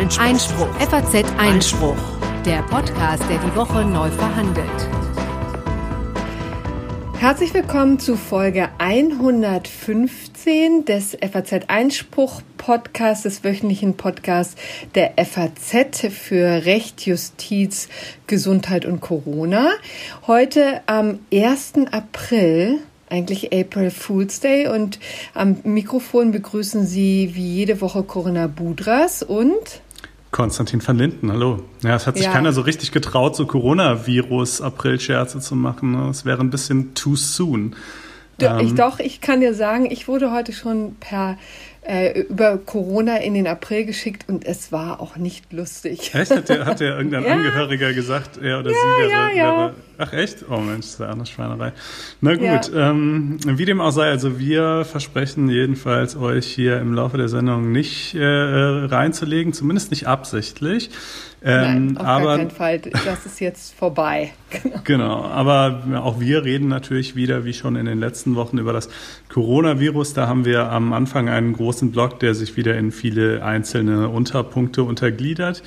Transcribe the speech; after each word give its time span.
Einspruch. 0.00 0.24
Einspruch. 0.24 0.72
FAZ 0.80 1.24
Einspruch. 1.36 1.96
Der 2.46 2.62
Podcast, 2.62 3.22
der 3.28 3.36
die 3.36 3.54
Woche 3.54 3.84
neu 3.84 4.08
verhandelt. 4.08 4.88
Herzlich 7.18 7.52
willkommen 7.52 7.98
zu 7.98 8.16
Folge 8.16 8.70
115 8.78 10.86
des 10.86 11.18
FAZ 11.20 11.68
Einspruch 11.68 12.40
Podcasts, 12.56 13.24
des 13.24 13.44
wöchentlichen 13.44 13.98
Podcasts 13.98 14.56
der 14.94 15.12
FAZ 15.22 16.10
für 16.10 16.64
Recht, 16.64 17.04
Justiz, 17.04 17.90
Gesundheit 18.26 18.86
und 18.86 19.02
Corona. 19.02 19.68
Heute 20.26 20.80
am 20.86 21.18
1. 21.30 21.74
April 21.90 22.78
eigentlich 23.10 23.52
April 23.52 23.90
Fool's 23.90 24.40
Day 24.40 24.66
und 24.66 24.98
am 25.34 25.58
Mikrofon 25.64 26.30
begrüßen 26.30 26.86
Sie 26.86 27.34
wie 27.34 27.56
jede 27.56 27.82
Woche 27.82 28.02
Corinna 28.02 28.46
Budras 28.46 29.22
und 29.22 29.82
Konstantin 30.30 30.80
van 30.86 30.96
Linden, 30.96 31.32
hallo. 31.32 31.64
Ja, 31.82 31.96
es 31.96 32.06
hat 32.06 32.16
sich 32.16 32.26
ja. 32.26 32.32
keiner 32.32 32.52
so 32.52 32.60
richtig 32.60 32.92
getraut, 32.92 33.34
so 33.34 33.46
Coronavirus-April-Scherze 33.46 35.40
zu 35.40 35.56
machen. 35.56 36.08
Es 36.08 36.24
wäre 36.24 36.40
ein 36.40 36.50
bisschen 36.50 36.94
too 36.94 37.16
soon. 37.16 37.74
Ich, 38.38 38.46
ähm, 38.46 38.76
doch, 38.76 39.00
ich 39.00 39.20
kann 39.20 39.40
dir 39.40 39.54
sagen, 39.54 39.90
ich 39.90 40.08
wurde 40.08 40.32
heute 40.32 40.52
schon 40.52 40.94
per 40.96 41.36
äh, 41.82 42.20
über 42.20 42.58
Corona 42.58 43.16
in 43.18 43.34
den 43.34 43.46
April 43.46 43.84
geschickt 43.86 44.28
und 44.28 44.44
es 44.44 44.70
war 44.70 45.00
auch 45.00 45.16
nicht 45.16 45.52
lustig. 45.52 46.14
Echt? 46.14 46.30
Hat 46.30 46.48
dir, 46.48 46.66
hat 46.66 46.80
dir 46.80 46.96
irgendein 46.96 47.24
ja. 47.26 47.32
Angehöriger 47.32 47.92
gesagt, 47.94 48.36
er 48.36 48.60
oder 48.60 48.70
ja, 48.70 48.76
sie 48.76 49.02
wäre, 49.02 49.10
ja, 49.10 49.30
ja. 49.30 49.58
wäre. 49.58 49.74
Ach 49.98 50.12
echt? 50.12 50.44
Oh 50.48 50.58
Mensch, 50.58 50.86
das 50.86 50.94
ist 50.94 51.00
ja 51.00 51.10
eine 51.10 51.26
Schweinerei. 51.26 51.72
Na 52.20 52.34
gut, 52.34 52.70
ähm, 52.74 53.38
wie 53.44 53.64
dem 53.64 53.80
auch 53.80 53.92
sei, 53.92 54.08
also 54.08 54.38
wir 54.38 54.84
versprechen 54.84 55.48
jedenfalls 55.48 56.16
euch 56.16 56.46
hier 56.46 56.78
im 56.78 56.94
Laufe 56.94 57.16
der 57.16 57.28
Sendung 57.28 57.72
nicht 57.72 58.14
äh, 58.14 58.24
reinzulegen, 58.24 59.52
zumindest 59.52 59.90
nicht 59.90 60.06
absichtlich. 60.06 60.90
Ähm, 61.42 61.86
Nein, 61.86 61.96
auf 61.96 62.06
aber, 62.06 62.24
gar 62.24 62.36
keinen 62.36 62.50
Fall. 62.50 62.78
Das 62.78 63.24
ist 63.24 63.40
jetzt 63.40 63.74
vorbei. 63.74 64.32
Genau. 64.50 64.80
genau. 64.84 65.24
Aber 65.24 65.82
auch 66.02 66.20
wir 66.20 66.44
reden 66.44 66.68
natürlich 66.68 67.16
wieder, 67.16 67.44
wie 67.44 67.54
schon 67.54 67.76
in 67.76 67.86
den 67.86 67.98
letzten 67.98 68.34
Wochen, 68.34 68.58
über 68.58 68.72
das 68.72 68.90
Coronavirus. 69.30 70.12
Da 70.14 70.28
haben 70.28 70.44
wir 70.44 70.70
am 70.70 70.92
Anfang 70.92 71.28
einen 71.30 71.54
großen 71.54 71.92
Block, 71.92 72.20
der 72.20 72.34
sich 72.34 72.56
wieder 72.56 72.76
in 72.76 72.92
viele 72.92 73.42
einzelne 73.42 74.08
Unterpunkte 74.10 74.84
untergliedert. 74.84 75.62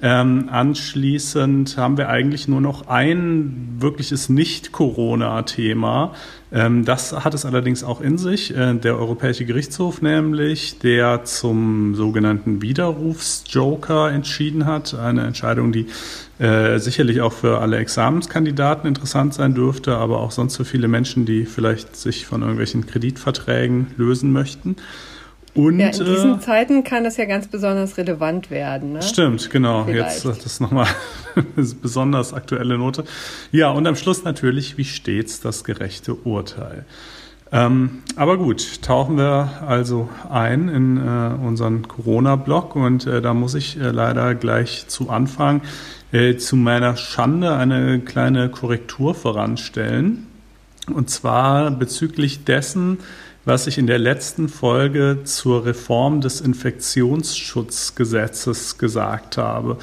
Ähm, 0.00 0.48
anschließend 0.48 1.76
haben 1.76 1.98
wir 1.98 2.08
eigentlich 2.08 2.46
nur 2.46 2.60
noch 2.60 2.86
ein 2.86 3.78
wirkliches 3.80 4.28
Nicht-Corona-Thema. 4.28 6.12
Ähm, 6.52 6.84
das 6.84 7.12
hat 7.24 7.34
es 7.34 7.44
allerdings 7.44 7.82
auch 7.82 8.00
in 8.00 8.16
sich. 8.16 8.56
Äh, 8.56 8.74
der 8.74 8.96
Europäische 8.96 9.44
Gerichtshof 9.44 10.00
nämlich, 10.00 10.78
der 10.78 11.24
zum 11.24 11.96
sogenannten 11.96 12.62
Widerrufsjoker 12.62 14.12
entschieden 14.12 14.66
hat. 14.66 14.94
Eine 14.94 15.26
Entscheidung, 15.26 15.72
die 15.72 15.86
äh, 16.38 16.78
sicherlich 16.78 17.20
auch 17.20 17.32
für 17.32 17.60
alle 17.60 17.78
Examenskandidaten 17.78 18.86
interessant 18.86 19.34
sein 19.34 19.54
dürfte, 19.54 19.96
aber 19.96 20.20
auch 20.20 20.30
sonst 20.30 20.56
für 20.56 20.64
viele 20.64 20.86
Menschen, 20.86 21.26
die 21.26 21.44
vielleicht 21.44 21.96
sich 21.96 22.24
von 22.24 22.42
irgendwelchen 22.42 22.86
Kreditverträgen 22.86 23.88
lösen 23.96 24.30
möchten. 24.30 24.76
Und, 25.54 25.80
ja, 25.80 25.88
in 25.88 26.04
diesen 26.04 26.36
äh, 26.36 26.40
Zeiten 26.40 26.84
kann 26.84 27.04
das 27.04 27.16
ja 27.16 27.24
ganz 27.24 27.48
besonders 27.48 27.96
relevant 27.96 28.50
werden. 28.50 28.92
Ne? 28.92 29.02
Stimmt, 29.02 29.50
genau. 29.50 29.84
Vielleicht. 29.84 30.24
Jetzt 30.24 30.24
das 30.24 30.46
ist 30.46 30.60
nochmal 30.60 30.86
eine 31.34 31.44
besonders 31.82 32.32
aktuelle 32.32 32.78
Note. 32.78 33.04
Ja, 33.50 33.70
und 33.70 33.86
am 33.86 33.96
Schluss 33.96 34.24
natürlich, 34.24 34.78
wie 34.78 34.84
stets 34.84 35.40
das 35.40 35.64
gerechte 35.64 36.14
Urteil. 36.14 36.84
Ähm, 37.50 38.02
aber 38.16 38.36
gut, 38.36 38.82
tauchen 38.82 39.16
wir 39.16 39.62
also 39.66 40.10
ein 40.28 40.68
in 40.68 40.96
äh, 40.98 41.30
unseren 41.42 41.88
Corona-Blog 41.88 42.76
und 42.76 43.06
äh, 43.06 43.22
da 43.22 43.32
muss 43.32 43.54
ich 43.54 43.80
äh, 43.80 43.90
leider 43.90 44.34
gleich 44.34 44.86
zu 44.88 45.08
Anfang 45.08 45.62
äh, 46.12 46.36
zu 46.36 46.56
meiner 46.56 46.96
Schande 46.96 47.54
eine 47.54 48.00
kleine 48.00 48.50
Korrektur 48.50 49.14
voranstellen. 49.14 50.26
Und 50.92 51.08
zwar 51.10 51.70
bezüglich 51.70 52.44
dessen, 52.44 52.98
was 53.48 53.66
ich 53.66 53.78
in 53.78 53.86
der 53.86 53.98
letzten 53.98 54.50
Folge 54.50 55.20
zur 55.24 55.64
Reform 55.64 56.20
des 56.20 56.42
Infektionsschutzgesetzes 56.42 58.76
gesagt 58.76 59.38
habe. 59.38 59.78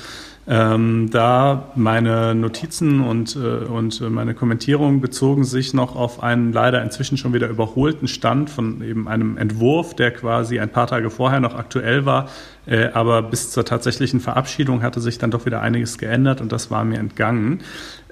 Ähm, 0.47 1.09
da 1.09 1.71
meine 1.75 2.35
Notizen 2.35 3.01
und, 3.01 3.35
äh, 3.35 3.65
und 3.65 3.99
meine 4.11 4.35
Kommentierungen 4.35 5.01
bezogen 5.01 5.43
sich 5.43 5.73
noch 5.73 5.95
auf 5.95 6.21
einen 6.21 6.53
leider 6.53 6.83
inzwischen 6.83 7.17
schon 7.17 7.33
wieder 7.33 7.49
überholten 7.49 8.07
Stand 8.07 8.51
von 8.51 8.83
eben 8.83 9.07
einem 9.07 9.37
Entwurf, 9.37 9.95
der 9.95 10.11
quasi 10.11 10.59
ein 10.59 10.69
paar 10.69 10.85
Tage 10.85 11.09
vorher 11.09 11.39
noch 11.39 11.55
aktuell 11.55 12.05
war, 12.05 12.29
äh, 12.67 12.89
aber 12.93 13.23
bis 13.23 13.49
zur 13.49 13.65
tatsächlichen 13.65 14.19
Verabschiedung 14.19 14.83
hatte 14.83 15.01
sich 15.01 15.17
dann 15.17 15.31
doch 15.31 15.47
wieder 15.47 15.61
einiges 15.61 15.97
geändert 15.97 16.41
und 16.41 16.51
das 16.51 16.69
war 16.69 16.83
mir 16.83 16.99
entgangen. 16.99 17.61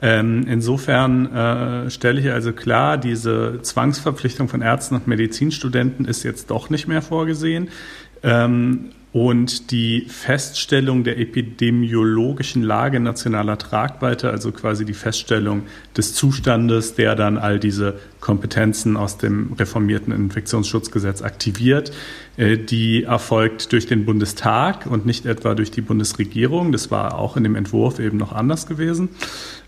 Ähm, 0.02 0.46
insofern 0.48 1.32
äh, 1.32 1.90
stelle 1.92 2.20
ich 2.20 2.32
also 2.32 2.52
klar, 2.52 2.98
diese 2.98 3.60
Zwangsverpflichtung 3.62 4.48
von 4.48 4.64
Ärzten 4.64 4.96
und 4.96 5.08
Medizinstudenten 5.08 6.06
ist 6.06 6.24
jetzt 6.24 6.50
doch 6.50 6.72
nicht 6.72 6.88
mehr 6.88 7.04
vorgesehen. 7.04 7.70
Ähm, 8.24 8.90
und 9.13 9.69
die 9.69 10.07
Feststellung 10.09 11.03
der 11.03 11.19
epidemiologischen 11.19 12.63
Lage 12.63 13.00
nationaler 13.00 13.59
Tragweite, 13.59 14.31
also 14.31 14.51
quasi 14.51 14.85
die 14.85 14.96
Feststellung 14.96 15.62
des 15.96 16.16
Zustandes, 16.16 16.96
der 16.96 17.16
dann 17.16 17.38
all 17.38 17.59
diese 17.59 18.00
Kompetenzen 18.19 18.97
aus 18.97 19.19
dem 19.19 19.53
reformierten 19.53 20.12
Infektionsschutzgesetz 20.12 21.22
aktiviert, 21.22 21.91
die 22.36 23.04
erfolgt 23.04 23.72
durch 23.74 23.86
den 23.86 24.06
Bundestag 24.06 24.88
und 24.88 25.06
nicht 25.06 25.28
etwa 25.28 25.54
durch 25.54 25.70
die 25.70 25.82
Bundesregierung. 25.82 26.72
Das 26.72 26.90
war 26.90 27.20
auch 27.20 27.38
in 27.38 27.44
dem 27.44 27.56
Entwurf 27.56 28.00
eben 28.00 28.18
noch 28.18 28.32
anders 28.32 28.66
gewesen. 28.66 29.10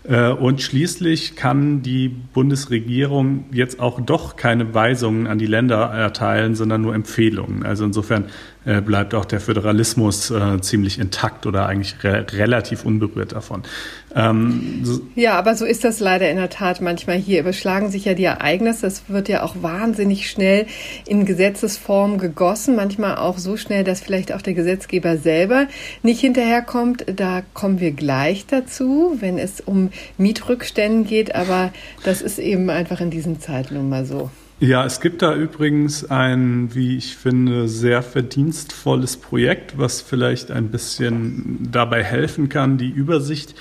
Äh, 0.08 0.30
und 0.30 0.62
schließlich 0.62 1.36
kann 1.36 1.82
die 1.82 2.08
Bundesregierung 2.08 3.46
jetzt 3.52 3.80
auch 3.80 4.00
doch 4.00 4.36
keine 4.36 4.74
Weisungen 4.74 5.26
an 5.26 5.38
die 5.38 5.46
Länder 5.46 5.76
erteilen, 5.76 6.54
sondern 6.54 6.82
nur 6.82 6.94
Empfehlungen. 6.94 7.64
Also 7.64 7.84
insofern 7.84 8.26
äh, 8.64 8.80
bleibt 8.80 9.14
auch 9.14 9.24
der 9.24 9.40
Föderalismus 9.40 10.30
äh, 10.30 10.60
ziemlich 10.60 10.98
intakt 10.98 11.46
oder 11.46 11.66
eigentlich 11.66 12.02
re 12.04 12.26
relativ 12.32 12.84
unberührt 12.84 13.32
davon. 13.32 13.62
Ähm, 14.16 14.80
so 14.82 15.02
ja, 15.14 15.34
aber 15.34 15.54
so 15.54 15.66
ist 15.66 15.84
das 15.84 16.00
leider 16.00 16.30
in 16.30 16.38
der 16.38 16.48
Tat 16.48 16.80
manchmal 16.80 17.18
hier. 17.18 17.40
Überschlagen 17.40 17.90
sich 17.90 18.06
ja 18.06 18.14
die 18.14 18.24
Ereignisse. 18.24 18.86
Es 18.86 19.10
wird 19.10 19.28
ja 19.28 19.42
auch 19.42 19.56
wahnsinnig 19.60 20.30
schnell 20.30 20.66
in 21.06 21.26
Gesetzesform 21.26 22.16
gegossen, 22.16 22.76
manchmal 22.76 23.16
auch 23.16 23.36
so 23.36 23.58
schnell, 23.58 23.84
dass 23.84 24.00
vielleicht 24.00 24.32
auch 24.32 24.40
der 24.40 24.54
Gesetzgeber 24.54 25.18
selber 25.18 25.66
nicht 26.02 26.20
hinterherkommt. 26.20 27.04
Da 27.14 27.42
kommen 27.52 27.78
wir 27.78 27.92
gleich 27.92 28.46
dazu, 28.46 29.18
wenn 29.20 29.38
es 29.38 29.60
um 29.60 29.90
Mietrückständen 30.16 31.04
geht. 31.04 31.34
Aber 31.34 31.70
das 32.02 32.22
ist 32.22 32.38
eben 32.38 32.70
einfach 32.70 33.02
in 33.02 33.10
diesen 33.10 33.38
Zeiten 33.38 33.74
nun 33.74 33.90
mal 33.90 34.06
so. 34.06 34.30
Ja, 34.58 34.86
es 34.86 35.02
gibt 35.02 35.20
da 35.20 35.34
übrigens 35.34 36.08
ein, 36.08 36.74
wie 36.74 36.96
ich 36.96 37.18
finde, 37.18 37.68
sehr 37.68 38.02
verdienstvolles 38.02 39.18
Projekt, 39.18 39.76
was 39.76 40.00
vielleicht 40.00 40.50
ein 40.50 40.70
bisschen 40.70 41.68
dabei 41.70 42.02
helfen 42.02 42.48
kann, 42.48 42.78
die 42.78 42.88
Übersicht 42.88 43.54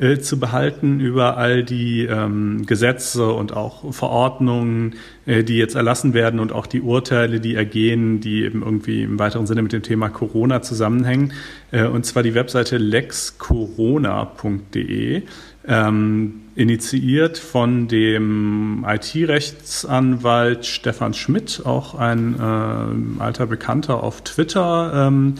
äh, 0.00 0.18
zu 0.18 0.40
behalten 0.40 0.98
über 0.98 1.36
all 1.36 1.62
die 1.62 2.06
ähm, 2.06 2.64
Gesetze 2.66 3.30
und 3.30 3.54
auch 3.54 3.92
Verordnungen, 3.92 4.94
äh, 5.26 5.44
die 5.44 5.58
jetzt 5.58 5.74
erlassen 5.74 6.14
werden 6.14 6.40
und 6.40 6.52
auch 6.52 6.66
die 6.66 6.80
Urteile, 6.80 7.38
die 7.38 7.54
ergehen, 7.54 8.20
die 8.20 8.44
eben 8.44 8.62
irgendwie 8.62 9.02
im 9.02 9.18
weiteren 9.18 9.46
Sinne 9.46 9.60
mit 9.62 9.72
dem 9.72 9.82
Thema 9.82 10.08
Corona 10.08 10.62
zusammenhängen. 10.62 11.34
Äh, 11.70 11.84
und 11.84 12.06
zwar 12.06 12.22
die 12.22 12.34
Webseite 12.34 12.78
lexcorona.de 12.78 15.22
ähm, 15.68 16.40
initiiert 16.54 17.38
von 17.38 17.86
dem 17.86 18.86
IT-Rechtsanwalt 18.88 20.64
Stefan 20.64 21.12
Schmidt, 21.14 21.62
auch 21.64 21.94
ein 21.94 22.36
äh, 22.38 23.22
alter 23.22 23.46
Bekannter 23.46 24.02
auf 24.02 24.22
Twitter. 24.22 25.08
Ähm, 25.08 25.34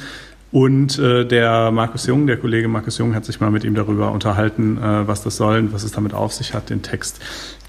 und 0.52 0.98
äh, 0.98 1.24
der 1.24 1.70
Markus 1.70 2.06
Jung, 2.06 2.26
der 2.26 2.36
Kollege 2.36 2.66
Markus 2.66 2.98
Jung, 2.98 3.14
hat 3.14 3.24
sich 3.24 3.40
mal 3.40 3.50
mit 3.50 3.62
ihm 3.62 3.74
darüber 3.74 4.10
unterhalten, 4.10 4.78
äh, 4.78 5.06
was 5.06 5.22
das 5.22 5.36
soll 5.36 5.58
und 5.58 5.72
was 5.72 5.84
es 5.84 5.92
damit 5.92 6.12
auf 6.12 6.32
sich 6.32 6.54
hat. 6.54 6.70
Den 6.70 6.82
Text 6.82 7.20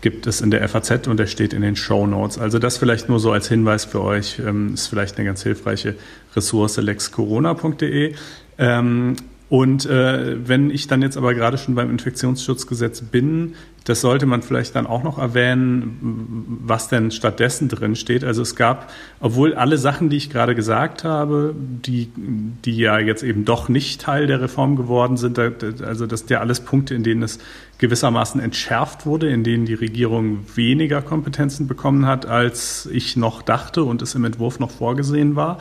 gibt 0.02 0.26
es 0.26 0.42
in 0.42 0.50
der 0.50 0.68
FAZ 0.68 1.08
und 1.08 1.18
der 1.18 1.28
steht 1.28 1.54
in 1.54 1.62
den 1.62 1.76
Show 1.76 2.08
Notes. 2.08 2.40
Also 2.40 2.58
das 2.58 2.78
vielleicht 2.78 3.08
nur 3.08 3.20
so 3.20 3.32
als 3.32 3.48
Hinweis 3.48 3.86
für 3.86 4.02
euch, 4.02 4.40
ähm, 4.40 4.74
ist 4.74 4.88
vielleicht 4.88 5.18
eine 5.18 5.26
ganz 5.26 5.44
hilfreiche 5.44 5.96
Ressource 6.36 6.78
lexcorona.de. 6.78 8.16
Ähm, 8.58 9.16
und 9.52 9.86
äh, 9.86 10.48
wenn 10.48 10.72
ich 10.72 10.88
dann 10.88 11.02
jetzt 11.02 11.18
aber 11.18 11.34
gerade 11.34 11.58
schon 11.58 11.76
beim 11.76 11.92
Infektionsschutzgesetz 11.92 13.02
bin, 13.02 13.56
das 13.84 14.02
sollte 14.02 14.28
man 14.28 14.44
vielleicht 14.44 14.76
dann 14.76 14.86
auch 14.86 15.04
noch 15.04 15.18
erwähnen, 15.18 16.60
was 16.64 16.88
denn 16.88 17.10
stattdessen 17.10 17.68
drin 17.68 17.96
steht. 17.96 18.24
Also 18.24 18.44
es 18.44 18.56
gab, 18.56 18.92
obwohl 19.20 19.56
alle 19.56 19.78
Sachen, 19.78 20.10
die 20.10 20.18
ich 20.18 20.30
gerade 20.30 20.54
gesagt 20.54 21.04
habe, 21.04 21.56
die, 21.58 22.12
die 22.16 22.78
ja 22.78 23.00
jetzt 23.00 23.24
eben 23.24 23.44
doch 23.44 23.70
nicht 23.70 24.02
Teil 24.02 24.28
der 24.28 24.40
Reform 24.40 24.76
geworden 24.76 25.18
sind, 25.18 25.40
also 25.40 26.06
das 26.06 26.22
sind 26.22 26.30
ja 26.30 26.42
alles 26.42 26.60
Punkte, 26.60 26.94
in 26.94 27.04
denen 27.04 27.24
es 27.24 27.40
gewissermaßen 27.82 28.40
entschärft 28.40 29.08
wurde, 29.08 29.30
in 29.30 29.44
denen 29.44 29.66
die 29.66 29.74
Regierung 29.74 30.46
weniger 30.56 31.02
Kompetenzen 31.02 31.68
bekommen 31.68 32.06
hat, 32.06 32.28
als 32.28 32.88
ich 32.92 33.18
noch 33.18 33.42
dachte 33.42 33.84
und 33.84 34.04
es 34.04 34.14
im 34.14 34.24
Entwurf 34.24 34.60
noch 34.60 34.70
vorgesehen 34.70 35.36
war. 35.36 35.58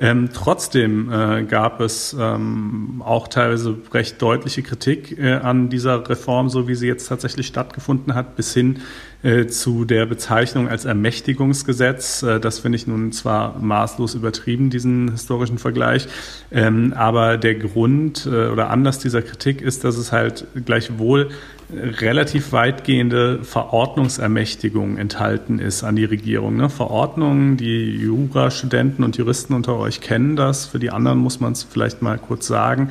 Ähm, 0.00 0.30
trotzdem 0.32 1.12
äh, 1.12 1.42
gab 1.42 1.80
es 1.80 2.16
ähm, 2.18 3.02
auch 3.04 3.28
teilweise 3.28 3.76
recht 3.92 4.22
deutliche 4.22 4.62
Kritik 4.62 5.18
äh, 5.18 5.34
an 5.34 5.68
dieser 5.68 6.08
Reform, 6.08 6.48
so 6.48 6.68
wie 6.68 6.76
sie 6.76 6.86
jetzt 6.86 7.08
tatsächlich 7.08 7.48
stattgefunden 7.48 8.14
hat, 8.14 8.36
bis 8.36 8.54
hin 8.54 8.78
äh, 9.22 9.46
zu 9.46 9.84
der 9.84 10.06
Bezeichnung 10.06 10.68
als 10.68 10.84
Ermächtigungsgesetz. 10.84 12.22
Äh, 12.22 12.38
das 12.38 12.60
finde 12.60 12.76
ich 12.76 12.86
nun 12.86 13.10
zwar 13.10 13.58
maßlos 13.58 14.14
übertrieben, 14.14 14.70
diesen 14.70 15.10
historischen 15.10 15.58
Vergleich, 15.58 16.06
ähm, 16.52 16.94
aber 16.96 17.36
der 17.36 17.56
Grund 17.56 18.24
äh, 18.24 18.46
oder 18.46 18.70
Anlass 18.70 19.00
dieser 19.00 19.20
Kritik 19.20 19.60
ist, 19.60 19.82
dass 19.82 19.96
es 19.96 20.12
halt 20.12 20.46
gleichwohl 20.64 21.30
relativ 21.70 22.52
weitgehende 22.52 23.44
Verordnungsermächtigung 23.44 24.96
enthalten 24.96 25.58
ist 25.58 25.84
an 25.84 25.96
die 25.96 26.04
Regierung. 26.04 26.56
Ne? 26.56 26.70
Verordnungen, 26.70 27.56
die 27.56 27.90
Jurastudenten 27.96 29.04
und 29.04 29.16
Juristen 29.18 29.52
unter 29.52 29.76
euch 29.76 30.00
kennen 30.00 30.36
das, 30.36 30.66
für 30.66 30.78
die 30.78 30.90
anderen 30.90 31.18
muss 31.18 31.40
man 31.40 31.52
es 31.52 31.62
vielleicht 31.64 32.00
mal 32.00 32.18
kurz 32.18 32.46
sagen. 32.46 32.90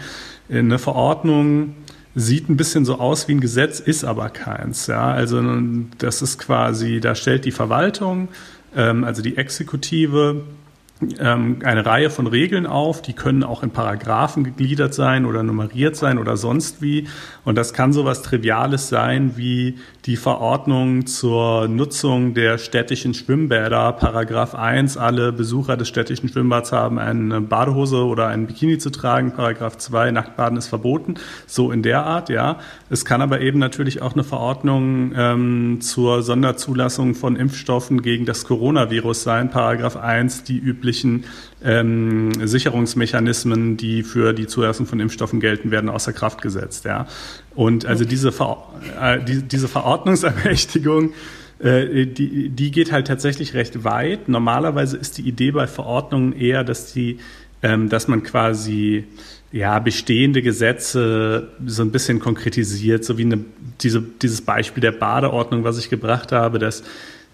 Eine 0.50 0.78
Verordnung 0.78 1.76
sieht 2.14 2.50
ein 2.50 2.58
bisschen 2.58 2.86
so 2.86 3.00
aus 3.00 3.28
wie 3.28 3.34
ein 3.34 3.42
Gesetz, 3.42 3.80
ist 3.80 4.04
aber 4.04 4.30
keins. 4.30 4.88
Ja? 4.88 5.12
Also 5.12 5.42
das 5.98 6.22
ist 6.22 6.38
quasi, 6.38 7.00
da 7.00 7.16
stellt 7.16 7.46
die 7.46 7.52
Verwaltung, 7.52 8.28
ähm, 8.76 9.04
also 9.04 9.24
die 9.24 9.38
Exekutive, 9.38 10.44
eine 11.20 11.86
Reihe 11.86 12.10
von 12.10 12.26
Regeln 12.26 12.66
auf, 12.66 13.02
die 13.02 13.14
können 13.14 13.44
auch 13.44 13.62
in 13.62 13.70
Paragraphen 13.70 14.44
gegliedert 14.44 14.96
sein 14.96 15.26
oder 15.26 15.44
nummeriert 15.44 15.96
sein 15.96 16.18
oder 16.18 16.38
sonst 16.38 16.82
wie. 16.82 17.08
Und 17.46 17.56
das 17.56 17.74
kann 17.74 17.94
so 17.94 18.04
was 18.04 18.24
Triviales 18.24 18.90
sein 18.90 19.34
wie 19.38 19.78
die 20.08 20.16
Verordnung 20.16 21.06
zur 21.06 21.68
Nutzung 21.68 22.34
der 22.34 22.58
städtischen 22.58 23.14
Schwimmbäder. 23.14 23.92
Paragraph 23.94 24.56
1, 24.56 24.98
alle 24.98 25.32
Besucher 25.32 25.78
des 25.78 25.88
städtischen 25.88 26.30
Schwimmbads 26.30 26.72
haben 26.72 26.98
eine 26.98 27.42
Badehose 27.42 28.06
oder 28.06 28.28
ein 28.28 28.48
Bikini 28.48 28.80
zu 28.80 28.90
tragen. 28.90 29.34
Paragraph 29.34 29.78
2, 29.78 30.12
Nacktbaden 30.12 30.58
ist 30.58 30.68
verboten. 30.68 31.16
So 31.46 31.72
in 31.72 31.84
der 31.84 32.06
Art, 32.06 32.30
ja. 32.30 32.58
Es 32.90 33.06
kann 33.06 33.22
aber 33.22 33.42
eben 33.42 33.60
natürlich 33.60 34.02
auch 34.02 34.14
eine 34.14 34.24
Verordnung 34.24 35.12
ähm, 35.16 35.82
zur 35.82 36.24
Sonderzulassung 36.24 37.14
von 37.14 37.36
Impfstoffen 37.36 38.02
gegen 38.02 38.26
das 38.26 38.46
Coronavirus 38.46 39.24
sein. 39.24 39.52
Paragraph 39.52 39.98
1, 39.98 40.44
die 40.44 40.58
übliche 40.58 40.88
üblichen 40.88 41.26
ähm, 41.64 42.32
Sicherungsmechanismen, 42.46 43.78
die 43.78 44.04
für 44.04 44.34
die 44.34 44.48
Zulassung 44.48 44.86
von 44.86 45.00
Impfstoffen 45.00 45.40
gelten, 45.40 45.72
werden 45.72 45.90
außer 45.90 46.14
Kraft 46.14 46.42
gesetzt. 46.42 46.86
Ja. 46.86 47.08
Und 47.56 47.86
also 47.86 48.06
diese, 48.06 48.32
Ver 48.32 48.64
äh, 49.02 49.24
die, 49.24 49.42
diese 49.42 49.68
Verordnungsermächtigung, 49.68 51.14
äh, 51.60 52.06
die, 52.06 52.50
die 52.50 52.72
geht 52.72 52.92
halt 52.92 53.08
tatsächlich 53.08 53.54
recht 53.54 53.84
weit. 53.84 54.30
Normalerweise 54.30 54.98
ist 54.98 55.18
die 55.18 55.28
Idee 55.28 55.52
bei 55.52 55.68
Verordnungen 55.68 56.34
eher, 56.34 56.64
dass 56.64 56.94
die, 56.94 57.20
ähm, 57.64 57.90
dass 57.90 58.08
man 58.08 58.24
quasi 58.24 59.06
ja, 59.52 59.80
bestehende 59.80 60.42
Gesetze 60.42 61.48
so 61.66 61.82
ein 61.82 61.92
bisschen 61.92 62.20
konkretisiert, 62.20 63.06
so 63.06 63.18
wie 63.18 63.24
eine, 63.24 63.40
diese, 63.82 64.02
dieses 64.02 64.42
Beispiel 64.42 64.82
der 64.82 64.92
Badeordnung, 64.92 65.64
was 65.64 65.80
ich 65.80 65.90
gebracht 65.90 66.32
habe, 66.32 66.60
dass 66.60 66.84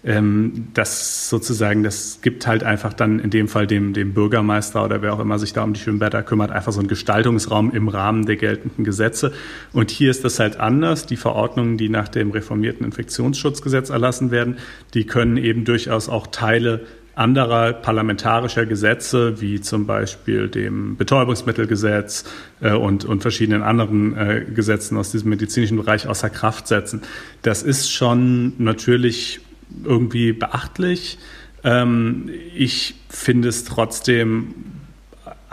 ähm, 0.04 0.68
das 0.74 1.30
sozusagen, 1.30 1.82
das 1.82 2.18
gibt 2.20 2.46
halt 2.46 2.62
einfach 2.62 2.92
dann 2.92 3.20
in 3.20 3.30
dem 3.30 3.48
Fall 3.48 3.66
dem, 3.66 3.94
dem 3.94 4.12
Bürgermeister 4.12 4.84
oder 4.84 5.00
wer 5.00 5.14
auch 5.14 5.20
immer 5.20 5.38
sich 5.38 5.52
da 5.52 5.64
um 5.64 5.72
die 5.72 5.80
Schwimmbäder 5.80 6.22
kümmert, 6.22 6.50
einfach 6.50 6.72
so 6.72 6.80
einen 6.80 6.88
Gestaltungsraum 6.88 7.70
im 7.72 7.88
Rahmen 7.88 8.26
der 8.26 8.36
geltenden 8.36 8.84
Gesetze. 8.84 9.32
Und 9.72 9.90
hier 9.90 10.10
ist 10.10 10.24
das 10.24 10.38
halt 10.38 10.60
anders. 10.60 11.06
Die 11.06 11.16
Verordnungen, 11.16 11.78
die 11.78 11.88
nach 11.88 12.08
dem 12.08 12.30
reformierten 12.32 12.84
Infektionsschutzgesetz 12.84 13.90
erlassen 13.90 14.30
werden, 14.30 14.58
die 14.92 15.06
können 15.06 15.38
eben 15.38 15.64
durchaus 15.64 16.08
auch 16.08 16.26
Teile 16.26 16.82
anderer 17.14 17.72
parlamentarischer 17.72 18.66
Gesetze, 18.66 19.40
wie 19.40 19.60
zum 19.60 19.86
Beispiel 19.86 20.48
dem 20.48 20.96
Betäubungsmittelgesetz 20.96 22.24
äh, 22.60 22.72
und, 22.72 23.04
und 23.04 23.22
verschiedenen 23.22 23.62
anderen 23.62 24.16
äh, 24.16 24.44
Gesetzen 24.52 24.98
aus 24.98 25.12
diesem 25.12 25.30
medizinischen 25.30 25.76
Bereich 25.76 26.08
außer 26.08 26.28
Kraft 26.28 26.66
setzen. 26.66 27.02
Das 27.42 27.62
ist 27.62 27.92
schon 27.92 28.54
natürlich 28.58 29.40
irgendwie 29.82 30.32
beachtlich. 30.32 31.18
Ähm, 31.62 32.30
ich 32.54 32.94
finde 33.08 33.48
es 33.48 33.64
trotzdem 33.64 34.54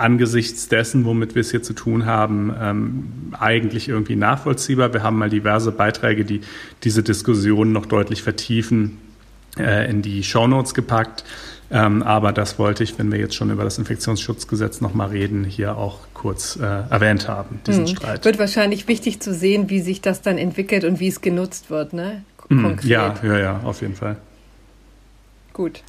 angesichts 0.02 0.68
dessen, 0.68 1.06
womit 1.06 1.36
wir 1.36 1.42
es 1.42 1.52
hier 1.52 1.64
zu 1.64 1.74
tun 1.74 2.06
haben, 2.06 2.54
ähm, 2.60 3.04
eigentlich 3.40 3.88
irgendwie 3.88 4.16
nachvollziehbar. 4.16 4.94
Wir 4.94 5.04
haben 5.04 5.18
mal 5.18 5.30
diverse 5.30 5.72
Beiträge, 5.72 6.26
die 6.26 6.42
diese 6.84 7.04
Diskussion 7.04 7.72
noch 7.72 7.86
deutlich 7.86 8.24
vertiefen, 8.24 8.98
äh, 9.58 9.90
in 9.90 10.02
die 10.02 10.24
Shownotes 10.24 10.74
gepackt. 10.74 11.24
Ähm, 11.74 12.04
aber 12.04 12.34
das 12.34 12.60
wollte 12.60 12.84
ich, 12.84 13.00
wenn 13.00 13.12
wir 13.12 13.20
jetzt 13.20 13.36
schon 13.36 13.50
über 13.50 13.64
das 13.64 13.78
Infektionsschutzgesetz 13.78 14.82
nochmal 14.82 15.10
reden, 15.10 15.46
hier 15.46 15.78
auch 15.78 16.00
kurz 16.14 16.58
äh, 16.58 16.66
erwähnt 16.66 17.30
haben, 17.30 17.62
diesen 17.66 17.88
hm. 17.88 17.96
Streit. 17.96 18.26
Wird 18.26 18.40
wahrscheinlich 18.40 18.90
wichtig 18.90 19.22
zu 19.22 19.34
sehen, 19.34 19.70
wie 19.70 19.80
sich 19.80 20.02
das 20.02 20.22
dann 20.22 20.38
entwickelt 20.38 20.84
und 20.84 21.00
wie 21.00 21.08
es 21.08 21.22
genutzt 21.22 21.70
wird, 21.70 21.94
ne? 21.94 22.24
Hm, 22.52 22.64
Konkret. 22.64 22.90
Ja, 22.90 23.16
ja, 23.24 23.40
ja, 23.40 23.62
auf 23.64 23.82
jeden 23.82 23.96
Fall. 23.96 24.18
Gut. 25.54 25.84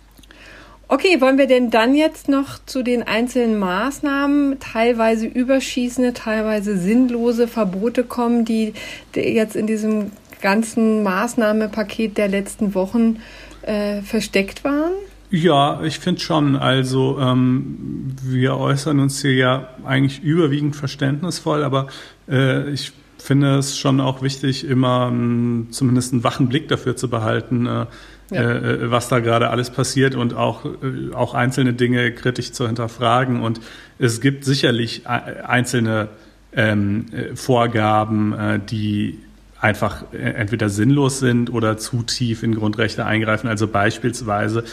Okay, 0.86 1.20
wollen 1.20 1.38
wir 1.38 1.46
denn 1.46 1.70
dann 1.70 1.94
jetzt 1.94 2.28
noch 2.28 2.58
zu 2.66 2.84
den 2.84 3.02
einzelnen 3.02 3.58
Maßnahmen, 3.58 4.60
teilweise 4.60 5.26
überschießende, 5.26 6.12
teilweise 6.12 6.76
sinnlose 6.76 7.48
Verbote 7.48 8.04
kommen, 8.04 8.44
die 8.44 8.74
jetzt 9.14 9.56
in 9.56 9.66
diesem 9.66 10.12
ganzen 10.40 11.02
Maßnahmenpaket 11.02 12.16
der 12.18 12.28
letzten 12.28 12.74
Wochen 12.74 13.16
äh, 13.62 14.02
versteckt 14.02 14.64
waren? 14.64 14.92
Ja, 15.30 15.82
ich 15.82 15.98
finde 15.98 16.20
schon. 16.20 16.56
Also 16.56 17.18
ähm, 17.18 18.14
wir 18.22 18.56
äußern 18.56 19.00
uns 19.00 19.22
hier 19.22 19.34
ja 19.34 19.68
eigentlich 19.84 20.22
überwiegend 20.22 20.76
verständnisvoll, 20.76 21.64
aber 21.64 21.88
äh, 22.28 22.70
ich 22.70 22.92
finde 23.22 23.58
es 23.58 23.78
schon 23.78 24.00
auch 24.00 24.22
wichtig, 24.22 24.66
immer 24.66 25.08
ähm, 25.10 25.68
zumindest 25.70 26.12
einen 26.12 26.24
wachen 26.24 26.48
Blick 26.48 26.68
dafür 26.68 26.96
zu 26.96 27.08
behalten, 27.08 27.66
äh, 27.66 27.86
ja. 28.30 28.40
äh, 28.40 28.90
was 28.90 29.08
da 29.08 29.20
gerade 29.20 29.50
alles 29.50 29.70
passiert 29.70 30.14
und 30.14 30.34
auch, 30.34 30.64
äh, 30.64 31.14
auch 31.14 31.34
einzelne 31.34 31.72
Dinge 31.72 32.12
kritisch 32.12 32.52
zu 32.52 32.66
hinterfragen. 32.66 33.40
Und 33.40 33.60
es 33.98 34.20
gibt 34.20 34.44
sicherlich 34.44 35.06
einzelne 35.06 36.08
ähm, 36.54 37.06
äh, 37.12 37.34
Vorgaben, 37.36 38.32
äh, 38.32 38.58
die 38.58 39.18
einfach 39.60 40.04
äh, 40.12 40.16
entweder 40.16 40.68
sinnlos 40.68 41.20
sind 41.20 41.52
oder 41.52 41.78
zu 41.78 42.02
tief 42.02 42.42
in 42.42 42.54
Grundrechte 42.54 43.06
eingreifen. 43.06 43.48
Also 43.48 43.68
beispielsweise 43.68 44.64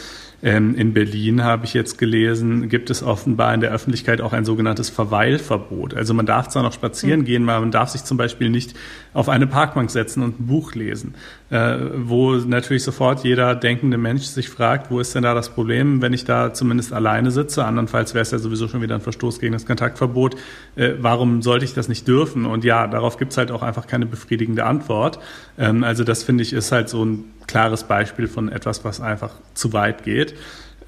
in 0.42 0.94
Berlin 0.94 1.44
habe 1.44 1.66
ich 1.66 1.74
jetzt 1.74 1.98
gelesen, 1.98 2.70
gibt 2.70 2.88
es 2.88 3.02
offenbar 3.02 3.52
in 3.52 3.60
der 3.60 3.72
Öffentlichkeit 3.72 4.22
auch 4.22 4.32
ein 4.32 4.46
sogenanntes 4.46 4.88
Verweilverbot. 4.88 5.92
Also 5.92 6.14
man 6.14 6.24
darf 6.24 6.48
zwar 6.48 6.62
noch 6.62 6.72
spazieren 6.72 7.20
mhm. 7.20 7.24
gehen, 7.24 7.48
aber 7.50 7.60
man 7.60 7.70
darf 7.70 7.90
sich 7.90 8.04
zum 8.04 8.16
Beispiel 8.16 8.48
nicht 8.48 8.74
auf 9.12 9.28
eine 9.28 9.46
Parkbank 9.46 9.90
setzen 9.90 10.22
und 10.22 10.40
ein 10.40 10.46
Buch 10.46 10.74
lesen. 10.74 11.14
Äh, 11.50 11.78
wo 12.06 12.34
natürlich 12.34 12.84
sofort 12.84 13.24
jeder 13.24 13.56
denkende 13.56 13.98
Mensch 13.98 14.22
sich 14.22 14.48
fragt, 14.48 14.88
wo 14.92 15.00
ist 15.00 15.16
denn 15.16 15.24
da 15.24 15.34
das 15.34 15.48
Problem, 15.48 16.00
wenn 16.00 16.12
ich 16.12 16.24
da 16.24 16.54
zumindest 16.54 16.92
alleine 16.92 17.32
sitze? 17.32 17.64
Andernfalls 17.64 18.14
wäre 18.14 18.22
es 18.22 18.30
ja 18.30 18.38
sowieso 18.38 18.68
schon 18.68 18.82
wieder 18.82 18.94
ein 18.94 19.00
Verstoß 19.00 19.40
gegen 19.40 19.52
das 19.52 19.66
Kontaktverbot. 19.66 20.36
Äh, 20.76 20.92
warum 21.00 21.42
sollte 21.42 21.64
ich 21.64 21.74
das 21.74 21.88
nicht 21.88 22.06
dürfen? 22.06 22.46
Und 22.46 22.62
ja, 22.64 22.86
darauf 22.86 23.16
gibt 23.16 23.32
es 23.32 23.38
halt 23.38 23.50
auch 23.50 23.62
einfach 23.62 23.88
keine 23.88 24.06
befriedigende 24.06 24.64
Antwort. 24.64 25.18
Ähm, 25.58 25.82
also 25.82 26.04
das 26.04 26.22
finde 26.22 26.44
ich 26.44 26.52
ist 26.52 26.70
halt 26.70 26.88
so 26.88 27.04
ein 27.04 27.24
klares 27.48 27.82
Beispiel 27.82 28.28
von 28.28 28.48
etwas, 28.48 28.84
was 28.84 29.00
einfach 29.00 29.32
zu 29.54 29.72
weit 29.72 30.04
geht. 30.04 30.36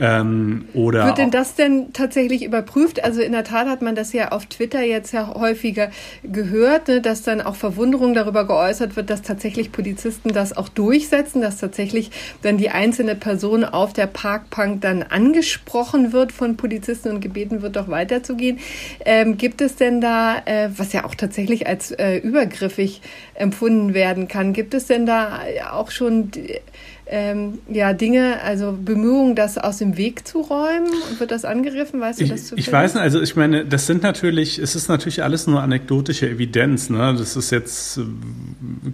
Ähm, 0.02 0.64
oder 0.74 1.06
Wird 1.06 1.18
denn 1.18 1.30
das 1.30 1.54
denn 1.54 1.92
tatsächlich 1.92 2.42
überprüft? 2.44 3.04
Also 3.04 3.22
in 3.22 3.30
der 3.30 3.44
Tat 3.44 3.68
hat 3.68 3.82
man 3.82 3.94
das 3.94 4.12
ja 4.12 4.32
auf 4.32 4.46
Twitter 4.46 4.82
jetzt 4.82 5.12
ja 5.12 5.32
häufiger 5.32 5.92
gehört, 6.24 6.88
ne, 6.88 7.00
dass 7.00 7.22
dann 7.22 7.40
auch 7.40 7.54
Verwunderung 7.54 8.12
darüber 8.12 8.44
geäußert 8.44 8.96
wird, 8.96 9.10
dass 9.10 9.22
tatsächlich 9.22 9.70
Polizisten 9.70 10.30
das 10.30 10.56
auch 10.56 10.68
durchsetzen, 10.68 11.40
dass 11.40 11.58
tatsächlich 11.58 12.10
dann 12.42 12.58
die 12.58 12.70
einzelne 12.70 13.14
Person 13.14 13.64
auf 13.64 13.92
der 13.92 14.08
Parkbank 14.08 14.80
dann 14.80 15.04
angesprochen 15.04 16.12
wird 16.12 16.32
von 16.32 16.56
Polizisten 16.56 17.10
und 17.10 17.20
gebeten 17.20 17.62
wird, 17.62 17.76
doch 17.76 17.86
weiterzugehen. 17.86 18.58
Ähm, 19.04 19.36
gibt 19.36 19.60
es 19.60 19.76
denn 19.76 20.00
da, 20.00 20.42
äh, 20.46 20.70
was 20.76 20.92
ja 20.92 21.04
auch 21.04 21.14
tatsächlich 21.14 21.68
als 21.68 21.92
äh, 21.92 22.16
übergriffig 22.16 23.02
empfunden 23.34 23.94
werden 23.94 24.26
kann, 24.26 24.52
gibt 24.52 24.74
es 24.74 24.88
denn 24.88 25.06
da 25.06 25.42
auch 25.70 25.92
schon 25.92 26.32
ähm, 27.14 27.58
ja, 27.68 27.92
Dinge, 27.92 28.40
also 28.42 28.72
Bemühungen, 28.72 29.36
das 29.36 29.58
aus 29.58 29.76
dem 29.76 29.98
Weg 29.98 30.26
zu 30.26 30.40
räumen? 30.40 30.88
Wird 31.18 31.30
das 31.30 31.44
angegriffen? 31.44 32.00
Weißt 32.00 32.22
du 32.22 32.24
das 32.24 32.46
zu 32.46 32.56
Ich 32.56 32.72
weiß 32.72 32.94
nicht, 32.94 33.02
also 33.02 33.20
ich 33.20 33.36
meine, 33.36 33.66
das 33.66 33.86
sind 33.86 34.02
natürlich, 34.02 34.58
es 34.58 34.74
ist 34.74 34.88
natürlich 34.88 35.22
alles 35.22 35.46
nur 35.46 35.60
anekdotische 35.60 36.26
Evidenz. 36.26 36.88
Ne? 36.88 37.14
Das 37.18 37.36
ist 37.36 37.50
jetzt, 37.50 38.00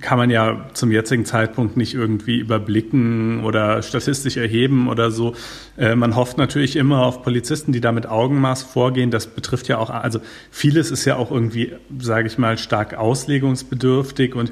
kann 0.01 0.19
man 0.19 0.31
ja 0.31 0.67
zum 0.75 0.91
jetzigen 0.91 1.27
Zeitpunkt 1.27 1.77
nicht 1.77 1.95
irgendwie 1.95 2.39
überblicken 2.39 3.45
oder 3.45 3.83
statistisch 3.83 4.37
erheben 4.37 4.89
oder 4.89 5.13
so. 5.13 5.37
Äh, 5.77 5.95
man 5.95 6.17
hofft 6.17 6.39
natürlich 6.39 6.75
immer 6.75 7.07
auf 7.07 7.23
Polizisten, 7.23 7.71
die 7.71 7.81
da 7.81 7.93
mit 7.93 8.07
Augenmaß 8.07 8.65
vorgehen. 8.65 9.13
Das 9.13 9.29
betrifft 9.29 9.69
ja 9.69 9.79
auch, 9.79 9.91
also 9.91 10.19
vieles 10.51 10.91
ist 10.91 11.05
ja 11.05 11.15
auch 11.15 11.31
irgendwie, 11.31 11.73
sage 12.01 12.27
ich 12.27 12.37
mal, 12.37 12.59
stark 12.59 12.95
auslegungsbedürftig 12.95 14.35
und 14.35 14.51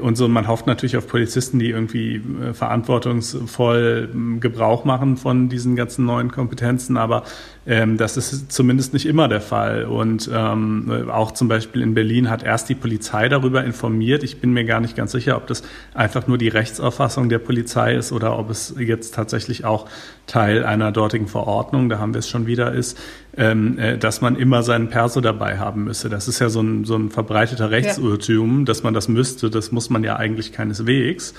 und 0.00 0.16
so, 0.16 0.28
man 0.28 0.48
hofft 0.48 0.66
natürlich 0.66 0.96
auf 0.96 1.06
Polizisten, 1.06 1.58
die 1.58 1.70
irgendwie 1.70 2.16
äh, 2.16 2.54
verantwortungsvoll 2.54 4.10
Gebrauch 4.40 4.84
machen 4.84 5.16
von 5.16 5.48
diesen 5.48 5.76
ganzen 5.76 6.06
neuen 6.06 6.30
Kompetenzen. 6.30 6.96
Aber 6.96 7.24
ähm, 7.66 7.96
das 7.96 8.18
ist 8.18 8.52
zumindest 8.52 8.92
nicht 8.92 9.06
immer 9.06 9.26
der 9.26 9.40
Fall. 9.40 9.84
Und 9.84 10.28
ähm, 10.32 11.08
auch 11.10 11.32
zum 11.32 11.48
Beispiel 11.48 11.80
in 11.80 11.94
Berlin 11.94 12.28
hat 12.28 12.42
erst 12.42 12.68
die 12.68 12.74
Polizei 12.74 13.28
darüber 13.30 13.64
informiert. 13.64 14.22
Ich 14.22 14.38
bin 14.40 14.52
mir 14.52 14.64
gar 14.64 14.80
nicht 14.80 14.96
ganz 14.96 15.12
sicher, 15.12 15.36
ob 15.36 15.46
das 15.46 15.62
einfach 15.94 16.26
nur 16.26 16.36
die 16.36 16.48
Rechtsauffassung 16.48 17.30
der 17.30 17.38
Polizei 17.38 17.94
ist 17.94 18.12
oder 18.12 18.38
ob 18.38 18.50
es 18.50 18.74
jetzt 18.78 19.14
tatsächlich 19.14 19.64
auch 19.64 19.88
Teil 20.26 20.64
einer 20.64 20.92
dortigen 20.92 21.26
Verordnung, 21.26 21.88
da 21.88 21.98
haben 21.98 22.12
wir 22.12 22.18
es 22.18 22.28
schon 22.28 22.46
wieder, 22.46 22.72
ist, 22.72 22.98
ähm, 23.36 23.78
äh, 23.78 23.96
dass 23.96 24.20
man 24.20 24.36
immer 24.36 24.62
seinen 24.62 24.88
Perso 24.88 25.22
dabei 25.22 25.58
haben 25.58 25.84
müsse. 25.84 26.10
Das 26.10 26.28
ist 26.28 26.40
ja 26.40 26.50
so 26.50 26.60
ein, 26.60 26.84
so 26.84 26.96
ein 26.96 27.10
verbreiteter 27.10 27.70
Rechtsirrtum, 27.70 28.60
ja. 28.60 28.64
dass 28.66 28.82
man 28.82 28.92
das 28.92 29.08
müsste. 29.08 29.48
Das 29.48 29.72
muss 29.72 29.88
man 29.88 30.04
ja 30.04 30.16
eigentlich 30.16 30.52
keineswegs. 30.52 31.34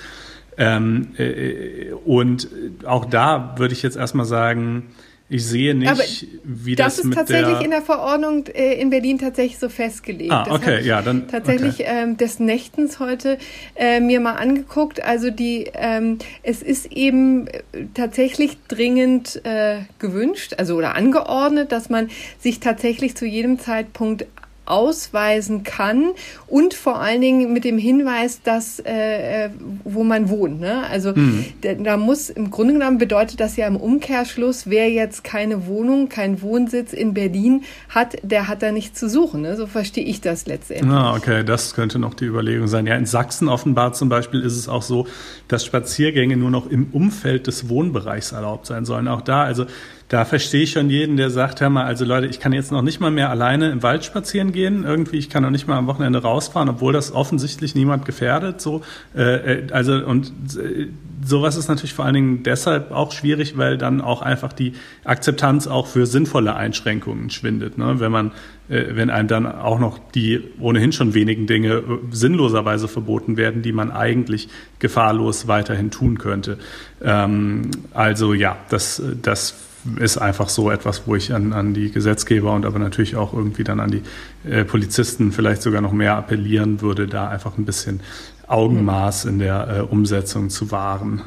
Ähm, 0.58 1.08
äh, 1.18 1.92
und 2.04 2.48
auch 2.84 3.04
da 3.04 3.54
würde 3.58 3.74
ich 3.74 3.82
jetzt 3.82 3.96
erstmal 3.96 4.26
sagen, 4.26 4.84
ich 5.28 5.44
sehe 5.44 5.74
nicht, 5.74 5.90
Aber 5.90 6.02
wie 6.44 6.76
das, 6.76 6.96
das 6.96 7.04
ist 7.04 7.14
tatsächlich 7.14 7.60
in 7.60 7.70
der 7.70 7.82
Verordnung 7.82 8.46
äh, 8.46 8.80
in 8.80 8.90
Berlin 8.90 9.18
tatsächlich 9.18 9.58
so 9.58 9.68
festgelegt. 9.68 10.30
Ah, 10.30 10.46
okay, 10.48 10.84
ja, 10.84 11.02
dann 11.02 11.26
tatsächlich 11.26 11.80
okay. 11.80 11.88
ähm, 11.88 12.16
des 12.16 12.38
Nächtens 12.38 13.00
heute 13.00 13.38
äh, 13.74 13.98
mir 13.98 14.20
mal 14.20 14.34
angeguckt. 14.34 15.02
Also 15.02 15.30
die, 15.30 15.70
ähm, 15.74 16.18
es 16.44 16.62
ist 16.62 16.92
eben 16.92 17.48
äh, 17.48 17.62
tatsächlich 17.94 18.56
dringend 18.68 19.44
äh, 19.44 19.78
gewünscht, 19.98 20.54
also 20.58 20.76
oder 20.76 20.94
angeordnet, 20.94 21.72
dass 21.72 21.90
man 21.90 22.08
sich 22.38 22.60
tatsächlich 22.60 23.16
zu 23.16 23.26
jedem 23.26 23.58
Zeitpunkt 23.58 24.26
ausweisen 24.66 25.62
kann 25.62 26.10
und 26.46 26.74
vor 26.74 27.00
allen 27.00 27.20
Dingen 27.20 27.52
mit 27.52 27.64
dem 27.64 27.78
Hinweis, 27.78 28.42
dass 28.42 28.80
äh, 28.80 29.46
äh 29.46 29.50
wo 29.84 30.04
man 30.04 30.28
wohnt. 30.28 30.60
Ne? 30.60 30.84
Also 30.90 31.12
mhm. 31.14 31.44
da, 31.62 31.74
da 31.74 31.96
muss 31.96 32.30
im 32.30 32.50
Grunde 32.50 32.74
genommen 32.74 32.98
bedeutet 32.98 33.40
das 33.40 33.56
ja 33.56 33.66
im 33.66 33.76
Umkehrschluss, 33.76 34.68
wer 34.68 34.90
jetzt 34.90 35.24
keine 35.24 35.66
Wohnung, 35.66 36.08
keinen 36.08 36.42
Wohnsitz 36.42 36.92
in 36.92 37.14
Berlin 37.14 37.62
hat, 37.88 38.16
der 38.22 38.48
hat 38.48 38.62
da 38.62 38.72
nichts 38.72 38.98
zu 38.98 39.08
suchen. 39.08 39.42
Ne? 39.42 39.56
So 39.56 39.66
verstehe 39.66 40.04
ich 40.04 40.20
das 40.20 40.46
letztendlich. 40.46 40.90
Ah, 40.90 41.14
okay, 41.14 41.44
das 41.44 41.74
könnte 41.74 41.98
noch 41.98 42.14
die 42.14 42.26
Überlegung 42.26 42.66
sein. 42.66 42.86
Ja, 42.86 42.96
in 42.96 43.06
Sachsen 43.06 43.48
offenbar 43.48 43.92
zum 43.92 44.08
Beispiel 44.08 44.40
ist 44.40 44.56
es 44.56 44.68
auch 44.68 44.82
so, 44.82 45.06
dass 45.48 45.64
Spaziergänge 45.64 46.36
nur 46.36 46.50
noch 46.50 46.66
im 46.66 46.88
Umfeld 46.92 47.46
des 47.46 47.68
Wohnbereichs 47.68 48.32
erlaubt 48.32 48.66
sein 48.66 48.84
sollen. 48.84 49.08
Auch 49.08 49.22
da, 49.22 49.44
also 49.44 49.66
da 50.08 50.24
verstehe 50.24 50.62
ich 50.62 50.70
schon 50.70 50.88
jeden, 50.88 51.16
der 51.16 51.30
sagt, 51.30 51.60
hör 51.60 51.68
mal, 51.68 51.84
also 51.84 52.04
Leute, 52.04 52.28
ich 52.28 52.38
kann 52.38 52.52
jetzt 52.52 52.70
noch 52.70 52.82
nicht 52.82 53.00
mal 53.00 53.10
mehr 53.10 53.28
alleine 53.28 53.70
im 53.70 53.82
Wald 53.82 54.04
spazieren 54.04 54.52
gehen. 54.52 54.84
Irgendwie, 54.84 55.16
ich 55.16 55.30
kann 55.30 55.42
noch 55.42 55.50
nicht 55.50 55.66
mal 55.66 55.76
am 55.76 55.88
Wochenende 55.88 56.22
rausfahren, 56.22 56.68
obwohl 56.68 56.92
das 56.92 57.12
offensichtlich 57.12 57.74
niemand 57.74 58.04
gefährdet. 58.04 58.60
So, 58.60 58.82
äh, 59.16 59.22
äh 59.62 59.72
also 59.72 59.94
und 59.94 60.28
äh, 60.56 60.86
sowas 61.24 61.56
ist 61.56 61.66
natürlich 61.66 61.92
vor 61.92 62.04
allen 62.04 62.14
Dingen 62.14 62.42
deshalb 62.44 62.92
auch 62.92 63.10
schwierig, 63.10 63.56
weil 63.56 63.78
dann 63.78 64.00
auch 64.00 64.22
einfach 64.22 64.52
die 64.52 64.74
Akzeptanz 65.02 65.66
auch 65.66 65.88
für 65.88 66.06
sinnvolle 66.06 66.54
Einschränkungen 66.54 67.30
schwindet. 67.30 67.76
Ne? 67.76 67.98
Wenn 67.98 68.12
man, 68.12 68.30
äh, 68.68 68.84
wenn 68.90 69.10
einem 69.10 69.26
dann 69.26 69.44
auch 69.44 69.80
noch 69.80 69.98
die 70.14 70.40
ohnehin 70.60 70.92
schon 70.92 71.14
wenigen 71.14 71.48
Dinge 71.48 71.68
äh, 71.68 71.82
sinnloserweise 72.12 72.86
verboten 72.86 73.36
werden, 73.36 73.62
die 73.62 73.72
man 73.72 73.90
eigentlich 73.90 74.48
gefahrlos 74.78 75.48
weiterhin 75.48 75.90
tun 75.90 76.18
könnte. 76.18 76.58
Ähm, 77.02 77.72
also 77.92 78.34
ja, 78.34 78.56
das, 78.68 79.02
das 79.20 79.65
ist 79.98 80.18
einfach 80.18 80.48
so 80.48 80.70
etwas, 80.70 81.02
wo 81.06 81.14
ich 81.14 81.32
an, 81.32 81.52
an 81.52 81.74
die 81.74 81.90
Gesetzgeber 81.90 82.52
und 82.52 82.66
aber 82.66 82.78
natürlich 82.78 83.16
auch 83.16 83.32
irgendwie 83.32 83.64
dann 83.64 83.80
an 83.80 83.90
die 83.90 84.02
äh, 84.48 84.64
Polizisten 84.64 85.32
vielleicht 85.32 85.62
sogar 85.62 85.80
noch 85.80 85.92
mehr 85.92 86.16
appellieren 86.16 86.80
würde, 86.80 87.06
da 87.06 87.28
einfach 87.28 87.58
ein 87.58 87.64
bisschen 87.64 88.00
Augenmaß 88.46 89.24
in 89.24 89.38
der 89.38 89.68
äh, 89.68 89.80
Umsetzung 89.80 90.50
zu 90.50 90.70
wahren. 90.70 91.22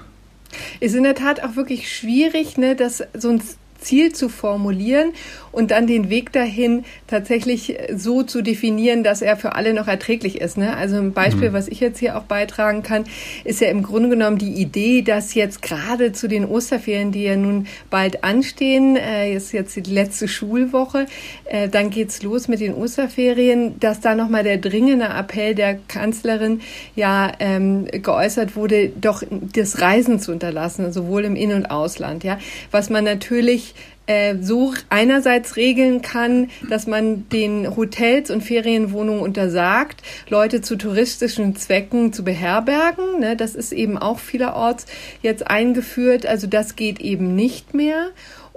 Ist 0.79 0.95
in 0.95 1.03
der 1.03 1.15
Tat 1.15 1.43
auch 1.43 1.55
wirklich 1.55 1.93
schwierig, 1.93 2.57
ne, 2.57 2.75
dass 2.75 3.03
so 3.13 3.29
ein 3.29 3.41
Ziel 3.79 4.13
zu 4.13 4.29
formulieren 4.29 5.13
und 5.51 5.71
dann 5.71 5.87
den 5.87 6.09
Weg 6.09 6.31
dahin 6.31 6.85
tatsächlich 7.07 7.77
so 7.95 8.23
zu 8.23 8.41
definieren, 8.41 9.03
dass 9.03 9.21
er 9.21 9.37
für 9.37 9.55
alle 9.55 9.73
noch 9.73 9.87
erträglich 9.87 10.41
ist. 10.41 10.57
Ne? 10.57 10.75
Also 10.75 10.97
ein 10.97 11.13
Beispiel, 11.13 11.49
mhm. 11.49 11.53
was 11.53 11.67
ich 11.67 11.79
jetzt 11.79 11.99
hier 11.99 12.17
auch 12.17 12.23
beitragen 12.23 12.83
kann, 12.83 13.05
ist 13.43 13.61
ja 13.61 13.69
im 13.69 13.83
Grunde 13.83 14.09
genommen 14.09 14.37
die 14.37 14.53
Idee, 14.53 15.01
dass 15.01 15.33
jetzt 15.33 15.61
gerade 15.61 16.11
zu 16.11 16.27
den 16.27 16.45
Osterferien, 16.45 17.11
die 17.11 17.23
ja 17.23 17.35
nun 17.35 17.67
bald 17.89 18.23
anstehen, 18.23 18.95
äh, 18.95 19.33
ist 19.33 19.51
jetzt 19.51 19.75
die 19.75 19.81
letzte 19.81 20.27
Schulwoche, 20.27 21.05
äh, 21.45 21.67
dann 21.67 21.89
geht's 21.89 22.21
los 22.23 22.47
mit 22.47 22.59
den 22.59 22.73
Osterferien, 22.73 23.79
dass 23.79 23.99
da 24.01 24.15
nochmal 24.15 24.43
der 24.43 24.57
dringende 24.57 25.05
Appell 25.05 25.55
der 25.55 25.79
Kanzlerin 25.87 26.61
ja 26.95 27.31
ähm, 27.39 27.85
geäußert 27.85 28.55
wurde, 28.55 28.89
doch 28.89 29.23
das 29.29 29.81
Reisen 29.81 30.19
zu 30.19 30.31
unterlassen, 30.31 30.91
sowohl 30.91 31.25
im 31.25 31.35
In- 31.35 31.53
und 31.53 31.65
Ausland. 31.67 32.23
Ja, 32.23 32.37
was 32.71 32.89
man 32.89 33.03
natürlich 33.03 33.73
äh, 34.09 34.37
so 34.41 34.73
einerseits 34.89 35.55
regeln 35.55 36.01
kann, 36.01 36.49
dass 36.67 36.87
man 36.87 37.29
den 37.29 37.75
Hotels 37.75 38.31
und 38.31 38.41
Ferienwohnungen 38.41 39.21
untersagt, 39.21 40.01
Leute 40.29 40.61
zu 40.61 40.77
touristischen 40.77 41.55
Zwecken 41.55 42.11
zu 42.11 42.23
beherbergen. 42.23 43.19
Ne? 43.19 43.35
Das 43.35 43.53
ist 43.53 43.71
eben 43.71 43.99
auch 43.99 44.17
vielerorts 44.17 44.87
jetzt 45.21 45.47
eingeführt. 45.47 46.25
Also 46.25 46.47
das 46.47 46.75
geht 46.75 46.99
eben 46.99 47.35
nicht 47.35 47.75
mehr. 47.75 48.09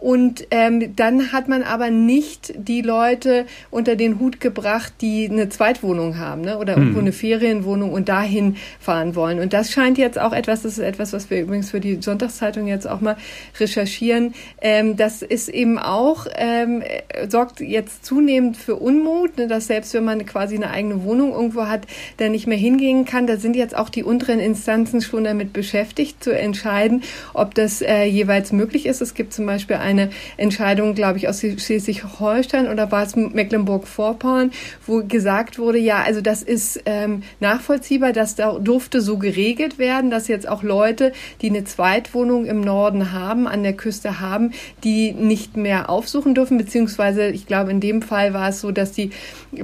Und 0.03 0.49
ähm, 0.51 0.97
dann 0.97 1.31
hat 1.31 1.47
man 1.47 1.63
aber 1.63 1.91
nicht 1.91 2.55
die 2.57 2.83
Leute 2.83 3.47
unter 3.71 3.95
den 3.95 4.19
Hut 4.19 4.41
gebracht, 4.41 4.95
die 5.01 5.29
eine 5.31 5.49
Zweitwohnung 5.49 6.19
haben 6.19 6.43
ne? 6.43 6.59
oder 6.59 6.73
irgendwo 6.73 6.99
hm. 6.99 7.05
eine 7.05 7.13
Ferienwohnung 7.13 7.93
und 7.93 8.09
dahin 8.09 8.57
fahren 8.81 9.15
wollen. 9.15 9.39
Und 9.39 9.53
das 9.53 9.71
scheint 9.71 9.99
jetzt 9.99 10.19
auch 10.19 10.33
etwas, 10.33 10.63
das 10.63 10.73
ist 10.73 10.85
etwas, 10.85 11.13
was 11.13 11.31
wir 11.31 11.41
übrigens 11.41 11.71
für 11.71 11.79
die 11.79 12.03
Sonntagszeitung 12.03 12.67
jetzt 12.67 12.89
auch 12.89 13.01
mal 13.01 13.17
recherchieren. 13.61 14.35
Ähm, 14.61 14.97
das 14.97 15.23
ist 15.23 15.49
eben 15.49 15.79
auch, 15.79 16.27
ähm, 16.35 16.83
sorgt 17.29 17.61
jetzt 17.61 18.05
zunehmend 18.05 18.57
für 18.57 18.75
Unmut, 18.75 19.39
ne? 19.39 19.47
dass 19.47 19.69
selbst 19.69 19.95
wenn 19.95 20.03
man 20.05 20.27
quasi 20.27 20.57
eine 20.57 20.71
eigene 20.71 21.05
Wohnung 21.05 21.31
irgendwo 21.31 21.69
hat, 21.69 21.87
da 22.17 22.29
nicht 22.29 22.49
mehr 22.49 22.59
hingehen 22.59 23.05
kann. 23.05 23.29
Da 23.29 23.37
sind 23.37 23.55
jetzt 23.55 23.77
auch 23.77 23.89
die 23.89 24.03
unteren 24.03 24.41
Instanzen 24.41 25.01
schon 25.01 25.23
damit 25.23 25.53
beschäftigt, 25.53 26.25
zu 26.25 26.37
entscheiden, 26.37 27.05
ob 27.35 27.55
das 27.55 27.83
äh, 27.83 28.03
jeweils 28.03 28.51
möglich 28.51 28.87
ist. 28.87 29.01
Es 29.01 29.15
gibt 29.15 29.33
zum 29.33 29.47
Beispiel 29.47 29.77
ein 29.77 29.92
eine 29.93 30.11
Entscheidung, 30.37 30.95
glaube 30.95 31.19
ich, 31.19 31.29
aus 31.29 31.41
Schleswig-Holstein 31.41 32.69
oder 32.69 32.91
war 32.91 33.05
es 33.05 33.17
Mecklenburg-Vorpommern, 33.17 34.51
wo 34.87 35.03
gesagt 35.05 35.59
wurde, 35.59 35.79
ja, 35.79 36.03
also 36.03 36.21
das 36.21 36.43
ist 36.43 36.83
ähm, 36.87 37.23
nachvollziehbar, 37.41 38.13
dass 38.13 38.35
da 38.35 38.59
durfte 38.59 39.01
so 39.01 39.19
geregelt 39.19 39.79
werden, 39.79 40.11
dass 40.11 40.29
jetzt 40.29 40.49
auch 40.49 40.63
Leute, 40.63 41.13
die 41.41 41.51
eine 41.51 41.65
Zweitwohnung 41.65 42.47
im 42.47 42.61
Norden 42.61 43.13
haben, 43.13 43.47
an 43.47 43.63
der 43.63 43.75
Küste 43.75 44.21
haben, 44.21 44.53
die 44.85 45.13
nicht 45.13 45.57
mehr 45.57 45.89
aufsuchen 45.91 46.35
dürfen, 46.35 46.59
beziehungsweise 46.59 47.29
ich 47.29 47.47
glaube, 47.47 47.71
in 47.71 47.81
dem 47.81 48.03
Fall 48.03 48.35
war 48.35 48.49
es 48.49 48.61
so, 48.61 48.71
dass 48.71 48.93
die 48.93 49.11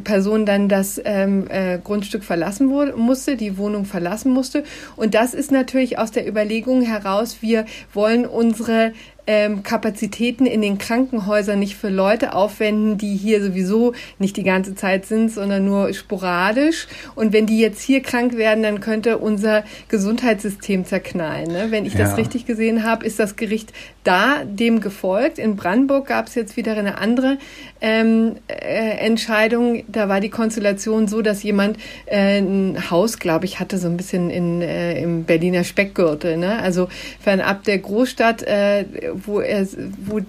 Person 0.04 0.46
dann 0.46 0.68
das 0.68 1.00
ähm, 1.04 1.46
äh, 1.48 1.78
Grundstück 1.82 2.24
verlassen 2.24 2.70
wurde, 2.70 2.96
musste, 2.96 3.36
die 3.36 3.56
Wohnung 3.58 3.84
verlassen 3.84 4.32
musste. 4.32 4.64
Und 4.96 5.14
das 5.14 5.34
ist 5.34 5.50
natürlich 5.50 5.98
aus 5.98 6.10
der 6.10 6.28
Überlegung 6.28 6.82
heraus, 6.82 7.38
wir 7.40 7.64
wollen 7.92 8.26
unsere 8.26 8.92
ähm, 9.28 9.62
Kapazitäten 9.62 10.46
in 10.46 10.62
den 10.62 10.78
Krankenhäusern 10.78 11.58
nicht 11.58 11.76
für 11.76 11.90
Leute 11.90 12.34
aufwenden, 12.34 12.96
die 12.96 13.14
hier 13.14 13.44
sowieso 13.44 13.92
nicht 14.18 14.38
die 14.38 14.42
ganze 14.42 14.74
Zeit 14.74 15.04
sind, 15.04 15.30
sondern 15.30 15.66
nur 15.66 15.92
sporadisch. 15.92 16.88
Und 17.14 17.34
wenn 17.34 17.44
die 17.44 17.60
jetzt 17.60 17.82
hier 17.82 18.00
krank 18.00 18.38
werden, 18.38 18.62
dann 18.62 18.80
könnte 18.80 19.18
unser 19.18 19.64
Gesundheitssystem 19.88 20.86
zerknallen. 20.86 21.48
Ne? 21.48 21.66
Wenn 21.68 21.84
ich 21.84 21.92
ja. 21.92 22.00
das 22.00 22.16
richtig 22.16 22.46
gesehen 22.46 22.84
habe, 22.84 23.04
ist 23.04 23.18
das 23.18 23.36
Gericht 23.36 23.74
da 24.08 24.42
dem 24.44 24.80
gefolgt. 24.80 25.38
In 25.38 25.56
Brandenburg 25.56 26.06
gab 26.06 26.28
es 26.28 26.34
jetzt 26.34 26.56
wieder 26.56 26.74
eine 26.74 26.96
andere 26.96 27.36
ähm, 27.82 28.36
äh, 28.48 28.96
Entscheidung. 29.04 29.84
Da 29.86 30.08
war 30.08 30.20
die 30.20 30.30
Konstellation 30.30 31.08
so, 31.08 31.20
dass 31.20 31.42
jemand 31.42 31.76
äh, 32.06 32.38
ein 32.38 32.90
Haus, 32.90 33.18
glaube 33.18 33.44
ich, 33.44 33.60
hatte 33.60 33.76
so 33.76 33.86
ein 33.86 33.98
bisschen 33.98 34.30
in, 34.30 34.62
äh, 34.62 34.98
im 35.02 35.24
Berliner 35.24 35.62
Speckgürtel. 35.62 36.38
Ne? 36.38 36.58
Also 36.58 36.88
fernab 37.20 37.64
der 37.64 37.78
Großstadt, 37.78 38.42
äh, 38.44 38.86
wo 39.26 39.40
er, 39.40 39.66
wo 40.06 40.20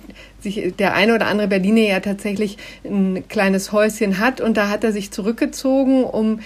sich 0.42 0.74
der 0.78 0.94
eine 0.94 1.16
oder 1.16 1.28
andere 1.28 1.48
Berliner 1.48 1.82
ja 1.82 2.00
tatsächlich 2.02 2.58
ein 2.84 3.28
kleines 3.30 3.72
Häuschen 3.72 4.20
hat 4.20 4.42
und 4.42 4.58
da 4.58 4.70
hat 4.70 4.84
er 4.84 4.92
sich 4.92 5.12
zurückgezogen, 5.12 6.04
um 6.04 6.40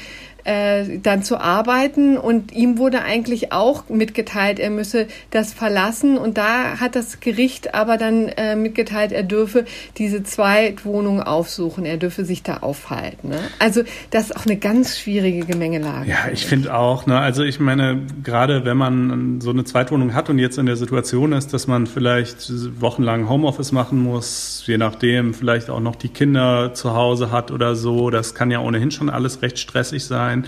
äh, 0.44 1.00
dann 1.00 1.24
zu 1.24 1.38
arbeiten 1.38 2.18
und 2.18 2.52
ihm 2.52 2.78
wurde 2.78 3.02
eigentlich 3.02 3.52
auch 3.52 3.90
mitgeteilt, 3.90 4.60
er 4.60 4.70
müsse 4.70 5.08
das 5.32 5.54
verlassen 5.54 6.18
und 6.18 6.38
da 6.38 6.80
hat 6.80 6.96
das 6.96 7.20
Gericht 7.20 7.74
aber 7.74 7.98
dann 7.98 8.28
äh, 8.28 8.56
mitgeteilt, 8.56 9.12
er 9.12 9.24
dürfe 9.24 9.66
diese 9.98 10.24
Zweitwohnung 10.24 11.22
aufsuchen, 11.22 11.86
er 11.86 11.98
dürfe 11.98 12.26
sich 12.26 12.44
da 12.44 12.58
aufhalten. 12.58 13.30
Ne? 13.30 13.40
Also 13.60 13.84
das 14.12 14.26
ist 14.26 14.36
auch 14.36 14.46
eine 14.46 14.58
ganz 14.58 15.00
schwierige 15.00 15.46
Gemengelage. 15.46 16.10
Ja, 16.10 16.32
ich 16.32 16.46
finde 16.46 16.76
auch, 16.76 17.06
ne, 17.06 17.20
also 17.20 17.44
ich 17.44 17.60
meine, 17.60 18.02
gerade 18.24 18.66
wenn 18.66 18.78
man 18.78 19.40
so 19.42 19.52
eine 19.52 19.64
Zweitwohnung 19.64 20.14
hat 20.14 20.30
und 20.30 20.40
jetzt 20.40 20.58
in 20.58 20.66
der 20.66 20.76
Situation 20.76 21.32
ist, 21.32 21.54
dass 21.54 21.68
man 21.68 21.88
vielleicht 21.88 22.52
wochenlang 22.82 23.30
Homeoffice 23.30 23.72
machen 23.72 24.00
muss, 24.00 24.64
je 24.66 24.78
nachdem, 24.78 25.34
vielleicht 25.34 25.70
auch 25.70 25.80
noch 25.80 25.96
die 25.96 26.10
Kinder 26.10 26.74
zu 26.74 26.94
Hause 26.94 27.32
hat 27.32 27.52
oder 27.52 27.76
so, 27.76 28.10
das 28.10 28.36
kann 28.36 28.52
ja 28.52 28.60
ohnehin 28.60 28.92
schon 28.92 29.10
alles 29.10 29.42
recht 29.42 29.60
stressig 29.60 30.04
sein 30.06 30.33
sein. 30.34 30.48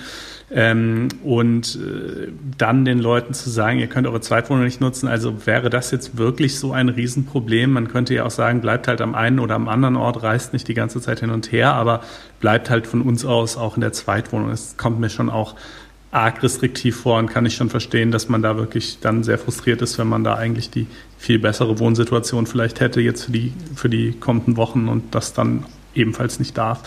Ähm, 0.51 1.07
und 1.23 1.75
äh, 1.75 2.27
dann 2.57 2.85
den 2.85 2.99
Leuten 2.99 3.33
zu 3.33 3.49
sagen, 3.49 3.79
ihr 3.79 3.87
könnt 3.87 4.05
eure 4.05 4.21
Zweitwohnung 4.21 4.63
nicht 4.63 4.79
nutzen. 4.79 5.07
Also 5.07 5.47
wäre 5.47 5.71
das 5.71 5.89
jetzt 5.89 6.17
wirklich 6.17 6.59
so 6.59 6.71
ein 6.71 6.89
Riesenproblem? 6.89 7.71
Man 7.71 7.87
könnte 7.87 8.13
ja 8.13 8.25
auch 8.25 8.31
sagen, 8.31 8.61
bleibt 8.61 8.87
halt 8.87 9.01
am 9.01 9.15
einen 9.15 9.39
oder 9.39 9.55
am 9.55 9.67
anderen 9.67 9.95
Ort, 9.95 10.21
reist 10.21 10.53
nicht 10.53 10.67
die 10.67 10.75
ganze 10.75 11.01
Zeit 11.01 11.21
hin 11.21 11.31
und 11.31 11.51
her, 11.51 11.73
aber 11.73 12.01
bleibt 12.39 12.69
halt 12.69 12.85
von 12.85 13.01
uns 13.01 13.25
aus 13.25 13.57
auch 13.57 13.75
in 13.75 13.81
der 13.81 13.91
Zweitwohnung. 13.91 14.51
Es 14.51 14.77
kommt 14.77 14.99
mir 14.99 15.09
schon 15.09 15.31
auch 15.31 15.55
arg 16.11 16.43
restriktiv 16.43 16.95
vor 16.95 17.17
und 17.17 17.27
kann 17.27 17.45
ich 17.45 17.55
schon 17.55 17.69
verstehen, 17.69 18.11
dass 18.11 18.29
man 18.29 18.41
da 18.41 18.55
wirklich 18.55 18.99
dann 19.01 19.23
sehr 19.23 19.37
frustriert 19.37 19.81
ist, 19.81 19.97
wenn 19.97 20.07
man 20.07 20.23
da 20.23 20.35
eigentlich 20.35 20.69
die 20.69 20.87
viel 21.17 21.39
bessere 21.39 21.79
Wohnsituation 21.79 22.45
vielleicht 22.45 22.79
hätte 22.79 23.01
jetzt 23.01 23.25
für 23.25 23.31
die, 23.31 23.51
für 23.75 23.89
die 23.89 24.11
kommenden 24.13 24.55
Wochen 24.57 24.87
und 24.87 25.13
das 25.13 25.33
dann 25.33 25.65
ebenfalls 25.93 26.39
nicht 26.39 26.57
darf. 26.57 26.83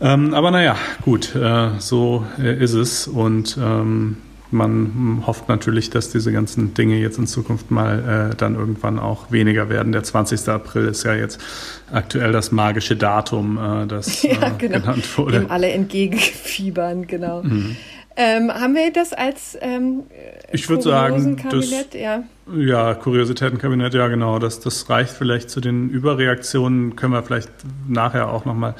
Ähm, 0.00 0.34
aber 0.34 0.50
naja, 0.50 0.76
gut, 1.02 1.34
äh, 1.34 1.70
so 1.78 2.24
äh, 2.38 2.62
ist 2.62 2.74
es 2.74 3.08
und 3.08 3.58
ähm, 3.60 4.18
man 4.50 5.22
hofft 5.26 5.48
natürlich, 5.48 5.90
dass 5.90 6.10
diese 6.10 6.32
ganzen 6.32 6.72
Dinge 6.72 6.96
jetzt 6.96 7.18
in 7.18 7.26
Zukunft 7.26 7.70
mal 7.70 8.30
äh, 8.32 8.36
dann 8.36 8.54
irgendwann 8.54 8.98
auch 8.98 9.30
weniger 9.30 9.68
werden. 9.68 9.92
Der 9.92 10.02
20. 10.02 10.48
April 10.48 10.86
ist 10.86 11.04
ja 11.04 11.14
jetzt 11.14 11.40
aktuell 11.92 12.32
das 12.32 12.50
magische 12.50 12.96
Datum, 12.96 13.58
äh, 13.58 13.86
das 13.86 14.22
ja, 14.22 14.32
äh, 14.32 14.36
genau. 14.56 14.80
genannt 14.80 15.18
wurde. 15.18 15.40
Dem 15.40 15.50
alle 15.50 15.70
entgegenfiebern, 15.70 17.06
genau. 17.06 17.42
Mhm. 17.42 17.76
Ähm, 18.20 18.50
haben 18.50 18.74
wir 18.74 18.92
das 18.92 19.12
als 19.12 19.56
ähm, 19.60 20.02
ich 20.50 20.68
würde 20.68 20.82
sagen, 20.82 21.40
das, 21.50 21.70
ja. 21.92 22.24
ja, 22.52 22.94
Kuriositätenkabinett, 22.94 23.94
ja 23.94 24.08
genau. 24.08 24.40
Das, 24.40 24.58
das 24.58 24.90
reicht 24.90 25.12
vielleicht 25.12 25.50
zu 25.50 25.60
den 25.60 25.88
Überreaktionen. 25.90 26.96
Können 26.96 27.12
wir 27.12 27.22
vielleicht 27.22 27.50
nachher 27.86 28.32
auch 28.32 28.44
nochmal 28.44 28.74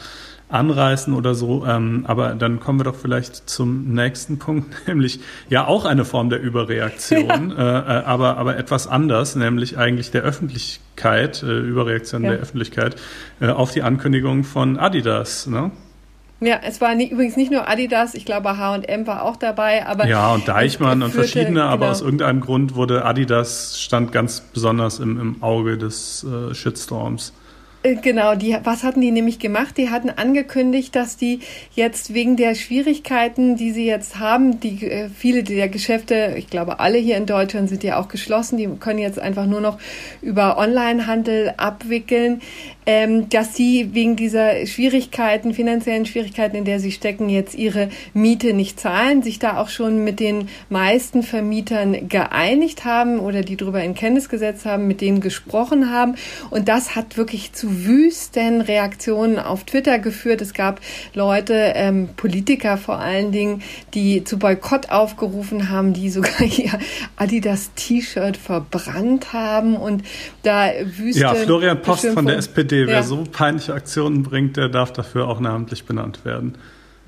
anreißen 0.48 1.14
oder 1.14 1.34
so. 1.34 1.64
Ähm, 1.66 2.04
aber 2.06 2.34
dann 2.34 2.60
kommen 2.60 2.80
wir 2.80 2.84
doch 2.84 2.96
vielleicht 2.96 3.48
zum 3.48 3.92
nächsten 3.92 4.38
Punkt, 4.38 4.88
nämlich 4.88 5.20
ja 5.48 5.66
auch 5.66 5.84
eine 5.84 6.04
Form 6.04 6.30
der 6.30 6.40
Überreaktion, 6.40 7.54
ja. 7.56 7.78
äh, 7.80 8.00
äh 8.00 8.04
aber, 8.04 8.38
aber 8.38 8.56
etwas 8.56 8.86
anders, 8.86 9.36
nämlich 9.36 9.78
eigentlich 9.78 10.10
der 10.10 10.22
Öffentlichkeit, 10.22 11.42
äh, 11.42 11.58
Überreaktion 11.58 12.24
ja. 12.24 12.30
der 12.30 12.40
Öffentlichkeit 12.40 12.96
äh, 13.40 13.48
auf 13.48 13.72
die 13.72 13.82
Ankündigung 13.82 14.44
von 14.44 14.78
Adidas. 14.78 15.46
Ne? 15.46 15.70
Ja, 16.40 16.60
es 16.62 16.80
war 16.80 16.94
nie, 16.94 17.10
übrigens 17.10 17.36
nicht 17.36 17.50
nur 17.50 17.68
Adidas, 17.68 18.14
ich 18.14 18.24
glaube 18.24 18.56
H&M 18.56 19.06
war 19.08 19.24
auch 19.24 19.36
dabei, 19.36 19.86
aber 19.86 20.06
ja 20.06 20.32
und 20.32 20.46
Deichmann 20.46 21.02
und 21.02 21.10
verschiedene, 21.10 21.60
genau. 21.60 21.66
aber 21.66 21.90
aus 21.90 22.00
irgendeinem 22.00 22.40
Grund 22.40 22.76
wurde 22.76 23.04
Adidas 23.04 23.80
stand 23.80 24.12
ganz 24.12 24.40
besonders 24.40 25.00
im, 25.00 25.20
im 25.20 25.42
Auge 25.42 25.76
des 25.78 26.24
äh, 26.24 26.54
Shitstorms. 26.54 27.32
Äh, 27.82 27.94
genau, 27.96 28.34
die, 28.34 28.56
was 28.64 28.82
hatten 28.82 29.00
die 29.00 29.12
nämlich 29.12 29.38
gemacht? 29.38 29.76
Die 29.76 29.90
hatten 29.90 30.10
angekündigt, 30.10 30.96
dass 30.96 31.16
die 31.16 31.40
jetzt 31.74 32.12
wegen 32.12 32.36
der 32.36 32.54
Schwierigkeiten, 32.54 33.56
die 33.56 33.70
sie 33.70 33.86
jetzt 33.86 34.18
haben, 34.18 34.58
die 34.58 34.84
äh, 34.84 35.08
viele 35.08 35.44
der 35.44 35.68
Geschäfte, 35.68 36.34
ich 36.36 36.48
glaube 36.48 36.80
alle 36.80 36.98
hier 36.98 37.16
in 37.16 37.26
Deutschland 37.26 37.68
sind 37.68 37.84
ja 37.84 38.00
auch 38.00 38.08
geschlossen, 38.08 38.56
die 38.56 38.66
können 38.80 38.98
jetzt 38.98 39.20
einfach 39.20 39.46
nur 39.46 39.60
noch 39.60 39.78
über 40.22 40.58
Onlinehandel 40.58 41.54
abwickeln, 41.56 42.40
ähm, 42.88 43.28
dass 43.28 43.54
sie 43.54 43.90
wegen 43.92 44.16
dieser 44.16 44.64
Schwierigkeiten, 44.64 45.52
finanziellen 45.52 46.06
Schwierigkeiten, 46.06 46.56
in 46.56 46.64
der 46.64 46.80
sie 46.80 46.90
stecken, 46.90 47.28
jetzt 47.28 47.54
ihre 47.54 47.90
Miete 48.14 48.54
nicht 48.54 48.80
zahlen, 48.80 49.22
sich 49.22 49.38
da 49.38 49.58
auch 49.58 49.68
schon 49.68 50.04
mit 50.04 50.20
den 50.20 50.48
meisten 50.70 51.22
Vermietern 51.22 52.08
geeinigt 52.08 52.86
haben 52.86 53.18
oder 53.18 53.42
die 53.42 53.58
darüber 53.58 53.84
in 53.84 53.94
Kenntnis 53.94 54.30
gesetzt 54.30 54.64
haben, 54.64 54.86
mit 54.86 55.02
denen 55.02 55.20
gesprochen 55.20 55.92
haben. 55.92 56.14
Und 56.48 56.68
das 56.68 56.96
hat 56.96 57.18
wirklich 57.18 57.52
zu 57.52 57.84
wüsten 57.84 58.62
Reaktionen 58.62 59.38
auf 59.38 59.64
Twitter 59.64 59.98
geführt. 59.98 60.40
Es 60.40 60.54
gab 60.54 60.80
Leute, 61.12 61.74
ähm, 61.74 62.08
Politiker 62.16 62.78
vor 62.78 63.00
allen 63.00 63.32
Dingen, 63.32 63.62
die 63.92 64.24
zu 64.24 64.38
Boykott 64.38 64.88
aufgerufen 64.88 65.68
haben, 65.68 65.92
die 65.92 66.08
sogar 66.08 66.40
ihr 66.40 66.78
Adidas 67.16 67.70
T-Shirt 67.74 68.38
verbrannt 68.38 69.34
haben 69.34 69.76
und 69.76 70.04
da 70.42 70.70
wüste. 70.96 71.20
Ja, 71.20 71.34
Florian 71.34 71.82
Post 71.82 72.06
von 72.06 72.24
der 72.24 72.38
SPD 72.38 72.77
wer 72.86 72.96
ja. 72.96 73.02
so 73.02 73.24
peinliche 73.30 73.74
Aktionen 73.74 74.22
bringt, 74.22 74.56
der 74.56 74.68
darf 74.68 74.92
dafür 74.92 75.28
auch 75.28 75.40
namentlich 75.40 75.84
benannt 75.84 76.24
werden. 76.24 76.56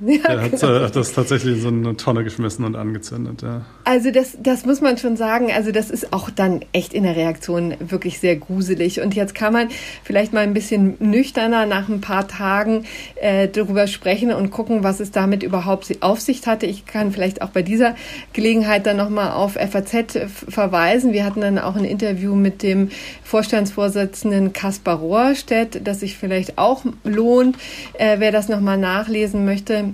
Ja, 0.00 0.16
der 0.16 0.42
hat 0.42 0.50
genau. 0.52 0.74
Äh, 0.74 0.90
das 0.90 1.12
tatsächlich 1.12 1.56
in 1.56 1.60
so 1.60 1.68
eine 1.68 1.96
Tonne 1.96 2.24
geschmissen 2.24 2.64
und 2.64 2.74
angezündet. 2.74 3.42
Ja. 3.42 3.62
Also 3.84 4.10
das, 4.10 4.38
das 4.42 4.64
muss 4.64 4.80
man 4.80 4.96
schon 4.96 5.16
sagen. 5.16 5.52
Also 5.52 5.72
das 5.72 5.90
ist 5.90 6.12
auch 6.12 6.30
dann 6.30 6.60
echt 6.72 6.94
in 6.94 7.02
der 7.02 7.16
Reaktion 7.16 7.74
wirklich 7.80 8.18
sehr 8.18 8.36
gruselig. 8.36 9.00
Und 9.00 9.14
jetzt 9.14 9.34
kann 9.34 9.52
man 9.52 9.68
vielleicht 10.02 10.32
mal 10.32 10.40
ein 10.40 10.54
bisschen 10.54 10.96
nüchterner 11.00 11.66
nach 11.66 11.88
ein 11.88 12.00
paar 12.00 12.28
Tagen 12.28 12.84
äh, 13.16 13.48
darüber 13.48 13.86
sprechen 13.86 14.32
und 14.32 14.50
gucken, 14.50 14.82
was 14.82 15.00
es 15.00 15.10
damit 15.10 15.42
überhaupt 15.42 15.90
auf 16.00 16.20
sich 16.20 16.46
hatte. 16.46 16.64
Ich 16.64 16.86
kann 16.86 17.12
vielleicht 17.12 17.42
auch 17.42 17.50
bei 17.50 17.62
dieser 17.62 17.94
Gelegenheit 18.32 18.86
dann 18.86 18.96
nochmal 18.96 19.32
auf 19.32 19.52
FAZ 19.52 20.18
verweisen. 20.48 21.12
Wir 21.12 21.24
hatten 21.24 21.42
dann 21.42 21.58
auch 21.58 21.76
ein 21.76 21.84
Interview 21.84 22.34
mit 22.34 22.62
dem 22.62 22.88
Vorstandsvorsitzenden 23.22 24.54
Kaspar 24.54 24.98
Rohrstedt, 24.98 25.86
das 25.86 26.00
sich 26.00 26.16
vielleicht 26.16 26.56
auch 26.56 26.84
lohnt, 27.04 27.56
äh, 27.94 28.16
wer 28.18 28.32
das 28.32 28.48
nochmal 28.48 28.78
nachlesen 28.78 29.44
möchte. 29.44 29.89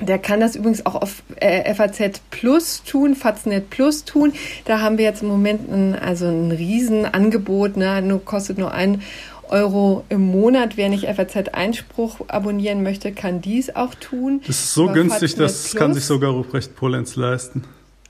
Der 0.00 0.18
kann 0.18 0.40
das 0.40 0.56
übrigens 0.56 0.84
auch 0.84 0.94
auf 0.94 1.22
äh, 1.36 1.72
FAZ 1.74 2.20
Plus 2.30 2.82
tun, 2.84 3.14
Faznet 3.14 3.70
Plus 3.70 4.04
tun. 4.04 4.32
Da 4.66 4.80
haben 4.80 4.98
wir 4.98 5.04
jetzt 5.04 5.22
im 5.22 5.28
Moment 5.28 5.70
ein, 5.72 5.94
also 5.94 6.26
ein 6.26 6.50
Riesenangebot, 6.52 7.76
ne? 7.76 8.02
nur, 8.02 8.22
kostet 8.24 8.58
nur 8.58 8.72
ein 8.72 9.02
Euro 9.48 10.04
im 10.08 10.20
Monat. 10.20 10.76
Wer 10.76 10.90
nicht 10.90 11.06
FAZ 11.06 11.48
Einspruch 11.52 12.20
abonnieren 12.28 12.82
möchte, 12.82 13.12
kann 13.12 13.40
dies 13.40 13.74
auch 13.74 13.94
tun. 13.94 14.42
Das 14.46 14.56
ist 14.56 14.74
so 14.74 14.84
Über 14.84 14.94
günstig, 14.94 15.30
Faznet 15.32 15.48
das 15.48 15.70
Plus. 15.70 15.80
kann 15.80 15.94
sich 15.94 16.04
sogar 16.04 16.32
Ruprecht 16.32 16.76
Polenz 16.76 17.16
leisten. 17.16 17.64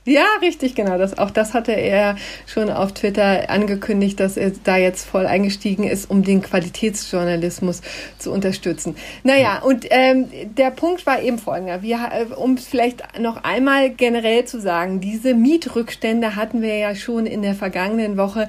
Ja, 0.06 0.24
richtig, 0.40 0.76
genau. 0.76 0.98
Das, 0.98 1.18
auch 1.18 1.32
das 1.32 1.52
hatte 1.52 1.72
er 1.72 2.14
schon 2.46 2.70
auf 2.70 2.92
Twitter 2.92 3.50
angekündigt, 3.50 4.20
dass 4.20 4.36
er 4.36 4.52
da 4.62 4.76
jetzt 4.76 5.04
voll 5.04 5.26
eingestiegen 5.26 5.82
ist, 5.82 6.08
um 6.08 6.22
den 6.22 6.42
Qualitätsjournalismus 6.42 7.82
zu 8.16 8.30
unterstützen. 8.30 8.94
Naja, 9.24 9.62
und 9.64 9.84
ähm, 9.90 10.28
der 10.56 10.70
Punkt 10.70 11.06
war 11.06 11.20
eben 11.20 11.38
folgender. 11.38 11.82
Wir, 11.82 11.98
äh, 12.12 12.32
um 12.34 12.56
vielleicht 12.56 13.18
noch 13.18 13.42
einmal 13.42 13.90
generell 13.90 14.44
zu 14.44 14.60
sagen, 14.60 15.00
diese 15.00 15.34
Mietrückstände 15.34 16.36
hatten 16.36 16.62
wir 16.62 16.76
ja 16.76 16.94
schon 16.94 17.26
in 17.26 17.42
der 17.42 17.56
vergangenen 17.56 18.16
Woche 18.16 18.46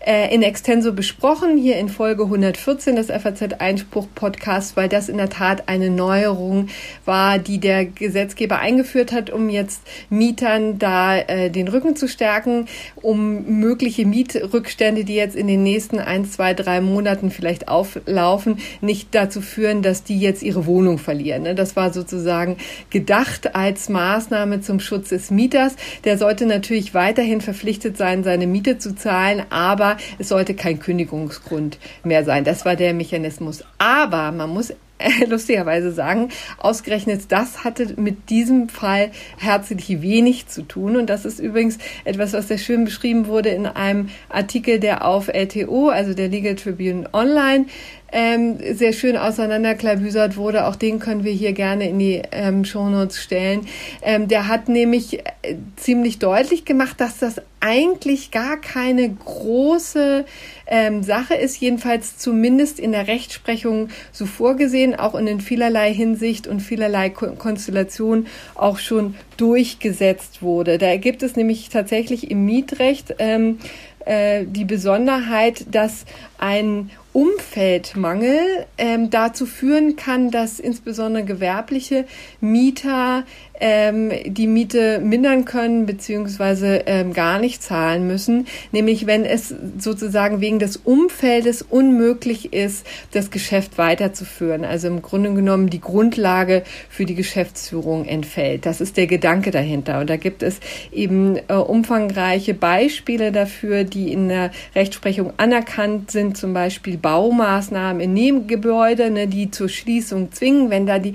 äh, 0.00 0.34
in 0.34 0.42
Extenso 0.42 0.94
besprochen, 0.94 1.58
hier 1.58 1.76
in 1.76 1.90
Folge 1.90 2.22
114 2.24 2.96
des 2.96 3.08
FAZ 3.08 3.42
Einspruch 3.58 4.06
Podcasts, 4.14 4.74
weil 4.74 4.88
das 4.88 5.10
in 5.10 5.18
der 5.18 5.28
Tat 5.28 5.68
eine 5.68 5.90
Neuerung 5.90 6.68
war, 7.04 7.38
die 7.38 7.58
der 7.58 7.84
Gesetzgeber 7.84 8.58
eingeführt 8.60 9.12
hat, 9.12 9.28
um 9.28 9.50
jetzt 9.50 9.82
Mietern 10.08 10.78
da 10.78 10.93
äh, 10.94 11.50
den 11.50 11.68
Rücken 11.68 11.96
zu 11.96 12.08
stärken, 12.08 12.66
um 12.96 13.60
mögliche 13.60 14.06
Mietrückstände, 14.06 15.04
die 15.04 15.14
jetzt 15.14 15.36
in 15.36 15.46
den 15.46 15.62
nächsten 15.62 15.98
ein, 15.98 16.24
zwei, 16.24 16.54
drei 16.54 16.80
Monaten 16.80 17.30
vielleicht 17.30 17.68
auflaufen, 17.68 18.58
nicht 18.80 19.14
dazu 19.14 19.40
führen, 19.40 19.82
dass 19.82 20.04
die 20.04 20.18
jetzt 20.18 20.42
ihre 20.42 20.66
Wohnung 20.66 20.98
verlieren. 20.98 21.42
Ne? 21.42 21.54
Das 21.54 21.76
war 21.76 21.92
sozusagen 21.92 22.56
gedacht 22.90 23.54
als 23.54 23.88
Maßnahme 23.88 24.60
zum 24.60 24.80
Schutz 24.80 25.10
des 25.10 25.30
Mieters. 25.30 25.76
Der 26.04 26.18
sollte 26.18 26.46
natürlich 26.46 26.94
weiterhin 26.94 27.40
verpflichtet 27.40 27.96
sein, 27.96 28.24
seine 28.24 28.46
Miete 28.46 28.78
zu 28.78 28.94
zahlen, 28.94 29.42
aber 29.50 29.96
es 30.18 30.28
sollte 30.28 30.54
kein 30.54 30.78
Kündigungsgrund 30.78 31.78
mehr 32.02 32.24
sein. 32.24 32.44
Das 32.44 32.64
war 32.64 32.76
der 32.76 32.94
Mechanismus. 32.94 33.64
Aber 33.78 34.32
man 34.32 34.50
muss 34.50 34.72
lustigerweise 35.28 35.92
sagen, 35.92 36.30
ausgerechnet 36.58 37.32
das 37.32 37.64
hatte 37.64 37.94
mit 38.00 38.30
diesem 38.30 38.68
Fall 38.68 39.10
herzlich 39.38 40.02
wenig 40.02 40.46
zu 40.46 40.62
tun. 40.62 40.96
Und 40.96 41.10
das 41.10 41.24
ist 41.24 41.40
übrigens 41.40 41.78
etwas, 42.04 42.32
was 42.32 42.48
sehr 42.48 42.58
schön 42.58 42.84
beschrieben 42.84 43.26
wurde 43.26 43.50
in 43.50 43.66
einem 43.66 44.08
Artikel, 44.28 44.78
der 44.78 45.06
auf 45.06 45.28
LTO, 45.28 45.88
also 45.88 46.14
der 46.14 46.28
Legal 46.28 46.54
Tribune 46.54 47.08
Online, 47.12 47.66
ähm, 48.14 48.58
sehr 48.74 48.92
schön 48.92 49.16
auseinanderklabüsert 49.16 50.36
wurde. 50.36 50.66
Auch 50.66 50.76
den 50.76 51.00
können 51.00 51.24
wir 51.24 51.32
hier 51.32 51.52
gerne 51.52 51.88
in 51.88 51.98
die 51.98 52.22
ähm, 52.30 52.64
Shownotes 52.64 53.20
stellen. 53.20 53.66
Ähm, 54.02 54.28
der 54.28 54.46
hat 54.46 54.68
nämlich 54.68 55.18
äh, 55.18 55.56
ziemlich 55.76 56.20
deutlich 56.20 56.64
gemacht, 56.64 57.00
dass 57.00 57.18
das 57.18 57.42
eigentlich 57.58 58.30
gar 58.30 58.60
keine 58.60 59.08
große 59.08 60.24
ähm, 60.68 61.02
Sache 61.02 61.34
ist, 61.34 61.60
jedenfalls 61.60 62.16
zumindest 62.16 62.78
in 62.78 62.92
der 62.92 63.08
Rechtsprechung 63.08 63.88
so 64.12 64.26
vorgesehen, 64.26 64.94
auch 64.94 65.16
in 65.16 65.40
vielerlei 65.40 65.92
Hinsicht 65.92 66.46
und 66.46 66.60
vielerlei 66.60 67.10
Konstellation 67.10 68.28
auch 68.54 68.78
schon 68.78 69.16
durchgesetzt 69.38 70.40
wurde. 70.40 70.78
Da 70.78 70.96
gibt 70.98 71.24
es 71.24 71.34
nämlich 71.34 71.68
tatsächlich 71.68 72.30
im 72.30 72.44
Mietrecht 72.44 73.16
ähm, 73.18 73.58
äh, 74.04 74.44
die 74.46 74.64
Besonderheit, 74.64 75.64
dass 75.70 76.04
ein 76.38 76.90
Umfeldmangel 77.14 78.66
ähm, 78.76 79.08
dazu 79.08 79.46
führen 79.46 79.94
kann, 79.94 80.32
dass 80.32 80.58
insbesondere 80.58 81.24
gewerbliche 81.24 82.06
Mieter 82.40 83.24
ähm, 83.66 84.12
die 84.26 84.46
Miete 84.46 84.98
mindern 84.98 85.46
können 85.46 85.86
beziehungsweise 85.86 86.82
ähm, 86.84 87.14
gar 87.14 87.38
nicht 87.38 87.62
zahlen 87.62 88.06
müssen, 88.06 88.46
nämlich 88.72 89.06
wenn 89.06 89.24
es 89.24 89.54
sozusagen 89.78 90.42
wegen 90.42 90.58
des 90.58 90.76
Umfeldes 90.76 91.62
unmöglich 91.62 92.52
ist, 92.52 92.86
das 93.12 93.30
Geschäft 93.30 93.78
weiterzuführen. 93.78 94.66
Also 94.66 94.88
im 94.88 95.00
Grunde 95.00 95.32
genommen 95.32 95.70
die 95.70 95.80
Grundlage 95.80 96.62
für 96.90 97.06
die 97.06 97.14
Geschäftsführung 97.14 98.04
entfällt. 98.04 98.66
Das 98.66 98.82
ist 98.82 98.98
der 98.98 99.06
Gedanke 99.06 99.50
dahinter. 99.50 99.98
Und 100.00 100.10
da 100.10 100.18
gibt 100.18 100.42
es 100.42 100.60
eben 100.92 101.38
äh, 101.48 101.54
umfangreiche 101.54 102.52
Beispiele 102.52 103.32
dafür, 103.32 103.84
die 103.84 104.12
in 104.12 104.28
der 104.28 104.50
Rechtsprechung 104.74 105.32
anerkannt 105.38 106.10
sind, 106.10 106.36
zum 106.36 106.52
Beispiel 106.52 106.98
Baumaßnahmen 106.98 108.02
in 108.02 108.12
Nebengebäude, 108.12 109.08
ne, 109.08 109.26
die 109.26 109.50
zur 109.50 109.70
Schließung 109.70 110.32
zwingen, 110.32 110.68
wenn 110.68 110.84
da 110.84 110.98
die, 110.98 111.14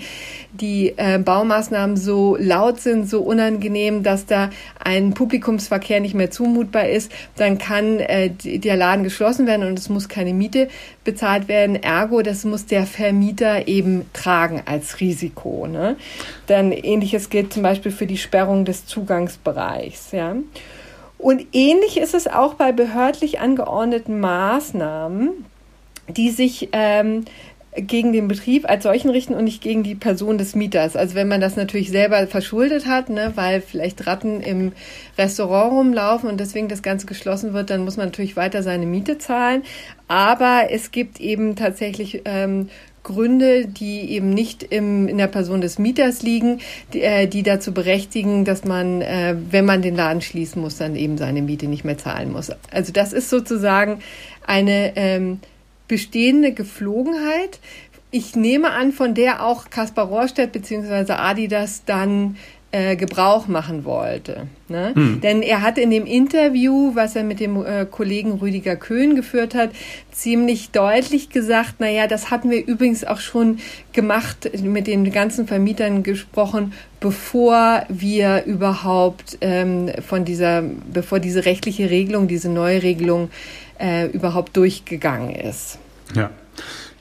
die 0.61 0.93
äh, 0.97 1.19
Baumaßnahmen 1.19 1.97
so 1.97 2.35
laut 2.39 2.79
sind, 2.79 3.09
so 3.09 3.21
unangenehm, 3.21 4.03
dass 4.03 4.25
da 4.25 4.49
ein 4.83 5.13
Publikumsverkehr 5.13 5.99
nicht 5.99 6.15
mehr 6.15 6.31
zumutbar 6.31 6.89
ist, 6.89 7.11
dann 7.35 7.57
kann 7.57 7.99
äh, 7.99 8.29
der 8.29 8.75
Laden 8.75 9.03
geschlossen 9.03 9.47
werden 9.47 9.67
und 9.67 9.79
es 9.79 9.89
muss 9.89 10.09
keine 10.09 10.33
Miete 10.33 10.69
bezahlt 11.03 11.47
werden. 11.47 11.75
Ergo, 11.75 12.21
das 12.21 12.43
muss 12.45 12.65
der 12.65 12.85
Vermieter 12.85 13.67
eben 13.67 14.05
tragen 14.13 14.61
als 14.65 14.99
Risiko. 14.99 15.67
Ne? 15.67 15.95
Dann 16.47 16.71
ähnliches 16.71 17.29
gilt 17.29 17.53
zum 17.53 17.63
Beispiel 17.63 17.91
für 17.91 18.05
die 18.05 18.17
Sperrung 18.17 18.65
des 18.65 18.85
Zugangsbereichs. 18.85 20.11
Ja? 20.11 20.35
Und 21.17 21.47
ähnlich 21.51 21.97
ist 21.97 22.13
es 22.13 22.27
auch 22.27 22.53
bei 22.53 22.71
behördlich 22.71 23.39
angeordneten 23.39 24.19
Maßnahmen, 24.19 25.45
die 26.07 26.29
sich 26.29 26.69
ähm, 26.71 27.25
gegen 27.75 28.13
den 28.13 28.27
Betrieb 28.27 28.67
als 28.67 28.83
solchen 28.83 29.09
richten 29.09 29.35
und 29.35 29.43
nicht 29.43 29.61
gegen 29.61 29.83
die 29.83 29.95
Person 29.95 30.37
des 30.37 30.55
Mieters. 30.55 30.95
Also 30.95 31.15
wenn 31.15 31.27
man 31.27 31.39
das 31.39 31.55
natürlich 31.55 31.89
selber 31.89 32.25
verschuldet 32.27 32.87
hat, 32.87 33.09
ne, 33.09 33.33
weil 33.35 33.61
vielleicht 33.61 34.07
Ratten 34.07 34.41
im 34.41 34.71
Restaurant 35.17 35.73
rumlaufen 35.73 36.29
und 36.29 36.39
deswegen 36.39 36.67
das 36.67 36.81
Ganze 36.81 37.05
geschlossen 37.05 37.53
wird, 37.53 37.69
dann 37.69 37.83
muss 37.83 37.97
man 37.97 38.07
natürlich 38.07 38.35
weiter 38.35 38.63
seine 38.63 38.85
Miete 38.85 39.19
zahlen. 39.19 39.63
Aber 40.07 40.67
es 40.71 40.91
gibt 40.91 41.19
eben 41.19 41.55
tatsächlich 41.55 42.23
ähm, 42.25 42.69
Gründe, 43.03 43.67
die 43.67 44.11
eben 44.11 44.31
nicht 44.31 44.63
im, 44.63 45.07
in 45.07 45.17
der 45.17 45.27
Person 45.27 45.61
des 45.61 45.79
Mieters 45.79 46.21
liegen, 46.21 46.59
die, 46.93 47.01
äh, 47.01 47.27
die 47.27 47.43
dazu 47.43 47.73
berechtigen, 47.73 48.45
dass 48.45 48.65
man, 48.65 49.01
äh, 49.01 49.35
wenn 49.49 49.65
man 49.65 49.81
den 49.81 49.95
Laden 49.95 50.21
schließen 50.21 50.61
muss, 50.61 50.77
dann 50.77 50.95
eben 50.95 51.17
seine 51.17 51.41
Miete 51.41 51.67
nicht 51.67 51.85
mehr 51.85 51.97
zahlen 51.97 52.31
muss. 52.31 52.51
Also 52.71 52.91
das 52.91 53.13
ist 53.13 53.29
sozusagen 53.29 53.99
eine 54.45 54.93
ähm, 54.95 55.39
bestehende 55.89 56.53
Geflogenheit. 56.53 57.59
Ich 58.11 58.37
nehme 58.37 58.71
an, 58.71 58.93
von 58.93 59.13
der 59.13 59.45
auch 59.45 59.69
Kaspar 59.69 60.07
Rohrstedt 60.07 60.53
bzw. 60.53 61.11
Adidas 61.11 61.83
dann 61.85 62.37
äh, 62.71 62.95
Gebrauch 62.95 63.47
machen 63.47 63.83
wollte. 63.83 64.47
Ne? 64.67 64.93
Hm. 64.93 65.21
Denn 65.21 65.41
er 65.41 65.63
hat 65.63 65.79
in 65.79 65.89
dem 65.89 66.05
Interview, 66.05 66.91
was 66.93 67.15
er 67.15 67.23
mit 67.23 67.39
dem 67.39 67.65
äh, 67.65 67.87
Kollegen 67.89 68.33
Rüdiger 68.33 68.75
Köhn 68.75 69.15
geführt 69.15 69.55
hat, 69.55 69.71
ziemlich 70.11 70.69
deutlich 70.69 71.29
gesagt, 71.29 71.75
na 71.79 71.89
ja, 71.89 72.05
das 72.05 72.29
hatten 72.29 72.51
wir 72.51 72.63
übrigens 72.63 73.03
auch 73.03 73.19
schon 73.19 73.57
gemacht, 73.91 74.51
mit 74.61 74.85
den 74.85 75.11
ganzen 75.11 75.47
Vermietern 75.47 76.03
gesprochen, 76.03 76.73
bevor 76.99 77.85
wir 77.89 78.43
überhaupt 78.45 79.39
ähm, 79.41 79.89
von 80.07 80.23
dieser, 80.23 80.63
bevor 80.93 81.19
diese 81.19 81.45
rechtliche 81.45 81.89
Regelung, 81.89 82.27
diese 82.27 82.49
neue 82.49 82.83
Regelung 82.83 83.29
äh, 83.79 84.07
überhaupt 84.07 84.55
durchgegangen 84.55 85.31
ist. 85.35 85.79
Ja. 86.15 86.29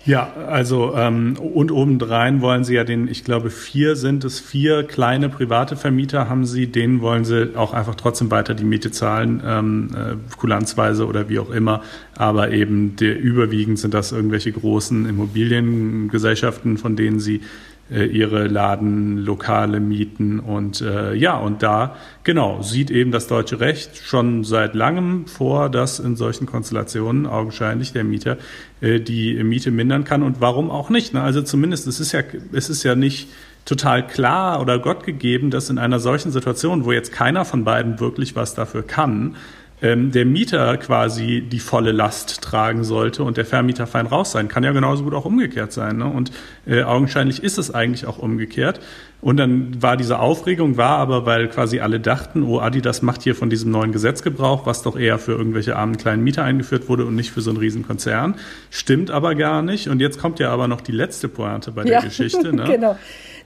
Ja, 0.04 0.32
also 0.46 0.94
ähm, 0.96 1.36
und 1.36 1.70
obendrein 1.70 2.40
wollen 2.40 2.64
Sie 2.64 2.74
ja 2.74 2.84
den, 2.84 3.08
ich 3.08 3.24
glaube 3.24 3.50
vier 3.50 3.94
sind 3.94 4.24
es, 4.24 4.40
vier 4.40 4.84
kleine 4.84 5.28
private 5.28 5.76
Vermieter 5.76 6.30
haben 6.30 6.46
Sie, 6.46 6.66
denen 6.66 7.02
wollen 7.02 7.26
Sie 7.26 7.54
auch 7.56 7.74
einfach 7.74 7.94
trotzdem 7.94 8.30
weiter 8.30 8.54
die 8.54 8.64
Miete 8.64 8.90
zahlen, 8.90 9.42
ähm, 9.44 9.90
äh, 9.94 10.36
kulanzweise 10.38 11.06
oder 11.06 11.28
wie 11.28 11.38
auch 11.38 11.50
immer. 11.50 11.82
Aber 12.16 12.52
eben 12.52 12.96
der, 12.96 13.18
überwiegend 13.18 13.78
sind 13.78 13.92
das 13.92 14.12
irgendwelche 14.12 14.50
großen 14.50 15.06
Immobiliengesellschaften, 15.06 16.78
von 16.78 16.96
denen 16.96 17.20
Sie 17.20 17.42
ihre 17.90 18.46
Ladenlokale 18.46 19.80
mieten 19.80 20.40
und 20.40 20.80
äh, 20.80 21.14
ja, 21.14 21.38
und 21.38 21.62
da 21.62 21.96
genau 22.22 22.60
sieht 22.62 22.90
eben 22.90 23.12
das 23.12 23.28
deutsche 23.28 23.60
Recht 23.60 23.96
schon 23.96 24.44
seit 24.44 24.74
langem 24.74 25.26
vor, 25.26 25.70
dass 25.70 25.98
in 25.98 26.14
solchen 26.14 26.46
Konstellationen 26.46 27.26
augenscheinlich 27.26 27.92
der 27.92 28.04
Mieter 28.04 28.36
äh, 28.80 29.00
die 29.00 29.42
Miete 29.42 29.70
mindern 29.70 30.04
kann 30.04 30.22
und 30.22 30.40
warum 30.40 30.70
auch 30.70 30.90
nicht. 30.90 31.14
Ne? 31.14 31.22
Also 31.22 31.40
zumindest 31.40 31.86
es 31.86 31.98
ist 31.98 32.12
ja 32.12 32.20
es 32.52 32.68
ist 32.68 32.82
ja 32.82 32.94
nicht 32.94 33.28
total 33.64 34.06
klar 34.06 34.60
oder 34.60 34.78
Gott 34.78 35.04
gegeben, 35.04 35.50
dass 35.50 35.70
in 35.70 35.78
einer 35.78 35.98
solchen 35.98 36.32
Situation, 36.32 36.84
wo 36.84 36.92
jetzt 36.92 37.12
keiner 37.12 37.44
von 37.44 37.64
beiden 37.64 38.00
wirklich 38.00 38.34
was 38.36 38.54
dafür 38.54 38.82
kann, 38.82 39.36
ähm, 39.80 40.10
der 40.10 40.24
Mieter 40.24 40.76
quasi 40.76 41.40
die 41.40 41.60
volle 41.60 41.92
Last 41.92 42.42
tragen 42.42 42.84
sollte 42.84 43.22
und 43.22 43.36
der 43.36 43.44
Vermieter 43.44 43.86
fein 43.86 44.06
raus 44.06 44.32
sein. 44.32 44.48
Kann 44.48 44.64
ja 44.64 44.72
genauso 44.72 45.04
gut 45.04 45.14
auch 45.14 45.24
umgekehrt 45.24 45.72
sein. 45.72 45.98
Ne? 45.98 46.06
Und 46.06 46.32
äh, 46.66 46.82
augenscheinlich 46.82 47.42
ist 47.42 47.58
es 47.58 47.72
eigentlich 47.72 48.06
auch 48.06 48.18
umgekehrt. 48.18 48.80
Und 49.20 49.36
dann 49.36 49.82
war 49.82 49.96
diese 49.96 50.20
Aufregung, 50.20 50.76
war 50.76 50.98
aber, 50.98 51.26
weil 51.26 51.48
quasi 51.48 51.80
alle 51.80 51.98
dachten, 51.98 52.44
oh, 52.44 52.60
Adidas 52.60 53.02
macht 53.02 53.22
hier 53.22 53.34
von 53.34 53.50
diesem 53.50 53.72
neuen 53.72 53.90
Gesetz 53.90 54.22
Gebrauch, 54.22 54.64
was 54.64 54.82
doch 54.82 54.96
eher 54.96 55.18
für 55.18 55.32
irgendwelche 55.32 55.74
armen 55.74 55.96
kleinen 55.96 56.22
Mieter 56.22 56.44
eingeführt 56.44 56.88
wurde 56.88 57.04
und 57.04 57.16
nicht 57.16 57.32
für 57.32 57.40
so 57.40 57.50
einen 57.50 57.58
riesen 57.58 57.86
Konzern. 57.86 58.36
Stimmt 58.70 59.10
aber 59.10 59.34
gar 59.34 59.62
nicht. 59.62 59.88
Und 59.88 60.00
jetzt 60.00 60.20
kommt 60.20 60.38
ja 60.38 60.50
aber 60.50 60.68
noch 60.68 60.80
die 60.80 60.92
letzte 60.92 61.28
Pointe 61.28 61.72
bei 61.72 61.82
der 61.82 61.94
ja, 61.94 62.00
Geschichte. 62.00 62.54
Ne? 62.54 62.64
genau. 62.66 62.96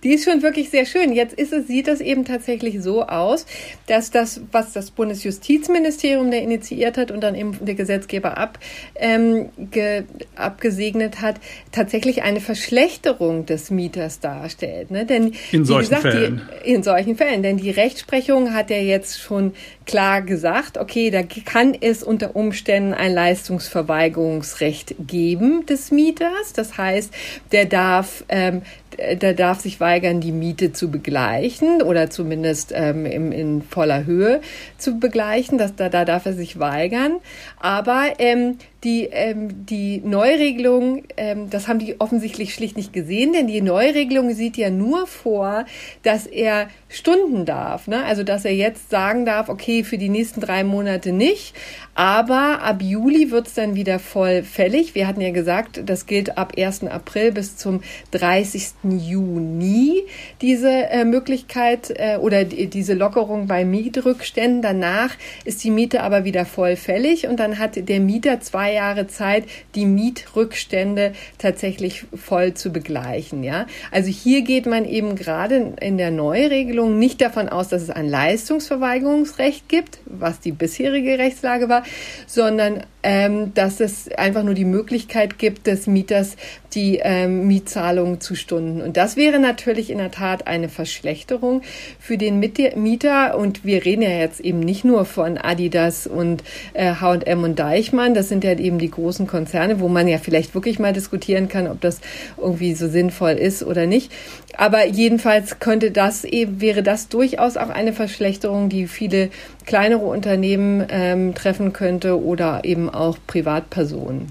Die 0.05 0.15
ist 0.15 0.25
schon 0.25 0.43
wirklich 0.43 0.71
sehr 0.71 0.85
schön. 0.85 1.13
Jetzt 1.13 1.35
ist 1.35 1.53
es, 1.53 1.69
sieht 1.69 1.89
es 1.89 2.01
eben 2.01 2.25
tatsächlich 2.25 2.83
so 2.83 3.07
aus, 3.07 3.47
dass 3.87 4.11
das, 4.11 4.41
was 4.51 4.73
das 4.73 4.91
Bundesjustizministerium 4.91 6.31
da 6.31 6.39
initiiert 6.39 6.99
hat 6.99 7.11
und 7.11 7.21
dann 7.21 7.35
eben 7.35 7.57
der 7.65 7.75
Gesetzgeber 7.75 8.37
ab, 8.37 8.59
ähm, 8.97 9.51
ge, 9.71 10.05
abgesegnet 10.35 11.21
hat, 11.21 11.37
tatsächlich 11.71 12.23
eine 12.23 12.41
Verschlechterung 12.41 13.47
des 13.47 13.71
Mieters 13.71 14.19
darstellt. 14.21 14.91
Ne? 14.91 15.07
Denn, 15.07 15.35
in 15.53 15.65
solchen 15.65 15.91
gesagt, 15.91 16.03
Fällen. 16.03 16.43
Die, 16.65 16.71
in 16.73 16.83
solchen 16.83 17.17
Fällen. 17.17 17.43
Denn 17.43 17.57
die 17.57 17.71
Rechtsprechung 17.71 18.55
hat 18.55 18.71
ja 18.71 18.79
jetzt 18.79 19.21
schon 19.21 19.53
klar 19.87 20.23
gesagt, 20.23 20.79
okay, 20.79 21.11
da 21.11 21.23
kann 21.23 21.77
es 21.81 22.03
unter 22.03 22.35
Umständen 22.35 22.93
ein 22.95 23.13
Leistungsverweigerungsrecht 23.13 24.97
geben 25.07 25.65
des 25.67 25.91
Mieters. 25.91 26.53
Das 26.55 26.77
heißt, 26.77 27.13
der 27.53 27.67
darf 27.67 28.25
ähm, 28.29 28.63
der 28.99 29.35
darf 29.35 29.61
sich 29.61 29.81
weigern, 29.81 30.21
die 30.21 30.33
Miete 30.33 30.73
zu 30.73 30.91
begleichen 30.91 31.83
oder 31.83 32.11
zumindest 32.11 32.73
ähm, 32.75 33.07
in, 33.07 33.33
in 33.33 33.63
voller 33.63 34.05
Höhe 34.05 34.41
zu 34.79 34.99
begleichen. 34.99 35.59
Das, 35.59 35.75
da, 35.75 35.89
da 35.89 36.05
darf 36.05 36.27
er 36.27 36.35
sich 36.35 36.59
weigern. 36.59 37.19
Aber 37.61 38.05
ähm, 38.19 38.59
die, 38.85 39.05
ähm, 39.13 39.65
die 39.67 40.01
Neuregelung, 40.05 41.05
ähm, 41.17 41.51
das 41.51 41.69
haben 41.69 41.79
die 41.79 42.01
offensichtlich 42.01 42.53
schlicht 42.53 42.77
nicht 42.77 42.93
gesehen, 42.93 43.33
denn 43.33 43.47
die 43.47 43.61
Neuregelung 43.61 44.35
sieht 44.35 44.57
ja 44.57 44.71
nur 44.71 45.07
vor, 45.07 45.67
dass 46.03 46.27
er 46.27 46.69
Stunden 46.89 47.45
darf. 47.45 47.87
Ne? 47.87 48.05
Also 48.05 48.25
dass 48.25 48.45
er 48.45 48.55
jetzt 48.55 48.91
sagen 48.91 49.25
darf, 49.25 49.49
okay, 49.49 49.85
für 49.85 49.99
die 49.99 50.09
nächsten 50.09 50.41
drei 50.41 50.65
Monate 50.65 51.13
nicht, 51.13 51.55
aber 51.95 52.63
ab 52.63 52.83
Juli 52.83 53.31
wird's 53.31 53.55
dann 53.55 53.75
wieder 53.77 53.99
voll 53.99 54.43
fällig. 54.43 54.95
Wir 54.95 55.07
hatten 55.07 55.21
ja 55.21 55.31
gesagt, 55.31 55.83
das 55.87 56.07
gilt 56.07 56.37
ab 56.37 56.55
1. 56.57 56.85
April 56.85 57.33
bis 57.33 57.57
zum 57.57 57.83
30. 58.13 58.73
Juni, 58.83 60.03
diese 60.41 60.71
äh, 60.71 61.05
Möglichkeit 61.05 61.93
äh, 61.95 62.17
oder 62.17 62.45
die, 62.45 62.67
diese 62.67 62.95
Lockerung 62.95 63.47
bei 63.47 63.65
Mietrückständen. 63.65 64.63
Danach 64.63 65.11
ist 65.45 65.63
die 65.63 65.71
Miete 65.71 66.03
aber 66.03 66.25
wieder 66.25 66.47
voll 66.47 66.77
fällig 66.77 67.29
und 67.29 67.39
dann 67.39 67.59
hat 67.59 67.89
der 67.89 68.01
Mieter 68.01 68.41
zwei 68.41 68.72
Jahre 68.73 69.07
Zeit, 69.07 69.45
die 69.75 69.87
Mietrückstände 69.87 71.13
tatsächlich 71.39 72.05
voll 72.15 72.55
zu 72.55 72.71
begleichen. 72.71 73.43
Ja, 73.43 73.67
also 73.91 74.11
hier 74.11 74.43
geht 74.43 74.67
man 74.67 74.85
eben 74.85 75.17
gerade 75.17 75.75
in 75.81 75.99
der 75.99 76.11
Neuregelung 76.11 76.99
nicht 76.99 77.21
davon 77.21 77.49
aus, 77.49 77.69
dass 77.69 77.83
es 77.83 77.91
ein 77.91 78.09
Leistungsverweigerungsrecht 78.09 79.69
gibt, 79.69 79.99
was 80.07 80.41
die 80.41 80.53
bisherige 80.53 81.19
Rechtslage 81.19 81.69
war, 81.69 81.85
sondern 82.27 82.85
ähm, 83.03 83.53
dass 83.55 83.81
es 83.81 84.09
einfach 84.13 84.43
nur 84.43 84.55
die 84.55 84.65
Möglichkeit 84.65 85.39
gibt 85.39 85.67
des 85.67 85.87
Mieters, 85.87 86.37
die 86.75 87.01
ähm, 87.03 87.47
Mietzahlungen 87.47 88.21
zu 88.21 88.35
stunden. 88.35 88.81
Und 88.81 88.97
das 88.97 89.17
wäre 89.17 89.39
natürlich 89.39 89.91
in 89.91 89.99
der 89.99 90.11
Tat 90.11 90.47
eine 90.47 90.69
Verschlechterung 90.69 91.63
für 91.99 92.17
den 92.17 92.39
Mieter. 92.39 93.37
Und 93.37 93.65
wir 93.65 93.85
reden 93.85 94.03
ja 94.03 94.11
jetzt 94.11 94.41
eben 94.41 94.61
nicht 94.61 94.85
nur 94.85 95.05
von 95.05 95.37
Adidas 95.37 96.07
und 96.07 96.43
H&M 96.75 97.23
äh, 97.25 97.45
und 97.45 97.59
Deichmann. 97.59 98.15
Das 98.15 98.29
sind 98.29 98.45
ja 98.45 98.53
eben 98.53 98.79
die 98.79 98.91
großen 98.91 99.27
Konzerne, 99.27 99.81
wo 99.81 99.89
man 99.89 100.09
ja 100.09 100.19
vielleicht 100.19 100.55
wirklich 100.55 100.79
mal 100.79 100.93
diskutieren 100.93 101.49
kann, 101.49 101.67
ob 101.67 101.81
das 101.81 102.01
irgendwie 102.39 102.75
so 102.75 102.89
sinnvoll 102.89 103.33
ist 103.33 103.63
oder 103.63 103.87
nicht. 103.87 104.13
Aber 104.57 104.87
jedenfalls 104.87 105.59
könnte 105.59 105.91
das 105.91 106.25
eben, 106.25 106.61
wäre 106.61 106.83
das 106.83 107.09
durchaus 107.09 107.57
auch 107.57 107.71
eine 107.71 107.93
Verschlechterung, 107.93 108.69
die 108.69 108.87
viele 108.87 109.31
kleinere 109.65 110.05
Unternehmen 110.05 110.85
ähm, 110.89 111.35
treffen 111.35 111.73
könnte 111.73 112.23
oder 112.23 112.65
eben 112.65 112.91
auch 112.91 113.19
Privatpersonen. 113.27 114.29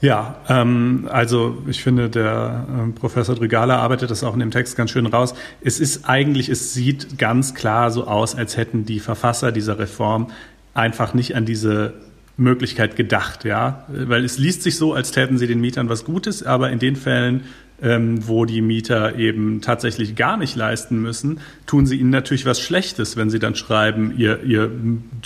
Ja, 0.00 0.36
ähm, 0.48 1.08
also 1.12 1.58
ich 1.66 1.82
finde, 1.82 2.08
der 2.08 2.66
äh, 2.68 2.92
Professor 2.98 3.34
Drigala 3.34 3.76
arbeitet 3.78 4.10
das 4.10 4.24
auch 4.24 4.32
in 4.32 4.40
dem 4.40 4.50
Text 4.50 4.76
ganz 4.76 4.90
schön 4.90 5.06
raus. 5.06 5.34
Es 5.60 5.78
ist 5.78 6.08
eigentlich, 6.08 6.48
es 6.48 6.72
sieht 6.72 7.18
ganz 7.18 7.54
klar 7.54 7.90
so 7.90 8.06
aus, 8.06 8.34
als 8.34 8.56
hätten 8.56 8.86
die 8.86 9.00
Verfasser 9.00 9.52
dieser 9.52 9.78
Reform 9.78 10.28
einfach 10.72 11.12
nicht 11.12 11.36
an 11.36 11.44
diese 11.44 11.92
Möglichkeit 12.38 12.96
gedacht, 12.96 13.44
ja, 13.44 13.84
weil 13.88 14.24
es 14.24 14.38
liest 14.38 14.62
sich 14.62 14.76
so, 14.76 14.94
als 14.94 15.10
täten 15.10 15.36
sie 15.36 15.46
den 15.46 15.60
Mietern 15.60 15.90
was 15.90 16.06
Gutes, 16.06 16.42
aber 16.42 16.70
in 16.70 16.78
den 16.78 16.96
Fällen, 16.96 17.44
ähm, 17.82 18.26
wo 18.26 18.44
die 18.44 18.60
Mieter 18.62 19.16
eben 19.16 19.60
tatsächlich 19.60 20.16
gar 20.16 20.36
nicht 20.36 20.56
leisten 20.56 21.00
müssen, 21.00 21.40
tun 21.66 21.86
sie 21.86 21.96
ihnen 21.96 22.10
natürlich 22.10 22.46
was 22.46 22.60
Schlechtes, 22.60 23.16
wenn 23.16 23.30
sie 23.30 23.38
dann 23.38 23.54
schreiben, 23.54 24.14
ihr, 24.16 24.42
ihr 24.42 24.70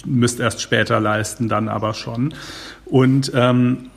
müsst 0.05 0.41
erst 0.41 0.61
später 0.61 1.01
leisten, 1.01 1.49
dann 1.49 1.69
aber 1.69 1.95
schon. 1.95 2.35
Und 2.87 3.33
ähm, 3.35 3.91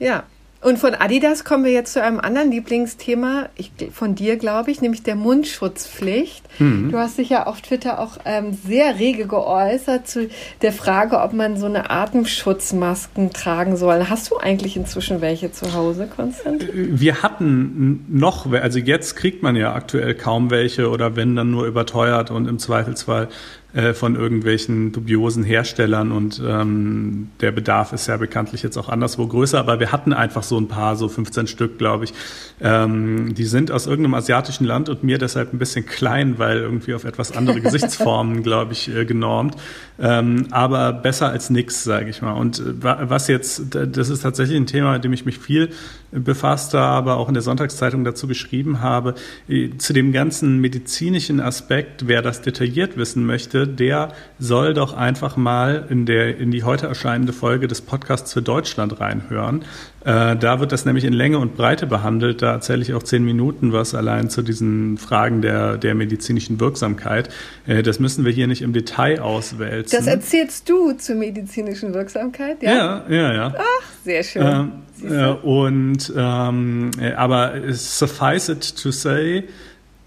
ja, 0.00 0.24
und 0.62 0.78
von 0.78 0.94
Adidas 0.94 1.44
kommen 1.44 1.64
wir 1.64 1.72
jetzt 1.72 1.94
zu 1.94 2.02
einem 2.02 2.20
anderen 2.20 2.50
Lieblingsthema, 2.50 3.48
ich, 3.56 3.72
von 3.92 4.14
dir 4.14 4.36
glaube 4.36 4.70
ich, 4.70 4.82
nämlich 4.82 5.02
der 5.02 5.14
Mundschutzpflicht. 5.14 6.44
Mhm. 6.60 6.90
Du 6.90 6.98
hast 6.98 7.16
dich 7.16 7.30
ja 7.30 7.46
auf 7.46 7.62
Twitter 7.62 7.98
auch 7.98 8.18
ähm, 8.26 8.52
sehr 8.52 8.98
rege 8.98 9.26
geäußert 9.26 10.06
zu 10.06 10.28
der 10.60 10.72
Frage, 10.72 11.20
ob 11.20 11.32
man 11.32 11.56
so 11.56 11.64
eine 11.64 11.88
Atemschutzmasken 11.88 13.32
tragen 13.32 13.78
soll. 13.78 14.10
Hast 14.10 14.30
du 14.30 14.36
eigentlich 14.36 14.76
inzwischen 14.76 15.22
welche 15.22 15.50
zu 15.50 15.72
Hause, 15.72 16.06
Konstantin? 16.14 16.68
Äh, 16.68 17.00
wir 17.00 17.22
hatten 17.22 18.04
noch, 18.10 18.52
also 18.52 18.78
jetzt 18.78 19.16
kriegt 19.16 19.42
man 19.42 19.56
ja 19.56 19.74
aktuell 19.74 20.14
kaum 20.14 20.50
welche 20.50 20.90
oder 20.90 21.16
wenn 21.16 21.36
dann 21.36 21.50
nur 21.50 21.64
überteuert 21.64 22.30
und 22.30 22.46
im 22.46 22.58
Zweifelsfall 22.58 23.28
äh, 23.72 23.94
von 23.94 24.16
irgendwelchen 24.16 24.92
dubiosen 24.92 25.44
Herstellern 25.44 26.12
und 26.12 26.42
ähm, 26.44 27.28
der 27.40 27.52
Bedarf 27.52 27.92
ist 27.92 28.06
ja 28.06 28.16
bekanntlich 28.16 28.62
jetzt 28.62 28.76
auch 28.76 28.88
anderswo 28.88 29.26
größer, 29.26 29.58
aber 29.58 29.80
wir 29.80 29.92
hatten 29.92 30.12
einfach 30.12 30.42
so 30.42 30.58
ein 30.58 30.68
paar, 30.68 30.96
so 30.96 31.08
15 31.08 31.46
Stück, 31.46 31.78
glaube 31.78 32.04
ich. 32.04 32.14
Ähm, 32.60 33.34
die 33.34 33.44
sind 33.44 33.70
aus 33.70 33.86
irgendeinem 33.86 34.14
asiatischen 34.14 34.64
Land 34.64 34.88
und 34.88 35.04
mir 35.04 35.18
deshalb 35.18 35.52
ein 35.52 35.58
bisschen 35.58 35.86
klein, 35.86 36.38
weil 36.38 36.58
irgendwie 36.58 36.94
auf 36.94 37.04
etwas 37.04 37.36
andere 37.36 37.60
Gesichtsformen, 37.60 38.42
glaube 38.42 38.72
ich, 38.72 38.94
äh, 38.94 39.04
genormt. 39.04 39.56
Ähm, 40.00 40.46
aber 40.50 40.92
besser 40.92 41.28
als 41.28 41.50
nix, 41.50 41.84
sage 41.84 42.10
ich 42.10 42.22
mal. 42.22 42.32
Und 42.32 42.58
äh, 42.58 42.74
was 42.82 43.28
jetzt, 43.28 43.74
das 43.74 44.08
ist 44.08 44.22
tatsächlich 44.22 44.56
ein 44.56 44.66
Thema, 44.66 44.94
mit 44.94 45.04
dem 45.04 45.12
ich 45.12 45.24
mich 45.24 45.38
viel 45.38 45.70
befasst 46.12 46.74
habe, 46.74 47.14
auch 47.14 47.28
in 47.28 47.34
der 47.34 47.42
Sonntagszeitung 47.42 48.04
dazu 48.04 48.26
geschrieben 48.26 48.80
habe, 48.80 49.14
äh, 49.48 49.70
zu 49.78 49.92
dem 49.92 50.12
ganzen 50.12 50.58
medizinischen 50.58 51.40
Aspekt, 51.40 52.08
wer 52.08 52.22
das 52.22 52.42
detailliert 52.42 52.96
wissen 52.96 53.26
möchte, 53.26 53.59
möchte, 53.60 53.66
der 53.66 54.12
soll 54.38 54.74
doch 54.74 54.94
einfach 54.94 55.36
mal 55.36 55.86
in, 55.88 56.06
der, 56.06 56.36
in 56.38 56.50
die 56.50 56.64
heute 56.64 56.86
erscheinende 56.86 57.32
Folge 57.32 57.68
des 57.68 57.80
Podcasts 57.80 58.32
für 58.32 58.42
Deutschland 58.42 59.00
reinhören. 59.00 59.62
Äh, 60.04 60.36
da 60.36 60.60
wird 60.60 60.72
das 60.72 60.84
nämlich 60.84 61.04
in 61.04 61.12
Länge 61.12 61.38
und 61.38 61.56
Breite 61.56 61.86
behandelt. 61.86 62.42
Da 62.42 62.52
erzähle 62.52 62.82
ich 62.82 62.94
auch 62.94 63.02
zehn 63.02 63.24
Minuten 63.24 63.72
was 63.72 63.94
allein 63.94 64.30
zu 64.30 64.42
diesen 64.42 64.96
Fragen 64.96 65.42
der, 65.42 65.76
der 65.76 65.94
medizinischen 65.94 66.58
Wirksamkeit. 66.58 67.28
Äh, 67.66 67.82
das 67.82 68.00
müssen 68.00 68.24
wir 68.24 68.32
hier 68.32 68.46
nicht 68.46 68.62
im 68.62 68.72
Detail 68.72 69.20
auswälzen. 69.20 69.98
Das 69.98 70.06
erzählst 70.06 70.68
du 70.68 70.92
zur 70.92 71.16
medizinischen 71.16 71.92
Wirksamkeit? 71.92 72.62
Ja, 72.62 73.04
ja, 73.08 73.14
ja. 73.14 73.32
ja. 73.32 73.54
Ach, 73.56 73.86
sehr 74.04 74.22
schön. 74.22 74.42
Ähm, 74.42 74.72
äh, 75.10 75.28
und 75.28 76.12
ähm, 76.16 76.90
äh, 76.98 77.12
aber 77.12 77.52
suffice 77.72 78.48
it 78.48 78.82
to 78.82 78.90
say, 78.90 79.44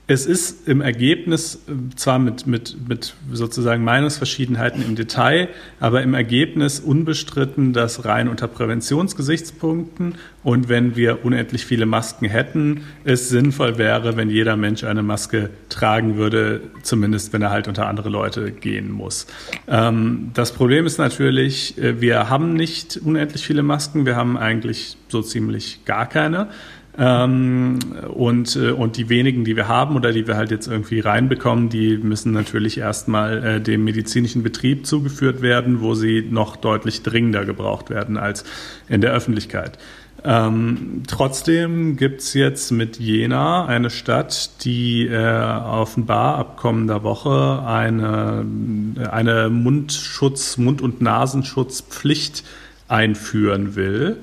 es 0.05 0.25
ist 0.25 0.67
im 0.67 0.81
Ergebnis 0.81 1.55
äh, 1.67 1.95
zwar 1.95 2.19
mit, 2.19 2.45
mit, 2.45 2.75
mit 2.87 3.13
sozusagen 3.31 3.83
Meinungsverschiedenheiten 3.83 4.83
im 4.83 4.95
Detail, 4.95 5.47
aber 5.79 6.01
im 6.01 6.13
Ergebnis 6.13 6.81
unbestritten, 6.81 7.71
dass 7.71 8.03
rein 8.03 8.27
unter 8.27 8.47
Präventionsgesichtspunkten 8.47 10.15
und 10.43 10.67
wenn 10.67 10.97
wir 10.97 11.23
unendlich 11.23 11.65
viele 11.65 11.85
Masken 11.85 12.27
hätten, 12.27 12.81
es 13.05 13.29
sinnvoll 13.29 13.77
wäre, 13.77 14.17
wenn 14.17 14.29
jeder 14.29 14.57
Mensch 14.57 14.83
eine 14.83 15.03
Maske 15.03 15.49
tragen 15.69 16.17
würde, 16.17 16.61
zumindest 16.81 17.31
wenn 17.31 17.41
er 17.41 17.51
halt 17.51 17.69
unter 17.69 17.87
andere 17.87 18.09
Leute 18.09 18.51
gehen 18.51 18.91
muss. 18.91 19.25
Ähm, 19.69 20.31
das 20.33 20.51
Problem 20.51 20.85
ist 20.85 20.97
natürlich, 20.97 21.77
äh, 21.77 22.01
wir 22.01 22.29
haben 22.29 22.53
nicht 22.53 22.97
unendlich 22.97 23.45
viele 23.45 23.63
Masken, 23.63 24.05
wir 24.05 24.17
haben 24.17 24.37
eigentlich 24.37 24.97
so 25.07 25.21
ziemlich 25.21 25.85
gar 25.85 26.09
keine. 26.09 26.49
Ähm, 26.95 27.79
und, 28.13 28.55
äh, 28.55 28.69
und 28.69 28.97
die 28.97 29.09
wenigen, 29.09 29.45
die 29.45 29.55
wir 29.55 29.67
haben 29.67 29.95
oder 29.95 30.11
die 30.11 30.27
wir 30.27 30.37
halt 30.37 30.51
jetzt 30.51 30.67
irgendwie 30.67 30.99
reinbekommen, 30.99 31.69
die 31.69 31.97
müssen 31.97 32.31
natürlich 32.33 32.77
erstmal 32.77 33.43
äh, 33.43 33.61
dem 33.61 33.83
medizinischen 33.83 34.43
Betrieb 34.43 34.85
zugeführt 34.85 35.41
werden, 35.41 35.81
wo 35.81 35.95
sie 35.95 36.27
noch 36.29 36.55
deutlich 36.55 37.01
dringender 37.01 37.45
gebraucht 37.45 37.89
werden 37.89 38.17
als 38.17 38.43
in 38.87 39.01
der 39.01 39.11
Öffentlichkeit. 39.11 39.79
Ähm, 40.25 41.03
trotzdem 41.07 41.97
gibt's 41.97 42.33
jetzt 42.33 42.71
mit 42.71 42.97
Jena 42.97 43.65
eine 43.65 43.89
Stadt, 43.89 44.63
die 44.63 45.07
äh, 45.07 45.17
offenbar 45.17 46.35
ab 46.35 46.57
kommender 46.57 47.03
Woche 47.03 47.63
eine, 47.65 48.45
eine 49.11 49.49
Mundschutz, 49.49 50.57
Mund- 50.57 50.81
und 50.81 51.01
Nasenschutzpflicht 51.01 52.43
einführen 52.87 53.75
will. 53.75 54.17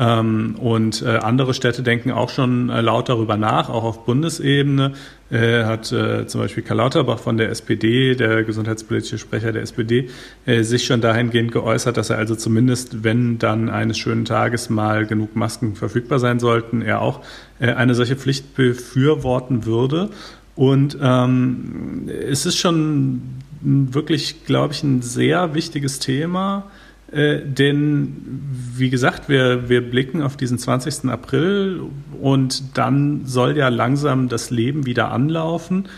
Ähm, 0.00 0.56
und 0.58 1.02
äh, 1.02 1.18
andere 1.18 1.52
Städte 1.52 1.82
denken 1.82 2.10
auch 2.10 2.30
schon 2.30 2.70
äh, 2.70 2.80
laut 2.80 3.10
darüber 3.10 3.36
nach, 3.36 3.68
auch 3.68 3.84
auf 3.84 4.06
Bundesebene. 4.06 4.92
Äh, 5.30 5.64
hat 5.64 5.92
äh, 5.92 6.26
zum 6.26 6.40
Beispiel 6.40 6.62
Karl 6.62 6.78
Lauterbach 6.78 7.18
von 7.18 7.36
der 7.36 7.50
SPD, 7.50 8.14
der 8.14 8.42
gesundheitspolitische 8.42 9.18
Sprecher 9.18 9.52
der 9.52 9.60
SPD, 9.60 10.08
äh, 10.46 10.62
sich 10.62 10.86
schon 10.86 11.02
dahingehend 11.02 11.52
geäußert, 11.52 11.98
dass 11.98 12.08
er 12.08 12.16
also 12.16 12.34
zumindest, 12.34 13.04
wenn 13.04 13.38
dann 13.38 13.68
eines 13.68 13.98
schönen 13.98 14.24
Tages 14.24 14.70
mal 14.70 15.04
genug 15.04 15.36
Masken 15.36 15.74
verfügbar 15.74 16.18
sein 16.18 16.40
sollten, 16.40 16.80
er 16.80 17.02
auch 17.02 17.20
äh, 17.58 17.70
eine 17.74 17.94
solche 17.94 18.16
Pflicht 18.16 18.54
befürworten 18.54 19.66
würde. 19.66 20.08
Und 20.56 20.96
ähm, 21.02 22.08
es 22.08 22.46
ist 22.46 22.56
schon 22.56 23.20
wirklich, 23.62 24.46
glaube 24.46 24.72
ich, 24.72 24.82
ein 24.82 25.02
sehr 25.02 25.54
wichtiges 25.54 25.98
Thema 25.98 26.70
äh, 27.12 27.40
denn, 27.44 28.40
wie 28.76 28.90
gesagt, 28.90 29.28
wir, 29.28 29.68
wir 29.68 29.88
blicken 29.88 30.22
auf 30.22 30.36
diesen 30.36 30.58
20. 30.58 31.10
April 31.10 31.82
und 32.20 32.76
dann 32.78 33.26
soll 33.26 33.56
ja 33.56 33.68
langsam 33.68 34.28
das 34.28 34.50
Leben 34.50 34.86
wieder 34.86 35.10
anlaufen. 35.10 35.88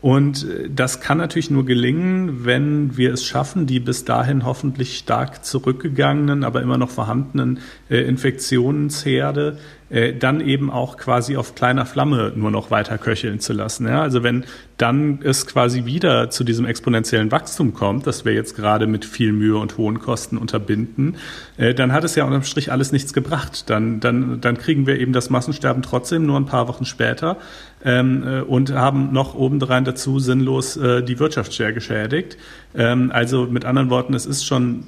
Und 0.00 0.48
äh, 0.48 0.70
das 0.74 1.00
kann 1.00 1.18
natürlich 1.18 1.50
nur 1.50 1.66
gelingen, 1.66 2.44
wenn 2.44 2.96
wir 2.96 3.12
es 3.12 3.24
schaffen, 3.24 3.66
die 3.66 3.80
bis 3.80 4.04
dahin 4.04 4.44
hoffentlich 4.44 4.96
stark 4.96 5.44
zurückgegangenen, 5.44 6.44
aber 6.44 6.62
immer 6.62 6.78
noch 6.78 6.90
vorhandenen 6.90 7.58
äh, 7.90 7.98
Infektionsherde 7.98 9.58
äh, 9.90 10.14
dann 10.14 10.40
eben 10.40 10.70
auch 10.70 10.96
quasi 10.96 11.36
auf 11.36 11.54
kleiner 11.54 11.84
Flamme 11.84 12.32
nur 12.34 12.50
noch 12.50 12.70
weiter 12.70 12.96
köcheln 12.96 13.40
zu 13.40 13.52
lassen. 13.52 13.86
Ja? 13.86 14.00
Also 14.00 14.22
wenn 14.22 14.44
dann 14.78 15.20
es 15.22 15.46
quasi 15.46 15.84
wieder 15.84 16.30
zu 16.30 16.44
diesem 16.44 16.64
exponentiellen 16.64 17.30
Wachstum 17.30 17.74
kommt, 17.74 18.06
das 18.06 18.24
wir 18.24 18.32
jetzt 18.32 18.56
gerade 18.56 18.86
mit 18.86 19.04
viel 19.04 19.32
Mühe 19.32 19.58
und 19.58 19.76
hohen 19.76 19.98
Kosten 19.98 20.38
unterbinden, 20.38 21.16
dann 21.58 21.92
hat 21.92 22.02
es 22.04 22.14
ja 22.14 22.24
unterm 22.24 22.44
Strich 22.44 22.72
alles 22.72 22.90
nichts 22.90 23.12
gebracht. 23.12 23.68
Dann, 23.68 24.00
dann, 24.00 24.40
dann 24.40 24.56
kriegen 24.56 24.86
wir 24.86 24.98
eben 24.98 25.12
das 25.12 25.28
Massensterben 25.28 25.82
trotzdem 25.82 26.24
nur 26.24 26.38
ein 26.38 26.46
paar 26.46 26.66
Wochen 26.66 26.86
später 26.86 27.36
ähm, 27.84 28.22
äh, 28.26 28.40
und 28.40 28.72
haben 28.72 29.12
noch 29.12 29.34
obendrein 29.34 29.84
dazu 29.84 30.18
sinnlos 30.18 30.76
äh, 30.76 31.02
die 31.02 31.18
Wirtschaft 31.18 31.54
schwer 31.54 31.72
geschädigt. 31.72 32.36
Ähm, 32.74 33.10
also 33.12 33.46
mit 33.46 33.64
anderen 33.64 33.90
Worten, 33.90 34.14
es 34.14 34.26
ist 34.26 34.44
schon 34.44 34.84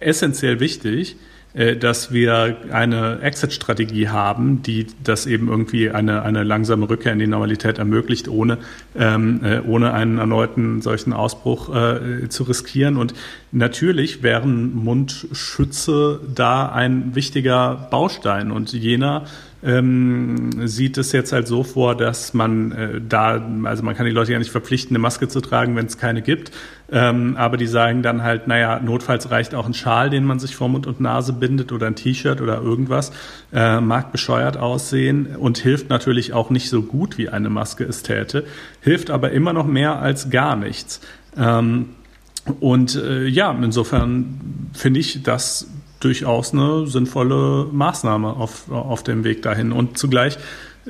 essentiell 0.00 0.60
wichtig, 0.60 1.16
äh, 1.54 1.76
dass 1.76 2.12
wir 2.12 2.56
eine 2.70 3.20
Exit-Strategie 3.22 4.08
haben, 4.08 4.62
die 4.62 4.86
das 5.02 5.26
eben 5.26 5.48
irgendwie 5.48 5.90
eine, 5.90 6.22
eine 6.22 6.44
langsame 6.44 6.88
Rückkehr 6.88 7.14
in 7.14 7.18
die 7.18 7.26
Normalität 7.26 7.78
ermöglicht, 7.78 8.28
ohne, 8.28 8.58
ähm, 8.94 9.40
äh, 9.42 9.60
ohne 9.60 9.94
einen 9.94 10.18
erneuten 10.18 10.82
solchen 10.82 11.14
Ausbruch 11.14 11.74
äh, 11.74 12.28
zu 12.28 12.44
riskieren. 12.44 12.98
Und 12.98 13.14
natürlich 13.50 14.22
wären 14.22 14.74
Mundschütze 14.74 16.20
da 16.34 16.68
ein 16.68 17.14
wichtiger 17.14 17.88
Baustein 17.90 18.50
und 18.50 18.72
jener 18.72 19.24
ähm, 19.62 20.66
sieht 20.68 20.98
es 20.98 21.12
jetzt 21.12 21.32
halt 21.32 21.48
so 21.48 21.64
vor, 21.64 21.96
dass 21.96 22.32
man 22.32 22.72
äh, 22.72 23.00
da, 23.00 23.42
also 23.64 23.82
man 23.82 23.96
kann 23.96 24.06
die 24.06 24.12
Leute 24.12 24.32
ja 24.32 24.38
nicht 24.38 24.50
verpflichten, 24.50 24.94
eine 24.94 25.00
Maske 25.00 25.28
zu 25.28 25.40
tragen, 25.40 25.74
wenn 25.74 25.86
es 25.86 25.98
keine 25.98 26.22
gibt. 26.22 26.52
Ähm, 26.90 27.36
aber 27.36 27.56
die 27.56 27.66
sagen 27.66 28.02
dann 28.02 28.22
halt, 28.22 28.46
naja, 28.46 28.80
notfalls 28.80 29.30
reicht 29.30 29.54
auch 29.54 29.66
ein 29.66 29.74
Schal, 29.74 30.10
den 30.10 30.24
man 30.24 30.38
sich 30.38 30.56
vor 30.56 30.68
Mund 30.68 30.86
und 30.86 31.00
Nase 31.00 31.32
bindet 31.32 31.72
oder 31.72 31.86
ein 31.86 31.96
T-Shirt 31.96 32.40
oder 32.40 32.62
irgendwas. 32.62 33.12
Äh, 33.52 33.80
mag 33.80 34.12
bescheuert 34.12 34.56
aussehen 34.56 35.36
und 35.36 35.58
hilft 35.58 35.90
natürlich 35.90 36.32
auch 36.32 36.50
nicht 36.50 36.70
so 36.70 36.82
gut, 36.82 37.18
wie 37.18 37.28
eine 37.28 37.50
Maske 37.50 37.84
es 37.84 38.02
täte, 38.02 38.44
hilft 38.80 39.10
aber 39.10 39.32
immer 39.32 39.52
noch 39.52 39.66
mehr 39.66 40.00
als 40.00 40.30
gar 40.30 40.56
nichts. 40.56 41.00
Ähm, 41.36 41.90
und 42.60 42.94
äh, 42.96 43.26
ja, 43.26 43.50
insofern 43.50 44.70
finde 44.72 45.00
ich 45.00 45.22
das 45.22 45.68
durchaus 46.00 46.52
eine 46.52 46.86
sinnvolle 46.86 47.66
Maßnahme 47.72 48.28
auf, 48.28 48.70
auf 48.70 49.02
dem 49.02 49.24
Weg 49.24 49.42
dahin. 49.42 49.72
Und 49.72 49.98
zugleich 49.98 50.38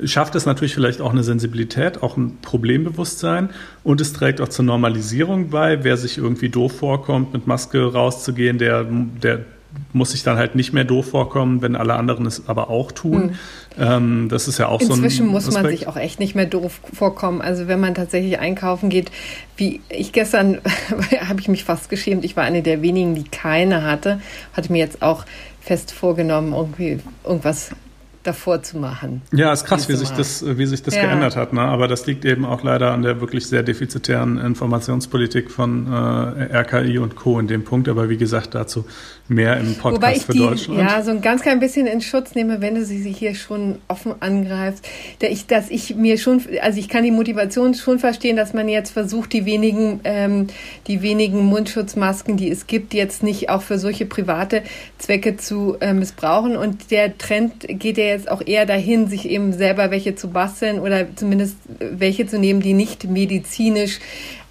schafft 0.03 0.35
es 0.35 0.45
natürlich 0.45 0.73
vielleicht 0.73 1.01
auch 1.01 1.11
eine 1.11 1.23
Sensibilität, 1.23 2.03
auch 2.03 2.17
ein 2.17 2.37
Problembewusstsein 2.41 3.49
und 3.83 4.01
es 4.01 4.13
trägt 4.13 4.41
auch 4.41 4.49
zur 4.49 4.65
Normalisierung 4.65 5.49
bei. 5.49 5.83
Wer 5.83 5.97
sich 5.97 6.17
irgendwie 6.17 6.49
doof 6.49 6.77
vorkommt, 6.77 7.33
mit 7.33 7.47
Maske 7.47 7.91
rauszugehen, 7.91 8.57
der, 8.57 8.85
der 8.85 9.45
muss 9.93 10.11
sich 10.11 10.23
dann 10.23 10.37
halt 10.37 10.55
nicht 10.55 10.73
mehr 10.73 10.83
doof 10.83 11.09
vorkommen, 11.09 11.61
wenn 11.61 11.75
alle 11.75 11.95
anderen 11.95 12.25
es 12.25 12.47
aber 12.47 12.69
auch 12.69 12.91
tun. 12.91 13.37
Mhm. 13.77 13.83
Ähm, 13.83 14.29
das 14.29 14.47
ist 14.47 14.57
ja 14.57 14.67
auch 14.67 14.81
Inzwischen 14.81 14.87
so 14.87 14.93
ein 14.93 15.03
Inzwischen 15.03 15.27
muss 15.27 15.51
man 15.51 15.67
sich 15.67 15.87
auch 15.87 15.95
echt 15.95 16.19
nicht 16.19 16.35
mehr 16.35 16.45
doof 16.45 16.79
vorkommen. 16.93 17.41
Also 17.41 17.67
wenn 17.67 17.79
man 17.79 17.95
tatsächlich 17.95 18.39
einkaufen 18.39 18.89
geht, 18.89 19.11
wie 19.57 19.81
ich 19.89 20.11
gestern, 20.11 20.59
habe 21.27 21.39
ich 21.39 21.47
mich 21.47 21.63
fast 21.63 21.89
geschämt. 21.89 22.25
Ich 22.25 22.35
war 22.35 22.43
eine 22.43 22.61
der 22.61 22.81
wenigen, 22.81 23.15
die 23.15 23.25
keine 23.25 23.83
hatte. 23.83 24.21
Hatte 24.53 24.71
mir 24.71 24.79
jetzt 24.79 25.01
auch 25.01 25.25
fest 25.61 25.91
vorgenommen, 25.91 26.53
irgendwie 26.53 26.99
irgendwas 27.23 27.71
davor 28.23 28.61
zu 28.61 28.77
machen. 28.77 29.21
Ja, 29.31 29.53
ist 29.53 29.65
krass, 29.65 29.87
wie 29.87 29.95
sich 29.95 30.09
das, 30.09 30.43
wie 30.45 30.65
sich 30.65 30.83
das 30.83 30.95
ja. 30.95 31.03
geändert 31.03 31.35
hat. 31.35 31.53
Ne? 31.53 31.61
Aber 31.61 31.87
das 31.87 32.05
liegt 32.05 32.25
eben 32.25 32.45
auch 32.45 32.63
leider 32.63 32.91
an 32.91 33.01
der 33.01 33.21
wirklich 33.21 33.47
sehr 33.47 33.63
defizitären 33.63 34.37
Informationspolitik 34.37 35.49
von 35.49 35.87
äh, 35.87 36.57
RKI 36.57 36.99
und 36.99 37.15
Co. 37.15 37.39
in 37.39 37.47
dem 37.47 37.63
Punkt. 37.63 37.87
Aber 37.87 38.09
wie 38.09 38.17
gesagt, 38.17 38.55
dazu 38.55 38.85
mehr 39.29 39.57
im 39.57 39.75
Podcast 39.75 39.95
Wobei 39.95 40.15
ich 40.15 40.25
für 40.25 40.33
die, 40.33 40.39
Deutschland. 40.39 40.81
Ja, 40.81 41.01
so 41.01 41.11
ein 41.11 41.21
ganz 41.21 41.43
klein 41.43 41.59
bisschen 41.59 41.87
in 41.87 42.01
Schutz 42.01 42.35
nehme, 42.35 42.61
wenn 42.61 42.75
du 42.75 42.83
sie 42.83 43.11
hier 43.11 43.35
schon 43.35 43.77
offen 43.87 44.15
angreifst. 44.19 44.85
Der 45.21 45.31
ich, 45.31 45.47
dass 45.47 45.69
ich 45.69 45.95
mir 45.95 46.17
schon, 46.17 46.41
also 46.61 46.79
ich 46.79 46.89
kann 46.89 47.03
die 47.03 47.11
Motivation 47.11 47.73
schon 47.73 47.99
verstehen, 47.99 48.35
dass 48.35 48.53
man 48.53 48.67
jetzt 48.67 48.91
versucht, 48.91 49.31
die 49.31 49.45
wenigen, 49.45 50.01
ähm, 50.03 50.47
die 50.87 51.01
wenigen 51.01 51.45
Mundschutzmasken, 51.45 52.35
die 52.35 52.49
es 52.49 52.67
gibt, 52.67 52.93
jetzt 52.93 53.23
nicht 53.23 53.49
auch 53.49 53.61
für 53.61 53.79
solche 53.79 54.05
private 54.05 54.63
Zwecke 54.97 55.37
zu 55.37 55.77
äh, 55.79 55.93
missbrauchen. 55.93 56.57
Und 56.57 56.91
der 56.91 57.17
Trend 57.17 57.65
geht 57.67 57.97
ja 57.97 58.08
jetzt 58.09 58.29
auch 58.29 58.41
eher 58.45 58.65
dahin, 58.65 59.07
sich 59.07 59.29
eben 59.29 59.53
selber 59.53 59.91
welche 59.91 60.15
zu 60.15 60.29
basteln 60.29 60.79
oder 60.79 61.05
zumindest 61.15 61.57
welche 61.79 62.27
zu 62.27 62.37
nehmen, 62.39 62.61
die 62.61 62.73
nicht 62.73 63.05
medizinisch 63.05 63.99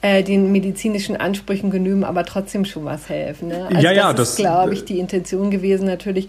äh, 0.03 0.23
den 0.23 0.53
medizinischen 0.53 1.17
Ansprüchen 1.17 1.71
genügen, 1.71 2.05
aber 2.05 2.25
trotzdem 2.25 2.65
schon 2.65 2.85
was 2.85 3.09
helfen. 3.09 3.49
Ne? 3.49 3.67
Also 3.67 3.81
ja, 3.81 3.93
ja, 3.93 4.13
das, 4.13 4.17
das 4.17 4.31
ist, 4.31 4.37
glaube 4.37 4.75
ich, 4.75 4.85
die 4.85 4.99
Intention 4.99 5.51
gewesen 5.51 5.87
natürlich 5.87 6.29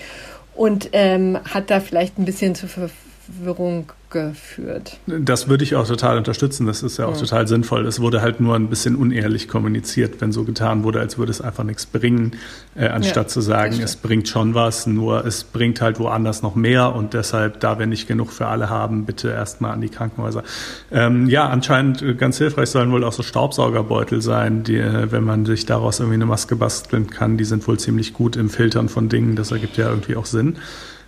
und 0.55 0.89
ähm, 0.93 1.39
hat 1.49 1.69
da 1.69 1.79
vielleicht 1.79 2.17
ein 2.17 2.25
bisschen 2.25 2.55
zur 2.55 2.69
Verwirrung 2.69 3.91
geführt. 4.09 4.97
Das 5.05 5.47
würde 5.47 5.63
ich 5.63 5.75
auch 5.75 5.87
total 5.87 6.17
unterstützen. 6.17 6.65
Das 6.65 6.83
ist 6.83 6.97
ja 6.97 7.05
auch 7.05 7.13
ja. 7.13 7.19
total 7.19 7.47
sinnvoll. 7.47 7.85
Es 7.85 7.99
wurde 7.99 8.21
halt 8.21 8.39
nur 8.39 8.55
ein 8.55 8.67
bisschen 8.67 8.95
unehrlich 8.95 9.47
kommuniziert, 9.47 10.19
wenn 10.19 10.31
so 10.31 10.43
getan 10.43 10.83
wurde, 10.83 10.99
als 10.99 11.17
würde 11.17 11.31
es 11.31 11.41
einfach 11.41 11.63
nichts 11.63 11.85
bringen, 11.85 12.33
äh, 12.75 12.87
anstatt 12.87 13.25
ja, 13.25 13.27
zu 13.27 13.41
sagen, 13.41 13.79
es 13.81 13.95
bringt 13.95 14.27
schon 14.27 14.55
was, 14.55 14.87
nur 14.87 15.25
es 15.25 15.43
bringt 15.43 15.81
halt 15.81 15.99
woanders 15.99 16.41
noch 16.41 16.55
mehr 16.55 16.95
und 16.95 17.13
deshalb, 17.13 17.59
da 17.59 17.77
wir 17.77 17.85
nicht 17.85 18.07
genug 18.07 18.31
für 18.31 18.47
alle 18.47 18.69
haben, 18.69 19.05
bitte 19.05 19.29
erstmal 19.29 19.71
an 19.71 19.81
die 19.81 19.89
Krankenhäuser. 19.89 20.43
Ähm, 20.91 21.27
ja, 21.27 21.47
anscheinend 21.47 22.01
äh, 22.01 22.15
ganz 22.15 22.37
hilfreich 22.37 22.69
sollen 22.69 22.91
wohl 22.91 23.03
auch 23.03 23.13
so 23.13 23.23
Staubsaugerbeutel 23.23 24.21
sein, 24.21 24.63
die, 24.63 24.77
äh, 24.77 25.11
wenn 25.11 25.23
man 25.23 25.45
sich 25.45 25.65
daraus 25.65 25.99
irgendwie 25.99 26.15
eine 26.15 26.25
Maske 26.25 26.55
basteln 26.55 27.09
kann, 27.09 27.37
die 27.37 27.45
sind 27.45 27.67
wohl 27.67 27.79
ziemlich 27.79 28.13
gut 28.13 28.35
im 28.35 28.49
Filtern 28.49 28.89
von 28.89 29.09
Dingen. 29.09 29.35
Das 29.35 29.51
ergibt 29.51 29.77
ja 29.77 29.89
irgendwie 29.89 30.15
auch 30.15 30.25
Sinn. 30.25 30.57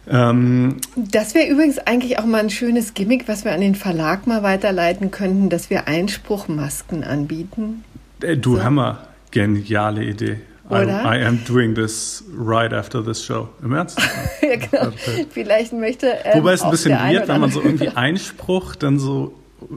Ähm, 0.09 0.77
das 0.95 1.35
wäre 1.35 1.47
übrigens 1.47 1.77
eigentlich 1.79 2.19
auch 2.19 2.25
mal 2.25 2.39
ein 2.39 2.49
schönes 2.49 2.93
Gimmick, 2.93 3.27
was 3.27 3.45
wir 3.45 3.51
an 3.51 3.61
den 3.61 3.75
Verlag 3.75 4.27
mal 4.27 4.43
weiterleiten 4.43 5.11
könnten, 5.11 5.49
dass 5.49 5.69
wir 5.69 5.87
Einspruchmasken 5.87 7.03
anbieten. 7.03 7.83
Äh, 8.21 8.37
du 8.37 8.55
so. 8.55 8.63
Hammer, 8.63 9.07
geniale 9.31 10.03
Idee. 10.03 10.37
I, 10.69 10.85
I, 10.85 11.25
am 11.25 11.43
doing 11.43 11.75
this 11.75 12.23
right 12.33 12.71
after 12.71 13.03
this 13.03 13.25
show. 13.25 13.49
Im 13.61 13.73
Ernst? 13.73 13.99
ja, 14.41 14.55
genau. 14.55 14.93
Vielleicht 15.29 15.73
möchte. 15.73 16.07
Ähm, 16.23 16.39
Wobei 16.39 16.53
es 16.53 16.61
ein 16.61 16.71
bisschen 16.71 16.97
wird, 17.09 17.27
wenn 17.27 17.41
man 17.41 17.51
so 17.51 17.61
irgendwie 17.61 17.89
Einspruch 17.89 18.75
dann 18.75 18.97
so 18.97 19.33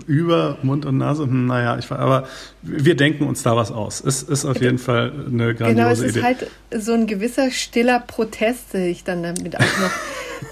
über 0.06 0.58
Mund 0.62 0.86
und 0.86 0.98
Nase. 0.98 1.24
Hm, 1.24 1.46
naja, 1.46 1.78
ich, 1.78 1.90
aber 1.90 2.28
wir 2.62 2.96
denken 2.96 3.24
uns 3.24 3.42
da 3.42 3.56
was 3.56 3.70
aus. 3.70 4.02
Es 4.04 4.22
ist 4.22 4.44
auf 4.44 4.60
jeden 4.60 4.78
Fall 4.78 5.12
eine 5.26 5.54
grandiose 5.54 5.64
Idee. 5.64 5.74
Genau, 5.74 5.88
es 5.90 6.00
ist 6.00 6.16
Idee. 6.16 6.22
halt 6.22 6.50
so 6.84 6.92
ein 6.92 7.06
gewisser 7.06 7.50
stiller 7.50 8.00
Protest, 8.00 8.74
der 8.74 8.84
sich 8.86 9.04
dann 9.04 9.22
damit 9.22 9.56
auch 9.56 9.60
noch 9.60 9.92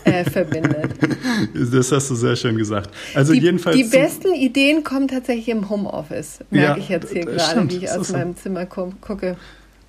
äh, 0.05 0.25
verbindet. 0.31 0.92
Das 1.55 1.92
hast 1.92 2.11
du 2.11 2.14
sehr 2.14 2.37
schön 2.37 2.57
gesagt. 2.57 2.90
Also 3.14 3.33
die, 3.33 3.40
jedenfalls 3.40 3.77
die 3.77 3.85
besten 3.85 4.35
Ideen 4.35 4.85
kommen 4.85 5.09
tatsächlich 5.09 5.49
im 5.49 5.68
Homeoffice, 5.68 6.40
merke 6.51 6.79
ja, 6.81 6.85
ich 6.85 6.88
jetzt 6.88 7.12
hier 7.12 7.25
gerade, 7.25 7.71
wie 7.71 7.77
ich 7.77 7.90
aus 7.90 8.12
meinem 8.12 8.37
Zimmer 8.37 8.66
gucke. 8.66 9.37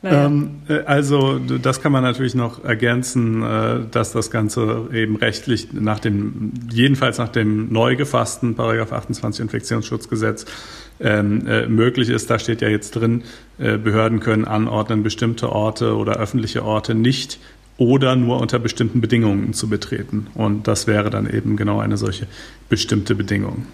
Naja. 0.04 0.26
Ähm, 0.26 0.62
äh, 0.68 0.82
also 0.82 1.40
das 1.40 1.82
kann 1.82 1.94
man 1.94 2.04
natürlich 2.04 2.36
noch 2.36 2.64
ergänzen, 2.64 3.42
äh, 3.42 3.80
dass 3.90 4.12
das 4.12 4.30
Ganze 4.30 4.90
eben 4.94 5.16
rechtlich 5.16 5.70
nach 5.72 6.00
dem, 6.00 6.52
jedenfalls 6.72 7.18
nach 7.18 7.30
dem 7.30 7.72
neu 7.72 7.96
gefassten 7.96 8.54
Paragraph 8.56 8.92
28 8.92 9.42
Infektionsschutzgesetz 9.42 10.46
ähm, 11.00 11.48
äh, 11.48 11.68
möglich 11.68 12.10
ist. 12.10 12.30
Da 12.30 12.38
steht 12.38 12.62
ja 12.62 12.68
jetzt 12.68 12.92
drin, 12.92 13.24
Behörden 13.58 14.20
können 14.20 14.46
anordnen, 14.46 15.04
bestimmte 15.04 15.52
Orte 15.52 15.96
oder 15.96 16.14
öffentliche 16.18 16.66
Orte 16.66 16.96
nicht 16.96 17.40
oder 17.78 18.16
nur 18.16 18.42
unter 18.42 18.58
bestimmten 18.58 19.00
Bedingungen 19.00 19.54
zu 19.54 19.70
betreten. 19.70 20.28
Und 20.34 20.68
das 20.68 20.88
wäre 20.88 21.12
dann 21.12 21.30
eben 21.30 21.56
genau 21.56 21.80
eine 21.80 21.98
solche 21.98 22.26
bestimmte 22.68 23.14
Bedingung. 23.14 23.68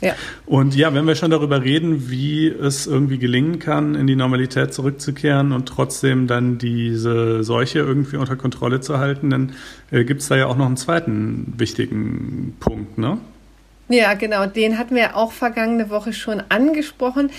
Ja. 0.00 0.14
Und 0.46 0.76
ja, 0.76 0.94
wenn 0.94 1.06
wir 1.06 1.14
schon 1.14 1.30
darüber 1.30 1.62
reden, 1.62 2.08
wie 2.10 2.46
es 2.46 2.86
irgendwie 2.86 3.18
gelingen 3.18 3.58
kann, 3.58 3.94
in 3.94 4.06
die 4.06 4.16
Normalität 4.16 4.72
zurückzukehren 4.72 5.52
und 5.52 5.66
trotzdem 5.66 6.26
dann 6.26 6.58
diese 6.58 7.42
Seuche 7.42 7.80
irgendwie 7.80 8.16
unter 8.16 8.36
Kontrolle 8.36 8.80
zu 8.80 8.98
halten, 8.98 9.30
dann 9.30 9.52
äh, 9.90 10.04
gibt 10.04 10.22
es 10.22 10.28
da 10.28 10.36
ja 10.36 10.46
auch 10.46 10.56
noch 10.56 10.66
einen 10.66 10.76
zweiten 10.76 11.54
wichtigen 11.56 12.56
Punkt, 12.60 12.98
ne? 12.98 13.18
Ja, 13.90 14.12
genau. 14.12 14.44
Den 14.44 14.76
hatten 14.76 14.94
wir 14.94 15.16
auch 15.16 15.32
vergangene 15.32 15.88
Woche 15.88 16.12
schon 16.12 16.42
angesprochen, 16.50 17.30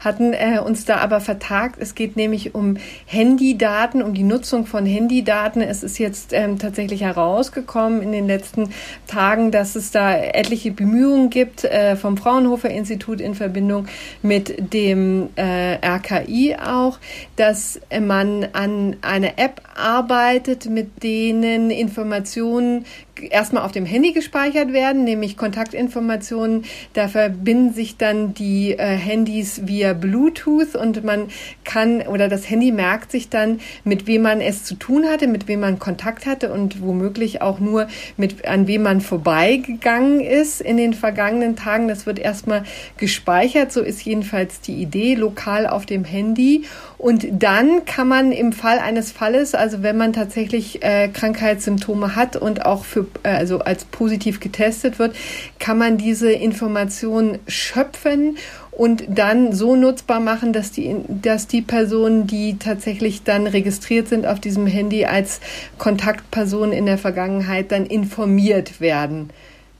hatten 0.00 0.32
äh, 0.32 0.58
uns 0.58 0.86
da 0.86 0.96
aber 0.96 1.20
vertagt. 1.20 1.76
Es 1.78 1.94
geht 1.94 2.16
nämlich 2.16 2.54
um 2.54 2.78
Handydaten, 3.04 4.02
um 4.02 4.14
die 4.14 4.22
Nutzung 4.22 4.64
von 4.64 4.86
Handydaten. 4.86 5.60
Es 5.60 5.82
ist 5.82 5.98
jetzt 5.98 6.32
ähm, 6.32 6.58
tatsächlich 6.58 7.02
herausgekommen 7.02 8.00
in 8.00 8.12
den 8.12 8.26
letzten 8.26 8.70
Tagen, 9.06 9.50
dass 9.50 9.76
es 9.76 9.90
da 9.90 10.16
etliche 10.16 10.70
Bemühungen 10.70 11.28
gibt 11.28 11.64
äh, 11.64 11.94
vom 11.94 12.16
Fraunhofer 12.16 12.70
Institut 12.70 13.20
in 13.20 13.34
Verbindung 13.34 13.86
mit 14.22 14.72
dem 14.72 15.28
äh, 15.36 15.74
RKI 15.86 16.56
auch, 16.56 16.98
dass 17.36 17.80
man 18.00 18.48
an 18.54 18.96
einer 19.02 19.38
App 19.38 19.60
arbeitet, 19.76 20.70
mit 20.70 21.02
denen 21.02 21.70
Informationen 21.70 22.86
erstmal 23.22 23.64
auf 23.64 23.72
dem 23.72 23.86
Handy 23.86 24.12
gespeichert 24.12 24.72
werden, 24.72 25.04
nämlich 25.04 25.36
Kontaktinformationen. 25.36 26.64
Da 26.92 27.08
verbinden 27.08 27.72
sich 27.72 27.96
dann 27.96 28.34
die 28.34 28.72
äh, 28.72 28.96
Handys 28.96 29.66
via 29.66 29.92
Bluetooth 29.92 30.74
und 30.74 31.04
man 31.04 31.28
kann 31.64 32.02
oder 32.02 32.28
das 32.28 32.48
Handy 32.48 32.72
merkt 32.72 33.10
sich 33.10 33.28
dann, 33.28 33.60
mit 33.84 34.06
wem 34.06 34.22
man 34.22 34.40
es 34.40 34.64
zu 34.64 34.74
tun 34.74 35.06
hatte, 35.06 35.26
mit 35.26 35.48
wem 35.48 35.60
man 35.60 35.78
Kontakt 35.78 36.26
hatte 36.26 36.52
und 36.52 36.82
womöglich 36.82 37.42
auch 37.42 37.60
nur 37.60 37.88
mit 38.16 38.46
an 38.46 38.66
wem 38.66 38.82
man 38.82 39.00
vorbeigegangen 39.00 40.20
ist 40.20 40.60
in 40.60 40.76
den 40.76 40.94
vergangenen 40.94 41.56
Tagen. 41.56 41.88
Das 41.88 42.06
wird 42.06 42.18
erstmal 42.18 42.64
gespeichert. 42.96 43.72
So 43.72 43.82
ist 43.82 44.04
jedenfalls 44.04 44.60
die 44.60 44.74
Idee 44.74 45.14
lokal 45.14 45.66
auf 45.66 45.86
dem 45.86 46.04
Handy. 46.04 46.64
Und 46.98 47.26
dann 47.30 47.84
kann 47.84 48.08
man 48.08 48.32
im 48.32 48.52
Fall 48.52 48.78
eines 48.78 49.12
Falles, 49.12 49.54
also 49.54 49.82
wenn 49.82 49.96
man 49.96 50.12
tatsächlich 50.12 50.82
äh, 50.82 51.08
Krankheitssymptome 51.08 52.16
hat 52.16 52.36
und 52.36 52.66
auch 52.66 52.84
für, 52.84 53.06
also 53.22 53.60
als 53.60 53.84
positiv 53.84 54.40
getestet 54.40 54.98
wird, 54.98 55.14
kann 55.58 55.78
man 55.78 55.98
diese 55.98 56.30
Information 56.32 57.38
schöpfen 57.46 58.36
und 58.70 59.04
dann 59.08 59.52
so 59.52 59.74
nutzbar 59.74 60.20
machen, 60.20 60.52
dass 60.52 60.70
die, 60.70 60.94
dass 61.08 61.48
die 61.48 61.62
Personen, 61.62 62.26
die 62.26 62.58
tatsächlich 62.58 63.24
dann 63.24 63.46
registriert 63.46 64.08
sind 64.08 64.26
auf 64.26 64.40
diesem 64.40 64.66
Handy 64.66 65.04
als 65.04 65.40
Kontaktpersonen 65.78 66.72
in 66.72 66.86
der 66.86 66.98
Vergangenheit, 66.98 67.72
dann 67.72 67.86
informiert 67.86 68.80
werden 68.80 69.30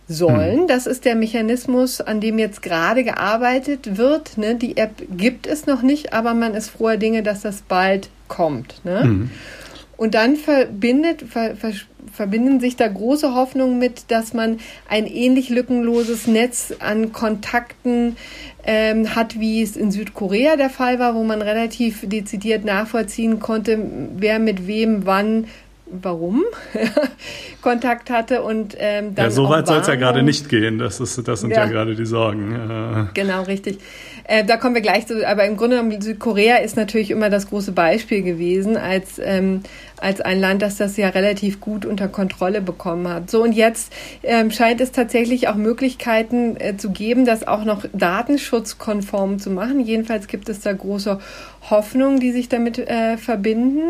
sollen. 0.08 0.62
Hm. 0.62 0.66
Das 0.66 0.86
ist 0.86 1.04
der 1.04 1.14
Mechanismus, 1.14 2.00
an 2.00 2.20
dem 2.20 2.38
jetzt 2.38 2.62
gerade 2.62 3.04
gearbeitet 3.04 3.98
wird. 3.98 4.38
Ne? 4.38 4.54
Die 4.54 4.76
App 4.76 5.02
gibt 5.16 5.46
es 5.46 5.66
noch 5.66 5.82
nicht, 5.82 6.12
aber 6.12 6.34
man 6.34 6.54
ist 6.54 6.70
froher 6.70 6.96
Dinge, 6.96 7.22
dass 7.22 7.42
das 7.42 7.62
bald 7.62 8.08
kommt. 8.26 8.84
Ne? 8.84 9.04
Mhm. 9.04 9.30
Und 9.96 10.14
dann 10.14 10.36
verbindet, 10.36 11.22
ver, 11.28 11.56
ver, 11.56 11.72
verbinden 12.18 12.58
sich 12.58 12.74
da 12.74 12.88
große 12.88 13.32
Hoffnungen 13.32 13.78
mit, 13.78 14.10
dass 14.10 14.34
man 14.34 14.58
ein 14.88 15.06
ähnlich 15.06 15.50
lückenloses 15.50 16.26
Netz 16.26 16.74
an 16.80 17.12
Kontakten 17.12 18.16
ähm, 18.64 19.14
hat, 19.14 19.38
wie 19.38 19.62
es 19.62 19.76
in 19.76 19.92
Südkorea 19.92 20.56
der 20.56 20.68
Fall 20.68 20.98
war, 20.98 21.14
wo 21.14 21.22
man 21.22 21.42
relativ 21.42 22.00
dezidiert 22.02 22.64
nachvollziehen 22.64 23.38
konnte, 23.38 23.78
wer 24.16 24.40
mit 24.40 24.66
wem 24.66 25.06
wann 25.06 25.46
warum 25.90 26.44
Kontakt 27.62 28.10
hatte 28.10 28.42
und 28.42 28.76
ähm, 28.78 29.14
dann 29.14 29.26
ja 29.26 29.30
so 29.30 29.48
weit 29.48 29.66
soll 29.66 29.78
es 29.78 29.86
ja 29.86 29.94
gerade 29.94 30.22
nicht 30.22 30.48
gehen. 30.48 30.78
Das 30.78 31.00
ist 31.00 31.26
das 31.26 31.40
sind 31.40 31.50
ja, 31.50 31.64
ja. 31.64 31.66
gerade 31.66 31.94
die 31.94 32.04
Sorgen. 32.04 33.08
Genau 33.14 33.42
richtig. 33.44 33.78
Äh, 34.24 34.44
da 34.44 34.58
kommen 34.58 34.74
wir 34.74 34.82
gleich 34.82 35.06
zu 35.06 35.26
aber 35.26 35.46
im 35.46 35.56
Grunde 35.56 35.76
genommen 35.76 36.02
Südkorea 36.02 36.56
ist 36.56 36.76
natürlich 36.76 37.10
immer 37.10 37.30
das 37.30 37.48
große 37.48 37.72
Beispiel 37.72 38.22
gewesen 38.22 38.76
als 38.76 39.18
ähm, 39.18 39.62
als 40.00 40.20
ein 40.20 40.40
Land 40.40 40.62
das 40.62 40.76
das 40.76 40.96
ja 40.96 41.08
relativ 41.08 41.60
gut 41.60 41.84
unter 41.84 42.08
Kontrolle 42.08 42.60
bekommen 42.60 43.08
hat. 43.08 43.30
So 43.30 43.42
und 43.42 43.52
jetzt 43.52 43.92
ähm, 44.22 44.50
scheint 44.50 44.80
es 44.80 44.92
tatsächlich 44.92 45.48
auch 45.48 45.56
Möglichkeiten 45.56 46.56
äh, 46.58 46.76
zu 46.76 46.90
geben 46.90 47.24
das 47.24 47.46
auch 47.46 47.64
noch 47.64 47.84
datenschutzkonform 47.92 49.38
zu 49.38 49.50
machen. 49.50 49.80
Jedenfalls 49.80 50.26
gibt 50.26 50.48
es 50.48 50.60
da 50.60 50.72
große 50.72 51.18
Hoffnungen 51.70 52.20
die 52.20 52.32
sich 52.32 52.48
damit 52.48 52.78
äh, 52.78 53.16
verbinden. 53.16 53.82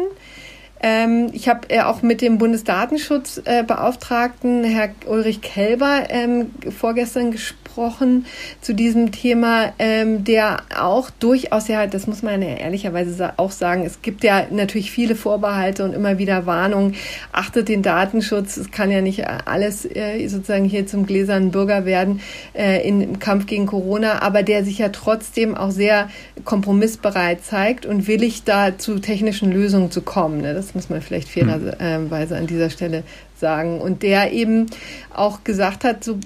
Ähm, 0.81 1.31
ich 1.33 1.49
habe 1.49 1.69
äh, 1.71 1.81
auch 1.81 2.03
mit 2.03 2.21
dem 2.21 2.39
Bundesdatenschutzbeauftragten, 2.39 4.63
äh, 4.63 4.69
Herr 4.69 4.91
Ulrich 5.07 5.41
Kelber, 5.41 6.05
ähm, 6.09 6.53
vorgestern 6.71 7.33
gesprochen 7.69 8.27
zu 8.61 8.75
diesem 8.75 9.11
Thema, 9.12 9.73
ähm, 9.79 10.25
der 10.25 10.59
auch 10.79 11.11
durchaus, 11.11 11.69
ja, 11.69 11.87
das 11.87 12.07
muss 12.07 12.23
man 12.23 12.41
ja 12.43 12.57
ehrlicherweise 12.57 13.33
auch 13.37 13.51
sagen, 13.51 13.85
es 13.85 14.03
gibt 14.03 14.23
ja 14.23 14.47
natürlich 14.51 14.91
viele 14.91 15.14
Vorbehalte 15.14 15.85
und 15.85 15.93
immer 15.93 16.19
wieder 16.19 16.47
Warnungen, 16.47 16.95
achtet 17.33 17.69
den 17.69 17.83
Datenschutz, 17.83 18.57
es 18.57 18.71
kann 18.71 18.91
ja 18.91 19.01
nicht 19.01 19.27
alles 19.27 19.85
äh, 19.85 20.27
sozusagen 20.29 20.64
hier 20.64 20.87
zum 20.87 21.07
gläsernen 21.07 21.51
Bürger 21.51 21.85
werden 21.85 22.21
äh, 22.55 22.87
im 22.87 23.19
Kampf 23.19 23.47
gegen 23.47 23.66
Corona, 23.66 24.23
aber 24.23 24.43
der 24.43 24.64
sich 24.64 24.79
ja 24.79 24.91
trotzdem 24.91 25.57
auch 25.57 25.71
sehr 25.71 26.09
kompromissbereit 26.45 27.45
zeigt 27.45 27.87
und 27.87 28.07
willig 28.07 28.45
da 28.45 28.79
zu 28.79 28.99
technischen 28.99 29.51
Lösungen 29.51 29.91
zu 29.91 30.03
kommen. 30.03 30.41
Ne? 30.41 30.55
Das 30.55 30.69
das 30.69 30.75
muss 30.75 30.91
man 30.91 31.01
vielleicht 31.01 31.31
fairerweise 31.31 32.37
an 32.37 32.47
dieser 32.47 32.69
Stelle 32.69 33.03
sagen. 33.39 33.80
Und 33.80 34.03
der 34.03 34.32
eben 34.32 34.66
auch 35.14 35.45
gesagt 35.45 35.84
hat, 35.84 36.05
so, 36.05 36.18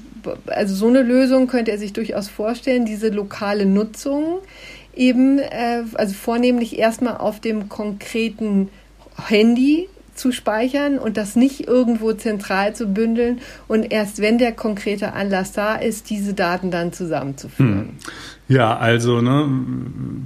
also 0.46 0.74
so 0.74 0.88
eine 0.88 1.02
Lösung 1.02 1.46
könnte 1.46 1.70
er 1.70 1.78
sich 1.78 1.92
durchaus 1.92 2.28
vorstellen, 2.28 2.84
diese 2.84 3.08
lokale 3.08 3.66
Nutzung 3.66 4.38
eben, 4.94 5.38
äh, 5.38 5.84
also 5.94 6.14
vornehmlich 6.14 6.78
erstmal 6.78 7.16
auf 7.16 7.40
dem 7.40 7.68
konkreten 7.68 8.68
Handy 9.16 9.88
zu 10.14 10.30
speichern 10.30 10.98
und 10.98 11.16
das 11.16 11.36
nicht 11.36 11.66
irgendwo 11.66 12.12
zentral 12.12 12.74
zu 12.74 12.86
bündeln 12.86 13.40
und 13.66 13.90
erst 13.92 14.20
wenn 14.20 14.36
der 14.36 14.52
konkrete 14.52 15.14
Anlass 15.14 15.52
da 15.52 15.76
ist, 15.76 16.10
diese 16.10 16.34
Daten 16.34 16.70
dann 16.70 16.92
zusammenzuführen. 16.92 17.78
Hm. 17.78 17.96
Ja, 18.52 18.76
also, 18.76 19.22
ne, 19.22 19.48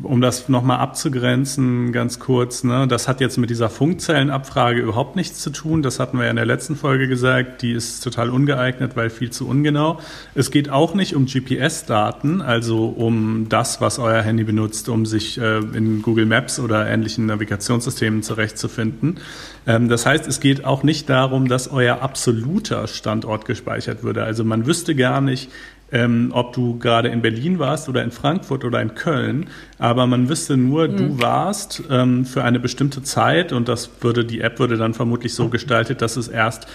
um 0.02 0.20
das 0.20 0.48
nochmal 0.48 0.78
abzugrenzen, 0.80 1.92
ganz 1.92 2.18
kurz, 2.18 2.64
ne, 2.64 2.88
das 2.88 3.06
hat 3.06 3.20
jetzt 3.20 3.38
mit 3.38 3.50
dieser 3.50 3.70
Funkzellenabfrage 3.70 4.80
überhaupt 4.80 5.14
nichts 5.14 5.38
zu 5.38 5.50
tun. 5.50 5.80
Das 5.82 6.00
hatten 6.00 6.18
wir 6.18 6.24
ja 6.24 6.30
in 6.30 6.36
der 6.36 6.44
letzten 6.44 6.74
Folge 6.74 7.06
gesagt. 7.06 7.62
Die 7.62 7.70
ist 7.70 8.00
total 8.00 8.30
ungeeignet, 8.30 8.96
weil 8.96 9.10
viel 9.10 9.30
zu 9.30 9.46
ungenau. 9.46 10.00
Es 10.34 10.50
geht 10.50 10.70
auch 10.70 10.92
nicht 10.94 11.14
um 11.14 11.26
GPS-Daten, 11.26 12.42
also 12.42 12.86
um 12.86 13.48
das, 13.48 13.80
was 13.80 14.00
euer 14.00 14.22
Handy 14.22 14.42
benutzt, 14.42 14.88
um 14.88 15.06
sich 15.06 15.38
äh, 15.38 15.58
in 15.58 16.02
Google 16.02 16.26
Maps 16.26 16.58
oder 16.58 16.84
ähnlichen 16.84 17.26
Navigationssystemen 17.26 18.24
zurechtzufinden. 18.24 19.20
Ähm, 19.68 19.88
das 19.88 20.04
heißt, 20.04 20.26
es 20.26 20.40
geht 20.40 20.64
auch 20.64 20.82
nicht 20.82 21.08
darum, 21.08 21.46
dass 21.46 21.70
euer 21.70 22.02
absoluter 22.02 22.88
Standort 22.88 23.44
gespeichert 23.44 24.02
würde. 24.02 24.24
Also 24.24 24.42
man 24.42 24.66
wüsste 24.66 24.96
gar 24.96 25.20
nicht, 25.20 25.48
ähm, 25.92 26.30
ob 26.32 26.52
du 26.52 26.78
gerade 26.78 27.08
in 27.08 27.22
Berlin 27.22 27.58
warst 27.58 27.88
oder 27.88 28.02
in 28.02 28.10
Frankfurt 28.10 28.64
oder 28.64 28.80
in 28.80 28.94
Köln, 28.94 29.46
aber 29.78 30.06
man 30.06 30.28
wüsste 30.28 30.56
nur, 30.56 30.88
mhm. 30.88 30.96
du 30.96 31.22
warst 31.22 31.82
ähm, 31.90 32.24
für 32.24 32.42
eine 32.42 32.58
bestimmte 32.58 33.02
Zeit 33.02 33.52
und 33.52 33.68
das 33.68 33.90
würde 34.00 34.24
die 34.24 34.40
App 34.40 34.58
würde 34.58 34.76
dann 34.76 34.94
vermutlich 34.94 35.34
so 35.34 35.48
gestaltet, 35.48 36.02
dass 36.02 36.16
es 36.16 36.28
erst 36.28 36.66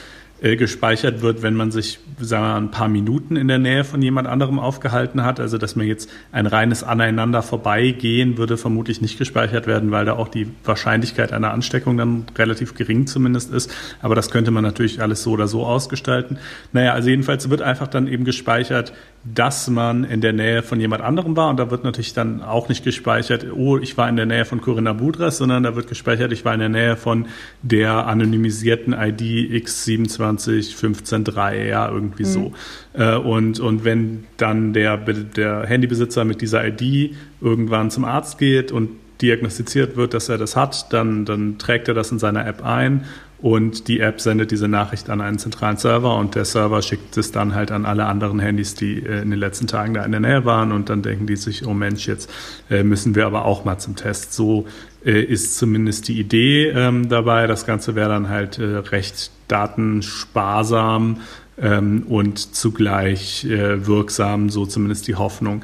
äh, 0.42 0.56
gespeichert 0.56 1.22
wird, 1.22 1.44
wenn 1.44 1.54
man 1.54 1.72
sich, 1.72 2.00
sagen 2.20 2.44
wir 2.44 2.50
mal, 2.50 2.58
ein 2.58 2.72
paar 2.72 2.88
Minuten 2.88 3.36
in 3.36 3.48
der 3.48 3.60
Nähe 3.60 3.84
von 3.84 4.02
jemand 4.02 4.28
anderem 4.28 4.58
aufgehalten 4.58 5.24
hat. 5.24 5.40
Also, 5.40 5.60
dass 5.60 5.76
man 5.76 5.86
jetzt 5.86 6.10
ein 6.32 6.48
reines 6.48 6.84
Aneinander 6.84 7.44
vorbeigehen 7.44 8.38
würde 8.38 8.58
vermutlich 8.58 9.02
nicht 9.02 9.20
gespeichert 9.20 9.68
werden, 9.68 9.92
weil 9.92 10.06
da 10.06 10.14
auch 10.14 10.28
die 10.28 10.48
Wahrscheinlichkeit 10.64 11.32
einer 11.32 11.52
Ansteckung 11.52 11.96
dann 11.96 12.26
relativ 12.38 12.74
gering 12.74 13.06
zumindest 13.06 13.54
ist. 13.54 13.72
Aber 14.02 14.16
das 14.16 14.32
könnte 14.32 14.50
man 14.50 14.64
natürlich 14.64 15.00
alles 15.00 15.22
so 15.22 15.32
oder 15.32 15.48
so 15.48 15.64
ausgestalten. 15.64 16.40
Naja, 16.74 16.94
also 16.94 17.10
jedenfalls 17.10 17.50
wird 17.52 17.62
einfach 17.62 17.88
dann 17.88 18.08
eben 18.08 18.26
gespeichert, 18.26 18.94
dass 19.24 19.70
man 19.70 20.04
in 20.04 20.20
der 20.20 20.34
Nähe 20.34 20.64
von 20.64 20.80
jemand 20.80 21.04
anderem 21.04 21.36
war. 21.38 21.50
Und 21.50 21.60
da 21.60 21.70
wird 21.70 21.84
natürlich 21.84 22.14
dann 22.14 22.42
auch 22.42 22.70
nicht 22.70 22.84
gespeichert, 22.84 23.46
oh, 23.54 23.78
ich 23.78 23.96
war 23.98 24.10
in 24.10 24.16
der 24.16 24.26
Nähe 24.26 24.46
von 24.46 24.62
Corinna 24.62 24.94
Budras, 24.94 25.38
sondern 25.38 25.64
da 25.64 25.76
wird 25.76 25.88
gespeichert, 25.88 26.32
ich 26.32 26.44
war 26.44 26.54
in 26.54 26.60
der 26.60 26.70
Nähe 26.70 26.96
von 26.96 27.28
der 27.62 28.08
anonymisierten 28.08 28.94
ID 28.94 29.22
X27 29.22 30.76
153, 30.76 31.68
ja, 31.68 31.90
irgendwie 31.90 32.24
mhm. 32.24 32.28
so. 32.28 32.54
Äh, 32.94 33.16
und, 33.16 33.60
und 33.60 33.86
wenn 33.86 34.26
dann 34.38 34.74
der, 34.74 34.98
der 34.98 35.66
Handybesitzer 35.68 36.26
mit 36.26 36.42
dieser 36.42 36.66
ID 36.66 37.16
irgendwann 37.42 37.92
zum 37.92 38.06
Arzt 38.06 38.40
geht 38.40 38.72
und 38.72 38.90
diagnostiziert 39.22 39.96
wird, 39.98 40.16
dass 40.16 40.30
er 40.30 40.40
das 40.40 40.56
hat, 40.56 40.92
dann, 40.94 41.26
dann 41.26 41.60
trägt 41.60 41.88
er 41.88 41.94
das 41.94 42.12
in 42.12 42.18
seiner 42.18 42.46
App 42.48 42.66
ein 42.66 43.06
und 43.42 43.88
die 43.88 44.00
App 44.02 44.22
sendet 44.22 44.52
diese 44.52 44.68
Nachricht 44.68 45.10
an 45.10 45.20
einen 45.20 45.40
zentralen 45.40 45.78
Server 45.78 46.16
und 46.16 46.36
der 46.36 46.46
Server 46.46 46.82
schickt 46.82 47.18
es 47.18 47.32
dann 47.32 47.56
halt 47.56 47.72
an 47.72 47.86
alle 47.86 48.06
anderen 48.06 48.40
Handys, 48.40 48.76
die 48.76 49.04
äh, 49.04 49.22
in 49.22 49.32
den 49.32 49.40
letzten 49.40 49.66
Tagen 49.66 49.96
da 49.96 50.04
in 50.06 50.12
der 50.12 50.22
Nähe 50.22 50.46
waren 50.46 50.72
und 50.72 50.90
dann 50.90 51.02
denken 51.02 51.26
die 51.26 51.36
sich, 51.36 51.66
oh 51.66 51.74
Mensch, 51.74 52.08
jetzt 52.08 52.32
äh, 52.70 52.84
müssen 52.84 53.16
wir 53.16 53.26
aber 53.26 53.46
auch 53.46 53.66
mal 53.66 53.80
zum 53.80 53.96
Test. 53.96 54.34
So 54.34 54.68
äh, 55.04 55.22
ist 55.24 55.58
zumindest 55.58 56.08
die 56.08 56.20
Idee 56.20 56.68
ähm, 56.68 57.10
dabei. 57.10 57.48
Das 57.48 57.66
Ganze 57.66 57.96
wäre 57.96 58.10
dann 58.10 58.30
halt 58.30 58.60
recht 58.60 59.32
datensparsam 59.48 61.22
ähm, 61.58 62.04
und 62.08 62.38
zugleich 62.56 63.48
wirksam, 63.50 64.50
so 64.50 64.68
zumindest 64.68 65.08
die 65.08 65.16
Hoffnung. 65.16 65.64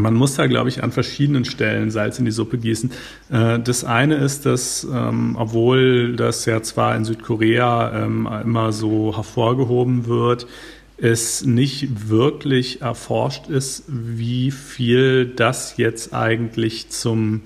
Man 0.00 0.14
muss 0.14 0.34
da, 0.36 0.46
glaube 0.46 0.68
ich, 0.68 0.82
an 0.82 0.92
verschiedenen 0.92 1.44
Stellen 1.44 1.90
Salz 1.90 2.18
in 2.18 2.24
die 2.24 2.30
Suppe 2.30 2.58
gießen. 2.58 2.90
Äh, 3.30 3.58
das 3.60 3.84
eine 3.84 4.16
ist, 4.16 4.46
dass, 4.46 4.84
ähm, 4.84 5.36
obwohl 5.38 6.16
das 6.16 6.44
ja 6.46 6.62
zwar 6.62 6.96
in 6.96 7.04
Südkorea 7.04 8.04
ähm, 8.04 8.28
immer 8.44 8.72
so 8.72 9.16
hervorgehoben 9.16 10.06
wird, 10.06 10.46
es 10.98 11.44
nicht 11.44 12.08
wirklich 12.08 12.80
erforscht 12.80 13.48
ist, 13.48 13.84
wie 13.86 14.50
viel 14.50 15.26
das 15.26 15.76
jetzt 15.76 16.14
eigentlich 16.14 16.88
zum 16.88 17.42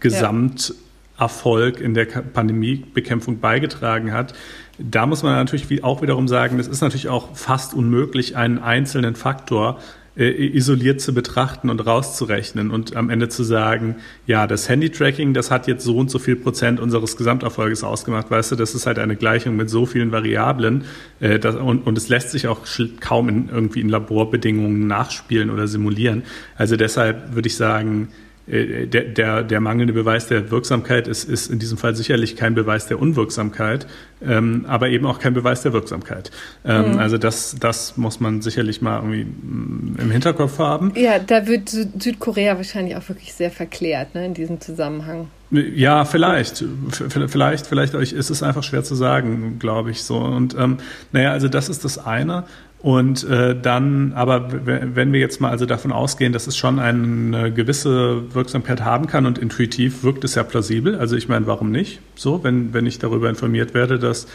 Gesamterfolg 0.00 1.80
in 1.80 1.92
der 1.92 2.06
Pandemiebekämpfung 2.06 3.38
beigetragen 3.40 4.12
hat. 4.12 4.32
Da 4.78 5.04
muss 5.04 5.22
man 5.22 5.34
natürlich 5.34 5.84
auch 5.84 6.00
wiederum 6.00 6.26
sagen, 6.26 6.58
es 6.58 6.68
ist 6.68 6.80
natürlich 6.80 7.08
auch 7.08 7.36
fast 7.36 7.74
unmöglich, 7.74 8.36
einen 8.36 8.58
einzelnen 8.58 9.14
Faktor 9.14 9.78
äh, 9.78 9.99
isoliert 10.16 11.00
zu 11.00 11.14
betrachten 11.14 11.70
und 11.70 11.86
rauszurechnen 11.86 12.70
und 12.70 12.96
am 12.96 13.10
Ende 13.10 13.28
zu 13.28 13.44
sagen, 13.44 13.96
ja, 14.26 14.46
das 14.46 14.68
Handy-Tracking, 14.68 15.34
das 15.34 15.50
hat 15.50 15.68
jetzt 15.68 15.84
so 15.84 15.96
und 15.96 16.10
so 16.10 16.18
viel 16.18 16.36
Prozent 16.36 16.80
unseres 16.80 17.16
Gesamterfolges 17.16 17.84
ausgemacht. 17.84 18.30
Weißt 18.30 18.50
du, 18.52 18.56
das 18.56 18.74
ist 18.74 18.86
halt 18.86 18.98
eine 18.98 19.16
Gleichung 19.16 19.56
mit 19.56 19.70
so 19.70 19.86
vielen 19.86 20.10
Variablen 20.10 20.84
äh, 21.20 21.38
das, 21.38 21.54
und, 21.54 21.86
und 21.86 21.96
es 21.96 22.08
lässt 22.08 22.32
sich 22.32 22.48
auch 22.48 22.60
kaum 23.00 23.28
in, 23.28 23.48
irgendwie 23.48 23.80
in 23.80 23.88
Laborbedingungen 23.88 24.86
nachspielen 24.86 25.48
oder 25.48 25.68
simulieren. 25.68 26.24
Also 26.56 26.76
deshalb 26.76 27.34
würde 27.34 27.46
ich 27.46 27.56
sagen, 27.56 28.08
äh, 28.08 28.29
der, 28.46 29.04
der, 29.04 29.42
der 29.42 29.60
mangelnde 29.60 29.92
Beweis 29.92 30.26
der 30.26 30.50
Wirksamkeit 30.50 31.06
ist, 31.06 31.24
ist 31.24 31.50
in 31.50 31.58
diesem 31.58 31.78
Fall 31.78 31.94
sicherlich 31.94 32.36
kein 32.36 32.54
Beweis 32.54 32.86
der 32.86 32.98
Unwirksamkeit, 32.98 33.86
ähm, 34.26 34.64
aber 34.66 34.88
eben 34.88 35.06
auch 35.06 35.20
kein 35.20 35.34
Beweis 35.34 35.62
der 35.62 35.72
Wirksamkeit. 35.72 36.30
Ähm, 36.64 36.92
mhm. 36.92 36.98
Also 36.98 37.16
das, 37.16 37.56
das 37.60 37.96
muss 37.96 38.18
man 38.18 38.42
sicherlich 38.42 38.82
mal 38.82 38.96
irgendwie 38.96 39.24
mm, 39.24 39.96
im 40.00 40.10
Hinterkopf 40.10 40.58
haben. 40.58 40.92
Ja, 40.96 41.18
da 41.18 41.46
wird 41.46 41.68
Südkorea 41.68 42.56
wahrscheinlich 42.56 42.96
auch 42.96 43.08
wirklich 43.08 43.32
sehr 43.34 43.50
verklärt 43.50 44.14
ne, 44.14 44.26
in 44.26 44.34
diesem 44.34 44.60
Zusammenhang. 44.60 45.28
Ja, 45.52 46.04
vielleicht, 46.04 46.64
vielleicht, 46.90 47.66
vielleicht 47.66 47.94
ist 47.94 48.30
es 48.30 48.42
einfach 48.42 48.62
schwer 48.62 48.84
zu 48.84 48.94
sagen, 48.94 49.58
glaube 49.58 49.90
ich 49.90 50.04
so. 50.04 50.18
Und 50.18 50.56
ähm, 50.56 50.78
naja, 51.10 51.32
also 51.32 51.48
das 51.48 51.68
ist 51.68 51.84
das 51.84 51.98
eine. 51.98 52.44
Und 52.82 53.28
äh, 53.28 53.54
dann, 53.60 54.14
aber 54.14 54.48
wenn 54.64 55.12
wir 55.12 55.20
jetzt 55.20 55.38
mal 55.38 55.50
also 55.50 55.66
davon 55.66 55.92
ausgehen, 55.92 56.32
dass 56.32 56.46
es 56.46 56.56
schon 56.56 56.78
eine 56.78 57.52
gewisse 57.52 58.34
Wirksamkeit 58.34 58.82
haben 58.82 59.06
kann 59.06 59.26
und 59.26 59.36
intuitiv 59.36 60.02
wirkt 60.02 60.24
es 60.24 60.34
ja 60.34 60.44
plausibel. 60.44 60.96
Also 60.96 61.14
ich 61.14 61.28
meine, 61.28 61.46
warum 61.46 61.70
nicht? 61.70 62.00
So, 62.14 62.42
wenn, 62.42 62.72
wenn 62.72 62.86
ich 62.86 62.98
darüber 62.98 63.28
informiert 63.28 63.74
werde, 63.74 63.98
dass 63.98 64.26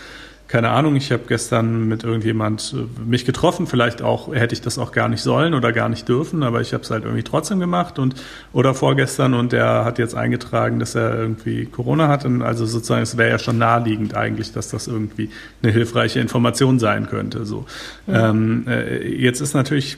keine 0.48 0.70
Ahnung, 0.70 0.96
ich 0.96 1.12
habe 1.12 1.24
gestern 1.28 1.88
mit 1.88 2.04
irgendjemand 2.04 2.76
äh, 2.76 3.02
mich 3.02 3.26
getroffen, 3.26 3.66
vielleicht 3.66 4.02
auch 4.02 4.34
hätte 4.34 4.54
ich 4.54 4.62
das 4.62 4.78
auch 4.78 4.92
gar 4.92 5.10
nicht 5.10 5.22
sollen 5.22 5.54
oder 5.54 5.72
gar 5.72 5.90
nicht 5.90 6.08
dürfen, 6.08 6.44
aber 6.44 6.62
ich 6.62 6.74
habe 6.74 6.84
es 6.84 6.92
halt 6.92 7.04
irgendwie 7.04 7.24
trotzdem 7.24 7.60
gemacht 7.60 7.98
und 7.98 8.16
oder 8.54 8.74
vorgestern 8.74 9.34
und 9.34 9.52
der 9.52 9.86
hat 9.86 9.98
jetzt 9.98 10.16
eingetragen, 10.16 10.80
dass 10.80 10.94
er 10.94 11.18
irgendwie 11.18 11.66
Corona 11.66 12.08
hat 12.08 12.26
und 12.26 12.44
also 12.44 12.66
sozusagen 12.66 13.02
es 13.02 13.18
wäre 13.18 13.30
ja 13.30 13.40
schon 13.40 13.58
naheliegend 13.58 14.16
eigentlich, 14.16 14.52
dass 14.54 14.70
das 14.70 14.88
irgendwie 14.88 15.30
eine 15.64 15.72
hilfreiche 15.72 16.20
Information 16.20 16.78
sein 16.78 17.08
könnte. 17.08 17.46
So 17.46 17.66
ja. 18.06 18.30
ähm, 18.30 18.66
äh, 18.68 19.08
jetzt 19.08 19.42
ist 19.42 19.56
natürlich 19.56 19.98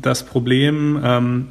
das 0.00 0.22
Problem 0.24 1.00
ähm, 1.02 1.48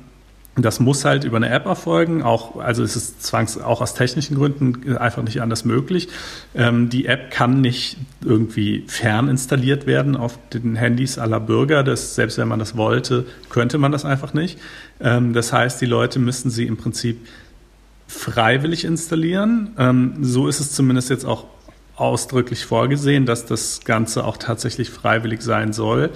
das 0.61 0.79
muss 0.79 1.05
halt 1.05 1.23
über 1.23 1.37
eine 1.37 1.49
App 1.49 1.65
erfolgen, 1.65 2.23
auch, 2.23 2.57
also 2.57 2.83
es 2.83 2.95
ist 2.95 3.23
zwangs 3.23 3.57
auch 3.57 3.81
aus 3.81 3.93
technischen 3.93 4.35
Gründen 4.35 4.97
einfach 4.97 5.23
nicht 5.23 5.41
anders 5.41 5.65
möglich. 5.65 6.09
Ähm, 6.55 6.89
die 6.89 7.05
App 7.05 7.31
kann 7.31 7.61
nicht 7.61 7.97
irgendwie 8.23 8.83
fern 8.87 9.29
installiert 9.29 9.85
werden 9.85 10.15
auf 10.15 10.39
den 10.53 10.75
Handys 10.75 11.17
aller 11.17 11.39
Bürger. 11.39 11.83
Das, 11.83 12.15
selbst 12.15 12.37
wenn 12.37 12.47
man 12.47 12.59
das 12.59 12.77
wollte, 12.77 13.25
könnte 13.49 13.77
man 13.77 13.91
das 13.91 14.05
einfach 14.05 14.33
nicht. 14.33 14.59
Ähm, 14.99 15.33
das 15.33 15.53
heißt, 15.53 15.79
die 15.81 15.85
Leute 15.85 16.19
müssten 16.19 16.49
sie 16.49 16.65
im 16.65 16.77
Prinzip 16.77 17.27
freiwillig 18.07 18.85
installieren. 18.85 19.71
Ähm, 19.77 20.17
so 20.21 20.47
ist 20.47 20.59
es 20.59 20.71
zumindest 20.71 21.09
jetzt 21.09 21.25
auch 21.25 21.45
ausdrücklich 21.95 22.65
vorgesehen, 22.65 23.25
dass 23.25 23.45
das 23.45 23.81
Ganze 23.83 24.23
auch 24.23 24.37
tatsächlich 24.37 24.89
freiwillig 24.89 25.41
sein 25.41 25.73
soll. 25.73 26.11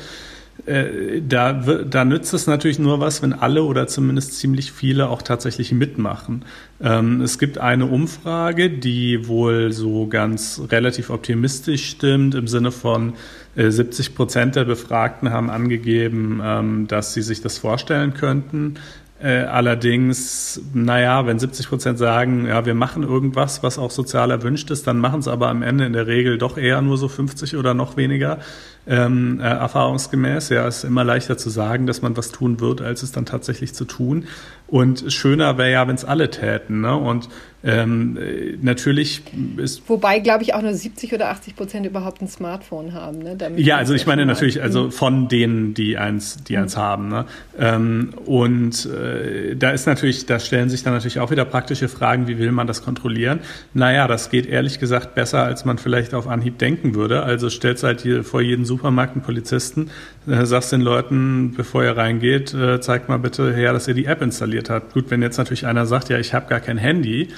Äh, 0.66 1.22
da, 1.22 1.52
da 1.52 2.06
nützt 2.06 2.34
es 2.34 2.48
natürlich 2.48 2.80
nur 2.80 3.02
was, 3.02 3.22
wenn 3.22 3.34
alle 3.34 3.64
oder 3.64 3.88
zumindest 3.88 4.40
ziemlich 4.40 4.72
viele 4.72 5.10
auch 5.10 5.22
tatsächlich 5.22 5.74
mitmachen. 5.74 6.46
Ähm, 6.82 7.20
es 7.22 7.38
gibt 7.38 7.58
eine 7.58 7.86
Umfrage, 7.88 8.70
die 8.70 9.28
wohl 9.28 9.74
so 9.74 10.08
ganz 10.08 10.62
relativ 10.72 11.10
optimistisch 11.10 11.90
stimmt, 11.90 12.34
im 12.36 12.48
Sinne 12.48 12.72
von 12.72 13.14
äh, 13.56 13.70
70 13.70 14.16
Prozent 14.16 14.56
der 14.56 14.64
Befragten 14.64 15.32
haben 15.32 15.50
angegeben, 15.50 16.42
ähm, 16.42 16.88
dass 16.88 17.14
sie 17.14 17.24
sich 17.24 17.42
das 17.42 17.58
vorstellen 17.58 18.14
könnten. 18.14 18.76
Äh, 19.24 19.44
allerdings, 19.44 20.62
naja, 20.74 21.26
wenn 21.26 21.40
70 21.40 21.70
Prozent 21.70 21.98
sagen, 21.98 22.46
ja, 22.46 22.66
wir 22.66 22.74
machen 22.74 23.04
irgendwas, 23.04 23.64
was 23.64 23.78
auch 23.78 23.92
sozial 23.92 24.32
erwünscht 24.32 24.70
ist, 24.70 24.86
dann 24.86 24.98
machen 24.98 25.22
es 25.22 25.30
aber 25.30 25.48
am 25.48 25.62
Ende 25.62 25.86
in 25.86 25.94
der 25.94 26.08
Regel 26.08 26.38
doch 26.38 26.58
eher 26.58 26.82
nur 26.82 26.98
so 26.98 27.08
50 27.08 27.56
oder 27.56 27.74
noch 27.74 27.96
weniger 27.96 28.40
ähm, 28.88 29.40
äh, 29.40 29.44
erfahrungsgemäß. 29.44 30.50
Ja, 30.50 30.68
es 30.68 30.78
ist 30.78 30.84
immer 30.84 31.04
leichter 31.04 31.38
zu 31.38 31.50
sagen, 31.50 31.88
dass 31.88 32.02
man 32.02 32.18
was 32.18 32.32
tun 32.32 32.60
wird, 32.60 32.82
als 32.82 33.04
es 33.04 33.12
dann 33.12 33.26
tatsächlich 33.26 33.74
zu 33.74 33.86
tun. 33.86 34.26
Und 34.68 35.12
schöner 35.14 35.58
wäre 35.58 35.72
ja, 35.72 35.88
wenn 35.88 35.96
es 35.96 36.06
alle 36.06 36.30
täten. 36.32 36.82
Ne? 36.82 36.96
Und 36.96 37.30
ähm, 37.66 38.18
natürlich 38.62 39.22
ist. 39.58 39.88
Wobei, 39.88 40.20
glaube 40.20 40.44
ich, 40.44 40.54
auch 40.54 40.62
nur 40.62 40.74
70 40.74 41.14
oder 41.14 41.30
80 41.30 41.56
Prozent 41.56 41.86
überhaupt 41.86 42.22
ein 42.22 42.28
Smartphone 42.28 42.94
haben. 42.94 43.20
Ne? 43.20 43.36
Damit 43.38 43.60
ja, 43.60 43.78
also 43.78 43.94
ich 43.94 44.06
meine 44.06 44.26
natürlich, 44.26 44.62
also 44.62 44.86
mhm. 44.86 44.92
von 44.92 45.28
denen, 45.30 45.74
die 45.74 45.98
eins, 45.98 46.44
die 46.44 46.58
eins 46.58 46.76
mhm. 46.76 46.82
haben. 46.82 47.08
Ne? 47.08 47.26
Ähm, 47.58 48.14
und 48.26 48.86
äh, 48.86 49.56
da 49.56 49.72
ist 49.72 49.86
natürlich, 49.86 50.26
da 50.26 50.40
stellen 50.40 50.70
sich 50.70 50.84
dann 50.84 50.94
natürlich 50.94 51.20
auch 51.20 51.32
wieder 51.32 51.46
praktische 51.46 51.88
Fragen, 51.88 52.28
wie 52.28 52.38
will 52.38 52.52
man 52.52 52.68
das 52.68 52.84
kontrollieren? 52.84 53.40
Naja, 53.74 54.08
das 54.08 54.30
geht 54.30 54.46
ehrlich 54.46 54.80
gesagt 54.80 55.16
besser, 55.16 55.44
als 55.44 55.64
man 55.64 55.78
vielleicht 55.78 56.14
auf 56.14 56.28
Anhieb 56.28 56.58
denken 56.58 56.96
würde. 56.96 57.24
Also 57.24 57.50
stellt 57.50 57.82
halt 57.84 58.02
hier 58.02 58.26
vor 58.26 58.42
jeden 58.42 58.66
Supermarkt 58.74 59.14
einen 59.14 59.24
Polizisten, 59.24 59.92
äh, 60.28 60.46
sagst 60.46 60.72
den 60.72 60.82
Leuten, 60.82 61.54
bevor 61.56 61.84
ihr 61.84 61.96
reingeht, 61.96 62.54
äh, 62.54 62.82
zeigt 62.82 63.08
mal 63.08 63.20
bitte 63.20 63.54
her, 63.54 63.72
dass 63.72 63.88
ihr 63.88 63.94
die 63.94 64.06
App 64.06 64.22
installiert 64.24 64.72
habt. 64.72 64.94
Gut, 64.94 65.12
wenn 65.12 65.22
jetzt 65.22 65.38
natürlich 65.38 65.68
einer 65.68 65.86
sagt, 65.86 66.10
ja, 66.10 66.18
ich 66.18 66.34
habe 66.34 66.50
gar 66.50 66.60
kein 66.60 66.78
Handy, 66.78 67.30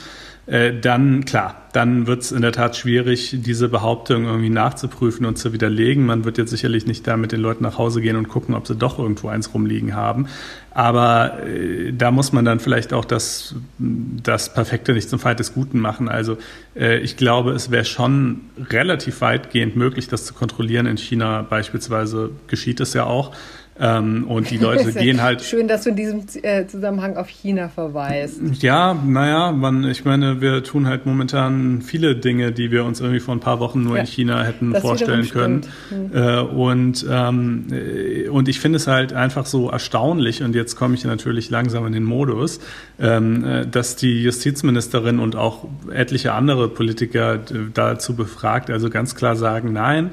äh, 0.47 0.79
dann 0.79 1.25
klar, 1.25 1.63
dann 1.73 2.05
wird 2.05 2.21
es 2.21 2.31
in 2.31 2.43
der 2.43 2.51
Tat 2.51 2.75
schwierig, 2.75 3.35
diese 3.39 3.67
Behauptung 3.67 4.25
irgendwie 4.25 4.49
nachzuprüfen 4.49 5.25
und 5.25 5.37
zu 5.37 5.53
widerlegen. 5.53 6.05
Man 6.05 6.23
wird 6.23 6.37
jetzt 6.37 6.51
sicherlich 6.51 6.85
nicht 6.85 7.07
da 7.07 7.17
mit 7.17 7.31
den 7.31 7.41
Leuten 7.41 7.63
nach 7.63 7.79
Hause 7.79 7.99
gehen 7.99 8.15
und 8.15 8.27
gucken, 8.27 8.53
ob 8.53 8.67
sie 8.67 8.75
doch 8.75 8.99
irgendwo 8.99 9.27
eins 9.27 9.53
rumliegen 9.55 9.95
haben. 9.95 10.27
Aber 10.69 11.43
äh, 11.47 11.91
da 11.93 12.11
muss 12.11 12.31
man 12.31 12.45
dann 12.45 12.59
vielleicht 12.59 12.93
auch 12.93 13.05
das, 13.05 13.55
das 13.79 14.53
Perfekte 14.53 14.93
nicht 14.93 15.09
zum 15.09 15.17
Feind 15.17 15.39
des 15.39 15.53
Guten 15.53 15.79
machen. 15.79 16.09
Also 16.09 16.37
äh, 16.75 16.99
ich 16.99 17.17
glaube, 17.17 17.53
es 17.53 17.71
wäre 17.71 17.85
schon 17.85 18.41
relativ 18.69 19.21
weitgehend 19.21 19.75
möglich, 19.75 20.07
das 20.07 20.25
zu 20.25 20.35
kontrollieren. 20.35 20.85
In 20.85 20.97
China 20.97 21.41
beispielsweise 21.41 22.29
geschieht 22.47 22.79
es 22.81 22.93
ja 22.93 23.05
auch. 23.05 23.33
Ähm, 23.77 24.25
und 24.27 24.49
die 24.51 24.57
Leute 24.65 24.93
gehen 24.93 25.21
halt. 25.21 25.41
Schön, 25.41 25.67
dass 25.67 25.83
du 25.83 25.89
in 25.89 25.95
diesem 25.95 26.23
äh, 26.43 26.65
Zusammenhang 26.65 27.17
auf 27.17 27.27
China 27.27 27.67
verweist. 27.67 28.39
Ja, 28.61 28.93
naja, 28.93 29.51
man, 29.51 29.83
ich 29.83 30.05
meine, 30.05 30.39
wir 30.39 30.63
tun 30.63 30.87
halt 30.87 31.05
momentan 31.05 31.81
viele 31.81 32.15
Dinge, 32.15 32.53
die 32.53 32.71
wir 32.71 32.85
uns 32.85 33.01
irgendwie 33.01 33.19
vor 33.19 33.35
ein 33.35 33.41
paar 33.41 33.59
Wochen 33.59 33.83
nur 33.83 33.95
ja, 33.95 34.01
in 34.01 34.07
China 34.07 34.43
hätten 34.43 34.73
vorstellen 34.75 35.29
können. 35.29 35.61
Mhm. 35.89 36.17
Äh, 36.17 36.39
und, 36.39 37.05
ähm, 37.09 37.67
äh, 37.71 38.29
und 38.29 38.47
ich 38.47 38.59
finde 38.59 38.77
es 38.77 38.87
halt 38.87 39.11
einfach 39.11 39.45
so 39.45 39.69
erstaunlich, 39.69 40.41
und 40.41 40.55
jetzt 40.55 40.75
komme 40.75 40.95
ich 40.95 41.03
natürlich 41.03 41.49
langsam 41.49 41.85
in 41.85 41.93
den 41.93 42.03
Modus, 42.03 42.59
ähm, 42.99 43.43
äh, 43.43 43.67
dass 43.67 43.97
die 43.97 44.23
Justizministerin 44.23 45.19
und 45.19 45.35
auch 45.35 45.67
etliche 45.91 46.33
andere 46.33 46.69
Politiker 46.69 47.39
dazu 47.73 48.15
befragt, 48.15 48.69
also 48.69 48.89
ganz 48.89 49.15
klar 49.15 49.35
sagen, 49.35 49.73
nein, 49.73 50.11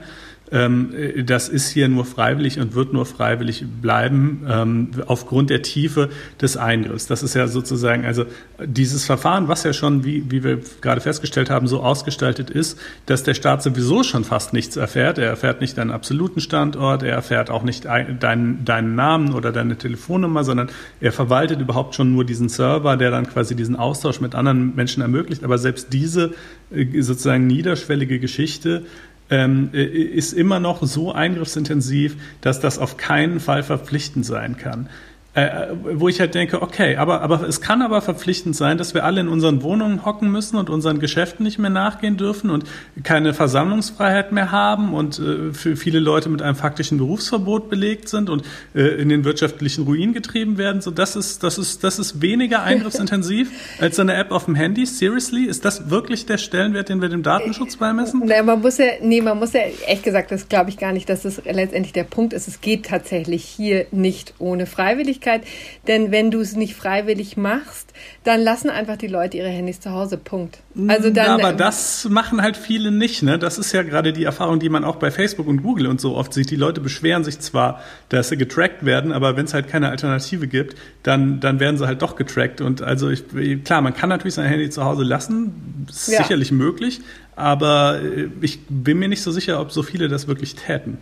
das 0.53 1.49
ist 1.49 1.71
hier 1.71 1.89
nur 1.89 2.05
freiwillig 2.05 2.61
und 2.61 2.75
wird 2.75 2.93
nur 2.93 3.07
freiwillig 3.07 3.65
bleiben 3.81 4.47
ähm, 4.47 4.91
aufgrund 5.07 5.49
der 5.49 5.63
Tiefe 5.63 6.11
des 6.43 6.59
Eingriffs. 6.59 7.07
Das 7.07 7.23
ist 7.23 7.33
ja 7.33 7.47
sozusagen, 7.47 8.05
also 8.05 8.27
dieses 8.63 9.07
Verfahren, 9.07 9.49
was 9.49 9.65
ja 9.65 9.73
schon, 9.73 10.05
wie, 10.05 10.31
wie 10.31 10.45
wir 10.45 10.61
gerade 10.83 11.01
festgestellt 11.01 11.49
haben, 11.49 11.67
so 11.69 11.81
ausgestaltet 11.83 12.51
ist, 12.51 12.79
dass 13.07 13.23
der 13.23 13.33
Staat 13.33 13.63
sowieso 13.63 14.03
schon 14.03 14.25
fast 14.25 14.53
nichts 14.53 14.77
erfährt. 14.77 15.17
Er 15.17 15.29
erfährt 15.29 15.63
nicht 15.63 15.79
deinen 15.79 15.91
absoluten 15.91 16.41
Standort, 16.41 17.03
er 17.03 17.15
erfährt 17.15 17.49
auch 17.49 17.63
nicht 17.63 17.87
deinen, 17.87 18.67
deinen 18.67 18.95
Namen 18.95 19.33
oder 19.33 19.53
deine 19.53 19.79
Telefonnummer, 19.79 20.45
sondern 20.45 20.69
er 21.01 21.13
verwaltet 21.13 21.63
überhaupt 21.63 21.95
schon 21.95 22.13
nur 22.13 22.27
diesen 22.27 22.51
Server, 22.51 22.99
der 22.99 23.11
dann 23.11 23.27
quasi 23.27 23.57
diesen 23.57 23.75
Austausch 23.75 24.21
mit 24.21 24.35
anderen 24.35 24.75
Menschen 24.75 25.01
ermöglicht. 25.01 25.45
Aber 25.45 25.57
selbst 25.57 25.95
diese 25.95 26.35
äh, 26.71 27.01
sozusagen 27.01 27.47
niederschwellige 27.47 28.19
Geschichte 28.19 28.85
ähm, 29.33 29.70
äh, 29.72 29.83
ist 29.83 30.35
immer 30.35 30.61
noch 30.61 30.83
so 30.83 31.12
eingriffsintensiv, 31.12 32.16
dass 32.43 32.61
das 32.61 32.78
auf 32.78 32.99
keinen 32.99 33.41
Fall 33.41 33.62
verpflichtend 33.62 34.26
sein 34.26 34.59
kann. 34.59 34.91
Äh, 35.35 35.68
wo 35.83 36.11
ich 36.11 36.20
halt 36.20 36.35
denke, 36.35 36.61
okay, 36.61 36.97
aber, 36.97 37.22
aber 37.22 37.49
es 37.49 37.62
kann 37.62 37.80
aber 37.80 38.03
verpflichtend 38.03 38.55
sein, 38.55 38.76
dass 38.76 38.93
wir 38.93 39.05
alle 39.05 39.22
in 39.22 39.28
unseren 39.28 39.62
Wohnungen 39.62 40.05
hocken 40.05 40.30
müssen 40.30 40.59
und 40.59 40.68
unseren 40.68 40.99
Geschäften 40.99 41.43
nicht 41.43 41.59
mehr 41.59 41.70
nachgehen 41.70 42.18
dürfen 42.18 42.51
und 42.51 42.64
keine 43.03 43.33
Versammlungsfreiheit 43.33 44.33
mehr 44.33 44.53
haben 44.53 44.93
und 44.93 45.18
äh, 45.18 45.55
für 45.55 45.76
viele 45.76 46.01
Leute 46.01 46.28
mit 46.28 46.43
einem 46.43 46.55
faktischen 46.55 46.99
Berufsverbot 46.99 47.70
belegt 47.70 48.11
sind 48.11 48.28
und 48.28 48.45
äh, 48.74 48.83
in 48.83 49.09
den 49.09 49.24
wirtschaftlichen 49.24 49.85
Ruin 49.85 50.12
getrieben 50.12 50.59
werden. 50.59 50.83
So, 50.83 50.91
das 50.91 51.16
ist, 51.16 51.43
das 51.43 51.57
ist, 51.57 51.83
das 51.83 51.99
ist 51.99 52.20
weniger 52.20 52.62
eingriffsintensiv 52.64 53.51
als 53.80 53.99
eine 53.99 54.12
App 54.16 54.33
auf 54.33 54.45
dem 54.45 54.55
Handy. 54.55 54.85
Seriously? 54.85 55.47
Ist 55.47 55.64
das 55.64 55.89
wirklich 55.89 56.26
der 56.26 56.37
Stellenwert, 56.37 56.91
den 56.91 57.01
wir 57.01 57.09
dem 57.09 57.22
Datenschutz 57.22 57.76
beimessen? 57.76 58.20
Naja, 58.26 58.43
man 58.43 58.61
muss 58.61 58.76
ja, 58.76 58.85
nee, 59.01 59.22
man 59.22 59.39
muss 59.39 59.55
ja, 59.55 59.62
echt 59.87 60.03
gesagt, 60.03 60.30
das 60.30 60.51
glaube 60.51 60.68
ich 60.68 60.76
gar 60.76 60.93
nicht, 60.93 61.09
dass 61.09 61.22
das 61.22 61.41
letztendlich 61.47 61.95
der 61.95 62.05
Punkt 62.05 62.35
ist. 62.35 62.49
Es 62.49 62.61
geht 62.61 62.85
tatsächlich 62.85 63.45
hier 63.45 63.87
nicht 63.93 64.35
ohne 64.39 64.66
Freiwilligkeit 64.66 65.22
Möglichkeit, 65.23 65.43
denn 65.87 66.11
wenn 66.11 66.31
du 66.31 66.41
es 66.41 66.57
nicht 66.57 66.75
freiwillig 66.75 67.37
machst, 67.37 67.93
dann 68.25 68.41
lassen 68.41 68.70
einfach 68.70 68.97
die 68.97 69.07
Leute 69.07 69.37
ihre 69.37 69.49
Handys 69.49 69.81
zu 69.81 69.91
Hause. 69.91 70.16
Punkt. 70.16 70.59
Also 70.89 71.11
dann, 71.11 71.41
aber 71.41 71.53
das 71.53 72.09
machen 72.09 72.43
halt 72.43 72.57
viele 72.57 72.91
nicht. 72.91 73.23
Ne? 73.23 73.39
Das 73.39 73.59
ist 73.59 73.73
ja 73.73 73.83
gerade 73.83 74.12
die 74.12 74.25
Erfahrung, 74.25 74.59
die 74.59 74.68
man 74.68 74.85
auch 74.85 74.97
bei 74.97 75.11
Facebook 75.11 75.47
und 75.47 75.62
Google 75.62 75.87
und 75.87 76.01
so 76.01 76.16
oft 76.16 76.33
sieht. 76.33 76.51
Die 76.51 76.57
Leute 76.57 76.81
beschweren 76.81 77.25
sich 77.25 77.41
zwar, 77.41 77.81
dass 78.09 78.29
sie 78.29 78.37
getrackt 78.37 78.85
werden, 78.85 79.12
aber 79.12 79.37
wenn 79.37 79.45
es 79.45 79.55
halt 79.55 79.68
keine 79.68 79.89
Alternative 79.89 80.47
gibt, 80.47 80.77
dann, 81.03 81.41
dann 81.41 81.61
werden 81.61 81.77
sie 81.79 81.87
halt 81.87 82.03
doch 82.03 82.16
getrackt. 82.16 82.61
Und 82.61 82.83
also 82.83 83.11
ich, 83.11 83.25
klar, 83.64 83.81
man 83.83 83.95
kann 83.95 84.09
natürlich 84.09 84.35
sein 84.35 84.49
Handy 84.49 84.70
zu 84.70 84.85
Hause 84.85 85.05
lassen, 85.05 85.87
ist 85.89 86.09
ja. 86.09 86.23
sicherlich 86.23 86.53
möglich, 86.53 87.01
aber 87.37 88.01
äh, 88.03 88.29
ich 88.41 88.61
bin 88.68 88.99
mir 88.99 89.09
nicht 89.09 89.23
so 89.23 89.31
sicher, 89.31 89.61
ob 89.61 89.73
so 89.73 89.83
viele 89.83 90.09
das 90.09 90.29
wirklich 90.29 90.55
täten. 90.55 90.99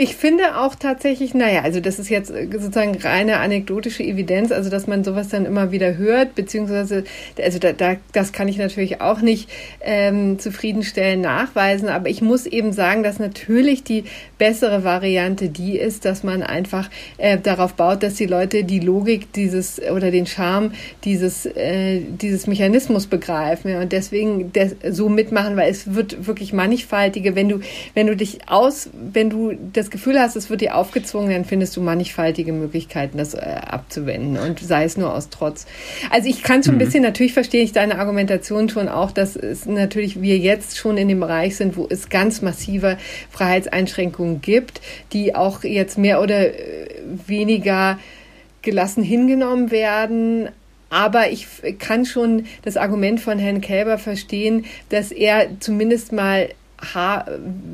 Ich 0.00 0.14
finde 0.14 0.60
auch 0.60 0.76
tatsächlich, 0.76 1.34
naja, 1.34 1.62
also 1.62 1.80
das 1.80 1.98
ist 1.98 2.08
jetzt 2.08 2.28
sozusagen 2.28 2.96
reine 2.98 3.38
anekdotische 3.38 4.04
Evidenz, 4.04 4.52
also 4.52 4.70
dass 4.70 4.86
man 4.86 5.02
sowas 5.02 5.26
dann 5.26 5.44
immer 5.44 5.72
wieder 5.72 5.96
hört, 5.96 6.36
beziehungsweise, 6.36 7.02
also 7.36 7.58
da, 7.58 7.72
da, 7.72 7.96
das 8.12 8.30
kann 8.30 8.46
ich 8.46 8.58
natürlich 8.58 9.00
auch 9.00 9.20
nicht 9.22 9.50
ähm, 9.80 10.38
zufriedenstellend 10.38 11.22
nachweisen, 11.22 11.88
aber 11.88 12.10
ich 12.10 12.22
muss 12.22 12.46
eben 12.46 12.72
sagen, 12.72 13.02
dass 13.02 13.18
natürlich 13.18 13.82
die 13.82 14.04
bessere 14.38 14.84
Variante 14.84 15.48
die 15.48 15.76
ist, 15.76 16.04
dass 16.04 16.22
man 16.22 16.44
einfach 16.44 16.88
äh, 17.16 17.36
darauf 17.36 17.74
baut, 17.74 18.04
dass 18.04 18.14
die 18.14 18.26
Leute 18.26 18.62
die 18.62 18.78
Logik 18.78 19.32
dieses 19.32 19.82
oder 19.82 20.12
den 20.12 20.26
Charme 20.26 20.74
dieses, 21.02 21.44
äh, 21.44 22.02
dieses 22.02 22.46
Mechanismus 22.46 23.08
begreifen 23.08 23.72
ja, 23.72 23.80
und 23.80 23.90
deswegen 23.90 24.52
des, 24.52 24.76
so 24.90 25.08
mitmachen, 25.08 25.56
weil 25.56 25.72
es 25.72 25.92
wird 25.92 26.28
wirklich 26.28 26.52
mannigfaltige, 26.52 27.34
wenn 27.34 27.48
du, 27.48 27.58
wenn 27.94 28.06
du 28.06 28.14
dich 28.14 28.48
aus, 28.48 28.90
wenn 29.12 29.28
du 29.28 29.54
das 29.72 29.87
das 29.88 29.90
Gefühl 29.90 30.20
hast, 30.20 30.36
es 30.36 30.50
wird 30.50 30.60
dir 30.60 30.76
aufgezwungen, 30.76 31.30
dann 31.30 31.44
findest 31.46 31.74
du 31.76 31.80
mannigfaltige 31.80 32.52
Möglichkeiten, 32.52 33.16
das 33.16 33.32
äh, 33.32 33.38
abzuwenden 33.38 34.36
und 34.36 34.60
sei 34.60 34.84
es 34.84 34.98
nur 34.98 35.14
aus 35.14 35.30
Trotz. 35.30 35.66
Also 36.10 36.28
ich 36.28 36.42
kann 36.42 36.62
schon 36.62 36.74
mhm. 36.74 36.80
ein 36.80 36.84
bisschen, 36.84 37.02
natürlich 37.02 37.32
verstehe 37.32 37.62
ich 37.62 37.72
deine 37.72 37.98
Argumentation 37.98 38.68
schon 38.68 38.88
auch, 38.88 39.12
dass 39.12 39.34
es 39.34 39.64
natürlich 39.64 40.20
wir 40.20 40.36
jetzt 40.36 40.76
schon 40.76 40.98
in 40.98 41.08
dem 41.08 41.20
Bereich 41.20 41.56
sind, 41.56 41.78
wo 41.78 41.86
es 41.88 42.10
ganz 42.10 42.42
massive 42.42 42.98
Freiheitseinschränkungen 43.30 44.42
gibt, 44.42 44.82
die 45.14 45.34
auch 45.34 45.64
jetzt 45.64 45.96
mehr 45.96 46.20
oder 46.20 46.48
äh, 46.48 46.88
weniger 47.26 47.98
gelassen 48.60 49.02
hingenommen 49.02 49.70
werden. 49.70 50.50
Aber 50.90 51.30
ich 51.30 51.46
kann 51.78 52.04
schon 52.04 52.44
das 52.62 52.76
Argument 52.76 53.20
von 53.20 53.38
Herrn 53.38 53.62
Kälber 53.62 53.96
verstehen, 53.96 54.66
dass 54.90 55.12
er 55.12 55.60
zumindest 55.60 56.12
mal 56.12 56.48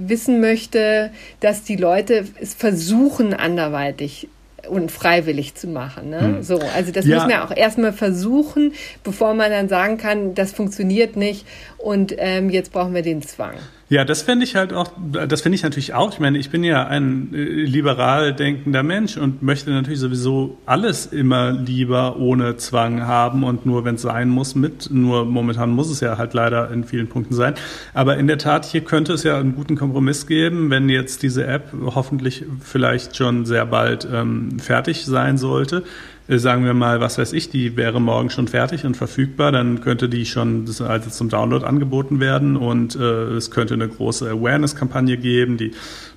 wissen 0.07 0.41
möchte, 0.41 1.11
dass 1.41 1.63
die 1.63 1.77
Leute 1.77 2.27
es 2.41 2.55
versuchen, 2.55 3.35
anderweitig 3.35 4.29
und 4.69 4.91
freiwillig 4.91 5.55
zu 5.55 5.67
machen. 5.69 6.11
Ne? 6.11 6.21
Hm. 6.21 6.43
So, 6.43 6.59
also 6.75 6.91
das 6.91 7.07
ja. 7.07 7.17
muss 7.19 7.31
man 7.31 7.43
auch 7.43 7.55
erstmal 7.55 7.93
versuchen, 7.93 8.73
bevor 9.03 9.35
man 9.35 9.51
dann 9.51 9.69
sagen 9.69 9.99
kann, 9.99 10.35
das 10.35 10.53
funktioniert 10.53 11.17
nicht 11.17 11.47
und 11.79 12.15
ähm, 12.19 12.51
jetzt 12.51 12.73
brauchen 12.73 12.95
wir 12.95 13.03
den 13.03 13.23
Zwang. 13.23 13.55
Ja, 13.91 14.05
das 14.07 14.23
fände 14.23 14.45
ich 14.45 14.57
halt 14.57 14.73
auch, 14.73 14.91
das 15.29 15.43
finde 15.43 15.57
ich 15.57 15.63
natürlich 15.63 15.93
auch. 15.93 16.13
Ich 16.13 16.19
meine, 16.19 16.39
ich 16.39 16.49
bin 16.49 16.65
ja 16.65 16.87
ein 16.87 17.35
äh, 17.35 17.37
liberal 17.37 18.33
denkender 18.33 18.83
Mensch 18.83 19.19
und 19.19 19.43
möchte 19.43 19.71
natürlich 19.71 19.99
sowieso 19.99 20.57
alles 20.65 21.05
immer 21.07 21.53
lieber 21.53 22.17
ohne 22.17 22.57
Zwang 22.57 23.03
haben 23.03 23.45
und 23.45 23.67
nur, 23.67 23.85
wenn 23.85 23.97
es 23.97 24.03
sein 24.03 24.31
muss, 24.31 24.55
mit. 24.55 24.89
Nur 24.91 25.27
momentan 25.27 25.71
muss 25.71 25.91
es 25.91 26.01
ja 26.01 26.17
halt 26.17 26.33
leider 26.33 26.71
in 26.71 26.85
vielen 26.85 27.09
Punkten 27.09 27.35
sein. 27.35 27.55
Aber 27.93 28.17
in 28.17 28.27
der 28.27 28.39
Tat, 28.39 28.65
hier 28.65 28.81
könnte 28.81 29.13
es 29.13 29.23
ja 29.23 29.39
einen 29.39 29.55
guten 29.55 29.77
Kompromiss 29.77 30.27
geben, 30.27 30.71
wenn 30.71 30.89
jetzt 30.89 31.23
diese 31.23 31.47
App 31.47 31.75
hoffentlich 31.95 32.45
vielleicht 32.61 33.17
schon 33.17 33.45
sehr 33.45 33.67
bald 33.67 34.09
ähm, 34.11 34.59
fertig 34.61 35.05
sein 35.05 35.37
sollte 35.37 35.85
sagen 36.27 36.65
wir 36.65 36.73
mal, 36.73 37.01
was 37.01 37.19
weiß 37.19 37.35
ich, 37.35 37.51
die 37.51 37.77
wäre 37.77 38.01
morgen 38.01 38.31
schon 38.31 38.49
fertig 38.49 38.87
und 38.87 38.97
verfügbar, 38.97 39.53
dann 39.53 39.83
könnte 39.83 40.09
die 40.09 40.25
schon 40.25 40.65
also 40.81 41.11
zum 41.11 41.29
Download 41.29 41.67
angeboten 41.67 42.19
werden 42.19 42.57
und 42.57 42.97
äh, 42.97 43.35
es 43.35 43.51
könnte 43.51 43.75
eine 43.75 43.89
große 43.89 44.31
Awareness-Kampagne 44.31 45.19
geben. 45.19 45.59
Die 45.59 45.73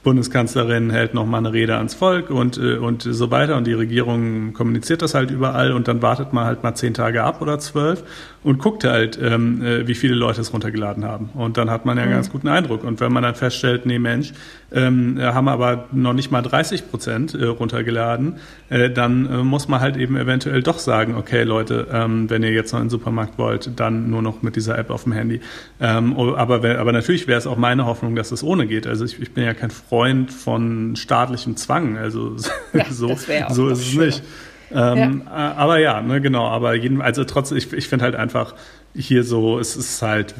Bundeskanzlerin 0.08 0.90
hält 0.90 1.14
nochmal 1.14 1.40
eine 1.40 1.52
Rede 1.52 1.76
ans 1.76 1.94
Volk 1.94 2.30
und, 2.30 2.58
äh, 2.58 2.78
und 2.78 3.02
so 3.04 3.30
weiter 3.30 3.58
und 3.58 3.68
die 3.68 3.74
Regierung 3.74 4.54
kommuniziert 4.54 5.02
das 5.02 5.14
halt 5.14 5.32
überall 5.32 5.74
und 5.74 5.90
dann 5.90 6.02
wartet 6.02 6.32
man 6.32 6.46
halt 6.46 6.64
mal 6.64 6.76
zehn 6.76 6.94
Tage 6.94 7.26
ab 7.26 7.42
oder 7.42 7.60
zwölf 7.60 8.06
und 8.48 8.60
guckt 8.60 8.86
halt, 8.86 9.20
ähm, 9.22 9.62
äh, 9.62 9.86
wie 9.90 9.94
viele 9.94 10.16
Leute 10.16 10.40
es 10.40 10.54
runtergeladen 10.54 11.04
haben. 11.04 11.32
Und 11.34 11.58
dann 11.58 11.70
hat 11.70 11.86
man 11.86 11.98
ja 11.98 12.04
einen 12.04 12.14
mhm. 12.14 12.16
ganz 12.16 12.32
guten 12.32 12.48
Eindruck. 12.48 12.86
Und 12.86 13.02
wenn 13.02 13.12
man 13.12 13.22
dann 13.22 13.36
feststellt, 13.36 13.86
nee 13.86 14.00
Mensch, 14.00 14.32
ähm, 14.72 15.20
haben 15.22 15.50
aber 15.50 15.90
noch 15.92 16.14
nicht 16.14 16.32
mal 16.32 16.42
30 16.42 16.90
Prozent 16.90 17.34
äh, 17.34 17.44
runtergeladen, 17.44 18.36
äh, 18.70 18.90
dann 18.90 19.26
äh, 19.26 19.38
muss 19.44 19.68
man 19.68 19.82
halt 19.82 19.98
eben 19.98 20.16
eventuell 20.16 20.64
doch 20.64 20.80
sagen, 20.80 21.16
okay 21.16 21.44
Leute, 21.44 21.88
ähm, 21.92 22.30
wenn 22.30 22.42
ihr 22.42 22.52
jetzt 22.52 22.72
noch 22.72 22.80
in 22.80 22.86
den 22.86 22.92
Supermarkt 22.92 23.38
wollt, 23.38 23.78
dann 23.78 24.10
nur 24.10 24.22
noch 24.22 24.42
mit 24.42 24.56
dieser 24.56 24.78
App 24.78 24.92
auf 24.92 25.04
dem 25.04 25.12
Handy. 25.12 25.42
Aber, 25.80 26.64
aber 26.80 26.92
natürlich 26.92 27.28
wäre 27.28 27.38
es 27.38 27.48
auch 27.48 27.58
meine 27.58 27.86
Hoffnung, 27.86 28.16
dass 28.16 28.32
es 28.32 28.44
ohne 28.44 28.66
geht. 28.66 28.88
Also 28.88 29.04
ich, 29.04 29.22
ich 29.22 29.34
bin 29.34 29.44
ja 29.44 29.54
kein 29.54 29.72
Freund 29.72 29.97
von 30.32 30.96
staatlichem 30.96 31.56
Zwang. 31.56 31.98
Also 31.98 32.36
ja, 32.74 32.86
so, 32.90 33.16
so 33.50 33.70
ist 33.70 33.80
es 33.80 33.94
nicht. 33.96 34.24
Ähm, 34.72 35.24
ja. 35.26 35.54
Aber 35.56 35.80
ja, 35.80 36.02
ne, 36.02 36.22
genau. 36.22 36.48
Aber 36.48 36.74
jeden, 36.76 37.02
also 37.02 37.24
trotzdem, 37.24 37.58
ich, 37.58 37.72
ich 37.74 37.88
finde 37.88 38.06
halt 38.06 38.16
einfach 38.16 38.56
hier 38.94 39.24
so, 39.24 39.60
es 39.60 39.76
ist 39.76 40.02
halt 40.02 40.36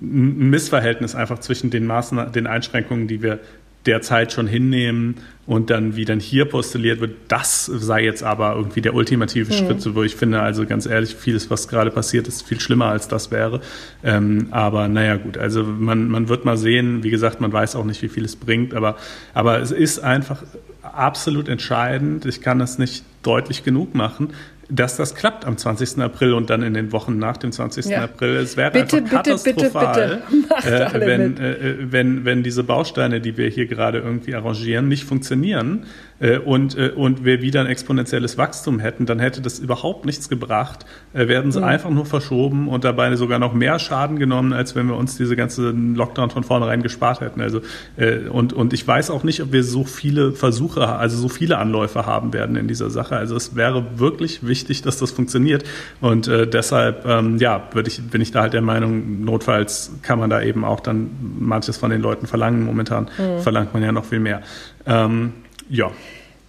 ein 0.00 0.50
Missverhältnis 0.50 1.14
einfach 1.14 1.38
zwischen 1.38 1.70
den 1.70 1.86
Maßnahmen, 1.86 2.32
den 2.32 2.46
Einschränkungen, 2.46 3.08
die 3.08 3.22
wir 3.22 3.40
derzeit 3.86 4.32
schon 4.32 4.46
hinnehmen 4.46 5.16
und 5.44 5.70
dann, 5.70 5.96
wie 5.96 6.04
dann 6.04 6.20
hier 6.20 6.44
postuliert 6.44 7.00
wird, 7.00 7.16
das 7.28 7.66
sei 7.66 8.04
jetzt 8.04 8.22
aber 8.22 8.54
irgendwie 8.54 8.80
der 8.80 8.94
ultimative 8.94 9.52
mhm. 9.52 9.56
Schritt, 9.56 9.94
wo 9.94 10.02
ich 10.02 10.14
finde, 10.14 10.40
also 10.40 10.66
ganz 10.66 10.86
ehrlich, 10.86 11.14
vieles, 11.16 11.50
was 11.50 11.66
gerade 11.66 11.90
passiert, 11.90 12.28
ist 12.28 12.46
viel 12.46 12.60
schlimmer, 12.60 12.86
als 12.86 13.08
das 13.08 13.30
wäre. 13.30 13.60
Ähm, 14.04 14.48
aber 14.50 14.86
naja, 14.86 15.16
gut, 15.16 15.36
also 15.36 15.64
man, 15.64 16.08
man 16.08 16.28
wird 16.28 16.44
mal 16.44 16.56
sehen, 16.56 17.02
wie 17.02 17.10
gesagt, 17.10 17.40
man 17.40 17.52
weiß 17.52 17.74
auch 17.74 17.84
nicht, 17.84 18.02
wie 18.02 18.08
viel 18.08 18.24
es 18.24 18.36
bringt, 18.36 18.72
aber, 18.72 18.96
aber 19.34 19.60
es 19.60 19.72
ist 19.72 19.98
einfach 19.98 20.44
absolut 20.82 21.48
entscheidend. 21.48 22.24
Ich 22.26 22.40
kann 22.40 22.58
das 22.58 22.78
nicht 22.78 23.04
deutlich 23.22 23.64
genug 23.64 23.94
machen, 23.94 24.30
dass 24.74 24.96
das 24.96 25.14
klappt 25.14 25.44
am 25.44 25.58
20. 25.58 25.98
April 25.98 26.32
und 26.32 26.48
dann 26.48 26.62
in 26.62 26.72
den 26.72 26.92
Wochen 26.92 27.18
nach 27.18 27.36
dem 27.36 27.52
20. 27.52 27.86
Ja. 27.86 28.04
April. 28.04 28.36
Es 28.36 28.56
wäre 28.56 28.70
bitte, 28.70 28.98
einfach 28.98 29.10
katastrophal, 29.10 30.22
bitte, 30.30 30.46
bitte, 30.62 30.94
äh, 30.94 31.00
wenn, 31.06 31.36
äh, 31.36 31.76
wenn, 31.92 32.24
wenn 32.24 32.42
diese 32.42 32.64
Bausteine, 32.64 33.20
die 33.20 33.36
wir 33.36 33.48
hier 33.48 33.66
gerade 33.66 33.98
irgendwie 33.98 34.34
arrangieren, 34.34 34.88
nicht 34.88 35.04
funktionieren 35.04 35.84
äh, 36.20 36.38
und, 36.38 36.76
äh, 36.78 36.90
und 36.90 37.22
wir 37.24 37.42
wieder 37.42 37.60
ein 37.60 37.66
exponentielles 37.66 38.38
Wachstum 38.38 38.78
hätten, 38.78 39.04
dann 39.04 39.18
hätte 39.18 39.42
das 39.42 39.58
überhaupt 39.58 40.06
nichts 40.06 40.30
gebracht. 40.30 40.86
Äh, 41.12 41.28
werden 41.28 41.52
sie 41.52 41.60
mhm. 41.60 41.66
einfach 41.66 41.90
nur 41.90 42.06
verschoben 42.06 42.68
und 42.68 42.84
dabei 42.84 43.14
sogar 43.16 43.38
noch 43.38 43.52
mehr 43.52 43.78
Schaden 43.78 44.18
genommen, 44.18 44.54
als 44.54 44.74
wenn 44.74 44.86
wir 44.86 44.96
uns 44.96 45.18
diese 45.18 45.36
ganze 45.36 45.70
Lockdown 45.70 46.30
von 46.30 46.44
vornherein 46.44 46.82
gespart 46.82 47.20
hätten. 47.20 47.42
Also 47.42 47.60
äh, 47.98 48.28
und, 48.28 48.54
und 48.54 48.72
ich 48.72 48.88
weiß 48.88 49.10
auch 49.10 49.22
nicht, 49.22 49.42
ob 49.42 49.52
wir 49.52 49.64
so 49.64 49.84
viele 49.84 50.32
Versuche, 50.32 50.88
also 50.88 51.18
so 51.18 51.28
viele 51.28 51.58
Anläufe 51.58 52.06
haben 52.06 52.32
werden 52.32 52.56
in 52.56 52.68
dieser 52.68 52.88
Sache. 52.88 53.16
Also 53.16 53.36
es 53.36 53.54
wäre 53.54 53.98
wirklich 53.98 54.46
wichtig, 54.46 54.61
wichtig, 54.62 54.82
dass 54.82 54.98
das 54.98 55.10
funktioniert. 55.10 55.64
Und 56.00 56.28
äh, 56.28 56.46
deshalb, 56.46 57.04
ähm, 57.06 57.38
ja, 57.38 57.68
würde 57.72 57.88
ich, 57.88 58.00
bin 58.02 58.20
ich 58.20 58.30
da 58.30 58.42
halt 58.42 58.52
der 58.52 58.62
Meinung, 58.62 59.24
notfalls 59.24 59.90
kann 60.02 60.18
man 60.18 60.30
da 60.30 60.40
eben 60.40 60.64
auch 60.64 60.80
dann 60.80 61.10
manches 61.38 61.76
von 61.76 61.90
den 61.90 62.00
Leuten 62.00 62.26
verlangen. 62.26 62.64
Momentan 62.64 63.10
mhm. 63.18 63.40
verlangt 63.40 63.74
man 63.74 63.82
ja 63.82 63.92
noch 63.92 64.04
viel 64.04 64.20
mehr. 64.20 64.42
Ähm, 64.86 65.32
ja. 65.68 65.90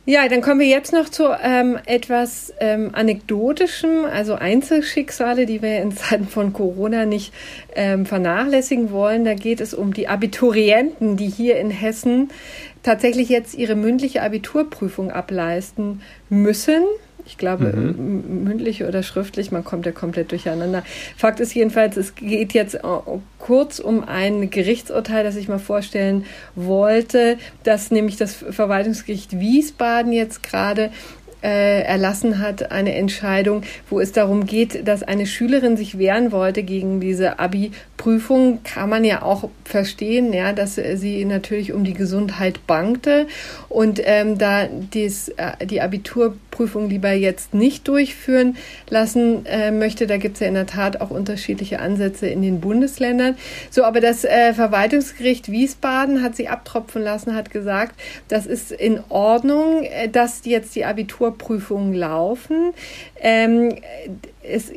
Ja, 0.06 0.28
dann 0.28 0.42
kommen 0.42 0.60
wir 0.60 0.68
jetzt 0.68 0.92
noch 0.92 1.08
zu 1.08 1.30
ähm, 1.42 1.80
etwas 1.86 2.54
ähm, 2.60 2.90
Anekdotischem, 2.92 4.04
also 4.04 4.36
Einzelschicksale, 4.36 5.46
die 5.46 5.62
wir 5.62 5.82
in 5.82 5.94
Zeiten 5.94 6.28
von 6.28 6.52
Corona 6.52 7.06
nicht 7.06 7.34
ähm, 7.74 8.06
vernachlässigen 8.06 8.92
wollen. 8.92 9.24
Da 9.24 9.34
geht 9.34 9.62
es 9.62 9.74
um 9.74 9.94
die 9.94 10.10
Abiturienten, 10.10 11.16
die 11.16 11.30
hier 11.30 11.58
in 11.58 11.72
Hessen 11.72 12.32
tatsächlich 12.84 13.30
jetzt 13.30 13.56
ihre 13.56 13.76
mündliche 13.76 14.22
Abiturprüfung 14.22 15.10
ableisten 15.10 16.02
müssen. 16.30 16.84
Ich 17.26 17.38
glaube, 17.38 17.66
mhm. 17.66 18.44
mündlich 18.44 18.84
oder 18.84 19.04
schriftlich, 19.04 19.52
man 19.52 19.64
kommt 19.64 19.86
ja 19.86 19.92
komplett 19.92 20.32
durcheinander. 20.32 20.84
Fakt 21.16 21.40
ist 21.40 21.54
jedenfalls, 21.54 21.96
es 21.98 22.16
geht 22.16 22.54
jetzt 22.54 22.80
kurz 23.40 23.80
um 23.80 24.04
ein 24.04 24.50
Gerichtsurteil, 24.50 25.24
das 25.24 25.36
ich 25.36 25.48
mal 25.48 25.60
vorstellen 25.60 26.26
wollte, 26.56 27.38
dass 27.64 27.92
nämlich 27.92 28.18
das 28.18 28.34
Verwaltungsgericht 28.34 29.40
Wiesbaden 29.40 30.12
jetzt 30.12 30.44
gerade 30.44 30.86
äh, 30.86 31.23
erlassen 31.48 32.40
hat, 32.40 32.72
eine 32.72 32.96
Entscheidung, 32.96 33.64
wo 33.90 34.00
es 34.00 34.12
darum 34.12 34.46
geht, 34.46 34.88
dass 34.88 35.04
eine 35.04 35.26
Schülerin 35.26 35.78
sich 35.78 35.98
wehren 35.98 36.32
wollte 36.32 36.64
gegen 36.64 37.00
diese 37.00 37.40
Abi-Prüfung. 37.40 38.64
Kann 38.64 38.90
man 38.90 39.04
ja 39.04 39.22
auch 39.22 39.50
verstehen, 39.66 40.34
ja, 40.34 40.54
dass 40.54 40.76
sie 40.76 41.26
natürlich 41.26 41.74
um 41.74 41.84
die 41.84 41.94
Gesundheit 41.94 42.66
bangte 42.68 43.28
und 43.70 44.02
ähm, 44.04 44.38
da 44.38 44.68
dies, 44.68 45.30
äh, 45.30 45.66
die 45.66 45.82
Abitur 45.82 46.36
Prüfung 46.54 46.90
lieber 46.90 47.12
jetzt 47.12 47.54
nicht 47.54 47.88
durchführen 47.88 48.58
lassen 48.90 49.46
äh, 49.46 49.72
möchte. 49.72 50.06
Da 50.06 50.18
gibt 50.18 50.36
es 50.36 50.42
ja 50.42 50.48
in 50.48 50.54
der 50.54 50.68
Tat 50.68 51.02
auch 51.02 51.10
unterschiedliche 51.10 51.80
Ansätze 51.80 52.28
in 52.28 52.42
den 52.44 52.62
Bundesländern. 52.62 53.36
So, 53.72 53.84
aber 53.84 54.00
das 54.00 54.24
äh, 54.24 54.54
Verwaltungsgericht 54.54 55.52
Wiesbaden 55.52 56.22
hat 56.22 56.36
sie 56.36 56.48
abtropfen 56.48 57.02
lassen, 57.02 57.36
hat 57.36 57.50
gesagt, 57.50 58.00
das 58.28 58.46
ist 58.46 58.72
in 58.72 59.00
Ordnung, 59.10 59.84
äh, 59.84 60.10
dass 60.10 60.46
jetzt 60.46 60.76
die 60.76 60.86
Abiturprüfungen 61.34 61.94
laufen. 61.94 62.74
Ähm, 63.20 63.76
es 64.42 64.72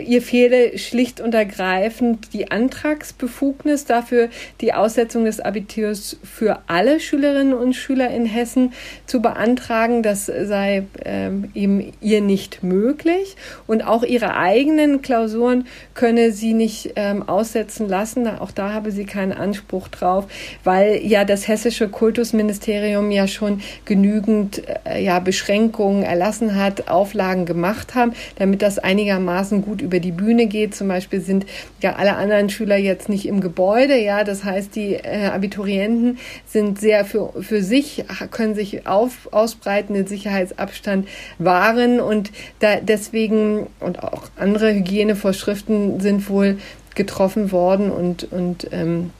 ihr 0.00 0.22
fehle 0.22 0.78
schlicht 0.78 1.20
und 1.20 1.34
ergreifend 1.34 2.32
die 2.32 2.50
Antragsbefugnis 2.50 3.84
dafür, 3.84 4.28
die 4.60 4.72
Aussetzung 4.72 5.24
des 5.24 5.40
Abiturs 5.40 6.16
für 6.22 6.60
alle 6.66 7.00
Schülerinnen 7.00 7.54
und 7.54 7.74
Schüler 7.74 8.10
in 8.10 8.26
Hessen 8.26 8.72
zu 9.06 9.20
beantragen. 9.20 10.02
Das 10.02 10.26
sei 10.26 10.86
ähm, 11.04 11.50
eben 11.54 11.92
ihr 12.00 12.20
nicht 12.20 12.62
möglich. 12.62 13.36
Und 13.66 13.86
auch 13.86 14.02
ihre 14.02 14.36
eigenen 14.36 15.02
Klausuren 15.02 15.66
könne 15.94 16.32
sie 16.32 16.54
nicht 16.54 16.92
ähm, 16.96 17.22
aussetzen 17.28 17.88
lassen. 17.88 18.26
Auch 18.26 18.50
da 18.50 18.72
habe 18.72 18.90
sie 18.90 19.04
keinen 19.04 19.32
Anspruch 19.32 19.88
drauf, 19.88 20.26
weil 20.64 21.00
ja 21.04 21.24
das 21.24 21.48
hessische 21.48 21.88
Kultusministerium 21.88 23.10
ja 23.10 23.28
schon 23.28 23.60
genügend 23.84 24.62
äh, 24.84 25.02
ja, 25.02 25.18
Beschränkungen 25.18 26.02
erlassen 26.02 26.56
hat, 26.56 26.88
Auflagen 26.88 27.46
gemacht 27.46 27.94
haben, 27.94 28.12
damit 28.36 28.62
das 28.62 28.78
einigermaßen 28.78 29.62
gut 29.62 29.82
über 29.84 30.00
die 30.00 30.10
Bühne 30.10 30.46
geht. 30.46 30.74
Zum 30.74 30.88
Beispiel 30.88 31.20
sind 31.20 31.46
ja 31.80 31.94
alle 31.94 32.16
anderen 32.16 32.50
Schüler 32.50 32.76
jetzt 32.76 33.08
nicht 33.08 33.26
im 33.26 33.40
Gebäude. 33.40 33.96
Ja, 33.96 34.24
das 34.24 34.44
heißt, 34.44 34.74
die 34.74 34.94
äh, 34.94 35.26
Abiturienten 35.26 36.18
sind 36.46 36.80
sehr 36.80 37.04
für, 37.04 37.32
für 37.40 37.62
sich, 37.62 38.04
können 38.30 38.54
sich 38.54 38.86
auf, 38.86 39.28
ausbreiten, 39.32 39.94
den 39.94 40.06
Sicherheitsabstand 40.06 41.06
wahren 41.38 42.00
und 42.00 42.32
da 42.58 42.76
deswegen 42.80 43.66
und 43.80 44.02
auch 44.02 44.24
andere 44.36 44.74
Hygienevorschriften 44.74 46.00
sind 46.00 46.28
wohl 46.28 46.58
getroffen 46.94 47.52
worden 47.52 47.90
und, 47.90 48.32
und 48.32 48.68
ähm, 48.72 49.10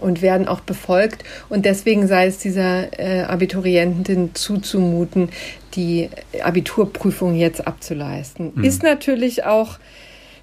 und 0.00 0.22
werden 0.22 0.48
auch 0.48 0.60
befolgt. 0.60 1.24
Und 1.48 1.64
deswegen 1.64 2.06
sei 2.06 2.26
es 2.26 2.38
dieser 2.38 2.98
äh, 2.98 3.22
Abiturientin 3.22 4.34
zuzumuten, 4.34 5.30
die 5.74 6.10
Abiturprüfung 6.42 7.34
jetzt 7.34 7.66
abzuleisten. 7.66 8.52
Mhm. 8.54 8.64
Ist 8.64 8.82
natürlich 8.82 9.44
auch 9.44 9.78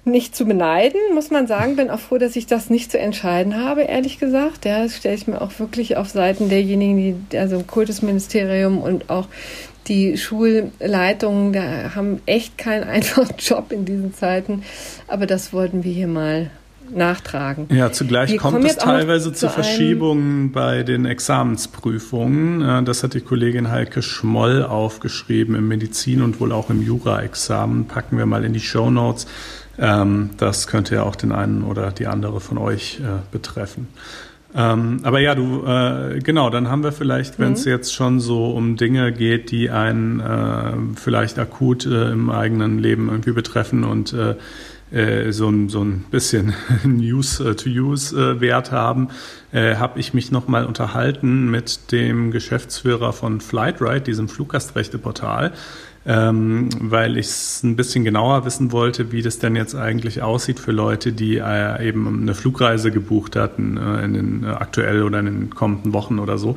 nicht 0.04 0.36
zu 0.36 0.44
beneiden, 0.44 1.00
muss 1.14 1.30
man 1.30 1.46
sagen. 1.46 1.76
Bin 1.76 1.90
auch 1.90 1.98
froh, 1.98 2.18
dass 2.18 2.36
ich 2.36 2.46
das 2.46 2.68
nicht 2.70 2.90
zu 2.90 2.98
entscheiden 2.98 3.56
habe, 3.56 3.82
ehrlich 3.82 4.18
gesagt. 4.18 4.64
Ja, 4.64 4.82
das 4.82 4.96
stelle 4.96 5.14
ich 5.14 5.26
mir 5.26 5.40
auch 5.40 5.58
wirklich 5.58 5.96
auf 5.96 6.08
Seiten 6.08 6.48
derjenigen, 6.48 7.26
die, 7.30 7.38
also 7.38 7.56
im 7.56 7.66
Kultusministerium 7.66 8.78
und 8.78 9.08
auch 9.10 9.28
die 9.86 10.16
Schulleitungen, 10.16 11.52
da 11.52 11.94
haben 11.94 12.20
echt 12.26 12.58
keinen 12.58 12.84
einfachen 12.88 13.36
Job 13.38 13.72
in 13.72 13.84
diesen 13.84 14.14
Zeiten. 14.14 14.62
Aber 15.08 15.26
das 15.26 15.52
wollten 15.52 15.84
wir 15.84 15.92
hier 15.92 16.08
mal 16.08 16.50
nachtragen. 16.90 17.66
Ja, 17.70 17.92
zugleich 17.92 18.30
Wir 18.30 18.38
kommt 18.38 18.64
es 18.64 18.76
teilweise 18.76 19.32
zu, 19.32 19.46
zu 19.46 19.48
Verschiebungen 19.48 20.52
bei 20.52 20.82
den 20.82 21.06
Examensprüfungen. 21.06 22.84
Das 22.84 23.02
hat 23.02 23.14
die 23.14 23.20
Kollegin 23.20 23.70
Heike 23.70 24.02
Schmoll 24.02 24.62
aufgeschrieben 24.62 25.54
im 25.54 25.68
Medizin- 25.68 26.22
und 26.22 26.40
wohl 26.40 26.52
auch 26.52 26.70
im 26.70 26.82
Jura-Examen. 26.82 27.86
Packen 27.86 28.18
wir 28.18 28.26
mal 28.26 28.44
in 28.44 28.52
die 28.52 28.60
Show 28.60 28.90
Notes. 28.90 29.26
Ähm, 29.78 30.30
das 30.36 30.66
könnte 30.66 30.96
ja 30.96 31.02
auch 31.02 31.16
den 31.16 31.32
einen 31.32 31.64
oder 31.64 31.90
die 31.90 32.06
andere 32.06 32.40
von 32.40 32.58
euch 32.58 33.00
äh, 33.00 33.20
betreffen. 33.32 33.88
Ähm, 34.56 35.00
aber 35.02 35.18
ja, 35.18 35.34
du, 35.34 35.66
äh, 35.66 36.20
genau, 36.20 36.48
dann 36.48 36.68
haben 36.68 36.84
wir 36.84 36.92
vielleicht, 36.92 37.40
wenn 37.40 37.54
es 37.54 37.64
mhm. 37.64 37.72
jetzt 37.72 37.92
schon 37.92 38.20
so 38.20 38.50
um 38.50 38.76
Dinge 38.76 39.12
geht, 39.12 39.50
die 39.50 39.70
einen 39.70 40.20
äh, 40.20 40.72
vielleicht 40.94 41.40
akut 41.40 41.86
äh, 41.86 42.12
im 42.12 42.30
eigenen 42.30 42.78
Leben 42.78 43.08
irgendwie 43.08 43.32
betreffen 43.32 43.82
und 43.82 44.14
äh, 44.94 45.04
äh, 45.04 45.32
so, 45.32 45.48
ein, 45.48 45.68
so 45.68 45.82
ein 45.82 46.04
bisschen 46.10 46.54
News-to-Use-Wert 46.84 48.72
haben, 48.72 49.08
äh, 49.52 49.76
habe 49.76 50.00
ich 50.00 50.14
mich 50.14 50.30
nochmal 50.30 50.66
unterhalten 50.66 51.50
mit 51.50 51.92
dem 51.92 52.30
Geschäftsführer 52.30 53.12
von 53.12 53.40
Flightride, 53.40 54.02
diesem 54.02 54.28
Fluggastrechte-Portal 54.28 55.52
ähm, 56.06 56.68
weil 56.80 57.16
ich 57.16 57.26
es 57.26 57.62
ein 57.62 57.76
bisschen 57.76 58.04
genauer 58.04 58.44
wissen 58.44 58.72
wollte, 58.72 59.10
wie 59.10 59.22
das 59.22 59.38
denn 59.38 59.56
jetzt 59.56 59.74
eigentlich 59.74 60.20
aussieht 60.20 60.60
für 60.60 60.72
Leute, 60.72 61.12
die 61.12 61.38
äh, 61.38 61.88
eben 61.88 62.22
eine 62.22 62.34
Flugreise 62.34 62.90
gebucht 62.90 63.36
hatten, 63.36 63.78
äh, 63.78 64.04
in 64.04 64.12
den 64.12 64.44
äh, 64.44 64.48
aktuell 64.48 65.02
oder 65.02 65.20
in 65.20 65.26
den 65.26 65.50
kommenden 65.50 65.94
Wochen 65.94 66.18
oder 66.18 66.36
so. 66.36 66.56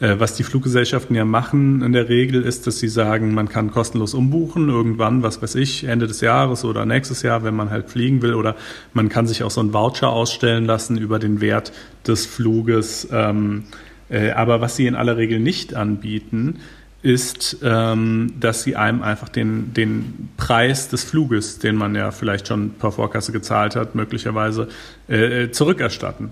Äh, 0.00 0.16
was 0.18 0.34
die 0.34 0.42
Fluggesellschaften 0.42 1.14
ja 1.14 1.24
machen 1.24 1.82
in 1.82 1.92
der 1.92 2.08
Regel 2.08 2.42
ist, 2.42 2.66
dass 2.66 2.80
sie 2.80 2.88
sagen, 2.88 3.34
man 3.34 3.48
kann 3.48 3.70
kostenlos 3.70 4.14
umbuchen, 4.14 4.68
irgendwann, 4.68 5.22
was 5.22 5.40
weiß 5.40 5.54
ich, 5.54 5.84
Ende 5.84 6.08
des 6.08 6.20
Jahres 6.20 6.64
oder 6.64 6.84
nächstes 6.84 7.22
Jahr, 7.22 7.44
wenn 7.44 7.54
man 7.54 7.70
halt 7.70 7.90
fliegen 7.90 8.20
will, 8.20 8.34
oder 8.34 8.56
man 8.94 9.08
kann 9.08 9.28
sich 9.28 9.44
auch 9.44 9.50
so 9.52 9.60
einen 9.60 9.72
Voucher 9.72 10.10
ausstellen 10.10 10.64
lassen 10.64 10.98
über 10.98 11.20
den 11.20 11.40
Wert 11.40 11.72
des 12.04 12.26
Fluges. 12.26 13.06
Ähm, 13.12 13.64
äh, 14.08 14.30
aber 14.30 14.60
was 14.60 14.74
sie 14.74 14.86
in 14.86 14.96
aller 14.96 15.16
Regel 15.16 15.38
nicht 15.38 15.74
anbieten, 15.74 16.58
ist, 17.02 17.58
ähm, 17.62 18.32
dass 18.40 18.64
sie 18.64 18.74
einem 18.74 19.02
einfach 19.02 19.28
den, 19.28 19.72
den 19.72 20.30
Preis 20.36 20.88
des 20.88 21.04
Fluges, 21.04 21.58
den 21.58 21.76
man 21.76 21.94
ja 21.94 22.10
vielleicht 22.10 22.48
schon 22.48 22.70
per 22.70 22.90
Vorkasse 22.90 23.30
gezahlt 23.32 23.76
hat, 23.76 23.94
möglicherweise 23.94 24.68
äh, 25.06 25.50
zurückerstatten. 25.50 26.30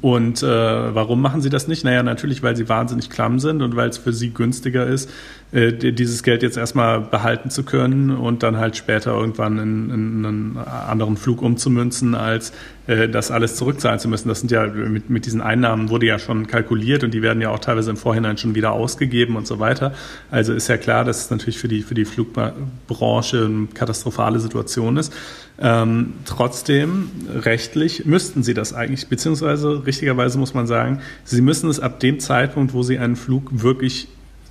Und 0.00 0.42
äh, 0.42 0.46
warum 0.46 1.22
machen 1.22 1.40
sie 1.40 1.50
das 1.50 1.68
nicht? 1.68 1.84
Naja, 1.84 2.02
natürlich, 2.02 2.42
weil 2.42 2.56
sie 2.56 2.68
wahnsinnig 2.68 3.08
klamm 3.10 3.38
sind 3.38 3.62
und 3.62 3.76
weil 3.76 3.88
es 3.88 3.98
für 3.98 4.12
sie 4.12 4.30
günstiger 4.30 4.86
ist, 4.86 5.10
äh, 5.50 5.72
dieses 5.72 6.22
Geld 6.22 6.42
jetzt 6.42 6.58
erstmal 6.58 7.00
behalten 7.00 7.48
zu 7.48 7.62
können 7.62 8.10
und 8.10 8.42
dann 8.42 8.58
halt 8.58 8.76
später 8.76 9.12
irgendwann 9.12 9.58
in, 9.58 9.90
in 9.90 10.26
einen 10.26 10.58
anderen 10.58 11.16
Flug 11.16 11.40
umzumünzen, 11.40 12.14
als 12.14 12.52
äh, 12.86 13.08
das 13.08 13.30
alles 13.30 13.56
zurückzahlen 13.56 13.98
zu 13.98 14.08
müssen. 14.08 14.28
Das 14.28 14.40
sind 14.40 14.50
ja 14.50 14.66
mit, 14.66 15.08
mit 15.08 15.24
diesen 15.24 15.40
Einnahmen 15.40 15.88
wurde 15.88 16.04
ja 16.04 16.18
schon 16.18 16.46
kalkuliert 16.48 17.02
und 17.02 17.14
die 17.14 17.22
werden 17.22 17.40
ja 17.40 17.48
auch 17.48 17.60
teilweise 17.60 17.88
im 17.88 17.96
Vorhinein 17.96 18.36
schon 18.36 18.54
wieder 18.54 18.72
ausgegeben 18.72 19.36
und 19.36 19.46
so 19.46 19.58
weiter. 19.58 19.94
Also 20.30 20.52
ist 20.52 20.68
ja 20.68 20.76
klar, 20.76 21.04
dass 21.04 21.24
es 21.24 21.30
natürlich 21.30 21.58
für 21.58 21.68
die, 21.68 21.80
für 21.80 21.94
die 21.94 22.04
Flugbranche 22.04 23.46
eine 23.46 23.68
katastrophale 23.72 24.40
Situation 24.40 24.98
ist. 24.98 25.14
Ähm, 25.60 26.12
trotzdem, 26.26 27.10
rechtlich 27.34 28.04
müssten 28.04 28.42
sie 28.42 28.54
das 28.54 28.74
eigentlich, 28.74 29.08
beziehungsweise 29.08 29.86
richtigerweise 29.86 30.38
muss 30.38 30.52
man 30.52 30.66
sagen, 30.66 31.00
sie 31.24 31.40
müssen 31.40 31.70
es 31.70 31.80
ab 31.80 32.00
dem 32.00 32.20
Zeitpunkt, 32.20 32.74
wo 32.74 32.82
sie 32.82 32.98
einen 32.98 33.16
Flug 33.16 33.62
wirklich 33.62 34.08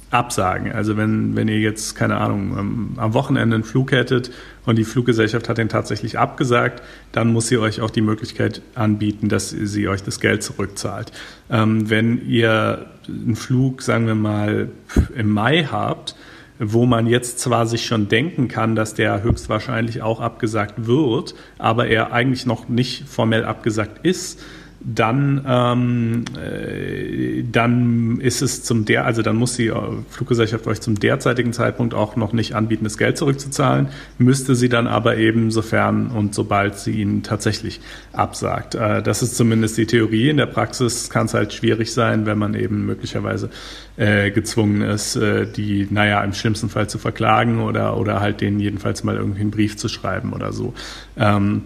absagen. 0.10 0.72
Also 0.72 0.96
wenn, 0.96 1.36
wenn 1.36 1.48
ihr 1.48 1.60
jetzt, 1.60 1.96
keine 1.96 2.18
Ahnung, 2.18 2.96
am 2.98 3.14
Wochenende 3.14 3.56
einen 3.56 3.64
Flug 3.64 3.92
hättet 3.92 4.32
und 4.66 4.78
die 4.78 4.86
Fluggesellschaft 4.86 5.50
hat 5.50 5.58
den 5.58 5.70
tatsächlich 5.70 6.18
abgesagt, 6.18 6.82
dann 7.12 7.34
muss 7.34 7.48
sie 7.48 7.58
euch 7.58 7.82
auch 7.82 7.90
die 7.90 8.02
Möglichkeit 8.02 8.62
anbieten, 8.76 9.28
dass 9.28 9.50
sie 9.50 9.88
euch 9.88 10.04
das 10.04 10.20
Geld 10.20 10.44
zurückzahlt. 10.44 11.12
Ähm, 11.50 11.90
wenn 11.90 12.26
ihr 12.28 12.88
einen 13.08 13.36
Flug, 13.36 13.82
sagen 13.82 14.08
wir 14.08 14.16
mal, 14.16 14.70
im 15.16 15.30
Mai 15.30 15.68
habt, 15.70 16.16
wo 16.60 16.86
man 16.86 17.06
jetzt 17.06 17.40
zwar 17.40 17.68
sich 17.68 17.86
schon 17.86 18.08
denken 18.08 18.48
kann, 18.48 18.76
dass 18.76 18.94
der 18.94 19.22
höchstwahrscheinlich 19.24 20.02
auch 20.02 20.20
abgesagt 20.20 20.88
wird, 20.88 21.36
aber 21.58 21.88
er 21.88 22.14
eigentlich 22.14 22.46
noch 22.46 22.68
nicht 22.68 23.08
formell 23.08 23.46
abgesagt 23.46 24.06
ist, 24.06 24.42
dann, 24.80 25.44
ähm, 25.48 26.26
äh, 26.38 27.44
dann 27.52 28.20
ist 28.22 28.42
es 28.42 28.64
zum 28.64 28.86
der, 28.86 29.06
also 29.06 29.22
dann 29.22 29.36
muss 29.36 29.56
die 29.56 29.72
Fluggesellschaft 30.10 30.68
euch 30.68 30.82
zum 30.82 31.00
derzeitigen 31.00 31.54
Zeitpunkt 31.54 31.94
auch 31.94 32.16
noch 32.16 32.34
nicht 32.34 32.56
anbieten, 32.56 32.84
das 32.84 32.98
Geld 32.98 33.18
zurückzuzahlen, 33.18 33.90
müsste 34.18 34.56
sie 34.56 34.70
dann 34.70 34.88
aber 34.88 35.18
eben 35.18 35.52
sofern 35.52 36.08
und 36.08 36.36
sobald 36.36 36.78
sie 36.78 36.92
ihnen 37.02 37.24
tatsächlich 37.24 37.82
absagt. 38.14 38.76
Äh, 38.76 39.02
das 39.02 39.24
ist 39.24 39.36
zumindest 39.36 39.78
die 39.78 39.88
Theorie. 39.88 40.30
In 40.30 40.38
der 40.38 40.46
Praxis 40.46 41.10
kann 41.10 41.26
es 41.26 41.34
halt 41.34 41.54
schwierig 41.54 41.92
sein, 41.94 42.26
wenn 42.26 42.38
man 42.38 42.54
eben 42.54 42.86
möglicherweise 42.86 43.50
äh, 43.98 44.32
gezwungen 44.32 44.82
ist, 44.82 45.16
äh, 45.16 45.48
die, 45.48 45.88
naja, 45.90 46.24
im 46.24 46.34
schlimmsten 46.34 46.70
Fall 46.70 46.88
zu 46.88 47.00
verklagen 47.00 47.62
oder, 47.62 47.98
oder 47.98 48.20
halt 48.20 48.42
denen 48.42 48.60
jedenfalls 48.60 49.04
mal 49.04 49.16
irgendwie 49.16 49.42
einen 49.42 49.52
Brief 49.52 49.76
zu 49.76 49.90
schreiben 49.90 50.34
oder 50.34 50.54
so. 50.54 50.74
Ähm, 51.18 51.64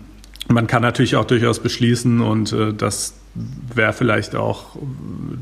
man 0.53 0.67
kann 0.67 0.81
natürlich 0.81 1.15
auch 1.15 1.25
durchaus 1.25 1.59
beschließen 1.59 2.21
und 2.21 2.53
äh, 2.53 2.73
das 2.73 3.15
wäre 3.73 3.93
vielleicht 3.93 4.35
auch 4.35 4.77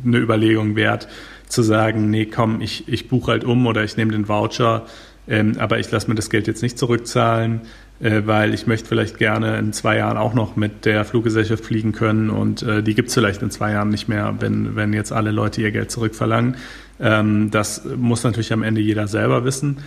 eine 0.05 0.17
Überlegung 0.17 0.75
wert, 0.75 1.07
zu 1.47 1.63
sagen, 1.63 2.09
nee, 2.09 2.25
komm, 2.25 2.61
ich, 2.61 2.87
ich 2.87 3.09
buche 3.09 3.31
halt 3.31 3.43
um 3.43 3.65
oder 3.65 3.83
ich 3.83 3.97
nehme 3.97 4.11
den 4.11 4.27
Voucher, 4.27 4.85
ähm, 5.27 5.55
aber 5.57 5.79
ich 5.79 5.89
lasse 5.89 6.07
mir 6.07 6.15
das 6.15 6.29
Geld 6.29 6.47
jetzt 6.47 6.61
nicht 6.61 6.77
zurückzahlen, 6.77 7.61
äh, 7.99 8.21
weil 8.25 8.53
ich 8.53 8.67
möchte 8.67 8.87
vielleicht 8.87 9.17
gerne 9.17 9.57
in 9.57 9.73
zwei 9.73 9.97
Jahren 9.97 10.17
auch 10.17 10.33
noch 10.33 10.55
mit 10.55 10.85
der 10.85 11.05
Fluggesellschaft 11.05 11.65
fliegen 11.65 11.91
können 11.91 12.29
und 12.29 12.61
äh, 12.61 12.83
die 12.83 12.93
gibt 12.93 13.09
es 13.09 13.15
vielleicht 13.15 13.41
in 13.41 13.49
zwei 13.49 13.71
Jahren 13.71 13.89
nicht 13.89 14.07
mehr, 14.07 14.35
wenn, 14.39 14.75
wenn 14.75 14.93
jetzt 14.93 15.11
alle 15.11 15.31
Leute 15.31 15.61
ihr 15.61 15.71
Geld 15.71 15.89
zurückverlangen. 15.89 16.55
Ähm, 16.99 17.49
das 17.49 17.83
muss 17.97 18.23
natürlich 18.23 18.53
am 18.53 18.61
Ende 18.61 18.81
jeder 18.81 19.07
selber 19.07 19.43
wissen. 19.43 19.77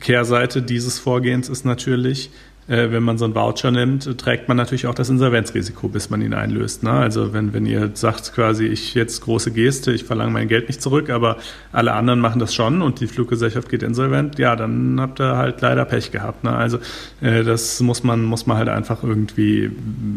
Kehrseite 0.00 0.62
dieses 0.62 0.98
Vorgehens 0.98 1.48
ist 1.48 1.64
natürlich, 1.64 2.30
wenn 2.68 3.02
man 3.02 3.16
so 3.16 3.24
einen 3.24 3.34
Voucher 3.34 3.70
nimmt, 3.70 4.18
trägt 4.18 4.46
man 4.48 4.58
natürlich 4.58 4.86
auch 4.86 4.94
das 4.94 5.08
Insolvenzrisiko, 5.08 5.88
bis 5.88 6.10
man 6.10 6.20
ihn 6.20 6.34
einlöst. 6.34 6.82
Ne? 6.82 6.90
Also 6.90 7.32
wenn, 7.32 7.54
wenn 7.54 7.64
ihr 7.64 7.90
sagt 7.94 8.34
quasi, 8.34 8.66
ich 8.66 8.94
jetzt 8.94 9.22
große 9.22 9.52
Geste, 9.52 9.90
ich 9.92 10.04
verlange 10.04 10.32
mein 10.32 10.48
Geld 10.48 10.68
nicht 10.68 10.82
zurück, 10.82 11.08
aber 11.08 11.38
alle 11.72 11.94
anderen 11.94 12.20
machen 12.20 12.38
das 12.38 12.54
schon 12.54 12.82
und 12.82 13.00
die 13.00 13.06
Fluggesellschaft 13.06 13.70
geht 13.70 13.82
insolvent, 13.82 14.38
ja, 14.38 14.54
dann 14.54 15.00
habt 15.00 15.18
ihr 15.18 15.36
halt 15.36 15.62
leider 15.62 15.86
Pech 15.86 16.12
gehabt. 16.12 16.44
Ne? 16.44 16.52
Also 16.52 16.78
äh, 17.22 17.42
das 17.42 17.80
muss 17.80 18.04
man, 18.04 18.22
muss 18.24 18.46
man 18.46 18.58
halt 18.58 18.68
einfach 18.68 19.02
irgendwie 19.02 19.70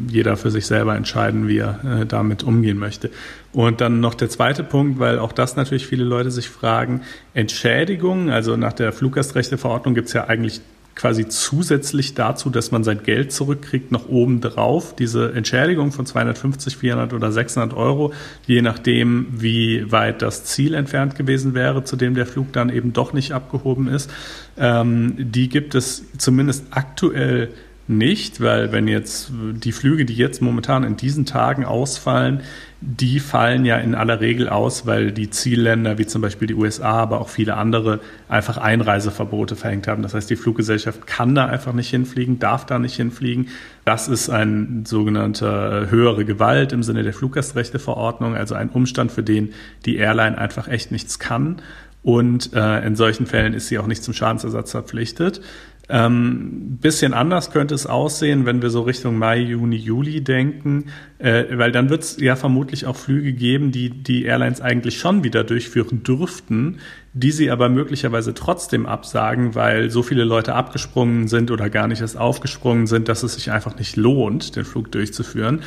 jeder 0.09 0.35
für 0.35 0.51
sich 0.51 0.65
selber 0.65 0.95
entscheiden, 0.97 1.47
wie 1.47 1.59
er 1.59 2.01
äh, 2.01 2.05
damit 2.05 2.43
umgehen 2.43 2.77
möchte. 2.77 3.11
Und 3.53 3.79
dann 3.79 4.01
noch 4.01 4.13
der 4.13 4.29
zweite 4.29 4.63
Punkt, 4.63 4.99
weil 4.99 5.19
auch 5.19 5.31
das 5.31 5.55
natürlich 5.55 5.87
viele 5.87 6.03
Leute 6.03 6.31
sich 6.31 6.49
fragen, 6.49 7.01
Entschädigungen, 7.33 8.29
also 8.29 8.57
nach 8.57 8.73
der 8.73 8.91
Fluggastrechteverordnung 8.91 9.95
gibt 9.95 10.07
es 10.07 10.13
ja 10.13 10.25
eigentlich 10.27 10.61
quasi 11.01 11.27
zusätzlich 11.27 12.13
dazu, 12.13 12.51
dass 12.51 12.69
man 12.69 12.83
sein 12.83 13.01
Geld 13.01 13.31
zurückkriegt, 13.31 13.91
noch 13.91 14.07
oben 14.07 14.39
drauf 14.39 14.95
diese 14.95 15.33
Entschädigung 15.33 15.91
von 15.91 16.05
250, 16.05 16.77
400 16.77 17.13
oder 17.13 17.31
600 17.31 17.75
Euro, 17.75 18.13
je 18.45 18.61
nachdem, 18.61 19.25
wie 19.31 19.91
weit 19.91 20.21
das 20.21 20.43
Ziel 20.43 20.75
entfernt 20.75 21.15
gewesen 21.15 21.55
wäre, 21.55 21.83
zu 21.83 21.95
dem 21.95 22.13
der 22.13 22.27
Flug 22.27 22.53
dann 22.53 22.69
eben 22.69 22.93
doch 22.93 23.13
nicht 23.13 23.31
abgehoben 23.31 23.87
ist. 23.87 24.11
Ähm, 24.59 25.15
die 25.17 25.49
gibt 25.49 25.73
es 25.73 26.05
zumindest 26.19 26.65
aktuell 26.69 27.49
nicht, 27.87 28.41
weil 28.41 28.71
wenn 28.71 28.87
jetzt 28.87 29.31
die 29.31 29.71
Flüge, 29.71 30.05
die 30.05 30.15
jetzt 30.15 30.41
momentan 30.41 30.83
in 30.83 30.95
diesen 30.95 31.25
Tagen 31.25 31.65
ausfallen, 31.65 32.41
die 32.79 33.19
fallen 33.19 33.63
ja 33.63 33.77
in 33.77 33.93
aller 33.93 34.21
Regel 34.21 34.49
aus, 34.49 34.87
weil 34.87 35.11
die 35.11 35.29
Zielländer 35.29 35.99
wie 35.99 36.07
zum 36.07 36.21
Beispiel 36.21 36.47
die 36.47 36.55
USA, 36.55 36.93
aber 36.93 37.21
auch 37.21 37.29
viele 37.29 37.55
andere 37.55 37.99
einfach 38.27 38.57
Einreiseverbote 38.57 39.55
verhängt 39.55 39.87
haben. 39.87 40.01
Das 40.01 40.15
heißt, 40.15 40.29
die 40.29 40.35
Fluggesellschaft 40.35 41.05
kann 41.05 41.35
da 41.35 41.45
einfach 41.45 41.73
nicht 41.73 41.89
hinfliegen, 41.89 42.39
darf 42.39 42.65
da 42.65 42.79
nicht 42.79 42.95
hinfliegen. 42.95 43.49
Das 43.85 44.07
ist 44.07 44.29
ein 44.29 44.83
sogenannter 44.85 45.89
höhere 45.91 46.25
Gewalt 46.25 46.73
im 46.73 46.81
Sinne 46.81 47.03
der 47.03 47.13
Fluggastrechteverordnung, 47.13 48.35
also 48.35 48.55
ein 48.55 48.69
Umstand, 48.69 49.11
für 49.11 49.23
den 49.23 49.53
die 49.85 49.97
Airline 49.97 50.37
einfach 50.37 50.67
echt 50.67 50.91
nichts 50.91 51.19
kann. 51.19 51.61
Und 52.03 52.53
äh, 52.53 52.85
in 52.85 52.95
solchen 52.95 53.27
Fällen 53.27 53.53
ist 53.53 53.67
sie 53.67 53.77
auch 53.77 53.85
nicht 53.85 54.03
zum 54.03 54.15
Schadensersatz 54.15 54.71
verpflichtet. 54.71 55.41
Ähm, 55.89 56.77
bisschen 56.79 57.13
anders 57.13 57.51
könnte 57.51 57.75
es 57.75 57.85
aussehen, 57.85 58.45
wenn 58.45 58.61
wir 58.61 58.69
so 58.69 58.81
Richtung 58.81 59.17
Mai, 59.17 59.39
Juni, 59.39 59.75
Juli 59.75 60.21
denken, 60.21 60.85
äh, 61.17 61.45
weil 61.51 61.71
dann 61.71 61.89
wird 61.89 62.03
es 62.03 62.17
ja 62.19 62.35
vermutlich 62.35 62.85
auch 62.85 62.95
Flüge 62.95 63.33
geben, 63.33 63.71
die 63.71 63.89
die 63.89 64.23
Airlines 64.23 64.61
eigentlich 64.61 64.97
schon 64.99 65.23
wieder 65.23 65.43
durchführen 65.43 66.03
dürften, 66.03 66.77
die 67.13 67.31
sie 67.31 67.51
aber 67.51 67.67
möglicherweise 67.67 68.33
trotzdem 68.33 68.85
absagen, 68.85 69.53
weil 69.53 69.89
so 69.89 70.01
viele 70.01 70.23
Leute 70.23 70.55
abgesprungen 70.55 71.27
sind 71.27 71.51
oder 71.51 71.69
gar 71.69 71.87
nicht 71.87 71.99
erst 71.99 72.17
aufgesprungen 72.17 72.87
sind, 72.87 73.09
dass 73.09 73.23
es 73.23 73.33
sich 73.33 73.51
einfach 73.51 73.77
nicht 73.77 73.97
lohnt, 73.97 74.55
den 74.55 74.63
Flug 74.63 74.91
durchzuführen. 74.91 75.61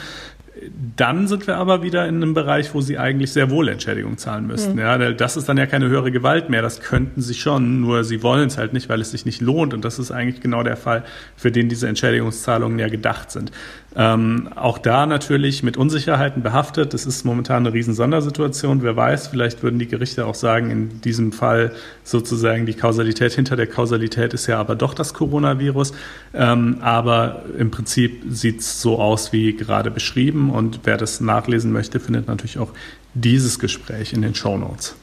Dann 0.97 1.27
sind 1.27 1.47
wir 1.47 1.57
aber 1.57 1.83
wieder 1.83 2.07
in 2.07 2.17
einem 2.17 2.35
Bereich, 2.35 2.75
wo 2.75 2.81
sie 2.81 2.99
eigentlich 2.99 3.33
sehr 3.33 3.51
wohl 3.51 3.69
Entschädigung 3.69 4.19
zahlen 4.19 4.47
müssten. 4.47 4.75
Mhm. 4.75 4.79
Ja, 4.79 5.13
das 5.13 5.37
ist 5.37 5.49
dann 5.49 5.57
ja 5.57 5.67
keine 5.67 5.89
höhere 5.89 6.11
Gewalt 6.11 6.51
mehr. 6.51 6.63
Das 6.63 6.81
könnten 6.81 7.21
sie 7.21 7.35
schon, 7.35 7.81
nur 7.81 8.05
sie 8.05 8.23
wollen 8.23 8.49
es 8.49 8.59
halt 8.59 8.73
nicht, 8.73 8.89
weil 8.89 9.01
es 9.01 9.11
sich 9.11 9.25
nicht 9.27 9.41
lohnt. 9.41 9.75
Und 9.75 9.85
das 9.85 9.99
ist 9.99 10.11
eigentlich 10.11 10.41
genau 10.41 10.63
der 10.63 10.77
Fall, 10.77 11.05
für 11.37 11.51
den 11.51 11.69
diese 11.69 11.89
Entschädigungszahlungen 11.89 12.79
ja 12.79 12.89
gedacht 12.89 13.31
sind. 13.31 13.53
Ähm, 13.97 14.49
auch 14.57 14.79
da 14.79 15.07
natürlich 15.07 15.63
mit 15.63 15.77
Unsicherheiten 15.77 16.43
behaftet. 16.43 16.95
Das 16.95 17.07
ist 17.07 17.25
momentan 17.25 17.65
eine 17.65 17.73
riesen 17.73 17.95
Sondersituation. 17.95 18.83
Wer 18.83 18.97
weiß, 18.97 19.29
vielleicht 19.29 19.63
würden 19.63 19.79
die 19.79 19.87
Gerichte 19.87 20.27
auch 20.27 20.35
sagen, 20.35 20.71
in 20.71 21.01
diesem 21.03 21.31
Fall 21.31 21.73
sozusagen 22.03 22.67
die 22.67 22.75
Kausalität 22.75 23.33
hinter 23.33 23.55
der 23.55 23.69
Kausalität 23.69 24.35
ist 24.35 24.49
ja 24.49 24.59
aber 24.59 24.75
doch 24.75 24.95
das 24.95 25.15
Coronavirus. 25.15 25.93
Ähm, 26.35 26.79
aber 26.81 27.45
im 27.57 27.71
Prinzip 27.71 28.23
sieht 28.29 28.61
es 28.61 28.81
so 28.81 28.99
aus 28.99 29.33
wie 29.33 29.55
gerade 29.55 29.93
beschrieben. 29.93 30.51
Und 30.51 30.81
wer 30.85 30.97
das 30.97 31.21
nachlesen 31.21 31.71
möchte, 31.71 32.01
findet 32.01 32.27
natürlich 32.27 32.59
auch 32.59 32.73
dieses 33.15 33.61
Gespräch 33.61 34.13
in 34.13 34.23
den 34.23 34.35
Show 34.35 34.57
Notes. 34.57 34.97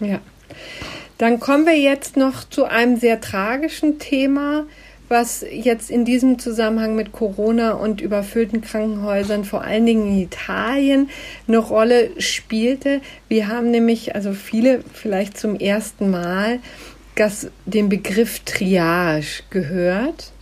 Ja. 0.00 0.20
Dann 1.18 1.38
kommen 1.38 1.66
wir 1.66 1.78
jetzt 1.78 2.16
noch 2.16 2.48
zu 2.48 2.64
einem 2.64 2.96
sehr 2.96 3.20
tragischen 3.20 3.98
Thema 3.98 4.64
was 5.12 5.44
jetzt 5.48 5.90
in 5.90 6.04
diesem 6.04 6.40
Zusammenhang 6.40 6.96
mit 6.96 7.12
Corona 7.12 7.72
und 7.72 8.00
überfüllten 8.00 8.62
Krankenhäusern 8.62 9.44
vor 9.44 9.62
allen 9.62 9.86
Dingen 9.86 10.08
in 10.08 10.22
Italien 10.22 11.10
eine 11.46 11.58
Rolle 11.58 12.10
spielte. 12.18 13.00
Wir 13.28 13.46
haben 13.46 13.70
nämlich, 13.70 14.16
also 14.16 14.32
viele 14.32 14.82
vielleicht 14.92 15.38
zum 15.38 15.54
ersten 15.54 16.10
Mal, 16.10 16.58
das, 17.14 17.50
den 17.66 17.90
Begriff 17.90 18.40
Triage 18.40 19.42
gehört. 19.50 20.32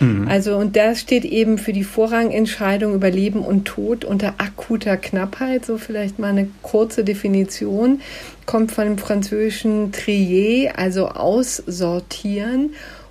Mhm. 0.00 0.26
Also, 0.28 0.56
und 0.56 0.74
das 0.74 1.00
steht 1.00 1.24
eben 1.24 1.56
für 1.56 1.72
die 1.72 1.84
Vorrangentscheidung 1.84 2.94
über 2.94 3.10
Leben 3.10 3.42
und 3.42 3.66
Tod 3.66 4.04
unter 4.04 4.34
akuter 4.38 4.96
Knappheit. 4.96 5.64
So 5.64 5.78
vielleicht 5.78 6.18
mal 6.18 6.30
eine 6.30 6.48
kurze 6.62 7.04
Definition. 7.04 8.00
Kommt 8.44 8.72
von 8.72 8.84
dem 8.86 8.98
französischen 8.98 9.92
Trier, 9.92 10.76
also 10.76 11.06
aussortieren 11.06 12.70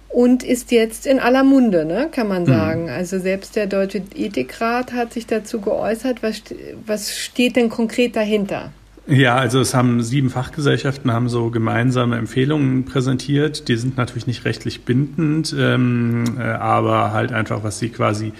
und 0.09 0.43
ist 0.43 0.71
jetzt 0.71 1.05
in 1.05 1.19
aller 1.19 1.43
Munde, 1.43 1.85
ne, 1.85 2.09
kann 2.11 2.27
man 2.27 2.43
mhm. 2.43 2.47
sagen. 2.47 2.83
Mhm. 2.83 2.89
Also 2.89 3.19
selbst 3.19 3.55
der 3.55 3.67
Deutsche 3.67 4.01
Ethikrat 4.15 4.91
hat 4.91 5.13
sich 5.13 5.27
dazu 5.27 5.61
geäußert. 5.61 6.23
Was, 6.23 6.43
was 6.85 7.17
steht 7.17 7.55
denn 7.55 7.69
konkret 7.69 8.15
dahinter? 8.15 8.71
Ja, 9.07 9.37
also 9.37 9.59
es 9.59 9.73
haben 9.73 10.03
sieben 10.03 10.29
Fachgesellschaften 10.29 11.11
haben 11.11 11.29
so 11.29 11.49
gemeinsame 11.49 12.17
Empfehlungen 12.17 12.85
präsentiert. 12.85 13.67
Die 13.67 13.75
sind 13.75 13.97
natürlich 13.97 14.27
nicht 14.27 14.45
rechtlich 14.45 14.85
bindend, 14.85 15.55
ähm, 15.57 16.37
äh, 16.37 16.43
aber 16.43 17.11
halt 17.11 17.31
einfach, 17.31 17.63
was 17.63 17.79
sie 17.79 17.89
quasi 17.89 18.33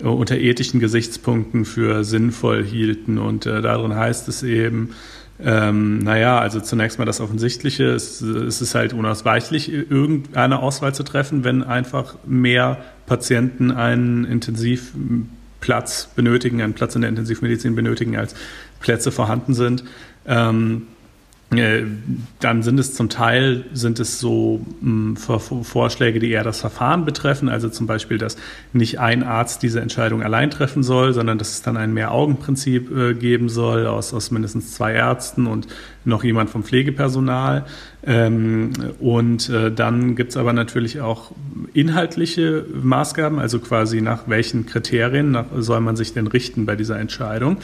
äh, 0.00 0.04
unter 0.04 0.36
ethischen 0.36 0.80
Gesichtspunkten 0.80 1.64
für 1.64 2.02
sinnvoll 2.02 2.64
hielten. 2.64 3.18
Und 3.18 3.46
äh, 3.46 3.62
darin 3.62 3.94
heißt 3.94 4.26
es 4.28 4.42
eben, 4.42 4.90
ähm, 5.42 5.98
naja, 5.98 6.38
also 6.38 6.60
zunächst 6.60 6.98
mal 6.98 7.04
das 7.04 7.20
Offensichtliche, 7.20 7.84
es, 7.84 8.20
es 8.22 8.62
ist 8.62 8.74
halt 8.74 8.92
unausweichlich, 8.94 9.70
irgendeine 9.70 10.60
Auswahl 10.60 10.94
zu 10.94 11.02
treffen, 11.02 11.44
wenn 11.44 11.62
einfach 11.62 12.16
mehr 12.24 12.78
Patienten 13.06 13.70
einen 13.70 14.24
Intensivplatz 14.24 16.08
benötigen, 16.16 16.62
einen 16.62 16.74
Platz 16.74 16.94
in 16.94 17.02
der 17.02 17.10
Intensivmedizin 17.10 17.74
benötigen, 17.74 18.16
als 18.16 18.34
Plätze 18.80 19.12
vorhanden 19.12 19.52
sind. 19.52 19.84
Ähm, 20.26 20.82
äh, 20.82 20.95
dann 21.50 22.62
sind 22.64 22.80
es 22.80 22.94
zum 22.94 23.08
Teil 23.08 23.66
sind 23.72 24.00
es 24.00 24.18
so 24.18 24.66
hm, 24.80 25.16
Vorschläge, 25.16 26.18
die 26.18 26.32
eher 26.32 26.42
das 26.42 26.60
Verfahren 26.60 27.04
betreffen, 27.04 27.48
also 27.48 27.68
zum 27.68 27.86
Beispiel, 27.86 28.18
dass 28.18 28.36
nicht 28.72 28.98
ein 28.98 29.22
Arzt 29.22 29.62
diese 29.62 29.80
Entscheidung 29.80 30.24
allein 30.24 30.50
treffen 30.50 30.82
soll, 30.82 31.12
sondern 31.12 31.38
dass 31.38 31.52
es 31.52 31.62
dann 31.62 31.76
ein 31.76 31.94
Mehr-Augen-Prinzip 31.94 32.90
äh, 32.90 33.14
geben 33.14 33.48
soll 33.48 33.86
aus, 33.86 34.12
aus 34.12 34.32
mindestens 34.32 34.72
zwei 34.72 34.94
Ärzten 34.94 35.46
und 35.46 35.68
noch 36.04 36.24
jemand 36.24 36.50
vom 36.50 36.64
Pflegepersonal. 36.64 37.64
Ähm, 38.04 38.72
und 38.98 39.48
äh, 39.48 39.70
dann 39.70 40.16
gibt 40.16 40.30
es 40.30 40.36
aber 40.36 40.52
natürlich 40.52 41.00
auch 41.00 41.30
inhaltliche 41.74 42.66
Maßgaben, 42.74 43.38
also 43.38 43.60
quasi 43.60 44.00
nach 44.00 44.24
welchen 44.26 44.66
Kriterien 44.66 45.38
soll 45.58 45.80
man 45.80 45.94
sich 45.94 46.12
denn 46.12 46.26
richten 46.26 46.66
bei 46.66 46.74
dieser 46.74 46.98
Entscheidung. 46.98 47.58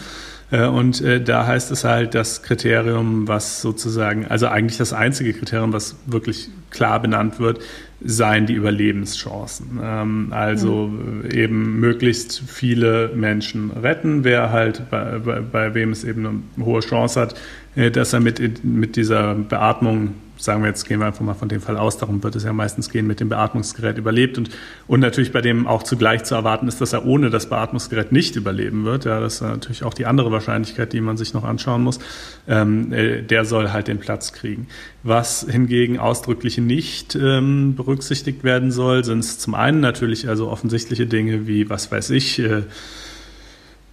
Äh, 0.52 0.66
und 0.66 1.00
äh, 1.00 1.20
da 1.20 1.46
heißt 1.46 1.72
es 1.72 1.82
halt, 1.82 2.14
das 2.14 2.42
Kriterium, 2.42 3.26
was 3.26 3.60
sozusagen, 3.62 4.26
also 4.26 4.46
eigentlich 4.46 4.78
das 4.78 4.92
einzige 4.92 5.32
Kriterium, 5.32 5.72
was 5.72 5.96
wirklich 6.06 6.50
klar 6.70 7.00
benannt 7.00 7.40
wird, 7.40 7.60
seien 8.04 8.46
die 8.46 8.54
Überlebenschancen. 8.54 9.80
Ähm, 9.82 10.28
also 10.30 10.88
mhm. 10.88 11.30
eben 11.30 11.80
möglichst 11.80 12.42
viele 12.46 13.10
Menschen 13.14 13.70
retten, 13.70 14.24
wer 14.24 14.52
halt 14.52 14.90
bei, 14.90 15.18
bei, 15.18 15.40
bei 15.40 15.74
wem 15.74 15.90
es 15.90 16.04
eben 16.04 16.44
eine 16.56 16.66
hohe 16.66 16.80
Chance 16.80 17.20
hat, 17.20 17.34
äh, 17.74 17.90
dass 17.90 18.12
er 18.12 18.20
mit, 18.20 18.62
mit 18.64 18.96
dieser 18.96 19.34
Beatmung 19.34 20.14
sagen 20.42 20.62
wir 20.62 20.68
jetzt, 20.68 20.88
gehen 20.88 20.98
wir 20.98 21.06
einfach 21.06 21.20
mal 21.20 21.34
von 21.34 21.48
dem 21.48 21.60
Fall 21.60 21.76
aus, 21.76 21.98
darum 21.98 22.22
wird 22.22 22.34
es 22.34 22.42
ja 22.42 22.52
meistens 22.52 22.90
gehen, 22.90 23.06
mit 23.06 23.20
dem 23.20 23.28
Beatmungsgerät 23.28 23.96
überlebt 23.96 24.38
und, 24.38 24.50
und 24.88 25.00
natürlich 25.00 25.30
bei 25.30 25.40
dem 25.40 25.66
auch 25.66 25.84
zugleich 25.84 26.24
zu 26.24 26.34
erwarten 26.34 26.66
ist, 26.66 26.80
dass 26.80 26.92
er 26.92 27.06
ohne 27.06 27.30
das 27.30 27.48
Beatmungsgerät 27.48 28.10
nicht 28.10 28.34
überleben 28.34 28.84
wird. 28.84 29.04
Ja, 29.04 29.20
das 29.20 29.34
ist 29.34 29.42
natürlich 29.42 29.84
auch 29.84 29.94
die 29.94 30.04
andere 30.06 30.32
Wahrscheinlichkeit, 30.32 30.92
die 30.92 31.00
man 31.00 31.16
sich 31.16 31.32
noch 31.32 31.44
anschauen 31.44 31.82
muss. 31.82 32.00
Ähm, 32.48 32.92
äh, 32.92 33.22
der 33.22 33.44
soll 33.44 33.70
halt 33.70 33.86
den 33.86 33.98
Platz 33.98 34.32
kriegen. 34.32 34.66
Was 35.04 35.46
hingegen 35.48 35.98
ausdrücklich 35.98 36.58
nicht 36.58 37.14
ähm, 37.14 37.76
berücksichtigt 37.76 38.42
werden 38.42 38.72
soll, 38.72 39.04
sind 39.04 39.24
zum 39.24 39.54
einen 39.54 39.80
natürlich 39.80 40.28
also 40.28 40.48
offensichtliche 40.48 41.06
Dinge 41.06 41.46
wie, 41.46 41.70
was 41.70 41.92
weiß 41.92 42.10
ich, 42.10 42.40
äh, 42.40 42.62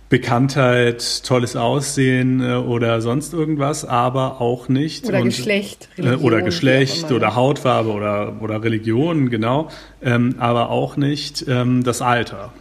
Bekanntheit, 0.10 1.24
tolles 1.24 1.56
Aussehen 1.56 2.42
äh, 2.42 2.56
oder 2.56 3.00
sonst 3.02 3.34
irgendwas, 3.34 3.86
aber 3.86 4.42
auch 4.42 4.68
nicht. 4.68 5.06
Oder 5.06 5.20
und, 5.20 5.26
Geschlecht. 5.26 5.88
Äh, 5.98 6.02
Religion, 6.02 6.24
oder 6.24 6.42
Geschlecht 6.42 7.12
oder 7.12 7.36
Hautfarbe 7.36 7.92
oder, 7.92 8.42
oder 8.42 8.64
Religion, 8.64 9.30
genau. 9.30 9.70
Ähm, 10.02 10.36
aber 10.40 10.70
auch 10.70 10.98
nicht 10.98 11.46
ähm, 11.48 11.84
das 11.84 12.02
Alter. 12.02 12.52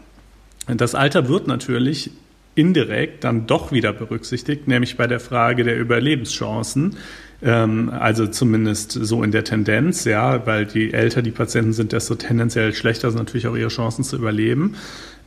Das 0.67 0.95
Alter 0.95 1.29
wird 1.29 1.47
natürlich 1.47 2.11
indirekt 2.55 3.25
dann 3.25 3.47
doch 3.47 3.73
wieder 3.73 3.95
berücksichtigt, 3.95 4.69
nämlich 4.69 4.99
bei 4.99 5.07
der 5.07 5.21
Frage 5.21 5.65
der 5.65 5.79
Überlebenschancen. 5.79 6.97
Ähm, 7.41 7.91
also 7.91 8.27
zumindest 8.27 8.93
so 8.93 9.23
in 9.23 9.31
der 9.31 9.45
Tendenz, 9.45 10.05
ja, 10.05 10.45
weil 10.47 10.67
je 10.69 10.91
älter 10.91 11.23
die 11.23 11.31
Patienten 11.31 11.73
sind, 11.73 11.93
desto 11.93 12.17
tendenziell 12.17 12.75
schlechter 12.75 13.11
sind 13.11 13.21
natürlich 13.21 13.47
auch 13.47 13.57
ihre 13.57 13.69
Chancen 13.69 14.05
zu 14.05 14.17
überleben. 14.17 14.75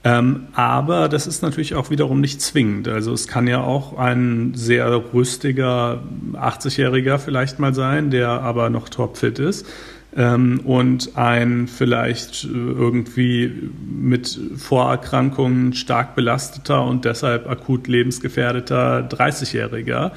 Ähm, 0.04 0.47
aber 0.54 1.10
das 1.10 1.28
ist 1.28 1.43
natürlich 1.43 1.76
auch 1.76 1.91
wiederum 1.91 2.22
nicht 2.22 2.41
zwingend. 2.41 2.88
Also 2.88 3.14
es 3.14 3.28
kann 3.28 3.45
ja 3.47 3.62
auch 3.62 3.97
ein 3.97 4.54
sehr 4.56 5.14
rüstiger 5.14 6.02
80-Jähriger 6.34 7.20
vielleicht 7.20 7.60
mal 7.60 7.76
sein, 7.76 8.10
der 8.10 8.30
aber 8.30 8.72
noch 8.72 8.89
topfit 8.89 9.38
ist. 9.38 9.68
Ähm, 10.16 10.62
und 10.66 11.18
ein 11.18 11.68
vielleicht 11.68 12.43
irgendwie 12.43 13.70
mit 13.89 14.39
Vorerkrankungen 14.58 15.74
stark 15.74 16.16
belasteter 16.16 16.84
und 16.84 17.06
deshalb 17.06 17.47
akut 17.47 17.88
lebensgefährdeter 17.88 19.08
30-Jähriger 19.08 20.06
ähm, 20.06 20.12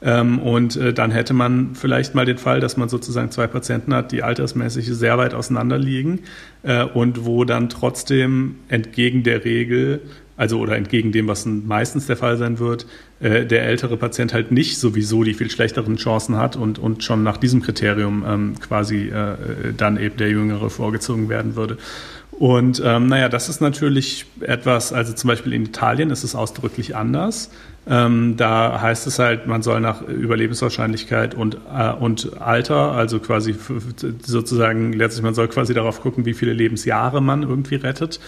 und 0.00 0.76
äh, 0.76 0.92
dann 0.92 1.10
hätte 1.10 1.34
man 1.34 1.74
vielleicht 1.74 2.14
mal 2.14 2.24
den 2.24 2.38
Fall, 2.38 2.60
dass 2.60 2.76
man 2.76 2.88
sozusagen 2.88 3.30
zwei 3.30 3.46
Patienten 3.46 3.92
hat, 3.92 4.12
die 4.12 4.22
altersmäßig 4.22 4.86
sehr 4.86 5.18
weit 5.18 5.34
auseinander 5.34 5.78
liegen 5.78 6.20
äh, 6.62 6.84
und 6.84 7.24
wo 7.24 7.44
dann 7.44 7.68
trotzdem 7.68 8.56
entgegen 8.68 9.24
der 9.24 9.44
Regel, 9.44 10.00
also 10.36 10.60
oder 10.60 10.76
entgegen 10.76 11.10
dem, 11.10 11.26
was 11.26 11.46
meistens 11.46 12.06
der 12.06 12.16
Fall 12.16 12.36
sein 12.36 12.60
wird, 12.60 12.86
äh, 13.18 13.44
der 13.44 13.64
ältere 13.64 13.96
Patient 13.96 14.32
halt 14.32 14.52
nicht 14.52 14.78
sowieso 14.78 15.24
die 15.24 15.34
viel 15.34 15.50
schlechteren 15.50 15.96
Chancen 15.96 16.36
hat 16.36 16.54
und, 16.54 16.78
und 16.78 17.02
schon 17.02 17.24
nach 17.24 17.36
diesem 17.36 17.60
Kriterium 17.60 18.24
ähm, 18.24 18.54
quasi 18.60 19.08
äh, 19.08 19.72
dann 19.76 19.98
eben 19.98 20.16
der 20.16 20.30
Jüngere 20.30 20.70
vorgezogen 20.70 21.28
werden 21.28 21.56
würde. 21.56 21.76
Und 22.30 22.80
ähm, 22.84 23.08
naja, 23.08 23.28
das 23.28 23.48
ist 23.48 23.60
natürlich 23.60 24.26
etwas, 24.40 24.92
also 24.92 25.12
zum 25.12 25.26
Beispiel 25.26 25.52
in 25.52 25.64
Italien 25.64 26.10
ist 26.10 26.22
es 26.22 26.36
ausdrücklich 26.36 26.94
anders. 26.94 27.50
Ähm, 27.90 28.36
da 28.36 28.82
heißt 28.82 29.06
es 29.06 29.18
halt, 29.18 29.46
man 29.46 29.62
soll 29.62 29.80
nach 29.80 30.02
Überlebenswahrscheinlichkeit 30.02 31.34
und, 31.34 31.56
äh, 31.74 31.90
und 31.92 32.40
Alter, 32.40 32.92
also 32.92 33.18
quasi 33.18 33.54
sozusagen, 34.22 34.92
letztlich 34.92 35.22
man 35.22 35.34
soll 35.34 35.48
quasi 35.48 35.72
darauf 35.72 36.02
gucken, 36.02 36.26
wie 36.26 36.34
viele 36.34 36.52
Lebensjahre 36.52 37.22
man 37.22 37.42
irgendwie 37.44 37.76
rettet. 37.76 38.20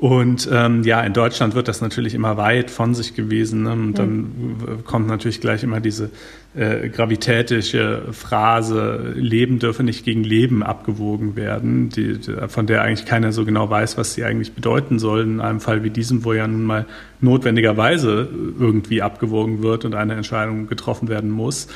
Und 0.00 0.48
ähm, 0.52 0.84
ja, 0.84 1.00
in 1.00 1.12
Deutschland 1.12 1.56
wird 1.56 1.66
das 1.66 1.80
natürlich 1.80 2.14
immer 2.14 2.36
weit 2.36 2.70
von 2.70 2.94
sich 2.94 3.14
gewesen. 3.14 3.64
Ne? 3.64 3.72
Und 3.72 3.98
dann 3.98 4.16
mhm. 4.16 4.84
kommt 4.84 5.08
natürlich 5.08 5.40
gleich 5.40 5.64
immer 5.64 5.80
diese 5.80 6.10
äh, 6.54 6.88
gravitätische 6.88 8.02
Phrase, 8.12 9.12
Leben 9.16 9.58
dürfe 9.58 9.82
nicht 9.82 10.04
gegen 10.04 10.22
Leben 10.22 10.62
abgewogen 10.62 11.34
werden, 11.34 11.88
die, 11.88 12.16
von 12.46 12.68
der 12.68 12.82
eigentlich 12.82 13.06
keiner 13.06 13.32
so 13.32 13.44
genau 13.44 13.70
weiß, 13.70 13.98
was 13.98 14.14
sie 14.14 14.22
eigentlich 14.22 14.52
bedeuten 14.52 15.00
soll. 15.00 15.22
In 15.22 15.40
einem 15.40 15.58
Fall 15.58 15.82
wie 15.82 15.90
diesem, 15.90 16.24
wo 16.24 16.32
ja 16.32 16.46
nun 16.46 16.62
mal 16.62 16.86
notwendigerweise 17.20 18.28
irgendwie 18.56 19.02
abgewogen 19.02 19.64
wird 19.64 19.84
und 19.84 19.96
eine 19.96 20.14
Entscheidung 20.14 20.68
getroffen 20.68 21.08
werden 21.08 21.30
muss. 21.30 21.66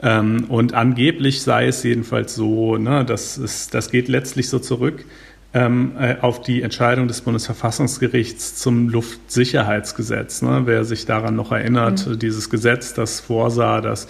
Ähm, 0.00 0.44
und 0.48 0.72
angeblich 0.72 1.42
sei 1.42 1.66
es 1.66 1.82
jedenfalls 1.82 2.36
so, 2.36 2.76
ne, 2.76 3.04
das, 3.04 3.38
ist, 3.38 3.74
das 3.74 3.90
geht 3.90 4.06
letztlich 4.06 4.48
so 4.48 4.60
zurück 4.60 5.04
ähm, 5.54 5.92
äh, 5.98 6.16
auf 6.20 6.40
die 6.40 6.62
Entscheidung 6.62 7.08
des 7.08 7.20
Bundesverfassungsgerichts 7.20 8.56
zum 8.56 8.88
Luftsicherheitsgesetz. 8.88 10.42
Ne? 10.42 10.62
Wer 10.64 10.84
sich 10.84 11.04
daran 11.04 11.36
noch 11.36 11.52
erinnert, 11.52 12.06
mhm. 12.06 12.18
dieses 12.18 12.48
Gesetz, 12.50 12.94
das 12.94 13.20
vorsah, 13.20 13.80
dass 13.80 14.08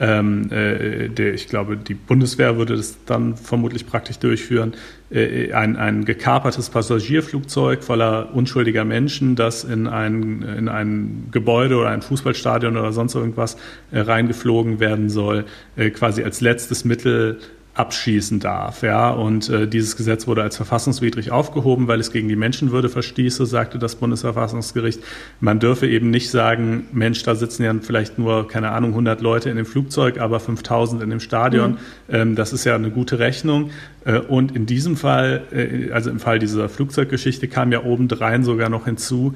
ähm, 0.00 0.50
äh, 0.50 1.08
der, 1.08 1.34
ich 1.34 1.46
glaube, 1.46 1.76
die 1.76 1.92
Bundeswehr 1.92 2.56
würde 2.56 2.74
das 2.74 2.96
dann 3.04 3.36
vermutlich 3.36 3.86
praktisch 3.86 4.18
durchführen, 4.18 4.72
äh, 5.10 5.52
ein, 5.52 5.76
ein 5.76 6.06
gekapertes 6.06 6.70
Passagierflugzeug 6.70 7.84
voller 7.84 8.34
unschuldiger 8.34 8.86
Menschen, 8.86 9.36
das 9.36 9.62
in 9.62 9.86
ein, 9.86 10.40
in 10.42 10.68
ein 10.70 11.28
Gebäude 11.30 11.76
oder 11.76 11.90
ein 11.90 12.00
Fußballstadion 12.00 12.78
oder 12.78 12.92
sonst 12.92 13.14
irgendwas 13.14 13.58
äh, 13.92 14.00
reingeflogen 14.00 14.80
werden 14.80 15.10
soll, 15.10 15.44
äh, 15.76 15.90
quasi 15.90 16.24
als 16.24 16.40
letztes 16.40 16.86
Mittel 16.86 17.38
abschießen 17.80 18.40
darf. 18.40 18.82
Ja? 18.82 19.10
Und 19.10 19.48
äh, 19.48 19.66
dieses 19.66 19.96
Gesetz 19.96 20.26
wurde 20.26 20.42
als 20.42 20.56
verfassungswidrig 20.56 21.30
aufgehoben, 21.30 21.88
weil 21.88 21.98
es 21.98 22.12
gegen 22.12 22.28
die 22.28 22.36
Menschenwürde 22.36 22.90
verstieße, 22.90 23.46
sagte 23.46 23.78
das 23.78 23.96
Bundesverfassungsgericht. 23.96 25.00
Man 25.40 25.58
dürfe 25.60 25.88
eben 25.88 26.10
nicht 26.10 26.30
sagen, 26.30 26.88
Mensch, 26.92 27.22
da 27.22 27.34
sitzen 27.34 27.64
ja 27.64 27.74
vielleicht 27.80 28.18
nur, 28.18 28.46
keine 28.46 28.70
Ahnung, 28.70 28.90
100 28.90 29.22
Leute 29.22 29.48
in 29.48 29.56
dem 29.56 29.66
Flugzeug, 29.66 30.20
aber 30.20 30.40
5000 30.40 31.02
in 31.02 31.10
dem 31.10 31.20
Stadion. 31.20 31.72
Mhm. 31.72 31.76
Ähm, 32.10 32.36
das 32.36 32.52
ist 32.52 32.64
ja 32.64 32.74
eine 32.74 32.90
gute 32.90 33.18
Rechnung. 33.18 33.70
Äh, 34.04 34.18
und 34.18 34.54
in 34.54 34.66
diesem 34.66 34.96
Fall, 34.96 35.42
äh, 35.50 35.90
also 35.92 36.10
im 36.10 36.20
Fall 36.20 36.38
dieser 36.38 36.68
Flugzeuggeschichte, 36.68 37.48
kam 37.48 37.72
ja 37.72 37.82
obendrein 37.82 38.44
sogar 38.44 38.68
noch 38.68 38.84
hinzu, 38.84 39.34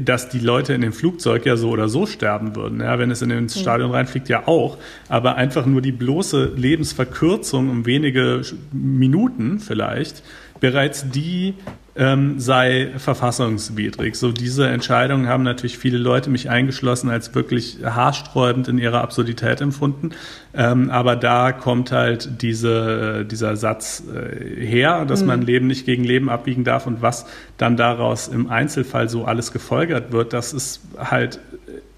dass 0.00 0.28
die 0.28 0.38
Leute 0.38 0.72
in 0.72 0.82
dem 0.82 0.92
Flugzeug 0.92 1.44
ja 1.46 1.56
so 1.56 1.70
oder 1.70 1.88
so 1.88 2.06
sterben 2.06 2.54
würden. 2.54 2.80
Ja, 2.80 2.98
wenn 2.98 3.10
es 3.10 3.22
in 3.22 3.30
ins 3.30 3.58
Stadion 3.58 3.90
reinfliegt, 3.90 4.28
ja 4.28 4.46
auch. 4.46 4.78
Aber 5.08 5.34
einfach 5.34 5.66
nur 5.66 5.82
die 5.82 5.90
bloße 5.90 6.52
Lebensverkürzung 6.56 7.68
um 7.68 7.84
wenige 7.84 8.42
Minuten 8.70 9.58
vielleicht, 9.58 10.22
bereits 10.60 11.10
die 11.10 11.54
ähm, 11.94 12.40
sei 12.40 12.90
verfassungswidrig. 12.96 14.16
So 14.16 14.32
diese 14.32 14.66
Entscheidungen 14.66 15.28
haben 15.28 15.42
natürlich 15.42 15.76
viele 15.76 15.98
Leute, 15.98 16.30
mich 16.30 16.48
eingeschlossen, 16.48 17.10
als 17.10 17.34
wirklich 17.34 17.78
haarsträubend 17.84 18.68
in 18.68 18.78
ihrer 18.78 19.02
Absurdität 19.02 19.60
empfunden. 19.60 20.10
Ähm, 20.54 20.90
aber 20.90 21.16
da 21.16 21.52
kommt 21.52 21.92
halt 21.92 22.42
diese, 22.42 23.26
dieser 23.26 23.56
Satz 23.56 24.02
äh, 24.08 24.64
her, 24.64 25.04
dass 25.04 25.20
mhm. 25.20 25.26
man 25.26 25.42
Leben 25.42 25.66
nicht 25.66 25.84
gegen 25.84 26.04
Leben 26.04 26.30
abbiegen 26.30 26.64
darf 26.64 26.86
und 26.86 27.02
was 27.02 27.26
dann 27.58 27.76
daraus 27.76 28.28
im 28.28 28.48
Einzelfall 28.48 29.08
so 29.08 29.24
alles 29.24 29.52
gefolgert 29.52 30.12
wird, 30.12 30.32
das 30.32 30.54
ist 30.54 30.80
halt 30.98 31.40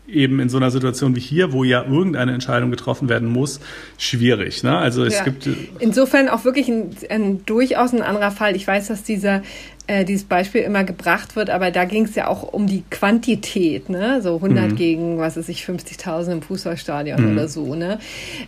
eben 0.07 0.41
in 0.41 0.49
so 0.49 0.57
einer 0.57 0.71
Situation 0.71 1.17
wie 1.17 1.21
hier, 1.21 1.53
wo 1.53 1.65
ja 1.65 1.85
irgendeine 1.85 2.33
Entscheidung 2.33 2.71
getroffen 2.71 3.09
werden 3.09 3.29
muss, 3.29 3.61
schwierig. 3.99 4.63
Ne? 4.63 4.77
Also 4.77 5.05
es 5.05 5.15
ja. 5.15 5.25
gibt 5.25 5.49
insofern 5.79 6.29
auch 6.29 6.45
wirklich 6.45 6.69
ein, 6.69 6.91
ein, 7.09 7.45
durchaus 7.47 7.93
ein 7.93 8.03
anderer 8.03 8.31
Fall. 8.31 8.55
Ich 8.55 8.67
weiß, 8.67 8.89
dass 8.89 9.03
dieser 9.03 9.43
äh, 9.87 10.07
dieses 10.07 10.24
Beispiel 10.24 10.62
immer 10.62 10.82
gebracht 10.82 11.37
wird, 11.37 11.51
aber 11.51 11.70
da 11.70 11.85
ging 11.85 12.05
es 12.05 12.14
ja 12.14 12.26
auch 12.28 12.55
um 12.55 12.66
die 12.66 12.85
Quantität, 12.89 13.91
ne? 13.91 14.22
So 14.22 14.37
100 14.37 14.70
mhm. 14.70 14.76
gegen, 14.76 15.18
was 15.18 15.37
weiß 15.37 15.47
ich, 15.51 15.62
50.000 15.62 16.32
im 16.32 16.43
Fußballstadion 16.43 17.22
mhm. 17.22 17.32
oder 17.32 17.49
so, 17.49 17.74
ne? 17.74 17.99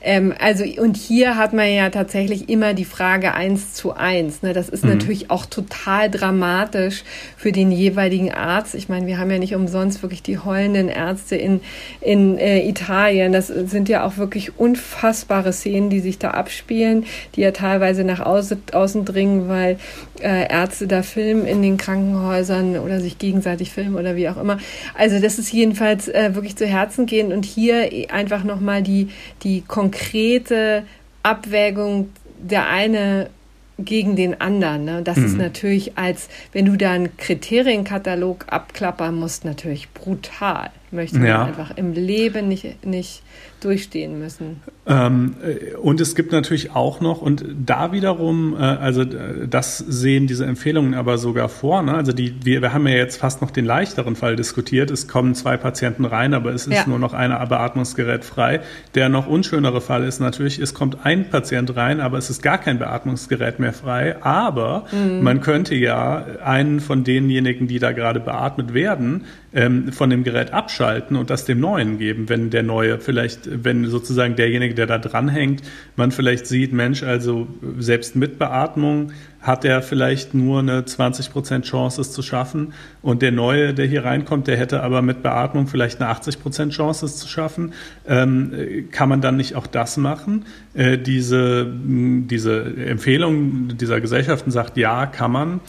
Ähm, 0.01 0.33
also, 0.39 0.65
und 0.81 0.97
hier 0.97 1.37
hat 1.37 1.53
man 1.53 1.71
ja 1.71 1.91
tatsächlich 1.91 2.49
immer 2.49 2.73
die 2.73 2.87
Frage 2.87 3.35
eins 3.35 3.75
zu 3.75 3.93
eins, 3.93 4.43
ne? 4.43 4.55
Das 4.55 4.71
ist 4.71 4.83
mhm. 4.83 4.93
natürlich 4.93 5.31
auch 5.31 5.45
total 5.45 6.11
dramatisch 6.11 7.05
für 7.37 7.53
den 7.53 7.71
jeweiligen 7.71 8.33
Arzt. 8.33 8.75
Ich 8.75 8.89
meine, 8.89 9.07
wir 9.07 9.19
haben 9.19 9.31
ja 9.31 9.39
nicht 9.39 9.55
umsonst 9.55 10.01
wirklich 10.01 10.23
die 10.23 10.39
heulenden 10.39 10.89
Ärzte 10.89 11.37
in, 11.37 11.61
in 12.01 12.39
äh, 12.39 12.67
Italien. 12.67 13.35
Das 13.35 13.49
sind 13.49 13.91
ja 13.91 14.07
auch 14.07 14.17
wirklich 14.17 14.59
unfassbare 14.59 15.53
Szenen, 15.53 15.91
die 15.91 16.01
sich 16.01 16.19
da 16.19 16.31
abspielen, 16.31 17.05
die 17.35 17.43
ja 17.43 17.51
teilweise 17.51 18.05
nach 18.05 18.21
außen, 18.21 18.63
außen 18.73 19.05
dringen, 19.05 19.51
weil 19.51 19.79
äh, 20.23 20.51
Ärzte 20.51 20.87
da 20.87 21.03
filmen 21.03 21.26
filmen 21.27 21.45
in 21.45 21.61
den 21.61 21.77
Krankenhäusern 21.77 22.79
oder 22.79 23.01
sich 23.01 23.19
gegenseitig 23.19 23.73
filmen 23.73 23.97
oder 23.97 24.15
wie 24.15 24.29
auch 24.29 24.37
immer. 24.37 24.59
Also 24.95 25.19
das 25.19 25.41
ist 25.41 25.53
jedenfalls 25.53 26.07
äh, 26.07 26.37
wirklich 26.37 26.55
zu 26.55 26.67
Herzen 26.67 27.07
gehen 27.07 27.33
und 27.33 27.45
hier 27.45 27.91
einfach 28.11 28.45
nochmal 28.45 28.81
die, 28.81 29.09
die 29.43 29.63
konkrete 29.63 30.85
Abwägung 31.25 32.11
der 32.39 32.69
eine 32.69 33.29
gegen 33.77 34.15
den 34.15 34.41
anderen. 34.41 34.85
Ne? 34.85 35.03
Das 35.03 35.17
mhm. 35.17 35.27
ist 35.27 35.37
natürlich 35.37 35.99
als, 35.99 36.29
wenn 36.53 36.65
du 36.65 36.77
da 36.77 36.93
einen 36.93 37.17
Kriterienkatalog 37.17 38.45
abklappern 38.49 39.17
musst, 39.17 39.45
natürlich 39.45 39.89
brutal. 39.91 40.71
Möchte 40.97 41.19
man 41.19 41.29
ja. 41.29 41.45
einfach 41.45 41.77
im 41.77 41.93
Leben 41.93 42.49
nicht, 42.49 42.85
nicht 42.85 43.23
durchstehen 43.61 44.19
müssen. 44.19 44.61
Ähm, 44.87 45.35
äh, 45.43 45.75
und 45.77 46.01
es 46.01 46.15
gibt 46.15 46.33
natürlich 46.33 46.75
auch 46.75 47.01
noch, 47.01 47.23
und 47.23 47.45
da 47.65 47.93
wiederum, 47.93 48.55
äh, 48.55 48.59
also 48.59 49.03
äh, 49.03 49.49
das 49.49 49.79
sehen 49.79 50.27
diese 50.27 50.45
Empfehlungen 50.47 50.95
aber 50.95 51.19
sogar 51.19 51.49
vor. 51.49 51.83
Ne? 51.83 51.95
Also 51.95 52.13
die, 52.13 52.35
wir, 52.45 52.63
wir 52.63 52.73
haben 52.73 52.87
ja 52.87 52.95
jetzt 52.95 53.19
fast 53.19 53.43
noch 53.43 53.51
den 53.51 53.65
leichteren 53.65 54.17
Fall 54.17 54.37
diskutiert. 54.37 54.91
Es 54.91 55.09
kommen 55.09 55.35
zwei 55.35 55.57
Patienten 55.57 56.05
rein, 56.05 56.35
aber 56.35 56.53
es 56.53 56.67
ist 56.67 56.75
ja. 56.75 56.85
nur 56.87 56.99
noch 56.99 57.15
ein 57.15 57.31
Beatmungsgerät 57.49 58.25
frei. 58.25 58.61
Der 58.95 59.09
noch 59.09 59.27
unschönere 59.27 59.81
Fall 59.81 60.05
ist 60.05 60.21
natürlich, 60.21 60.59
es 60.59 60.75
kommt 60.75 61.05
ein 61.05 61.31
Patient 61.31 61.75
rein, 61.77 62.01
aber 62.01 62.19
es 62.19 62.31
ist 62.31 62.43
gar 62.43 62.59
kein 62.59 62.79
Beatmungsgerät 62.79 63.59
mehr 63.59 63.73
frei. 63.73 64.17
Aber 64.23 64.87
mhm. 64.93 65.23
man 65.23 65.41
könnte 65.41 65.75
ja 65.75 66.25
einen 66.45 66.81
von 66.81 67.05
denjenigen, 67.05 67.69
die 67.69 67.79
da 67.79 67.93
gerade 67.93 68.21
beatmet 68.21 68.75
werden, 68.75 69.25
ähm, 69.57 69.91
von 69.91 70.11
dem 70.11 70.23
Gerät 70.23 70.53
abschalten 70.53 71.17
und 71.17 71.31
das 71.31 71.47
dem 71.47 71.61
Neuen 71.61 71.97
geben, 71.99 72.29
wenn 72.29 72.51
der 72.51 72.63
Neue 72.63 73.01
vielleicht, 73.01 73.65
wenn 73.65 73.87
sozusagen 73.87 74.37
derjenige, 74.37 74.75
der 74.75 74.87
da 74.87 74.99
dranhängt, 74.99 75.63
man 75.97 76.13
vielleicht 76.13 76.47
sieht, 76.47 76.75
Mensch, 76.75 77.03
also 77.03 77.49
selbst 77.79 78.17
mit 78.17 78.39
Beatmung 78.39 79.13
hat 79.41 79.65
er 79.65 79.81
vielleicht 79.81 80.35
nur 80.35 80.59
eine 80.59 80.83
20% 80.83 81.63
Chance, 81.63 82.01
es 82.03 82.13
zu 82.13 82.21
schaffen. 82.21 82.75
Und 83.01 83.23
der 83.23 83.33
Neue, 83.33 83.73
der 83.73 83.87
hier 83.87 84.05
reinkommt, 84.05 84.47
der 84.47 84.59
hätte 84.59 84.83
aber 84.83 85.01
mit 85.01 85.23
Beatmung 85.23 85.69
vielleicht 85.69 86.03
eine 86.03 86.13
80% 86.13 86.71
Chance, 86.71 87.07
es 87.07 87.17
zu 87.17 87.29
schaffen. 87.29 87.73
Ähm, 88.07 88.89
kann 88.91 89.09
man 89.09 89.23
dann 89.23 89.37
nicht 89.37 89.55
auch 89.55 89.67
das 89.67 89.97
machen? 89.97 90.45
Äh, 90.75 90.99
diese, 90.99 91.67
diese 91.73 92.77
Empfehlung 92.77 93.79
dieser 93.79 94.01
Gesellschaften 94.03 94.51
sagt, 94.51 94.77
ja, 94.77 95.07
kann 95.07 95.31
man. 95.31 95.61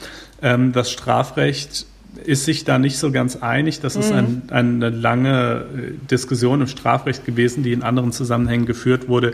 Ähm, 0.42 0.74
das 0.74 0.92
Strafrecht 0.92 1.86
ist 2.18 2.46
sich 2.46 2.64
da 2.64 2.80
nicht 2.80 2.98
so 2.98 3.12
ganz 3.12 3.38
einig. 3.38 3.80
Das 3.80 3.96
mhm. 3.96 4.02
ist 4.02 4.12
ein, 4.12 4.42
eine 4.50 4.90
lange 4.90 5.66
äh, 5.76 6.08
Diskussion 6.10 6.62
im 6.62 6.68
Strafrecht 6.68 7.26
gewesen, 7.26 7.64
die 7.64 7.74
in 7.74 7.84
anderen 7.84 8.12
Zusammenhängen 8.12 8.66
geführt 8.66 9.08
wurde, 9.08 9.34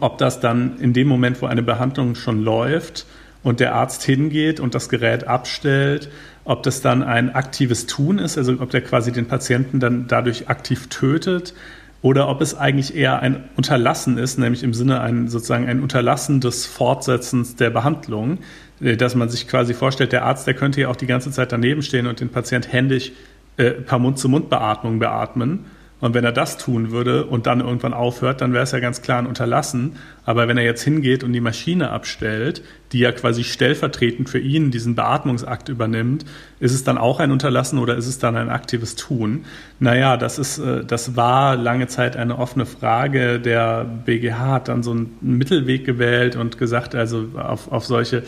ob 0.00 0.18
das 0.18 0.40
dann 0.40 0.78
in 0.78 0.92
dem 0.92 1.08
Moment, 1.08 1.40
wo 1.42 1.46
eine 1.46 1.62
Behandlung 1.62 2.14
schon 2.14 2.42
läuft 2.42 3.06
und 3.42 3.60
der 3.60 3.74
Arzt 3.74 4.02
hingeht 4.02 4.60
und 4.60 4.74
das 4.74 4.88
Gerät 4.88 5.26
abstellt, 5.26 6.10
ob 6.44 6.62
das 6.62 6.80
dann 6.80 7.02
ein 7.02 7.34
aktives 7.34 7.86
Tun 7.86 8.18
ist, 8.18 8.38
also 8.38 8.54
ob 8.60 8.70
der 8.70 8.80
quasi 8.80 9.12
den 9.12 9.26
Patienten 9.26 9.80
dann 9.80 10.06
dadurch 10.08 10.48
aktiv 10.48 10.88
tötet 10.88 11.54
oder 12.00 12.28
ob 12.28 12.40
es 12.40 12.56
eigentlich 12.56 12.94
eher 12.94 13.20
ein 13.20 13.44
Unterlassen 13.56 14.18
ist, 14.18 14.38
nämlich 14.38 14.62
im 14.62 14.72
Sinne 14.72 15.00
ein 15.00 15.28
sozusagen 15.28 15.66
ein 15.66 15.82
Unterlassen 15.82 16.40
des 16.40 16.64
Fortsetzens 16.66 17.56
der 17.56 17.70
Behandlung, 17.70 18.38
dass 18.80 19.14
man 19.14 19.28
sich 19.28 19.48
quasi 19.48 19.74
vorstellt, 19.74 20.12
der 20.12 20.24
Arzt, 20.24 20.46
der 20.46 20.54
könnte 20.54 20.80
ja 20.80 20.88
auch 20.88 20.96
die 20.96 21.06
ganze 21.06 21.30
Zeit 21.30 21.52
daneben 21.52 21.82
stehen 21.82 22.06
und 22.06 22.20
den 22.20 22.28
Patient 22.28 22.72
händisch 22.72 23.12
äh, 23.56 23.70
per 23.70 23.98
Mund-zu-Mund-Beatmung 23.98 24.98
beatmen 24.98 25.64
und 26.00 26.14
wenn 26.14 26.24
er 26.24 26.32
das 26.32 26.58
tun 26.58 26.92
würde 26.92 27.24
und 27.24 27.46
dann 27.46 27.60
irgendwann 27.60 27.92
aufhört, 27.92 28.40
dann 28.40 28.52
wäre 28.52 28.62
es 28.62 28.70
ja 28.70 28.78
ganz 28.78 29.02
klar 29.02 29.18
ein 29.18 29.26
Unterlassen. 29.26 29.96
Aber 30.24 30.46
wenn 30.46 30.56
er 30.56 30.62
jetzt 30.62 30.82
hingeht 30.82 31.24
und 31.24 31.32
die 31.32 31.40
Maschine 31.40 31.90
abstellt, 31.90 32.62
die 32.92 33.00
ja 33.00 33.10
quasi 33.10 33.42
stellvertretend 33.42 34.30
für 34.30 34.38
ihn 34.38 34.70
diesen 34.70 34.94
Beatmungsakt 34.94 35.68
übernimmt, 35.68 36.24
ist 36.60 36.72
es 36.72 36.84
dann 36.84 36.98
auch 36.98 37.18
ein 37.18 37.32
Unterlassen 37.32 37.80
oder 37.80 37.96
ist 37.96 38.06
es 38.06 38.20
dann 38.20 38.36
ein 38.36 38.48
aktives 38.48 38.94
Tun? 38.94 39.44
Naja, 39.80 40.16
das 40.16 40.38
ist, 40.38 40.58
äh, 40.58 40.84
das 40.84 41.16
war 41.16 41.56
lange 41.56 41.88
Zeit 41.88 42.16
eine 42.16 42.38
offene 42.38 42.66
Frage. 42.66 43.40
Der 43.40 43.84
BGH 43.84 44.38
hat 44.38 44.68
dann 44.68 44.84
so 44.84 44.92
einen 44.92 45.16
Mittelweg 45.20 45.84
gewählt 45.84 46.36
und 46.36 46.58
gesagt, 46.58 46.94
also 46.94 47.26
auf, 47.36 47.72
auf 47.72 47.84
solche 47.84 48.18
äh, 48.18 48.22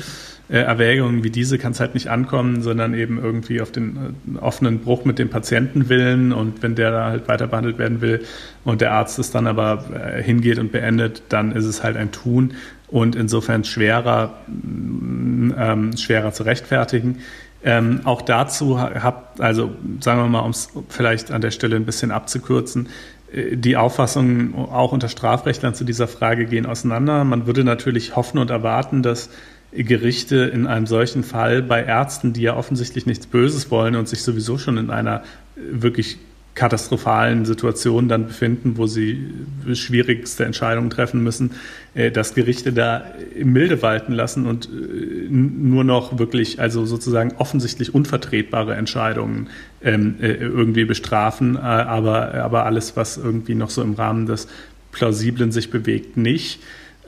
Erwägungen 0.58 1.22
wie 1.22 1.30
diese 1.30 1.58
kann 1.58 1.72
es 1.72 1.80
halt 1.80 1.94
nicht 1.94 2.08
ankommen, 2.08 2.62
sondern 2.62 2.94
eben 2.94 3.22
irgendwie 3.22 3.60
auf 3.60 3.70
den 3.70 4.16
äh, 4.36 4.38
offenen 4.38 4.80
Bruch 4.80 5.04
mit 5.04 5.18
dem 5.18 5.30
Patientenwillen 5.30 6.32
und 6.32 6.62
wenn 6.62 6.74
der 6.74 6.90
da 6.90 7.04
halt 7.06 7.28
weiter 7.28 7.46
behandelt 7.46 7.78
werden 7.78 8.00
will 8.00 8.24
und 8.64 8.80
der 8.80 8.92
Arzt 8.92 9.18
es 9.18 9.30
dann 9.30 9.46
aber 9.46 9.84
äh, 9.94 10.22
hingeht 10.22 10.58
und 10.58 10.72
beendet, 10.72 11.22
dann 11.28 11.52
ist 11.52 11.66
es 11.66 11.84
halt 11.84 11.96
ein 11.96 12.10
Tun 12.10 12.54
und 12.88 13.14
insofern 13.14 13.62
schwerer, 13.64 14.34
mm, 14.48 15.52
ähm, 15.56 15.96
schwerer 15.96 16.32
zu 16.32 16.42
rechtfertigen. 16.42 17.18
Ähm, 17.62 18.00
auch 18.04 18.22
dazu 18.22 18.80
habt, 18.80 19.40
also 19.40 19.70
sagen 20.00 20.20
wir 20.20 20.28
mal, 20.28 20.40
um 20.40 20.50
es 20.50 20.70
vielleicht 20.88 21.30
an 21.30 21.42
der 21.42 21.50
Stelle 21.50 21.76
ein 21.76 21.84
bisschen 21.84 22.10
abzukürzen, 22.10 22.88
äh, 23.32 23.56
die 23.56 23.76
Auffassungen 23.76 24.54
auch 24.54 24.92
unter 24.92 25.08
Strafrechtlern 25.08 25.74
zu 25.74 25.84
dieser 25.84 26.08
Frage 26.08 26.46
gehen 26.46 26.66
auseinander. 26.66 27.22
Man 27.22 27.46
würde 27.46 27.62
natürlich 27.62 28.16
hoffen 28.16 28.38
und 28.38 28.50
erwarten, 28.50 29.02
dass 29.02 29.30
Gerichte 29.72 30.36
in 30.36 30.66
einem 30.66 30.86
solchen 30.86 31.22
Fall 31.22 31.62
bei 31.62 31.82
Ärzten, 31.84 32.32
die 32.32 32.42
ja 32.42 32.56
offensichtlich 32.56 33.06
nichts 33.06 33.26
Böses 33.26 33.70
wollen 33.70 33.94
und 33.96 34.08
sich 34.08 34.22
sowieso 34.22 34.58
schon 34.58 34.78
in 34.78 34.90
einer 34.90 35.22
wirklich 35.54 36.18
katastrophalen 36.54 37.44
Situation 37.44 38.08
dann 38.08 38.26
befinden, 38.26 38.76
wo 38.76 38.86
sie 38.86 39.32
schwierigste 39.72 40.44
Entscheidungen 40.44 40.90
treffen 40.90 41.22
müssen, 41.22 41.52
äh, 41.94 42.10
dass 42.10 42.34
Gerichte 42.34 42.72
da 42.72 43.04
milde 43.42 43.80
walten 43.82 44.12
lassen 44.12 44.46
und 44.46 44.66
äh, 44.66 45.28
nur 45.30 45.84
noch 45.84 46.18
wirklich, 46.18 46.60
also 46.60 46.84
sozusagen 46.84 47.32
offensichtlich 47.38 47.94
unvertretbare 47.94 48.74
Entscheidungen 48.74 49.48
ähm, 49.82 50.16
äh, 50.20 50.32
irgendwie 50.34 50.84
bestrafen, 50.84 51.56
aber, 51.56 52.34
aber 52.34 52.66
alles, 52.66 52.96
was 52.96 53.16
irgendwie 53.16 53.54
noch 53.54 53.70
so 53.70 53.82
im 53.82 53.94
Rahmen 53.94 54.26
des 54.26 54.48
Plausiblen 54.92 55.52
sich 55.52 55.70
bewegt, 55.70 56.16
nicht. 56.16 56.60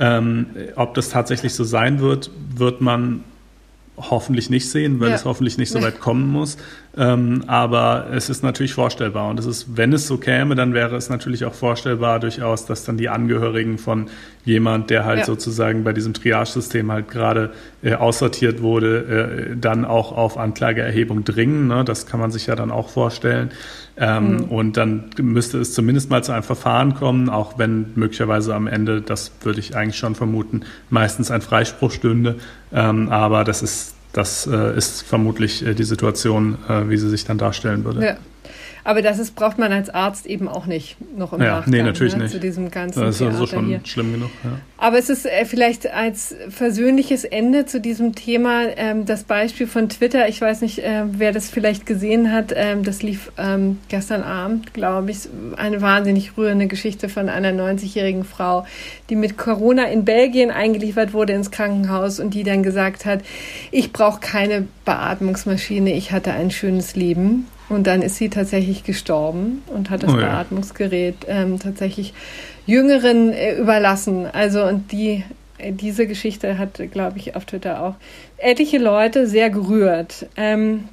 Ähm, 0.02 0.46
ob 0.74 0.94
das 0.94 1.10
tatsächlich 1.10 1.54
so 1.54 1.62
sein 1.62 2.00
wird, 2.00 2.28
wird 2.56 2.80
man 2.80 3.22
hoffentlich 3.96 4.50
nicht 4.50 4.68
sehen, 4.68 4.98
weil 4.98 5.10
ja. 5.10 5.14
es 5.14 5.24
hoffentlich 5.24 5.58
nicht 5.58 5.70
so 5.70 5.80
weit 5.80 6.00
kommen 6.00 6.26
muss. 6.26 6.56
Ähm, 6.96 7.44
aber 7.46 8.08
es 8.12 8.28
ist 8.28 8.42
natürlich 8.42 8.74
vorstellbar. 8.74 9.30
Und 9.30 9.38
es 9.38 9.46
ist, 9.46 9.76
wenn 9.76 9.92
es 9.92 10.08
so 10.08 10.16
käme, 10.16 10.56
dann 10.56 10.74
wäre 10.74 10.96
es 10.96 11.08
natürlich 11.08 11.44
auch 11.44 11.54
vorstellbar 11.54 12.18
durchaus, 12.18 12.66
dass 12.66 12.84
dann 12.84 12.96
die 12.96 13.08
Angehörigen 13.08 13.78
von 13.78 14.08
jemand, 14.44 14.90
der 14.90 15.04
halt 15.04 15.20
ja. 15.20 15.24
sozusagen 15.24 15.84
bei 15.84 15.92
diesem 15.92 16.14
Triage-System 16.14 16.90
halt 16.90 17.08
gerade 17.08 17.52
äh, 17.82 17.94
aussortiert 17.94 18.60
wurde, 18.60 19.52
äh, 19.52 19.56
dann 19.56 19.84
auch 19.84 20.10
auf 20.10 20.36
Anklageerhebung 20.36 21.22
dringen. 21.24 21.68
Ne? 21.68 21.84
Das 21.84 22.06
kann 22.06 22.18
man 22.18 22.32
sich 22.32 22.46
ja 22.46 22.56
dann 22.56 22.72
auch 22.72 22.88
vorstellen. 22.88 23.50
Ähm, 24.02 24.32
mhm. 24.32 24.44
Und 24.46 24.76
dann 24.76 25.04
müsste 25.20 25.58
es 25.58 25.74
zumindest 25.74 26.10
mal 26.10 26.24
zu 26.24 26.32
einem 26.32 26.42
Verfahren 26.42 26.94
kommen, 26.94 27.28
auch 27.28 27.56
wenn 27.56 27.92
möglicherweise 27.94 28.52
am 28.52 28.66
Ende, 28.66 29.00
das 29.00 29.30
würde 29.42 29.60
ich 29.60 29.76
eigentlich 29.76 29.96
schon 29.96 30.16
vermuten, 30.16 30.62
meistens 30.90 31.30
ein 31.30 31.40
Freispruch 31.40 31.92
stünde. 31.92 32.34
Ähm, 32.72 33.10
aber 33.10 33.44
das 33.44 33.62
ist, 33.62 33.94
das 34.12 34.48
äh, 34.48 34.76
ist 34.76 35.02
vermutlich 35.02 35.64
äh, 35.64 35.74
die 35.74 35.84
Situation, 35.84 36.58
äh, 36.68 36.88
wie 36.88 36.96
sie 36.96 37.08
sich 37.08 37.24
dann 37.24 37.38
darstellen 37.38 37.84
würde. 37.84 38.04
Ja. 38.04 38.16
Aber 38.84 39.02
das 39.02 39.18
ist, 39.18 39.34
braucht 39.36 39.58
man 39.58 39.72
als 39.72 39.90
Arzt 39.90 40.26
eben 40.26 40.48
auch 40.48 40.66
nicht 40.66 40.96
noch 41.16 41.32
im 41.32 41.40
ja, 41.40 41.56
Nachgang. 41.56 41.72
Nee, 41.72 41.82
natürlich 41.82 42.16
ne, 42.16 42.24
nicht. 42.24 42.32
Zu 42.32 42.40
diesem 42.40 42.70
ganzen 42.70 43.00
Das 43.00 43.10
ist 43.10 43.18
Theater 43.18 43.34
also 43.34 43.46
schon 43.46 43.66
hier. 43.66 43.80
schlimm 43.84 44.12
genug. 44.12 44.30
Ja. 44.42 44.58
Aber 44.76 44.98
es 44.98 45.08
ist 45.08 45.24
äh, 45.24 45.44
vielleicht 45.44 45.92
als 45.92 46.34
versöhnliches 46.48 47.24
Ende 47.24 47.66
zu 47.66 47.80
diesem 47.80 48.14
Thema 48.14 48.62
ähm, 48.76 49.06
das 49.06 49.22
Beispiel 49.22 49.68
von 49.68 49.88
Twitter. 49.88 50.28
Ich 50.28 50.40
weiß 50.40 50.60
nicht, 50.62 50.80
äh, 50.80 51.04
wer 51.06 51.32
das 51.32 51.48
vielleicht 51.48 51.86
gesehen 51.86 52.32
hat. 52.32 52.52
Ähm, 52.56 52.82
das 52.82 53.02
lief 53.02 53.30
ähm, 53.38 53.78
gestern 53.88 54.22
Abend, 54.22 54.74
glaube 54.74 55.12
ich. 55.12 55.28
Eine 55.56 55.80
wahnsinnig 55.80 56.36
rührende 56.36 56.66
Geschichte 56.66 57.08
von 57.08 57.28
einer 57.28 57.50
90-jährigen 57.50 58.24
Frau, 58.24 58.66
die 59.10 59.16
mit 59.16 59.38
Corona 59.38 59.84
in 59.84 60.04
Belgien 60.04 60.50
eingeliefert 60.50 61.12
wurde 61.12 61.34
ins 61.34 61.52
Krankenhaus 61.52 62.18
und 62.18 62.34
die 62.34 62.42
dann 62.42 62.62
gesagt 62.64 63.04
hat, 63.04 63.20
ich 63.70 63.92
brauche 63.92 64.20
keine 64.20 64.66
Beatmungsmaschine, 64.84 65.94
ich 65.94 66.10
hatte 66.10 66.32
ein 66.32 66.50
schönes 66.50 66.96
Leben. 66.96 67.46
Und 67.72 67.86
dann 67.86 68.02
ist 68.02 68.16
sie 68.16 68.28
tatsächlich 68.28 68.84
gestorben 68.84 69.62
und 69.66 69.88
hat 69.88 70.02
das 70.02 70.12
oh 70.12 70.18
ja. 70.18 70.26
Beatmungsgerät 70.26 71.16
ähm, 71.26 71.58
tatsächlich 71.58 72.12
Jüngeren 72.66 73.32
äh, 73.32 73.56
überlassen. 73.56 74.26
Also 74.30 74.62
und 74.64 74.92
die 74.92 75.24
äh, 75.56 75.72
diese 75.72 76.06
Geschichte 76.06 76.58
hat, 76.58 76.80
glaube 76.90 77.16
ich, 77.16 77.34
auf 77.34 77.46
Twitter 77.46 77.82
auch 77.82 77.94
etliche 78.36 78.76
Leute 78.76 79.26
sehr 79.26 79.48
gerührt. 79.48 80.26
Ähm, 80.36 80.84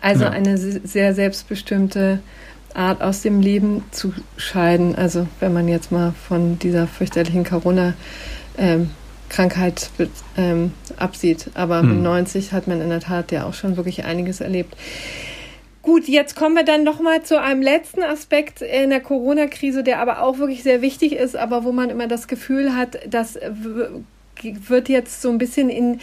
also 0.00 0.24
ja. 0.24 0.30
eine 0.30 0.56
sehr 0.56 1.14
selbstbestimmte 1.14 2.20
Art 2.74 3.02
aus 3.02 3.22
dem 3.22 3.40
Leben 3.40 3.82
zu 3.90 4.12
scheiden. 4.36 4.94
Also 4.94 5.26
wenn 5.40 5.52
man 5.52 5.66
jetzt 5.66 5.90
mal 5.90 6.12
von 6.28 6.60
dieser 6.60 6.86
fürchterlichen 6.86 7.42
Corona 7.42 7.94
ähm, 8.56 8.90
Krankheit 9.28 9.90
ähm, 10.36 10.72
absieht. 10.96 11.50
Aber 11.54 11.80
hm. 11.80 11.88
mit 11.88 12.02
90 12.02 12.52
hat 12.52 12.68
man 12.68 12.80
in 12.80 12.90
der 12.90 13.00
Tat 13.00 13.32
ja 13.32 13.46
auch 13.46 13.54
schon 13.54 13.76
wirklich 13.76 14.04
einiges 14.04 14.40
erlebt. 14.40 14.76
Gut, 15.84 16.08
jetzt 16.08 16.34
kommen 16.34 16.54
wir 16.56 16.64
dann 16.64 16.82
noch 16.82 16.98
mal 17.00 17.22
zu 17.22 17.38
einem 17.38 17.60
letzten 17.60 18.02
Aspekt 18.02 18.62
in 18.62 18.88
der 18.88 19.02
Corona-Krise, 19.02 19.82
der 19.82 20.00
aber 20.00 20.22
auch 20.22 20.38
wirklich 20.38 20.62
sehr 20.62 20.80
wichtig 20.80 21.12
ist, 21.12 21.36
aber 21.36 21.62
wo 21.62 21.72
man 21.72 21.90
immer 21.90 22.08
das 22.08 22.26
Gefühl 22.26 22.74
hat, 22.74 22.98
das 23.06 23.38
wird 24.42 24.88
jetzt 24.88 25.20
so 25.20 25.28
ein 25.28 25.36
bisschen 25.36 25.68
in 25.68 26.00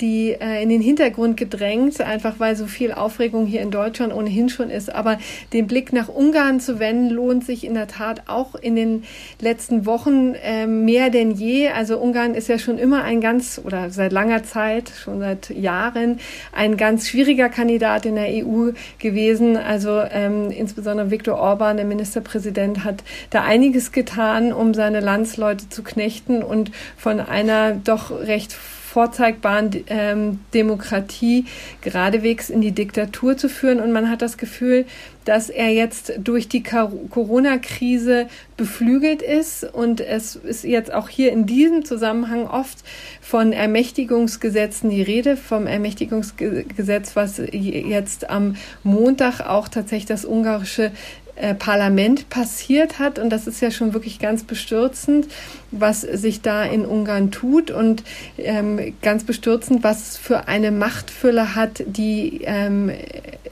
die 0.00 0.32
äh, 0.32 0.62
in 0.62 0.68
den 0.68 0.80
Hintergrund 0.80 1.36
gedrängt, 1.36 2.00
einfach 2.00 2.34
weil 2.38 2.56
so 2.56 2.66
viel 2.66 2.92
Aufregung 2.92 3.46
hier 3.46 3.62
in 3.62 3.70
Deutschland 3.70 4.12
ohnehin 4.12 4.48
schon 4.48 4.70
ist. 4.70 4.94
Aber 4.94 5.18
den 5.52 5.66
Blick 5.66 5.92
nach 5.92 6.08
Ungarn 6.08 6.60
zu 6.60 6.78
wenden, 6.78 7.10
lohnt 7.10 7.44
sich 7.44 7.64
in 7.64 7.74
der 7.74 7.88
Tat 7.88 8.22
auch 8.26 8.54
in 8.54 8.76
den 8.76 9.04
letzten 9.40 9.86
Wochen 9.86 10.34
äh, 10.34 10.66
mehr 10.66 11.10
denn 11.10 11.30
je. 11.30 11.68
Also 11.68 11.98
Ungarn 11.98 12.34
ist 12.34 12.48
ja 12.48 12.58
schon 12.58 12.78
immer 12.78 13.04
ein 13.04 13.20
ganz 13.20 13.60
oder 13.64 13.90
seit 13.90 14.12
langer 14.12 14.42
Zeit, 14.44 14.90
schon 14.90 15.20
seit 15.20 15.50
Jahren, 15.50 16.20
ein 16.52 16.76
ganz 16.76 17.08
schwieriger 17.08 17.48
Kandidat 17.48 18.06
in 18.06 18.16
der 18.16 18.28
EU 18.28 18.72
gewesen. 18.98 19.56
Also 19.56 20.00
ähm, 20.10 20.50
insbesondere 20.50 21.10
Viktor 21.10 21.38
Orban, 21.38 21.76
der 21.76 21.86
Ministerpräsident, 21.86 22.84
hat 22.84 23.02
da 23.30 23.42
einiges 23.42 23.92
getan, 23.92 24.52
um 24.52 24.74
seine 24.74 25.00
Landsleute 25.00 25.68
zu 25.68 25.82
knechten 25.82 26.42
und 26.42 26.70
von 26.96 27.20
einer 27.20 27.72
doch 27.72 28.10
recht 28.10 28.56
vorzeigbaren 28.96 29.84
ähm, 29.88 30.40
Demokratie 30.54 31.44
geradewegs 31.82 32.48
in 32.48 32.62
die 32.62 32.72
Diktatur 32.72 33.36
zu 33.36 33.50
führen. 33.50 33.78
Und 33.78 33.92
man 33.92 34.08
hat 34.08 34.22
das 34.22 34.38
Gefühl, 34.38 34.86
dass 35.26 35.50
er 35.50 35.68
jetzt 35.68 36.14
durch 36.16 36.48
die 36.48 36.62
Corona-Krise 36.62 38.26
beflügelt 38.56 39.20
ist. 39.20 39.64
Und 39.64 40.00
es 40.00 40.36
ist 40.36 40.64
jetzt 40.64 40.94
auch 40.94 41.10
hier 41.10 41.30
in 41.30 41.44
diesem 41.44 41.84
Zusammenhang 41.84 42.46
oft 42.46 42.78
von 43.20 43.52
Ermächtigungsgesetzen 43.52 44.88
die 44.88 45.02
Rede, 45.02 45.36
vom 45.36 45.66
Ermächtigungsgesetz, 45.66 47.16
was 47.16 47.42
jetzt 47.52 48.30
am 48.30 48.56
Montag 48.82 49.40
auch 49.40 49.68
tatsächlich 49.68 50.06
das 50.06 50.24
ungarische 50.24 50.90
äh, 51.36 51.54
Parlament 51.54 52.28
passiert 52.28 52.98
hat. 52.98 53.18
Und 53.18 53.30
das 53.30 53.46
ist 53.46 53.60
ja 53.60 53.70
schon 53.70 53.94
wirklich 53.94 54.18
ganz 54.18 54.44
bestürzend, 54.44 55.28
was 55.70 56.00
sich 56.00 56.42
da 56.42 56.64
in 56.64 56.84
Ungarn 56.84 57.30
tut 57.30 57.70
und 57.70 58.02
ähm, 58.38 58.94
ganz 59.02 59.24
bestürzend, 59.24 59.84
was 59.84 60.16
für 60.16 60.48
eine 60.48 60.70
Machtfülle 60.70 61.54
hat, 61.54 61.82
die 61.86 62.40
ähm, 62.44 62.90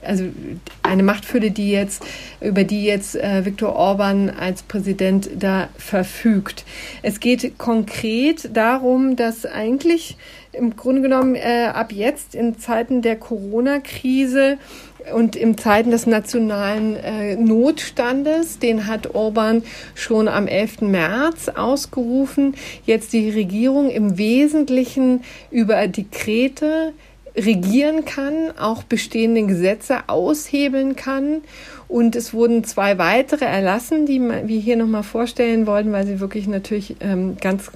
also 0.04 0.24
eine 0.82 1.02
Machtfülle, 1.02 1.50
die 1.50 1.70
jetzt 1.70 2.04
über 2.40 2.64
die 2.64 2.84
jetzt 2.84 3.16
äh, 3.16 3.44
Viktor 3.44 3.74
Orban 3.74 4.30
als 4.30 4.62
Präsident 4.62 5.30
da 5.38 5.68
verfügt. 5.76 6.64
Es 7.02 7.20
geht 7.20 7.58
konkret 7.58 8.56
darum, 8.56 9.16
dass 9.16 9.46
eigentlich 9.46 10.16
im 10.52 10.76
Grunde 10.76 11.02
genommen 11.02 11.34
äh, 11.34 11.70
ab 11.72 11.92
jetzt 11.92 12.34
in 12.34 12.58
Zeiten 12.58 13.02
der 13.02 13.16
Corona-Krise 13.16 14.58
und 15.12 15.36
in 15.36 15.58
Zeiten 15.58 15.90
des 15.90 16.06
nationalen 16.06 16.96
äh, 16.96 17.36
Notstandes, 17.36 18.58
den 18.58 18.86
hat 18.86 19.14
Orban 19.14 19.62
schon 19.94 20.28
am 20.28 20.46
11. 20.46 20.82
März 20.82 21.48
ausgerufen, 21.48 22.54
jetzt 22.86 23.12
die 23.12 23.30
Regierung 23.30 23.90
im 23.90 24.16
Wesentlichen 24.16 25.22
über 25.50 25.86
Dekrete 25.88 26.92
regieren 27.36 28.04
kann, 28.04 28.56
auch 28.58 28.84
bestehende 28.84 29.42
Gesetze 29.44 30.08
aushebeln 30.08 30.96
kann. 30.96 31.42
Und 31.88 32.16
es 32.16 32.32
wurden 32.32 32.64
zwei 32.64 32.98
weitere 32.98 33.44
erlassen, 33.44 34.06
die 34.06 34.20
wir 34.20 34.60
hier 34.60 34.76
nochmal 34.76 35.02
vorstellen 35.02 35.66
wollten, 35.66 35.92
weil 35.92 36.06
sie 36.06 36.20
wirklich 36.20 36.46
natürlich 36.46 36.96
ähm, 37.00 37.36
ganz 37.40 37.70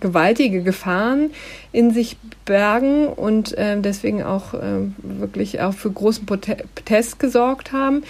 gewaltige 0.00 0.62
Gefahren 0.62 1.30
in 1.72 1.90
sich 1.90 2.16
bergen 2.46 3.08
und 3.08 3.56
äh, 3.58 3.78
deswegen 3.80 4.22
auch 4.22 4.54
äh, 4.54 4.88
wirklich 5.02 5.60
auch 5.60 5.74
für 5.74 5.90
großen 5.90 6.24
Protest 6.24 7.18
gesorgt 7.18 7.72
haben. 7.72 8.02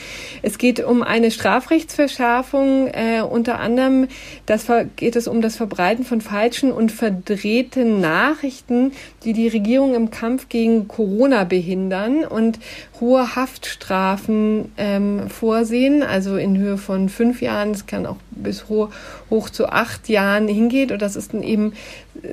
Es 0.43 0.59
geht 0.59 0.85
um 0.85 1.03
eine 1.03 1.31
Strafrechtsverschärfung, 1.31 2.89
äh, 2.89 3.23
unter 3.23 3.59
anderem 3.59 4.09
das 4.47 4.67
geht 4.97 5.17
es 5.17 5.27
um 5.27 5.41
das 5.41 5.57
Verbreiten 5.57 6.05
von 6.05 6.21
falschen 6.21 6.71
und 6.71 6.93
verdrehten 6.93 8.01
Nachrichten, 8.01 8.93
die 9.25 9.33
die 9.33 9.49
Regierung 9.49 9.95
im 9.95 10.11
Kampf 10.11 10.49
gegen 10.49 10.87
Corona 10.87 11.45
behindern 11.45 12.25
und 12.25 12.59
hohe 13.01 13.37
Haftstrafen 13.37 14.73
ähm, 14.77 15.29
vorsehen, 15.29 16.03
also 16.03 16.37
in 16.37 16.57
Höhe 16.57 16.79
von 16.79 17.09
fünf 17.09 17.43
Jahren, 17.43 17.73
es 17.73 17.87
kann 17.87 18.07
auch 18.07 18.17
bis 18.31 18.69
hoch, 18.69 18.91
hoch 19.31 19.51
zu 19.51 19.67
acht 19.67 20.09
Jahren 20.09 20.47
hingeht 20.49 20.93
und 20.93 21.03
das 21.03 21.17
ist 21.17 21.35
dann 21.35 21.43
eben 21.47 21.73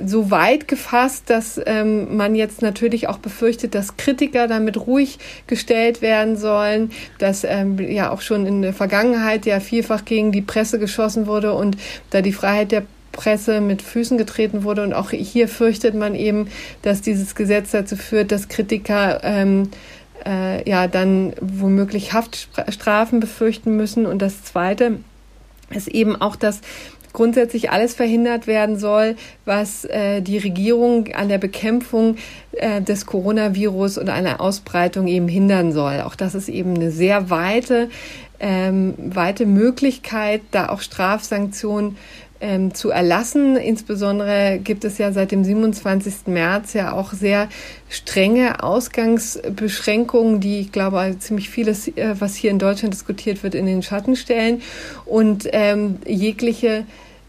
so 0.05 0.31
weit 0.31 0.67
gefasst, 0.67 1.29
dass 1.29 1.59
ähm, 1.65 2.17
man 2.17 2.35
jetzt 2.35 2.61
natürlich 2.61 3.07
auch 3.07 3.17
befürchtet, 3.17 3.75
dass 3.75 3.97
Kritiker 3.97 4.47
damit 4.47 4.87
ruhig 4.87 5.19
gestellt 5.47 6.01
werden 6.01 6.37
sollen, 6.37 6.91
dass 7.19 7.43
ähm, 7.43 7.77
ja 7.79 8.11
auch 8.11 8.21
schon 8.21 8.45
in 8.45 8.61
der 8.61 8.73
Vergangenheit 8.73 9.45
ja 9.45 9.59
vielfach 9.59 10.05
gegen 10.05 10.31
die 10.31 10.41
Presse 10.41 10.79
geschossen 10.79 11.27
wurde 11.27 11.53
und 11.53 11.77
da 12.09 12.21
die 12.21 12.33
Freiheit 12.33 12.71
der 12.71 12.83
Presse 13.13 13.61
mit 13.61 13.81
Füßen 13.81 14.17
getreten 14.17 14.63
wurde. 14.63 14.83
Und 14.83 14.93
auch 14.93 15.11
hier 15.11 15.47
fürchtet 15.47 15.95
man 15.95 16.15
eben, 16.15 16.47
dass 16.81 17.01
dieses 17.01 17.35
Gesetz 17.35 17.71
dazu 17.71 17.95
führt, 17.95 18.33
dass 18.33 18.49
Kritiker 18.49 19.21
ähm, 19.23 19.69
äh, 20.25 20.69
ja 20.69 20.87
dann 20.87 21.33
womöglich 21.39 22.11
Haftstrafen 22.11 23.21
befürchten 23.21 23.77
müssen. 23.77 24.05
Und 24.05 24.21
das 24.21 24.43
Zweite 24.43 24.99
ist 25.69 25.87
eben 25.87 26.19
auch, 26.19 26.35
dass 26.35 26.61
grundsätzlich 27.13 27.71
alles 27.71 27.93
verhindert 27.93 28.47
werden 28.47 28.77
soll, 28.77 29.15
was 29.45 29.85
äh, 29.85 30.21
die 30.21 30.39
Regierung 30.39 31.13
an 31.13 31.29
der 31.29 31.37
Bekämpfung 31.37 32.17
äh, 32.53 32.81
des 32.81 33.05
Coronavirus 33.05 33.99
und 33.99 34.09
einer 34.09 34.41
Ausbreitung 34.41 35.07
eben 35.07 35.27
hindern 35.27 35.71
soll. 35.71 36.01
Auch 36.01 36.15
das 36.15 36.35
ist 36.35 36.49
eben 36.49 36.75
eine 36.75 36.91
sehr 36.91 37.29
weite, 37.29 37.89
ähm, 38.39 38.95
weite 38.97 39.45
Möglichkeit, 39.45 40.41
da 40.51 40.69
auch 40.69 40.81
Strafsanktionen 40.81 41.95
ähm, 42.43 42.73
zu 42.73 42.89
erlassen. 42.89 43.55
Insbesondere 43.55 44.59
gibt 44.61 44.83
es 44.83 44.97
ja 44.97 45.13
seit 45.13 45.31
dem 45.31 45.45
27. 45.45 46.27
März 46.27 46.73
ja 46.73 46.91
auch 46.91 47.13
sehr 47.13 47.47
strenge 47.87 48.61
Ausgangsbeschränkungen, 48.61 50.41
die 50.41 50.59
ich 50.59 50.71
glaube 50.73 51.15
ziemlich 51.19 51.49
vieles, 51.49 51.87
äh, 51.87 52.15
was 52.19 52.35
hier 52.35 52.51
in 52.51 52.59
Deutschland 52.59 52.93
diskutiert 52.93 53.43
wird, 53.43 53.55
in 53.55 53.65
den 53.65 53.81
Schatten 53.81 54.17
stellen 54.17 54.61
und 55.05 55.47
ähm, 55.53 55.99
jegliche 56.05 56.85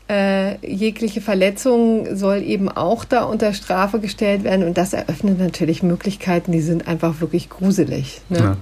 äh, 0.08 0.56
jegliche 0.66 1.20
Verletzung 1.20 2.14
soll 2.16 2.42
eben 2.42 2.68
auch 2.68 3.04
da 3.04 3.24
unter 3.24 3.52
Strafe 3.54 4.00
gestellt 4.00 4.44
werden. 4.44 4.66
Und 4.66 4.76
das 4.76 4.92
eröffnet 4.92 5.38
natürlich 5.38 5.82
Möglichkeiten, 5.82 6.52
die 6.52 6.60
sind 6.60 6.86
einfach 6.86 7.20
wirklich 7.20 7.48
gruselig. 7.48 8.20
Ne? 8.28 8.38
Ja. 8.38 8.56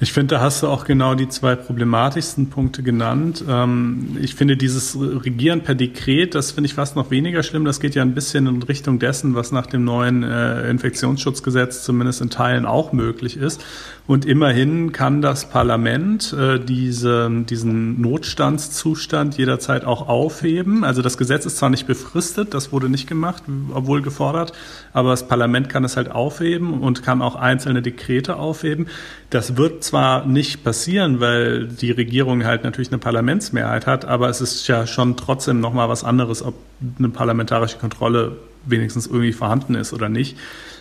Ich 0.00 0.12
finde, 0.12 0.36
da 0.36 0.40
hast 0.40 0.62
du 0.62 0.68
auch 0.68 0.84
genau 0.84 1.14
die 1.14 1.28
zwei 1.28 1.56
problematischsten 1.56 2.50
Punkte 2.50 2.82
genannt. 2.82 3.44
Ähm, 3.48 4.16
ich 4.20 4.34
finde, 4.34 4.56
dieses 4.56 4.96
Regieren 4.98 5.62
per 5.62 5.74
Dekret, 5.74 6.34
das 6.34 6.52
finde 6.52 6.66
ich 6.66 6.74
fast 6.74 6.96
noch 6.96 7.10
weniger 7.10 7.42
schlimm. 7.42 7.64
Das 7.64 7.80
geht 7.80 7.94
ja 7.94 8.02
ein 8.02 8.14
bisschen 8.14 8.46
in 8.46 8.62
Richtung 8.62 8.98
dessen, 8.98 9.34
was 9.34 9.52
nach 9.52 9.66
dem 9.66 9.84
neuen 9.84 10.22
äh, 10.22 10.68
Infektionsschutzgesetz 10.70 11.82
zumindest 11.84 12.20
in 12.20 12.30
Teilen 12.30 12.66
auch 12.66 12.92
möglich 12.92 13.36
ist. 13.36 13.62
Und 14.06 14.24
immerhin 14.24 14.92
kann 14.92 15.20
das 15.20 15.50
Parlament 15.50 16.32
äh, 16.32 16.60
diese, 16.60 17.28
diesen 17.48 18.00
Notstandszustand 18.00 19.36
jederzeit 19.36 19.84
auch 19.84 20.08
aufheben. 20.08 20.84
Also 20.84 21.02
das 21.02 21.18
Gesetz 21.18 21.44
ist 21.44 21.56
zwar 21.56 21.70
nicht 21.70 21.88
befristet, 21.88 22.54
das 22.54 22.70
wurde 22.70 22.88
nicht 22.88 23.08
gemacht, 23.08 23.42
obwohl 23.74 24.02
gefordert, 24.02 24.52
aber 24.92 25.10
das 25.10 25.26
Parlament 25.26 25.68
kann 25.68 25.82
es 25.84 25.96
halt 25.96 26.10
aufheben 26.10 26.80
und 26.80 27.02
kann 27.02 27.20
auch 27.20 27.34
einzelne 27.34 27.82
Dekrete 27.82 28.36
aufheben. 28.36 28.86
Das 29.30 29.55
wird 29.56 29.84
zwar 29.84 30.26
nicht 30.26 30.64
passieren, 30.64 31.20
weil 31.20 31.66
die 31.66 31.90
Regierung 31.90 32.44
halt 32.44 32.64
natürlich 32.64 32.88
eine 32.88 32.98
Parlamentsmehrheit 32.98 33.86
hat, 33.86 34.04
aber 34.04 34.28
es 34.28 34.40
ist 34.40 34.66
ja 34.68 34.86
schon 34.86 35.16
trotzdem 35.16 35.60
nochmal 35.60 35.88
was 35.88 36.04
anderes, 36.04 36.42
ob 36.42 36.54
eine 36.98 37.08
parlamentarische 37.08 37.78
Kontrolle 37.78 38.36
wenigstens 38.64 39.06
irgendwie 39.06 39.32
vorhanden 39.32 39.74
ist 39.74 39.92
oder 39.92 40.08
nicht. 40.08 40.36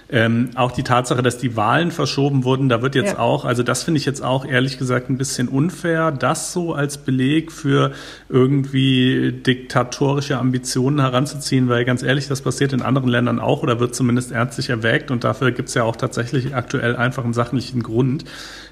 Ähm, 0.08 0.52
auch 0.54 0.72
die 0.72 0.84
Tatsache, 0.84 1.24
dass 1.24 1.40
die 1.40 1.56
Wahlen 1.56 1.90
verschoben 1.90 2.44
wurden, 2.44 2.70
da 2.70 2.84
wird 2.84 2.94
jetzt 2.94 3.14
ja. 3.14 3.20
auch, 3.20 3.44
also 3.44 3.64
das 3.64 3.82
finde 3.82 3.98
ich 3.98 4.06
jetzt 4.06 4.24
auch 4.24 4.46
ehrlich 4.46 4.78
gesagt 4.78 5.10
ein 5.10 5.18
bisschen 5.18 5.48
unfair, 5.48 6.12
das 6.12 6.54
so 6.54 6.74
als 6.74 7.00
Beleg 7.00 7.52
für 7.52 7.92
irgendwie 8.30 9.32
diktatorische 9.32 10.38
Ambitionen 10.38 11.00
heranzuziehen, 11.00 11.70
weil 11.70 11.86
ganz 11.86 12.04
ehrlich, 12.04 12.28
das 12.28 12.42
passiert 12.42 12.72
in 12.72 12.84
anderen 12.84 13.10
Ländern 13.10 13.40
auch 13.40 13.64
oder 13.64 13.80
wird 13.80 13.96
zumindest 13.96 14.32
ernstlich 14.32 14.70
erwägt 14.70 15.10
und 15.10 15.24
dafür 15.24 15.52
gibt 15.52 15.70
es 15.70 15.74
ja 15.74 15.84
auch 15.84 15.96
tatsächlich 15.96 16.54
aktuell 16.54 16.96
einfach 16.96 17.24
einen 17.24 17.34
sachlichen 17.34 17.82
Grund. 17.82 18.26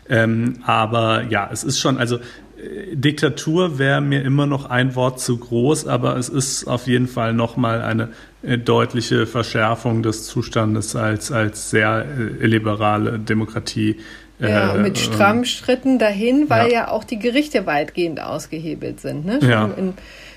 Ähm, 0.10 0.56
aber 0.66 1.24
ja, 1.30 1.50
es 1.52 1.64
ist 1.64 1.80
schon, 1.80 1.98
also 1.98 2.18
äh, 2.18 2.96
Diktatur 2.96 3.80
wäre 3.80 4.02
mir 4.02 4.22
immer 4.24 4.46
noch 4.46 4.70
ein 4.70 4.96
Wort 4.96 5.20
zu 5.20 5.38
groß, 5.38 5.88
aber 5.88 6.18
es 6.18 6.30
ist 6.30 6.66
auf 6.68 6.88
jeden 6.88 7.08
Fall 7.08 7.34
nochmal 7.34 7.82
eine 7.82 8.10
äh, 8.42 8.58
deutliche 8.58 9.26
Verschärfung 9.26 10.04
des 10.04 10.26
Zustandes 10.26 10.96
als, 10.96 11.32
als 11.32 11.70
sehr 11.70 12.06
äh, 12.06 12.46
liberale 12.46 13.20
Demokratie. 13.20 13.98
Ja, 14.40 14.74
mit 14.74 14.98
strammen 14.98 15.46
Schritten 15.46 16.00
dahin, 16.00 16.50
weil 16.50 16.68
ja. 16.68 16.74
ja. 16.74 16.88
auch 16.90 17.06
die 17.06 17.20
Gerichte 17.20 17.66
weitgehend 17.66 18.20
ausgehebelt 18.20 19.00
sind. 19.00 19.26
Ne? 19.26 19.40
Schon 19.40 19.50
ja. 19.50 19.70
in, 19.78 19.94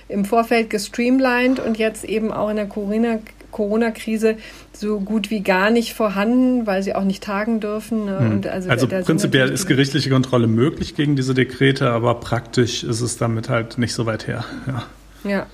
im 0.09 0.25
Vorfeld 0.25 0.71
gestreamlined 0.71 1.59
und 1.59 1.77
jetzt 1.77 2.05
eben 2.05 2.31
auch 2.31 2.49
in 2.49 2.57
der 2.57 2.67
Corona 2.67 3.19
Corona-Krise 3.57 4.37
so 4.73 5.01
gut 5.01 5.31
wie 5.31 5.41
gar 5.41 5.71
nicht 5.71 5.95
vorhanden, 5.95 6.67
weil 6.67 6.83
sie 6.83 6.95
auch 6.95 7.05
nicht 7.05 7.23
tagen 7.23 7.59
dürfen. 7.61 8.05
Ne? 8.05 8.19
Hm. 8.19 8.41
Also, 8.51 8.69
also 8.69 8.87
prinzipiell 8.87 9.49
ist 9.49 9.67
gerichtliche 9.67 10.11
Kontrolle 10.11 10.47
möglich 10.47 10.95
gegen 10.95 11.17
diese 11.17 11.33
Dekrete, 11.33 11.91
aber 11.91 12.21
praktisch 12.21 12.85
ist 12.85 13.01
es 13.01 13.17
damit 13.17 13.49
halt 13.49 13.79
nicht 13.79 13.95
so 13.95 14.05
weit 14.05 14.27
her. 14.27 14.45
Ja. 14.67 15.31
ja. 15.31 15.47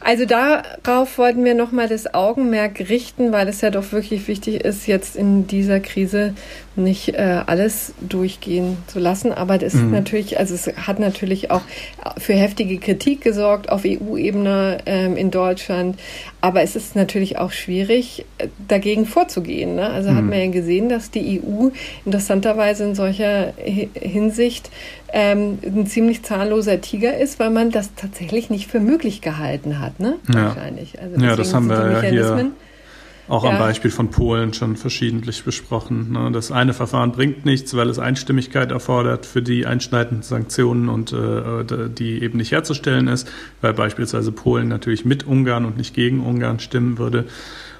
Also 0.00 0.26
darauf 0.26 1.18
wollten 1.18 1.44
wir 1.44 1.54
nochmal 1.54 1.88
das 1.88 2.14
Augenmerk 2.14 2.78
richten, 2.88 3.32
weil 3.32 3.48
es 3.48 3.60
ja 3.62 3.70
doch 3.70 3.90
wirklich 3.90 4.28
wichtig 4.28 4.64
ist, 4.64 4.86
jetzt 4.86 5.16
in 5.16 5.48
dieser 5.48 5.80
Krise 5.80 6.34
nicht 6.78 7.10
äh, 7.10 7.42
alles 7.46 7.92
durchgehen 8.00 8.78
zu 8.86 8.98
lassen. 8.98 9.32
Aber 9.32 9.58
das 9.58 9.74
mhm. 9.74 9.86
ist 9.86 9.90
natürlich, 9.92 10.38
also 10.38 10.54
es 10.54 10.66
hat 10.66 10.98
natürlich 10.98 11.50
auch 11.50 11.62
für 12.16 12.34
heftige 12.34 12.78
Kritik 12.78 13.20
gesorgt 13.20 13.68
auf 13.68 13.82
EU-Ebene 13.84 14.78
ähm, 14.86 15.16
in 15.16 15.30
Deutschland. 15.30 15.98
Aber 16.40 16.62
es 16.62 16.76
ist 16.76 16.96
natürlich 16.96 17.38
auch 17.38 17.52
schwierig, 17.52 18.24
äh, 18.38 18.48
dagegen 18.68 19.06
vorzugehen. 19.06 19.74
Ne? 19.74 19.88
Also 19.88 20.10
mhm. 20.10 20.16
hat 20.16 20.24
man 20.24 20.38
ja 20.38 20.50
gesehen, 20.50 20.88
dass 20.88 21.10
die 21.10 21.40
EU 21.40 21.68
interessanterweise 22.04 22.84
in 22.84 22.94
solcher 22.94 23.52
Hinsicht 23.56 24.70
ähm, 25.12 25.58
ein 25.64 25.86
ziemlich 25.86 26.22
zahnloser 26.22 26.80
Tiger 26.80 27.16
ist, 27.16 27.40
weil 27.40 27.50
man 27.50 27.70
das 27.70 27.94
tatsächlich 27.94 28.50
nicht 28.50 28.70
für 28.70 28.80
möglich 28.80 29.20
gehalten 29.20 29.80
hat. 29.80 30.00
Ne? 30.00 30.16
Ja. 30.28 30.46
Wahrscheinlich. 30.46 31.00
Also 31.00 31.24
ja, 31.24 31.36
das 31.36 31.54
haben 31.54 31.68
wir 31.68 31.90
ja 31.90 32.00
hier 32.02 32.50
auch 33.28 33.44
ja. 33.44 33.50
am 33.50 33.58
Beispiel 33.58 33.90
von 33.90 34.10
Polen 34.10 34.54
schon 34.54 34.76
verschiedentlich 34.76 35.44
besprochen. 35.44 36.12
Ne? 36.12 36.30
Das 36.32 36.50
eine 36.50 36.74
Verfahren 36.74 37.12
bringt 37.12 37.44
nichts, 37.44 37.76
weil 37.76 37.88
es 37.88 37.98
Einstimmigkeit 37.98 38.70
erfordert 38.70 39.26
für 39.26 39.42
die 39.42 39.66
einschneidenden 39.66 40.22
Sanktionen 40.22 40.88
und 40.88 41.12
äh, 41.12 41.88
die 41.90 42.22
eben 42.22 42.38
nicht 42.38 42.52
herzustellen 42.52 43.08
ist, 43.08 43.28
weil 43.60 43.74
beispielsweise 43.74 44.32
Polen 44.32 44.68
natürlich 44.68 45.04
mit 45.04 45.26
Ungarn 45.26 45.64
und 45.64 45.76
nicht 45.76 45.94
gegen 45.94 46.24
Ungarn 46.24 46.58
stimmen 46.58 46.98
würde. 46.98 47.26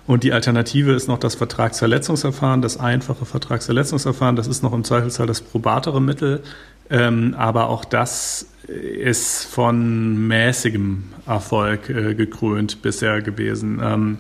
Und 0.07 0.23
die 0.23 0.33
Alternative 0.33 0.93
ist 0.93 1.07
noch 1.07 1.19
das 1.19 1.35
Vertragsverletzungsverfahren, 1.35 2.63
das 2.63 2.79
einfache 2.79 3.27
Vertragsverletzungsverfahren. 3.27 4.37
Das 4.37 4.47
ist 4.47 4.63
noch 4.63 4.73
im 4.73 4.83
Zweifelsfall 4.83 5.27
das 5.27 5.43
probatere 5.43 6.01
Mittel. 6.01 6.43
Ähm, 6.91 7.35
aber 7.37 7.69
auch 7.69 7.85
das 7.85 8.47
ist 8.69 9.45
von 9.45 10.29
mäßigem 10.29 11.05
Erfolg 11.27 11.89
äh, 11.89 12.15
gekrönt 12.15 12.83
bisher 12.83 13.23
gewesen. 13.23 13.81
Ähm, 13.83 14.19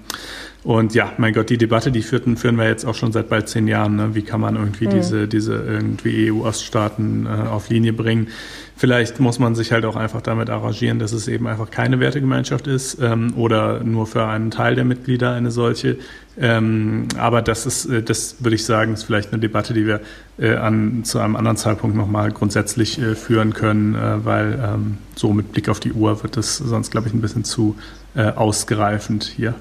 und 0.64 0.94
ja, 0.94 1.12
mein 1.18 1.32
Gott, 1.34 1.50
die 1.50 1.58
Debatte, 1.58 1.92
die 1.92 2.02
führten, 2.02 2.36
führen 2.36 2.56
wir 2.56 2.66
jetzt 2.66 2.84
auch 2.84 2.94
schon 2.94 3.12
seit 3.12 3.28
bald 3.28 3.48
zehn 3.48 3.68
Jahren. 3.68 3.96
Ne? 3.96 4.14
Wie 4.14 4.22
kann 4.22 4.40
man 4.40 4.56
irgendwie 4.56 4.86
mhm. 4.86 4.90
diese, 4.90 5.28
diese 5.28 5.54
irgendwie 5.54 6.30
EU-Oststaaten 6.30 7.26
äh, 7.26 7.48
auf 7.48 7.68
Linie 7.68 7.92
bringen? 7.92 8.28
Vielleicht 8.76 9.20
muss 9.20 9.38
man 9.38 9.54
sich 9.54 9.72
halt 9.72 9.84
auch 9.84 9.96
einfach 9.96 10.22
damit 10.22 10.50
arrangieren, 10.50 10.98
dass 10.98 11.12
es 11.12 11.28
eben 11.28 11.46
einfach 11.46 11.70
keine 11.70 12.00
Wertegemeinschaft 12.00 12.66
ist 12.66 12.98
ähm, 13.00 13.34
oder 13.36 13.82
nur 13.84 14.06
für 14.06 14.26
einen 14.26 14.50
Teil 14.50 14.74
der 14.74 14.84
Mitglieder 14.84 15.32
eine 15.32 15.50
solche. 15.50 15.98
Ähm, 16.40 17.08
aber 17.18 17.42
das 17.42 17.66
ist, 17.66 17.86
äh, 17.86 18.02
das 18.02 18.36
würde 18.40 18.54
ich 18.54 18.64
sagen, 18.64 18.94
ist 18.94 19.04
vielleicht 19.04 19.32
eine 19.32 19.40
Debatte, 19.40 19.74
die 19.74 19.86
wir 19.86 20.00
äh, 20.38 20.54
an, 20.54 21.02
zu 21.04 21.18
einem 21.18 21.36
anderen 21.36 21.56
Zeitpunkt 21.56 21.96
nochmal 21.96 22.30
grundsätzlich 22.30 23.00
äh, 23.00 23.14
führen 23.16 23.54
können, 23.54 23.94
äh, 23.94 24.24
weil 24.24 24.58
ähm, 24.62 24.98
so 25.16 25.32
mit 25.32 25.52
Blick 25.52 25.68
auf 25.68 25.80
die 25.80 25.92
Uhr 25.92 26.22
wird 26.22 26.36
das 26.36 26.56
sonst, 26.56 26.90
glaube 26.90 27.08
ich, 27.08 27.14
ein 27.14 27.20
bisschen 27.20 27.44
zu 27.44 27.76
äh, 28.14 28.30
ausgereifend 28.30 29.24
hier. 29.24 29.54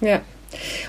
Ja, 0.00 0.20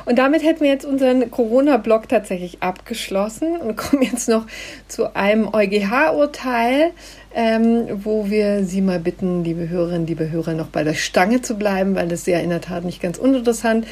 und 0.05 0.17
damit 0.17 0.43
hätten 0.43 0.61
wir 0.61 0.69
jetzt 0.69 0.85
unseren 0.85 1.29
Corona-Block 1.29 2.07
tatsächlich 2.07 2.61
abgeschlossen 2.63 3.57
und 3.57 3.75
kommen 3.77 4.01
jetzt 4.01 4.29
noch 4.29 4.45
zu 4.87 5.15
einem 5.15 5.49
EuGH-Urteil, 5.51 6.91
ähm, 7.35 7.87
wo 8.03 8.29
wir 8.29 8.63
Sie 8.63 8.81
mal 8.81 8.99
bitten, 8.99 9.43
liebe 9.43 9.69
Hörerinnen, 9.69 10.07
liebe 10.07 10.31
Hörer, 10.31 10.53
noch 10.53 10.67
bei 10.67 10.83
der 10.83 10.93
Stange 10.93 11.41
zu 11.41 11.57
bleiben, 11.57 11.95
weil 11.95 12.07
das 12.07 12.25
ja 12.25 12.39
in 12.39 12.49
der 12.49 12.61
Tat 12.61 12.85
nicht 12.85 13.01
ganz 13.01 13.17
uninteressant 13.17 13.85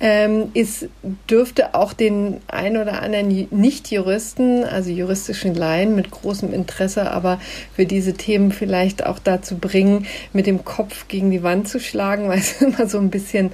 ähm, 0.00 0.50
ist, 0.54 0.88
dürfte 1.30 1.74
auch 1.74 1.92
den 1.92 2.40
ein 2.48 2.76
oder 2.76 3.02
anderen 3.02 3.48
Nicht-Juristen, 3.50 4.64
also 4.64 4.90
juristischen 4.90 5.54
Laien 5.54 5.94
mit 5.94 6.10
großem 6.10 6.52
Interesse, 6.52 7.10
aber 7.10 7.40
für 7.74 7.86
diese 7.86 8.14
Themen 8.14 8.52
vielleicht 8.52 9.06
auch 9.06 9.18
dazu 9.18 9.56
bringen, 9.58 10.06
mit 10.32 10.46
dem 10.46 10.64
Kopf 10.64 11.08
gegen 11.08 11.30
die 11.30 11.42
Wand 11.42 11.68
zu 11.68 11.80
schlagen, 11.80 12.28
weil 12.28 12.38
es 12.38 12.60
immer 12.60 12.86
so 12.88 12.98
ein 12.98 13.10
bisschen 13.10 13.52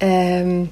ähm, 0.00 0.68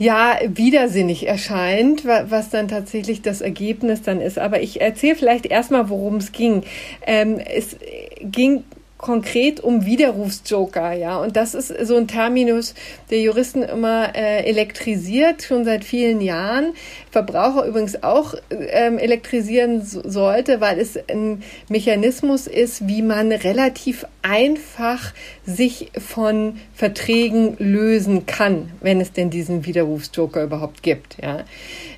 ja, 0.00 0.38
widersinnig 0.46 1.28
erscheint, 1.28 2.06
was 2.06 2.48
dann 2.48 2.68
tatsächlich 2.68 3.20
das 3.20 3.42
Ergebnis 3.42 4.00
dann 4.00 4.22
ist. 4.22 4.38
Aber 4.38 4.62
ich 4.62 4.80
erzähle 4.80 5.14
vielleicht 5.14 5.44
erstmal, 5.44 5.90
worum 5.90 6.16
es 6.16 6.32
ging. 6.32 6.62
Ähm, 7.06 7.38
es 7.38 7.76
ging 8.22 8.64
konkret 9.00 9.60
um 9.60 9.86
Widerrufsjoker, 9.86 10.92
ja. 10.92 11.18
Und 11.18 11.36
das 11.36 11.54
ist 11.54 11.68
so 11.86 11.96
ein 11.96 12.06
Terminus, 12.06 12.74
der 13.10 13.20
Juristen 13.20 13.62
immer 13.62 14.14
äh, 14.14 14.44
elektrisiert, 14.44 15.42
schon 15.42 15.64
seit 15.64 15.84
vielen 15.84 16.20
Jahren. 16.20 16.74
Verbraucher 17.10 17.66
übrigens 17.66 18.02
auch 18.02 18.34
ähm, 18.50 18.98
elektrisieren 18.98 19.82
so, 19.82 20.02
sollte, 20.04 20.60
weil 20.60 20.78
es 20.78 20.98
ein 21.08 21.42
Mechanismus 21.68 22.46
ist, 22.46 22.86
wie 22.86 23.02
man 23.02 23.32
relativ 23.32 24.04
einfach 24.22 25.12
sich 25.44 25.90
von 25.98 26.58
Verträgen 26.74 27.56
lösen 27.58 28.26
kann, 28.26 28.70
wenn 28.80 29.00
es 29.00 29.12
denn 29.12 29.30
diesen 29.30 29.66
Widerrufsjoker 29.66 30.44
überhaupt 30.44 30.82
gibt, 30.82 31.16
ja. 31.22 31.44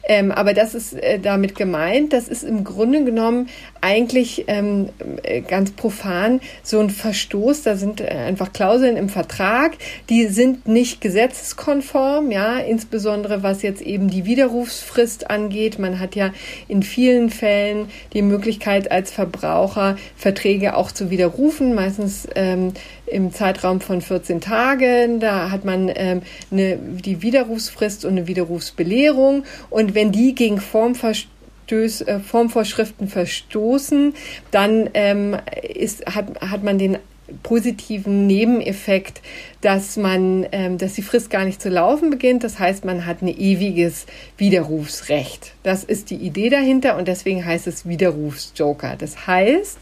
Ähm, 0.04 0.32
aber 0.32 0.52
das 0.52 0.74
ist 0.74 0.94
äh, 0.94 1.20
damit 1.20 1.54
gemeint, 1.54 2.12
das 2.12 2.26
ist 2.26 2.42
im 2.42 2.64
Grunde 2.64 3.04
genommen 3.04 3.48
eigentlich 3.80 4.46
ähm, 4.48 4.88
äh, 5.22 5.42
ganz 5.42 5.70
profan 5.70 6.40
so 6.64 6.80
ein 6.80 6.90
Verstoß. 6.90 7.62
Da 7.62 7.76
sind 7.76 8.00
äh, 8.00 8.06
einfach 8.06 8.52
Klauseln 8.52 8.96
im 8.96 9.08
Vertrag, 9.08 9.76
die 10.08 10.26
sind 10.26 10.66
nicht 10.66 11.00
gesetzeskonform, 11.00 12.32
ja, 12.32 12.58
insbesondere 12.58 13.44
was 13.44 13.62
jetzt 13.62 13.80
eben 13.80 14.08
die 14.08 14.24
Widerrufsfrist 14.24 15.01
angeht. 15.30 15.78
Man 15.78 15.98
hat 15.98 16.14
ja 16.14 16.32
in 16.68 16.82
vielen 16.82 17.30
Fällen 17.30 17.88
die 18.12 18.22
Möglichkeit 18.22 18.90
als 18.90 19.10
Verbraucher 19.10 19.96
Verträge 20.16 20.76
auch 20.76 20.92
zu 20.92 21.10
widerrufen, 21.10 21.74
meistens 21.74 22.28
ähm, 22.34 22.72
im 23.06 23.32
Zeitraum 23.32 23.80
von 23.80 24.00
14 24.00 24.40
Tagen. 24.40 25.20
Da 25.20 25.50
hat 25.50 25.64
man 25.64 25.90
ähm, 25.94 26.22
eine, 26.50 26.76
die 26.76 27.22
Widerrufsfrist 27.22 28.04
und 28.04 28.12
eine 28.12 28.26
Widerrufsbelehrung. 28.26 29.44
Und 29.70 29.94
wenn 29.94 30.12
die 30.12 30.34
gegen 30.34 30.60
Formverstöße, 30.60 32.06
äh, 32.06 32.20
Formvorschriften 32.20 33.08
verstoßen, 33.08 34.14
dann 34.50 34.90
ähm, 34.94 35.36
ist, 35.74 36.06
hat, 36.06 36.40
hat 36.40 36.62
man 36.62 36.78
den 36.78 36.98
positiven 37.42 38.26
Nebeneffekt, 38.26 39.20
dass 39.62 39.96
man, 39.96 40.46
ähm, 40.50 40.76
dass 40.76 40.94
die 40.94 41.02
Frist 41.02 41.30
gar 41.30 41.44
nicht 41.44 41.62
zu 41.62 41.70
laufen 41.70 42.10
beginnt. 42.10 42.44
Das 42.44 42.58
heißt, 42.58 42.84
man 42.84 43.06
hat 43.06 43.22
ein 43.22 43.28
ewiges 43.28 44.06
Widerrufsrecht. 44.36 45.54
Das 45.62 45.84
ist 45.84 46.10
die 46.10 46.16
Idee 46.16 46.50
dahinter 46.50 46.96
und 46.96 47.06
deswegen 47.06 47.44
heißt 47.44 47.68
es 47.68 47.86
Widerrufsjoker. 47.86 48.96
Das 48.98 49.28
heißt, 49.28 49.78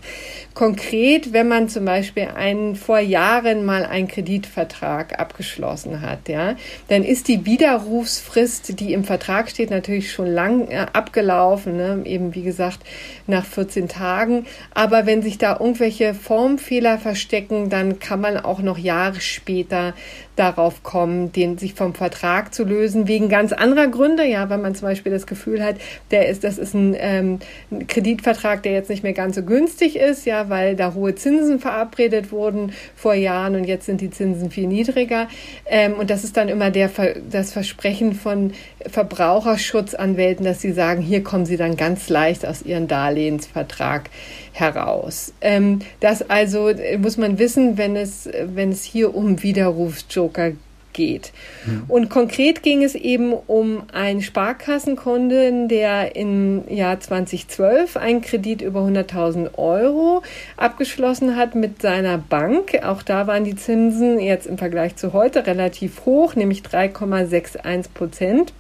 konkret, 0.53 1.33
wenn 1.33 1.49
man 1.49 1.71
zum 1.71 1.87
Beispiel 1.87 2.25
einen 2.25 2.77
vor 2.77 2.99
Jahren 2.99 3.65
mal 3.65 3.87
einen 3.87 4.07
Kreditvertrag 4.07 5.19
abgeschlossen 5.19 6.03
hat, 6.03 6.29
ja, 6.29 6.57
dann 6.89 7.03
ist 7.03 7.29
die 7.29 7.47
Widerrufsfrist, 7.47 8.79
die 8.81 8.93
im 8.93 9.05
Vertrag 9.05 9.49
steht, 9.49 9.71
natürlich 9.71 10.13
schon 10.13 10.27
lang 10.27 10.69
äh, 10.69 10.87
abgelaufen, 10.93 11.79
ne? 11.79 12.03
eben 12.05 12.35
wie 12.35 12.43
gesagt 12.43 12.81
nach 13.27 13.47
14 13.47 13.89
Tagen. 13.89 14.45
Aber 14.75 15.07
wenn 15.07 15.23
sich 15.23 15.39
da 15.39 15.59
irgendwelche 15.59 16.13
Formfehler 16.13 16.99
verstecken, 16.99 17.71
dann 17.71 17.99
kann 17.99 18.21
man 18.21 18.37
auch 18.37 18.61
noch 18.61 18.77
Jahre 18.77 19.23
später 19.23 19.70
später 19.71 19.95
darauf 20.37 20.83
kommen, 20.83 21.33
den 21.33 21.59
sich 21.59 21.75
vom 21.75 21.95
Vertrag 21.95 22.55
zu 22.55 22.65
lösen, 22.65 23.07
wegen 23.09 23.29
ganz 23.29 23.53
anderer 23.53 23.89
Gründe. 23.89 24.25
Ja, 24.25 24.49
wenn 24.49 24.63
man 24.63 24.75
zum 24.75 24.89
Beispiel 24.89 25.13
das 25.13 25.27
Gefühl 25.27 25.63
hat, 25.63 25.77
der 26.11 26.29
ist, 26.29 26.45
das 26.45 26.57
ist 26.57 26.75
ein, 26.75 26.97
ähm, 26.99 27.39
ein 27.71 27.87
Kreditvertrag, 27.87 28.63
der 28.63 28.73
jetzt 28.73 28.89
nicht 28.89 29.03
mehr 29.03 29.13
ganz 29.13 29.37
so 29.37 29.43
günstig 29.43 29.97
ist, 29.97 30.25
ja, 30.25 30.49
weil 30.49 30.77
da 30.77 30.95
hohe 30.95 31.15
Zinsen 31.15 31.61
verabredet 31.61 32.33
wurden 32.33 32.73
vor 32.97 33.15
Jahren 33.15 33.55
und 33.55 33.65
jetzt 33.65 33.87
sind 33.87 34.01
die 34.01 34.11
Zinsen 34.11 34.51
viel 34.51 34.67
niedriger. 34.67 35.29
Ähm, 35.67 35.95
und 35.95 36.09
das 36.09 36.25
ist 36.25 36.37
dann 36.37 36.49
immer 36.49 36.71
der, 36.71 36.91
das 37.31 37.53
Versprechen 37.53 38.15
von 38.15 38.53
Verbraucherschutzanwälten, 38.87 40.45
dass 40.45 40.61
sie 40.61 40.73
sagen, 40.73 41.03
hier 41.03 41.23
kommen 41.23 41.45
sie 41.45 41.59
dann 41.59 41.77
ganz 41.77 42.09
leicht 42.09 42.47
aus 42.47 42.63
ihrem 42.63 42.89
Darlehensvertrag 42.89 44.09
heraus. 44.53 45.33
Ähm, 45.41 45.81
das 46.01 46.29
also 46.29 46.69
äh, 46.69 46.99
muss 46.99 47.17
man 47.17 47.39
wissen, 47.39 47.79
wenn 47.79 47.97
es, 47.97 48.29
wenn 48.43 48.71
es 48.71 48.85
hier 48.85 49.15
um 49.15 49.43
Widerrufsjoker 49.43 50.53
geht. 50.93 51.33
Mhm. 51.67 51.85
Und 51.89 52.11
konkret 52.11 52.63
ging 52.63 52.83
es 52.83 52.95
eben 52.95 53.33
um 53.33 53.83
einen 53.93 54.23
Sparkassenkunden, 54.23 55.69
der 55.69 56.17
im 56.17 56.63
Jahr 56.69 57.01
2012 57.01 57.97
einen 57.97 58.21
Kredit 58.23 58.63
über 58.63 58.81
100.000 58.81 59.57
Euro 59.59 60.23
abgeschlossen 60.57 61.37
hat 61.37 61.55
mit 61.55 61.83
seiner 61.83 62.19
Bank. 62.19 62.81
Auch 62.83 63.03
da 63.03 63.27
waren 63.27 63.45
die 63.45 63.57
Zinsen 63.57 64.19
jetzt 64.19 64.47
im 64.47 64.59
Vergleich 64.59 64.97
zu 64.97 65.13
heute 65.13 65.47
relativ 65.47 66.05
hoch, 66.05 66.35
nämlich 66.35 66.63
3,61 66.63 67.87
Prozent. 67.95 68.53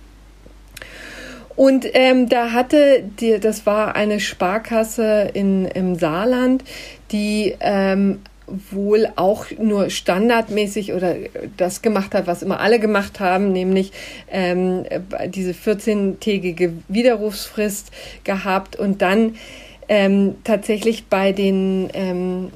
Und 1.60 1.84
ähm, 1.92 2.26
da 2.26 2.52
hatte 2.52 3.02
die, 3.20 3.38
das 3.38 3.66
war 3.66 3.94
eine 3.94 4.18
Sparkasse 4.18 5.28
in, 5.34 5.66
im 5.66 5.94
Saarland, 5.94 6.64
die 7.12 7.54
ähm, 7.60 8.20
wohl 8.46 9.12
auch 9.16 9.44
nur 9.58 9.90
standardmäßig 9.90 10.94
oder 10.94 11.16
das 11.58 11.82
gemacht 11.82 12.14
hat, 12.14 12.26
was 12.26 12.42
immer 12.42 12.60
alle 12.60 12.80
gemacht 12.80 13.20
haben, 13.20 13.52
nämlich 13.52 13.92
ähm, 14.30 14.86
diese 15.26 15.50
14-tägige 15.50 16.72
Widerrufsfrist 16.88 17.90
gehabt 18.24 18.76
und 18.76 19.02
dann 19.02 19.34
ähm, 19.86 20.36
tatsächlich 20.44 21.08
bei 21.08 21.32
den 21.32 21.90
ähm, 21.92 22.52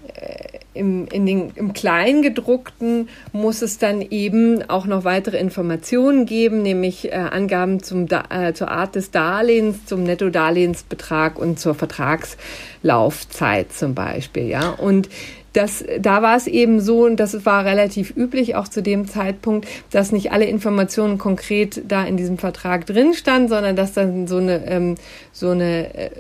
im, 0.75 1.07
in 1.07 1.25
den, 1.25 1.53
im 1.55 1.73
Kleingedruckten 1.73 3.09
muss 3.33 3.63
es 3.63 3.79
dann 3.79 4.03
eben 4.03 4.69
auch 4.69 4.87
noch 4.87 5.05
weitere 5.05 5.39
Informationen 5.39 6.27
geben, 6.27 6.63
nämlich 6.63 7.13
äh, 7.13 7.15
Angaben 7.15 7.83
zum, 7.83 8.07
äh, 8.09 8.53
zur 8.53 8.71
Art 8.71 8.95
des 8.95 9.11
Darlehens, 9.11 9.87
zum 9.87 10.03
Nettodarlehensbetrag 10.03 11.39
und 11.39 11.59
zur 11.59 11.75
Vertragslaufzeit 11.75 13.73
zum 13.73 13.95
Beispiel. 13.95 14.49
Ja, 14.49 14.71
und 14.71 15.09
das, 15.55 15.85
da 16.01 16.21
war 16.21 16.37
es 16.37 16.47
eben 16.47 16.81
so, 16.81 17.05
und 17.05 17.17
das 17.17 17.47
war 17.47 17.65
relativ 17.65 18.15
üblich 18.17 18.57
auch 18.57 18.69
zu 18.69 18.83
dem 18.83 19.07
Zeitpunkt, 19.07 19.69
dass 19.93 20.11
nicht 20.11 20.33
alle 20.33 20.47
Informationen 20.47 21.17
konkret 21.17 21.83
da 21.87 22.05
in 22.05 22.17
diesem 22.17 22.39
Vertrag 22.39 22.87
drin 22.87 23.15
standen, 23.15 23.49
sondern 23.49 23.77
dass 23.77 23.93
dann 23.93 24.27
so 24.27 24.39
eine, 24.39 24.67
ähm, 24.67 24.97
so 25.33 25.51
eine 25.51 25.95
äh, 25.95 26.11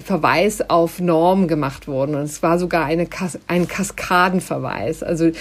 Verweis 0.00 0.68
auf 0.68 1.00
Norm 1.00 1.48
gemacht 1.48 1.88
wurden. 1.88 2.14
Und 2.14 2.22
es 2.22 2.42
war 2.42 2.58
sogar 2.58 2.84
eine 2.84 3.06
Kas 3.06 3.38
ein 3.46 3.68
Kaskadenverweis, 3.68 5.02
also 5.02 5.26
äh, 5.26 5.32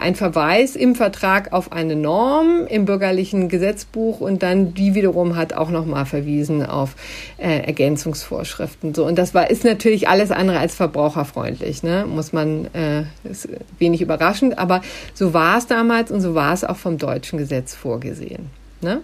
ein 0.00 0.14
Verweis 0.14 0.76
im 0.76 0.94
Vertrag 0.94 1.52
auf 1.52 1.72
eine 1.72 1.96
Norm 1.96 2.66
im 2.68 2.84
bürgerlichen 2.84 3.48
Gesetzbuch 3.48 4.20
und 4.20 4.42
dann 4.42 4.74
die 4.74 4.94
wiederum 4.94 5.36
hat 5.36 5.52
auch 5.52 5.70
nochmal 5.70 6.06
verwiesen 6.06 6.64
auf 6.64 6.94
äh, 7.38 7.58
Ergänzungsvorschriften. 7.60 8.94
So 8.94 9.06
und 9.06 9.16
das 9.16 9.34
war 9.34 9.50
ist 9.50 9.64
natürlich 9.64 10.08
alles 10.08 10.30
andere 10.30 10.58
als 10.58 10.74
verbraucherfreundlich, 10.74 11.82
ne? 11.82 12.06
muss 12.06 12.32
man 12.32 12.66
äh, 12.74 13.04
ist 13.24 13.48
wenig 13.78 14.00
überraschend, 14.00 14.58
aber 14.58 14.82
so 15.14 15.34
war 15.34 15.58
es 15.58 15.66
damals 15.66 16.10
und 16.10 16.20
so 16.20 16.34
war 16.34 16.52
es 16.52 16.64
auch 16.64 16.76
vom 16.76 16.98
deutschen 16.98 17.38
Gesetz 17.38 17.74
vorgesehen. 17.74 18.50
Ne? 18.80 19.00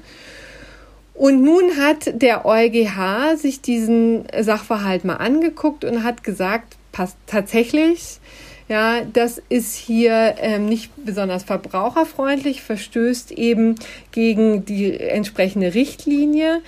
Und 1.19 1.43
nun 1.43 1.77
hat 1.77 2.23
der 2.23 2.47
EuGH 2.47 3.37
sich 3.37 3.61
diesen 3.61 4.29
Sachverhalt 4.41 5.05
mal 5.05 5.17
angeguckt 5.17 5.85
und 5.85 6.05
hat 6.05 6.23
gesagt, 6.23 6.77
passt 6.93 7.17
tatsächlich, 7.27 8.21
ja, 8.69 9.03
das 9.05 9.41
ist 9.49 9.75
hier 9.75 10.35
ähm, 10.41 10.67
nicht 10.67 10.91
besonders 11.05 11.43
verbraucherfreundlich, 11.43 12.63
verstößt 12.63 13.33
eben 13.33 13.77
gegen 14.13 14.67
die 14.67 14.99
entsprechende 14.99 15.75
Richtlinie 15.75 16.61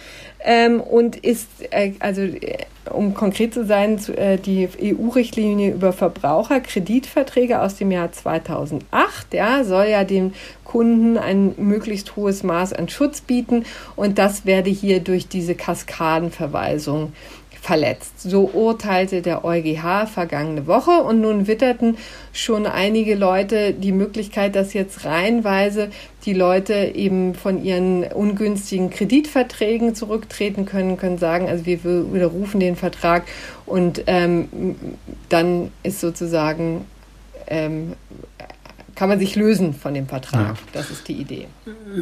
ähm, 0.43 0.81
und 0.81 1.17
ist, 1.17 1.49
äh, 1.71 1.93
also 1.99 2.23
äh, 2.23 2.59
um 2.91 3.13
konkret 3.13 3.53
zu 3.53 3.67
sein, 3.67 3.99
zu, 3.99 4.17
äh, 4.17 4.39
die 4.39 4.69
EU-Richtlinie 4.83 5.73
über 5.73 5.93
Verbraucherkreditverträge 5.93 7.61
aus 7.61 7.77
dem 7.77 7.91
Jahr 7.91 8.11
2008, 8.11 9.35
ja, 9.35 9.63
soll 9.65 9.87
ja 9.87 10.05
den 10.05 10.33
Kunden 10.65 11.19
ein 11.19 11.55
möglichst 11.59 12.17
hohes 12.17 12.43
Maß 12.43 12.73
an 12.73 12.89
Schutz 12.89 13.21
bieten 13.21 13.65
und 13.97 14.19
das 14.19 14.47
werde 14.47 14.71
hier 14.71 15.01
durch 15.01 15.29
diese 15.29 15.55
Kaskadenverweisung 15.55 17.13
verletzt. 17.61 18.21
So 18.23 18.51
urteilte 18.53 19.23
der 19.23 19.45
EuGH 19.45 20.07
vergangene 20.07 20.67
Woche 20.67 21.03
und 21.03 21.21
nun 21.21 21.47
witterten 21.47 21.99
schon 22.33 22.67
einige 22.67 23.15
Leute 23.15 23.75
die 23.75 23.93
Möglichkeit, 23.93 24.57
dass 24.57 24.73
jetzt 24.73 25.05
reihenweise 25.05 25.91
die 26.25 26.33
Leute 26.33 26.93
eben 26.95 27.35
von 27.35 27.63
ihren 27.63 28.05
ungünstigen 28.05 28.91
Kreditverträgen 28.91 29.95
zurücktreten 29.95 30.65
können, 30.65 30.97
können 30.97 31.19
sagen, 31.19 31.49
also 31.49 31.67
wir 31.67 31.85
widerrufen 31.85 32.61
den 32.61 32.77
Vertrag 32.77 33.25
und 33.67 34.05
ähm, 34.07 34.77
dann 35.29 35.71
ist 35.83 36.01
sozusagen 36.01 36.87
ähm, 37.47 37.95
kann 39.01 39.09
man 39.09 39.19
sich 39.19 39.35
lösen 39.35 39.73
von 39.73 39.95
dem 39.95 40.07
Vertrag. 40.07 40.57
Ja. 40.57 40.63
Das 40.75 40.91
ist 40.91 41.09
die 41.09 41.15
Idee. 41.15 41.47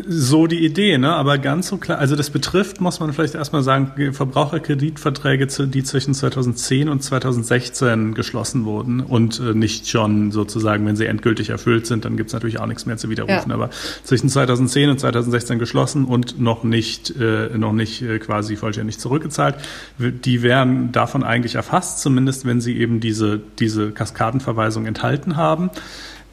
So 0.08 0.48
die 0.48 0.66
Idee, 0.66 0.98
ne? 0.98 1.12
aber 1.12 1.38
ganz 1.38 1.68
so 1.68 1.76
klar, 1.76 2.00
also 2.00 2.16
das 2.16 2.30
betrifft, 2.30 2.80
muss 2.80 2.98
man 2.98 3.12
vielleicht 3.12 3.36
erstmal 3.36 3.62
sagen, 3.62 4.12
Verbraucherkreditverträge, 4.12 5.46
die 5.46 5.84
zwischen 5.84 6.12
2010 6.12 6.88
und 6.88 7.00
2016 7.00 8.14
geschlossen 8.14 8.64
wurden 8.64 8.98
und 8.98 9.38
äh, 9.38 9.54
nicht 9.54 9.88
schon 9.88 10.32
sozusagen, 10.32 10.84
wenn 10.86 10.96
sie 10.96 11.06
endgültig 11.06 11.50
erfüllt 11.50 11.86
sind, 11.86 12.04
dann 12.04 12.16
gibt 12.16 12.30
es 12.30 12.34
natürlich 12.34 12.58
auch 12.58 12.66
nichts 12.66 12.84
mehr 12.84 12.96
zu 12.96 13.08
widerrufen, 13.08 13.50
ja. 13.50 13.54
aber 13.54 13.70
zwischen 14.02 14.28
2010 14.28 14.90
und 14.90 14.98
2016 14.98 15.60
geschlossen 15.60 16.04
und 16.04 16.40
noch 16.40 16.64
nicht, 16.64 17.14
äh, 17.16 17.56
noch 17.56 17.74
nicht 17.74 18.02
äh, 18.02 18.18
quasi 18.18 18.56
vollständig 18.56 18.98
zurückgezahlt, 18.98 19.54
die 19.98 20.42
wären 20.42 20.90
davon 20.90 21.22
eigentlich 21.22 21.54
erfasst, 21.54 22.00
zumindest 22.00 22.44
wenn 22.44 22.60
sie 22.60 22.76
eben 22.76 22.98
diese, 22.98 23.40
diese 23.60 23.92
Kaskadenverweisung 23.92 24.84
enthalten 24.84 25.36
haben. 25.36 25.70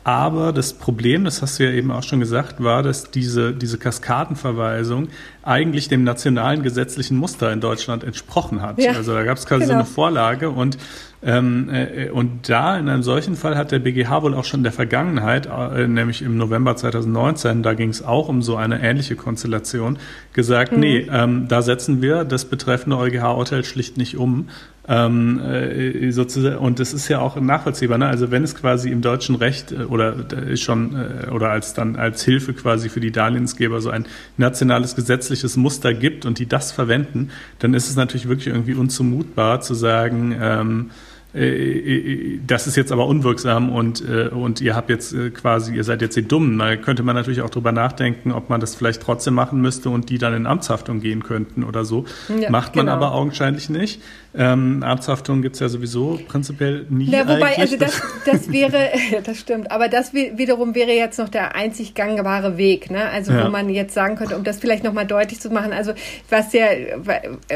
Aber 0.06 0.54
das 0.54 0.74
Problem, 0.74 1.24
das 1.24 1.42
hast 1.42 1.58
du 1.58 1.64
ja 1.64 1.72
eben 1.72 1.90
auch 1.90 2.04
schon 2.04 2.20
gesagt, 2.20 2.64
war, 2.64 2.84
dass 2.84 3.10
diese, 3.10 3.54
diese 3.54 3.80
Kaskadenverweisung 3.80 5.08
eigentlich 5.42 5.88
dem 5.88 6.04
nationalen 6.04 6.62
gesetzlichen 6.62 7.18
Muster 7.18 7.52
in 7.52 7.60
Deutschland 7.60 8.04
entsprochen 8.04 8.62
hat. 8.62 8.78
Ja, 8.78 8.92
also 8.92 9.16
da 9.16 9.24
gab 9.24 9.40
es 9.40 9.48
quasi 9.48 9.62
genau. 9.62 9.74
so 9.74 9.80
eine 9.80 9.86
Vorlage 9.86 10.52
und 10.52 10.78
ähm, 11.24 11.70
äh, 11.72 12.10
und 12.12 12.48
da 12.50 12.78
in 12.78 12.88
einem 12.88 13.02
solchen 13.02 13.36
Fall 13.36 13.58
hat 13.58 13.72
der 13.72 13.80
BGH 13.80 14.22
wohl 14.22 14.36
auch 14.36 14.46
schon 14.46 14.60
in 14.60 14.64
der 14.66 14.74
Vergangenheit, 14.74 15.48
äh, 15.48 15.88
nämlich 15.88 16.22
im 16.22 16.38
November 16.38 16.76
2019, 16.76 17.64
da 17.64 17.74
ging 17.74 17.90
es 17.90 18.04
auch 18.04 18.30
um 18.30 18.44
so 18.44 18.58
eine 18.58 18.84
ähnliche 18.84 19.16
Konstellation, 19.16 19.98
gesagt, 20.34 20.72
mhm. 20.72 20.80
nee, 20.80 21.08
ähm, 21.12 21.48
da 21.48 21.64
setzen 21.64 22.04
wir 22.04 22.26
das 22.26 22.46
betreffende 22.46 22.98
EuGH-Urteil 23.00 23.64
schlicht 23.64 23.98
nicht 23.98 24.18
um. 24.18 24.50
Ähm, 24.88 25.40
äh, 25.40 26.12
sozusagen, 26.12 26.58
und 26.58 26.80
das 26.80 26.94
ist 26.94 27.08
ja 27.08 27.20
auch 27.20 27.40
nachvollziehbar. 27.40 27.98
Ne? 27.98 28.06
Also 28.08 28.30
wenn 28.30 28.44
es 28.44 28.54
quasi 28.54 28.92
im 28.92 29.02
deutschen 29.02 29.36
Recht 29.36 29.72
äh, 29.72 29.86
oder 29.86 30.16
schon 30.56 30.96
äh, 30.96 31.32
oder 31.32 31.50
als 31.50 31.74
dann 31.74 31.96
als 31.96 32.24
Hilfe 32.24 32.54
quasi 32.54 32.90
für 32.90 33.00
die 33.00 33.12
Darlehensgeber 33.12 33.82
so 33.82 33.90
ein 33.90 34.06
nationales 34.38 34.96
gesetzliches 34.96 35.58
Muster 35.58 35.96
gibt 35.96 36.28
und 36.28 36.38
die 36.38 36.46
das 36.46 36.72
verwenden, 36.72 37.32
dann 37.58 37.74
ist 37.74 37.90
es 37.90 37.96
natürlich 37.96 38.28
wirklich 38.28 38.48
irgendwie 38.48 38.76
unzumutbar 38.76 39.62
zu 39.62 39.74
sagen, 39.74 40.36
ähm, 40.40 40.92
äh, 41.34 42.38
das 42.46 42.68
ist 42.68 42.76
jetzt 42.76 42.92
aber 42.92 43.08
unwirksam 43.08 43.70
und, 43.72 44.02
und 44.02 44.62
ihr 44.62 44.76
habt 44.76 44.90
jetzt 44.90 45.16
quasi, 45.34 45.76
ihr 45.76 45.84
seid 45.84 46.02
jetzt 46.02 46.16
die 46.16 46.28
Dummen. 46.28 46.58
Da 46.60 46.76
könnte 46.78 47.02
man 47.04 47.16
natürlich 47.16 47.42
auch 47.42 47.50
drüber 47.50 47.72
nachdenken, 47.72 48.32
ob 48.32 48.50
man 48.50 48.62
das 48.62 48.76
vielleicht 48.76 49.02
trotzdem 49.02 49.34
machen 49.34 49.60
müsste 49.60 49.90
und 49.90 50.10
die 50.10 50.18
dann 50.18 50.34
in 50.34 50.46
Amtshaftung 50.46 51.02
gehen 51.02 51.24
könnten 51.24 51.64
oder 51.64 51.84
so. 51.84 52.06
Ja, 52.40 52.50
Macht 52.52 52.76
man 52.76 52.86
genau. 52.86 52.96
aber 52.96 53.14
augenscheinlich 53.14 53.70
nicht. 53.70 54.02
Ähm, 54.38 54.84
Arzthaftung 54.84 55.42
gibt 55.42 55.56
es 55.56 55.62
ja 55.62 55.70
sowieso 55.70 56.20
prinzipiell 56.28 56.86
nie. 56.90 57.06
Ja, 57.06 57.28
wobei, 57.28 57.58
also 57.58 57.78
das, 57.78 58.02
das 58.26 58.52
wäre, 58.52 58.90
das 59.24 59.40
stimmt, 59.40 59.72
aber 59.72 59.88
das 59.88 60.14
wiederum 60.14 60.76
wäre 60.76 60.92
jetzt 60.92 61.20
noch 61.20 61.30
der 61.30 61.56
einzig 61.56 61.94
gangbare 61.96 62.58
Weg, 62.58 62.92
ne? 62.92 63.10
Also 63.10 63.32
ja. 63.32 63.46
wo 63.46 63.50
man 63.50 63.70
jetzt 63.70 63.94
sagen 63.94 64.16
könnte, 64.16 64.36
um 64.36 64.44
das 64.44 64.60
vielleicht 64.60 64.84
nochmal 64.84 65.06
deutlich 65.06 65.40
zu 65.40 65.50
machen, 65.50 65.72
also 65.72 65.94
was 66.30 66.54
ja, 66.54 66.68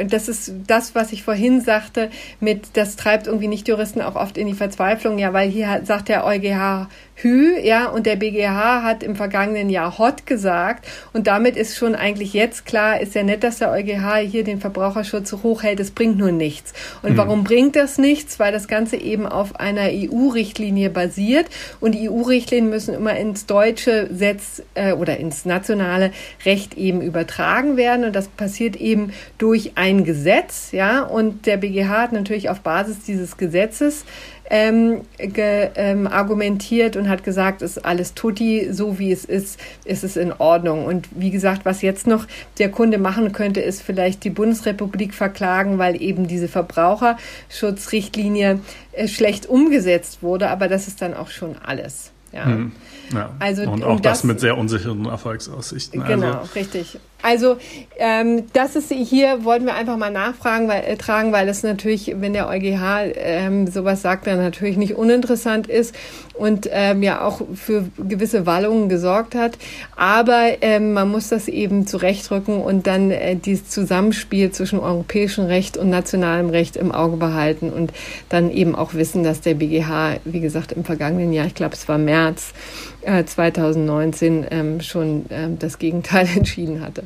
das 0.05 0.29
ist 0.29 0.53
das, 0.67 0.95
was 0.95 1.11
ich 1.11 1.23
vorhin 1.23 1.61
sagte, 1.61 2.09
mit 2.39 2.69
das 2.73 2.95
treibt 2.95 3.27
irgendwie 3.27 3.47
nicht 3.47 3.67
Juristen 3.67 4.01
auch 4.01 4.15
oft 4.15 4.37
in 4.37 4.47
die 4.47 4.53
Verzweiflung, 4.53 5.17
ja, 5.17 5.33
weil 5.33 5.49
hier 5.49 5.81
sagt 5.83 6.09
der 6.09 6.25
EuGH 6.25 6.87
Hü, 7.21 7.59
ja, 7.61 7.87
und 7.87 8.05
der 8.05 8.15
BGH 8.15 8.81
hat 8.81 9.03
im 9.03 9.17
vergangenen 9.17 9.69
Jahr 9.69 9.97
Hot 9.97 10.25
gesagt. 10.25 10.87
Und 11.11 11.27
damit 11.27 11.57
ist 11.57 11.75
schon 11.75 11.93
eigentlich 11.93 12.33
jetzt 12.33 12.65
klar, 12.65 13.01
ist 13.01 13.13
ja 13.13 13.23
nett, 13.23 13.43
dass 13.43 13.57
der 13.57 13.71
EuGH 13.71 14.19
hier 14.25 14.45
den 14.45 14.61
Verbraucherschutz 14.61 15.29
so 15.29 15.43
hoch 15.43 15.63
hält. 15.63 15.81
Es 15.81 15.91
bringt 15.91 16.17
nur 16.17 16.31
nichts. 16.31 16.71
Und 17.01 17.13
mhm. 17.13 17.17
warum 17.17 17.43
bringt 17.43 17.75
das 17.75 17.97
nichts? 17.97 18.39
Weil 18.39 18.53
das 18.53 18.69
Ganze 18.69 18.95
eben 18.95 19.27
auf 19.27 19.59
einer 19.59 19.89
EU-Richtlinie 19.91 20.89
basiert. 20.89 21.47
Und 21.81 21.93
die 21.93 22.09
EU-Richtlinien 22.09 22.69
müssen 22.69 22.93
immer 22.93 23.17
ins 23.17 23.45
deutsche 23.45 24.07
Setz 24.13 24.63
äh, 24.75 24.93
oder 24.93 25.17
ins 25.17 25.43
nationale 25.43 26.11
Recht 26.45 26.77
eben 26.77 27.01
übertragen 27.01 27.75
werden. 27.75 28.05
Und 28.05 28.15
das 28.15 28.29
passiert 28.29 28.77
eben 28.77 29.11
durch 29.37 29.73
ein 29.75 30.05
Gesetz, 30.05 30.71
ja. 30.71 31.01
Und 31.01 31.47
der 31.47 31.57
BGH 31.57 31.89
hat 31.89 32.13
natürlich 32.13 32.49
auf 32.49 32.61
Basis 32.61 33.03
dieses 33.05 33.35
Gesetzes 33.35 34.05
ähm, 34.49 35.01
ge, 35.17 35.69
ähm, 35.75 36.07
argumentiert 36.07 36.95
und 36.95 37.07
hat 37.07 37.23
gesagt, 37.23 37.61
ist 37.61 37.85
alles 37.85 38.15
tutti, 38.15 38.67
so 38.71 38.97
wie 38.99 39.11
es 39.11 39.25
ist, 39.25 39.59
ist 39.85 40.03
es 40.03 40.17
in 40.17 40.33
Ordnung. 40.33 40.85
Und 40.85 41.07
wie 41.11 41.31
gesagt, 41.31 41.65
was 41.65 41.81
jetzt 41.81 42.07
noch 42.07 42.25
der 42.57 42.71
Kunde 42.71 42.97
machen 42.97 43.31
könnte, 43.31 43.61
ist 43.61 43.81
vielleicht 43.81 44.23
die 44.23 44.31
Bundesrepublik 44.31 45.13
verklagen, 45.13 45.77
weil 45.77 46.01
eben 46.01 46.27
diese 46.27 46.47
Verbraucherschutzrichtlinie 46.47 48.59
äh, 48.91 49.07
schlecht 49.07 49.47
umgesetzt 49.47 50.23
wurde. 50.23 50.49
Aber 50.49 50.67
das 50.67 50.87
ist 50.87 51.01
dann 51.01 51.13
auch 51.13 51.29
schon 51.29 51.55
alles. 51.63 52.11
Ja. 52.31 52.45
Hm. 52.45 52.71
Ja. 53.13 53.35
Also, 53.39 53.63
und 53.63 53.83
auch 53.83 53.99
das, 53.99 54.19
das, 54.19 54.23
mit 54.23 54.39
sehr 54.39 54.57
unsicheren 54.57 55.05
Erfolgsaussichten. 55.05 56.03
Genau, 56.05 56.39
also. 56.39 56.53
richtig. 56.53 56.99
Also 57.21 57.57
ähm, 57.97 58.45
das 58.53 58.75
ist 58.75 58.91
hier, 58.91 59.43
wollten 59.43 59.65
wir 59.65 59.75
einfach 59.75 59.97
mal 59.97 60.11
nachfragen, 60.11 60.67
weil, 60.69 60.83
äh, 60.85 60.95
tragen, 60.95 61.33
weil 61.33 61.49
es 61.49 61.63
natürlich, 61.63 62.15
wenn 62.17 62.33
der 62.33 62.47
EuGH 62.47 63.11
ähm, 63.15 63.67
sowas 63.67 64.01
sagt, 64.01 64.27
dann 64.27 64.37
natürlich 64.37 64.77
nicht 64.77 64.95
uninteressant 64.95 65.67
ist 65.67 65.93
und 66.33 66.69
ähm, 66.71 67.03
ja 67.03 67.21
auch 67.21 67.41
für 67.53 67.89
gewisse 67.97 68.45
Wallungen 68.45 68.87
gesorgt 68.87 69.35
hat. 69.35 69.57
Aber 69.97 70.61
ähm, 70.61 70.93
man 70.93 71.09
muss 71.09 71.27
das 71.27 71.49
eben 71.49 71.85
zurechtrücken 71.85 72.61
und 72.61 72.87
dann 72.87 73.11
äh, 73.11 73.35
dieses 73.35 73.67
Zusammenspiel 73.67 74.51
zwischen 74.51 74.79
europäischem 74.79 75.45
Recht 75.45 75.75
und 75.75 75.89
nationalem 75.89 76.49
Recht 76.49 76.77
im 76.77 76.93
Auge 76.93 77.17
behalten 77.17 77.69
und 77.69 77.91
dann 78.29 78.49
eben 78.49 78.75
auch 78.75 78.93
wissen, 78.93 79.23
dass 79.23 79.41
der 79.41 79.55
BGH, 79.55 80.17
wie 80.23 80.39
gesagt, 80.39 80.71
im 80.71 80.85
vergangenen 80.85 81.33
Jahr, 81.33 81.47
ich 81.47 81.55
glaube 81.55 81.75
es 81.75 81.87
war 81.89 81.97
März, 81.97 82.53
2019 83.01 84.43
äh, 84.43 84.47
ähm, 84.51 84.81
schon 84.81 85.25
ähm, 85.29 85.59
das 85.59 85.79
Gegenteil 85.79 86.27
entschieden 86.35 86.81
hatte. 86.81 87.03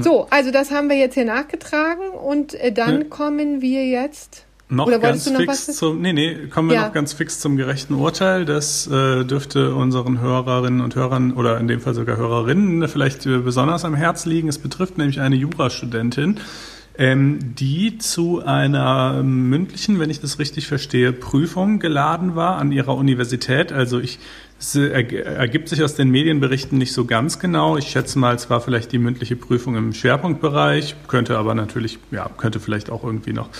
So, 0.00 0.26
also 0.30 0.50
das 0.50 0.70
haben 0.70 0.88
wir 0.88 0.96
jetzt 0.96 1.14
hier 1.14 1.24
nachgetragen 1.24 2.10
und 2.10 2.54
äh, 2.54 2.72
dann 2.72 3.02
ja. 3.02 3.06
kommen 3.08 3.60
wir 3.60 3.86
jetzt. 3.86 4.44
Noch 4.70 4.86
Oder 4.86 4.98
ganz 4.98 5.28
noch 5.30 5.40
fix 5.40 5.64
zum, 5.76 6.02
nee, 6.02 6.12
nee, 6.12 6.46
kommen 6.50 6.68
wir 6.68 6.76
ja. 6.76 6.86
noch 6.86 6.92
ganz 6.92 7.14
fix 7.14 7.40
zum 7.40 7.56
gerechten 7.56 7.94
Urteil. 7.94 8.44
Das 8.44 8.86
äh, 8.86 9.24
dürfte 9.24 9.74
unseren 9.74 10.20
Hörerinnen 10.20 10.82
und 10.82 10.94
Hörern 10.94 11.32
oder 11.32 11.58
in 11.58 11.68
dem 11.68 11.80
Fall 11.80 11.94
sogar 11.94 12.18
Hörerinnen 12.18 12.86
vielleicht 12.86 13.24
äh, 13.24 13.38
besonders 13.38 13.86
am 13.86 13.94
Herz 13.94 14.26
liegen. 14.26 14.46
Es 14.46 14.58
betrifft 14.58 14.98
nämlich 14.98 15.20
eine 15.20 15.36
Jurastudentin, 15.36 16.40
ähm, 16.98 17.38
die 17.40 17.96
zu 17.96 18.44
einer 18.44 19.22
mündlichen, 19.22 20.00
wenn 20.00 20.10
ich 20.10 20.20
das 20.20 20.38
richtig 20.38 20.66
verstehe, 20.66 21.14
Prüfung 21.14 21.78
geladen 21.78 22.36
war 22.36 22.58
an 22.58 22.70
ihrer 22.70 22.94
Universität. 22.94 23.72
Also 23.72 23.98
ich 23.98 24.18
es 24.60 24.74
ergibt 24.74 25.68
sich 25.68 25.84
aus 25.84 25.94
den 25.94 26.10
Medienberichten 26.10 26.78
nicht 26.78 26.92
so 26.92 27.04
ganz 27.04 27.38
genau. 27.38 27.76
Ich 27.76 27.86
schätze 27.86 28.18
mal, 28.18 28.34
es 28.34 28.50
war 28.50 28.60
vielleicht 28.60 28.90
die 28.90 28.98
mündliche 28.98 29.36
Prüfung 29.36 29.76
im 29.76 29.92
Schwerpunktbereich, 29.92 30.96
könnte 31.06 31.38
aber 31.38 31.54
natürlich, 31.54 32.00
ja, 32.10 32.28
könnte 32.36 32.58
vielleicht 32.58 32.90
auch 32.90 33.04
irgendwie 33.04 33.32
noch, 33.32 33.50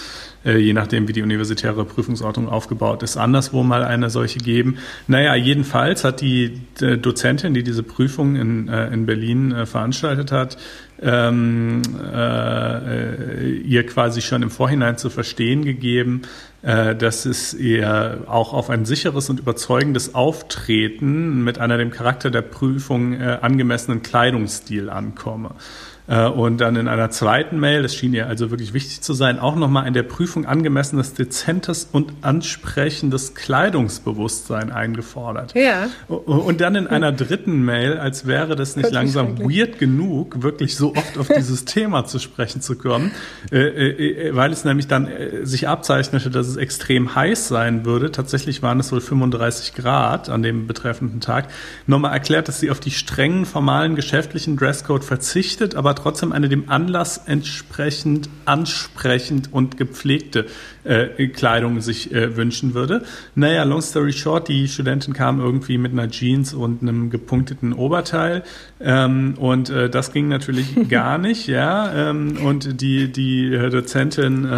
äh, 0.45 0.59
je 0.59 0.73
nachdem, 0.73 1.07
wie 1.07 1.12
die 1.12 1.23
universitäre 1.23 1.85
Prüfungsordnung 1.85 2.49
aufgebaut 2.49 3.05
ist, 3.05 3.16
anderswo 3.16 3.62
mal 3.62 3.85
eine 3.85 4.11
solche 4.11 4.41
geben. 4.41 4.79
Naja, 5.07 5.37
jedenfalls 5.37 6.03
hat 6.03 6.20
die 6.20 6.61
äh, 6.81 6.99
Dozentin, 6.99 7.55
die 7.55 7.62
diese 7.62 7.85
Prüfung 7.85 8.35
in, 8.35 8.69
äh, 8.69 8.89
in 8.89 9.07
Berlin 9.07 9.53
äh, 9.53 9.66
veranstaltet 9.66 10.33
hat, 10.33 10.59
ähm, 11.01 11.83
äh, 12.12 13.53
ihr 13.59 13.87
quasi 13.87 14.20
schon 14.20 14.43
im 14.43 14.51
Vorhinein 14.51 14.99
zu 14.99 15.11
verstehen 15.11 15.65
gegeben, 15.65 16.23
äh, 16.58 16.58
dass 16.63 17.25
es 17.25 17.55
ihr 17.55 18.25
auch 18.27 18.53
auf 18.53 18.69
ein 18.69 18.85
sicheres 18.85 19.31
und 19.31 19.39
überzeugendes 19.39 20.15
Auftreten 20.15 21.45
mit 21.45 21.59
einer 21.59 21.79
dem 21.79 21.91
Charakter 21.91 22.31
der 22.31 22.43
Prüfung 22.43 23.13
äh, 23.15 23.39
angemessenen 23.41 24.03
Kleidungsstil 24.03 24.91
ankomme. 24.91 25.53
Äh, 26.09 26.27
und 26.27 26.59
dann 26.59 26.77
in 26.77 26.89
einer 26.89 27.11
zweiten 27.11 27.61
Mail, 27.61 27.83
das 27.83 27.95
schien 27.95 28.15
ihr 28.15 28.27
also 28.27 28.51
wirklich 28.51 28.73
wichtig 28.73 29.03
zu 29.03 29.13
sein, 29.13 29.39
auch 29.39 29.57
nochmal 29.57 29.87
in 29.87 29.95
der 29.95 30.03
Prüfung 30.03 30.47
angemessenes, 30.47 31.15
dezentes 31.15 31.89
und 31.93 32.13
ansprechendes 32.23 33.35
Kleidungsbewusstsein 33.35 34.73
eingefordert. 34.73 35.55
Ja. 35.55 35.89
Und 36.09 36.61
dann 36.61 36.75
in 36.75 36.87
einer 36.87 37.13
dritten 37.13 37.63
Mail, 37.65 37.99
als 37.99 38.27
wäre 38.27 38.57
das 38.57 38.77
nicht 38.77 38.91
langsam 38.91 39.39
weird 39.39 39.79
genug, 39.79 40.43
wirklich 40.43 40.77
so 40.77 40.95
oft 40.95 41.19
auf 41.19 41.29
dieses 41.29 41.65
Thema 41.67 42.07
zu 42.07 42.19
sprechen 42.19 42.63
zu 42.63 42.77
kommen, 42.77 43.13
äh, 43.53 43.59
äh, 43.59 44.35
weil 44.35 44.53
es 44.53 44.65
nämlich 44.65 44.89
dann 44.89 45.09
sich 45.43 45.69
abzeichnete, 45.69 46.31
dass 46.31 46.49
es 46.49 46.57
extrem 46.57 47.15
heiß 47.15 47.49
sein 47.49 47.85
würde. 47.85 48.11
Tatsächlich 48.11 48.63
waren 48.63 48.81
es 48.81 48.91
wohl 48.93 49.01
35 49.01 49.75
Grad 49.75 50.31
an 50.31 50.43
dem 50.43 50.67
betreffenden 50.67 51.21
Tag. 51.21 51.49
Nochmal 51.87 52.13
erklärt, 52.15 52.49
dass 52.49 52.61
sie 52.61 52.71
auf 52.71 52.81
die 52.81 52.91
strengen 52.91 53.45
formalen 53.45 53.95
geschäftlichen 53.95 54.57
Dresscode 54.57 55.05
verzichtet, 55.05 55.75
aber 55.75 55.95
trotzdem 55.99 56.33
eine 56.33 56.49
dem 56.49 56.69
Anlass 56.69 57.23
entsprechend 57.27 58.29
ansprechend 58.45 59.53
und 59.53 59.77
gepflegte 59.77 60.47
äh, 60.85 61.29
Kleidung 61.29 61.81
sich 61.81 62.12
äh, 62.12 62.37
wünschen 62.37 62.75
würde. 62.75 63.03
Naja, 63.35 63.65
long 63.65 63.83
story 63.83 64.12
short, 64.12 64.49
die 64.49 64.69
Studentin 64.69 65.15
kam 65.15 65.41
irgendwie 65.41 65.79
mit 65.79 65.93
einer 65.93 66.09
Jeans 66.09 66.55
und 66.55 66.83
einem 66.83 67.11
gepunkteten 67.11 67.73
Oberteil 67.73 68.43
ähm, 68.81 69.35
und 69.39 69.70
äh, 69.70 69.91
das 69.91 70.12
ging 70.12 70.29
natürlich 70.29 70.69
gar 70.89 71.19
nicht, 71.19 71.47
ja. 71.47 72.11
Ähm, 72.11 72.39
und 72.45 72.81
die, 72.81 73.12
die 73.12 73.51
Dozentin 73.51 74.49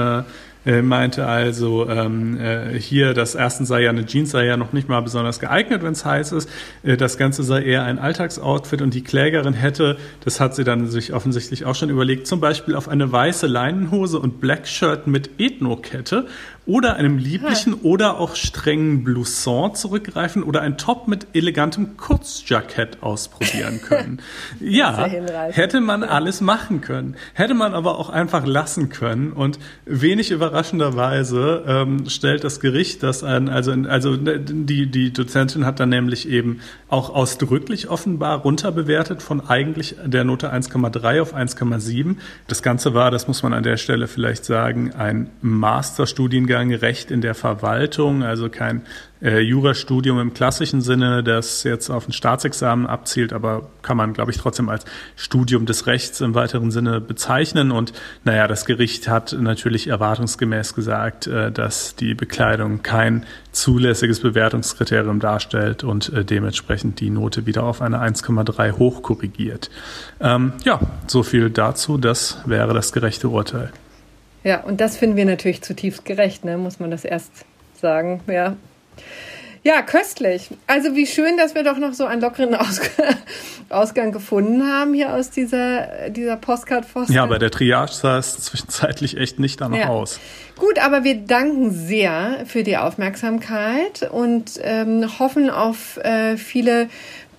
äh, 0.67 0.83
meinte 0.83 1.27
also, 1.27 1.89
ähm, 1.89 2.39
äh, 2.39 2.79
hier, 2.79 3.15
das 3.15 3.35
ersten 3.35 3.65
sei 3.65 3.83
ja 3.83 3.91
eine 3.91 4.05
Jeans 4.05 4.31
sei 4.31 4.45
ja 4.45 4.57
noch 4.57 4.73
nicht 4.73 4.89
mal 4.89 5.01
besonders 5.01 5.41
geeignet, 5.41 5.83
wenn 5.83 5.93
es 5.93 6.05
heiß 6.05 6.33
ist. 6.33 6.51
Äh, 6.83 6.97
das 6.97 7.17
Ganze 7.17 7.43
sei 7.43 7.63
eher 7.63 7.85
ein 7.85 7.99
Alltagsoutfit 7.99 8.83
und 8.83 8.93
die 8.93 9.03
Klägerin 9.03 9.55
hätte, 9.55 9.97
das 10.25 10.41
hat 10.41 10.55
sie 10.55 10.65
dann 10.65 10.87
sich 10.87 11.15
offensichtlich 11.15 11.65
auch 11.65 11.75
schon 11.75 11.89
überlegt, 11.91 12.27
zum 12.27 12.41
Beispiel 12.41 12.77
auf 12.77 12.89
eine 12.89 13.11
weiße 13.11 13.47
Leinenhose 13.47 14.19
und 14.19 14.41
Blackshirt 14.41 15.07
mit 15.07 15.31
Ethnokette 15.39 16.27
oder 16.67 16.97
einem 16.97 17.17
lieblichen 17.17 17.73
ja. 17.73 17.79
oder 17.83 18.21
auch 18.21 18.37
strengen 18.37 19.03
Blouson 19.03 19.75
zurückgreifen 19.75 20.43
oder 20.43 20.61
ein 20.61 20.77
Top 20.77 21.09
mit 21.09 21.29
elegantem 21.33 21.97
Kurzjackett 21.97 23.03
ausprobieren 23.03 23.81
können. 23.89 24.21
ja, 24.61 25.07
hätte 25.51 25.81
man 25.81 26.05
alles 26.05 26.41
machen 26.41 26.81
können. 26.83 27.17
Hätte 27.33 27.55
man 27.55 27.73
aber 27.73 27.99
auch 27.99 28.11
einfach 28.11 28.47
lassen 28.47 28.91
können. 28.91 29.33
Und 29.33 29.59
wenig 29.87 30.31
überraschenderweise 30.31 31.65
ähm, 31.67 32.09
stellt 32.09 32.45
das 32.45 32.61
Gericht 32.61 33.03
das 33.03 33.25
an, 33.25 33.49
also, 33.49 33.73
also 33.73 34.17
die, 34.17 34.87
die 34.87 35.13
Dozentin 35.13 35.65
hat 35.65 35.81
dann 35.81 35.89
nämlich 35.89 36.29
eben 36.29 36.61
auch 36.89 37.11
ausdrücklich 37.11 37.89
offenbar 37.89 38.41
runterbewertet 38.41 39.23
von 39.23 39.49
eigentlich 39.49 39.97
der 40.05 40.25
Note 40.25 40.53
1,3 40.53 41.23
auf 41.23 41.35
1,7. 41.35 42.17
Das 42.49 42.63
Ganze 42.63 42.93
war, 42.93 43.11
das 43.11 43.27
muss 43.29 43.43
man 43.43 43.55
an 43.55 43.63
der 43.63 43.79
Stelle 43.79 44.09
vielleicht 44.09 44.45
sagen, 44.45 44.93
ein 44.93 45.31
Masterstudiengang 45.41 46.50
Studiengang 46.51 46.75
Recht 46.75 47.11
in 47.13 47.21
der 47.21 47.35
Verwaltung, 47.35 48.25
also 48.25 48.49
kein 48.49 48.83
äh, 49.23 49.39
Jurastudium 49.39 50.19
im 50.19 50.35
klassischen 50.35 50.81
Sinne, 50.81 51.23
das 51.23 51.63
jetzt 51.63 51.91
auf 51.91 52.09
ein 52.09 52.13
Staatsexamen 52.13 52.87
abzielt, 52.87 53.33
aber 53.33 53.71
kann 53.83 53.97
man, 53.97 54.15
glaube 54.15 54.33
ich, 54.33 54.39
trotzdem 54.39 54.69
als 54.69 54.85
Studium 55.15 55.65
des 55.65 55.87
Rechts 55.87 56.21
im 56.21 56.35
weiteren 56.35 56.73
Sinne 56.73 57.01
bezeichnen. 57.01 57.71
Und 57.71 57.93
naja, 58.25 58.49
das 58.49 58.65
Gericht 58.65 59.09
hat 59.09 59.37
natürlich 59.39 59.87
erwartungsgemäß 59.87 60.75
gesagt, 60.75 61.29
äh, 61.29 61.53
dass 61.53 61.95
die 61.95 62.15
Bekleidung 62.15 62.83
kein 62.83 63.27
zulässiges 63.53 64.19
Bewertungskriterium 64.21 65.21
darstellt 65.21 65.85
und 65.85 66.13
äh, 66.13 66.25
dementsprechend 66.25 66.99
die 66.99 67.11
Note 67.11 67.47
wieder 67.47 67.63
auf 67.63 67.81
eine 67.81 67.99
1,3 67.99 68.77
hochkorrigiert. 68.79 69.71
Ähm, 70.21 70.55
ja, 70.65 70.81
so 71.07 71.23
viel 71.23 71.51
dazu. 71.51 71.97
Das 71.97 72.39
wäre 72.47 72.75
das 72.75 72.93
gerechte 72.93 73.29
Urteil. 73.29 73.71
Ja, 74.45 74.61
und 74.63 74.81
das 74.81 74.97
finden 74.97 75.17
wir 75.17 75.25
natürlich 75.25 75.63
zutiefst 75.63 76.05
gerecht, 76.05 76.45
ne? 76.45 76.57
muss 76.57 76.81
man 76.81 76.91
das 76.91 77.05
erst 77.05 77.33
sagen. 77.75 78.21
Ja. 78.27 78.57
Ja, 79.63 79.83
köstlich. 79.83 80.49
Also 80.67 80.97
wie 80.97 81.07
schön, 81.07 81.37
dass 81.37 81.55
wir 81.55 81.63
doch 81.63 81.77
noch 81.77 81.93
so 81.93 82.07
einen 82.07 82.23
lockeren 82.23 82.55
Aus 82.55 82.81
Ausgang 83.69 84.11
gefunden 84.11 84.67
haben 84.67 84.95
hier 84.95 85.15
aus 85.15 85.31
dieser, 85.31 86.09
dieser 86.09 86.37
postcard 86.37 86.87
-Foster. 86.87 87.13
Ja, 87.13 87.27
bei 87.27 87.39
der 87.39 87.51
Triage 87.51 87.93
sah 87.93 88.17
es 88.17 88.39
zwischenzeitlich 88.39 89.19
echt 89.19 89.39
nicht 89.39 89.61
danach 89.61 89.79
ja. 89.79 89.89
aus. 89.89 90.19
Gut, 90.57 90.79
aber 90.79 91.05
wir 91.05 91.15
danken 91.15 91.71
sehr 91.71 92.45
für 92.47 92.63
die 92.63 92.79
Aufmerksamkeit 92.79 94.09
und 94.11 94.59
ähm, 94.63 95.07
hoffen 95.19 95.51
auf 95.51 95.99
äh, 95.99 96.39
viele 96.39 96.89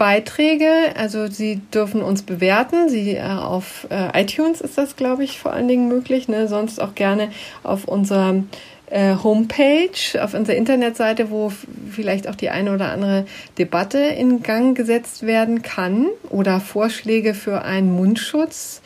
Beiträge. 0.01 0.95
Also 0.97 1.27
Sie 1.27 1.61
dürfen 1.71 2.01
uns 2.01 2.23
bewerten. 2.23 2.89
Sie 2.89 3.17
äh, 3.17 3.21
auf 3.21 3.85
äh, 3.91 4.19
iTunes 4.19 4.59
ist 4.59 4.75
das, 4.75 4.95
glaube 4.95 5.23
ich, 5.23 5.37
vor 5.37 5.53
allen 5.53 5.67
Dingen 5.67 5.89
möglich. 5.89 6.27
Ne? 6.27 6.47
Sonst 6.47 6.81
auch 6.81 6.95
gerne 6.95 7.29
auf 7.61 7.85
unserer 7.85 8.41
äh, 8.87 9.13
Homepage, 9.23 10.19
auf 10.19 10.33
unserer 10.33 10.55
Internetseite, 10.55 11.29
wo 11.29 11.53
vielleicht 11.91 12.27
auch 12.27 12.33
die 12.33 12.49
eine 12.49 12.73
oder 12.73 12.91
andere 12.91 13.27
Debatte 13.59 13.99
in 13.99 14.41
Gang 14.41 14.75
gesetzt 14.75 15.27
werden 15.27 15.61
kann 15.61 16.07
oder 16.31 16.59
Vorschläge 16.59 17.35
für 17.35 17.61
einen 17.61 17.95
Mundschutz 17.95 18.81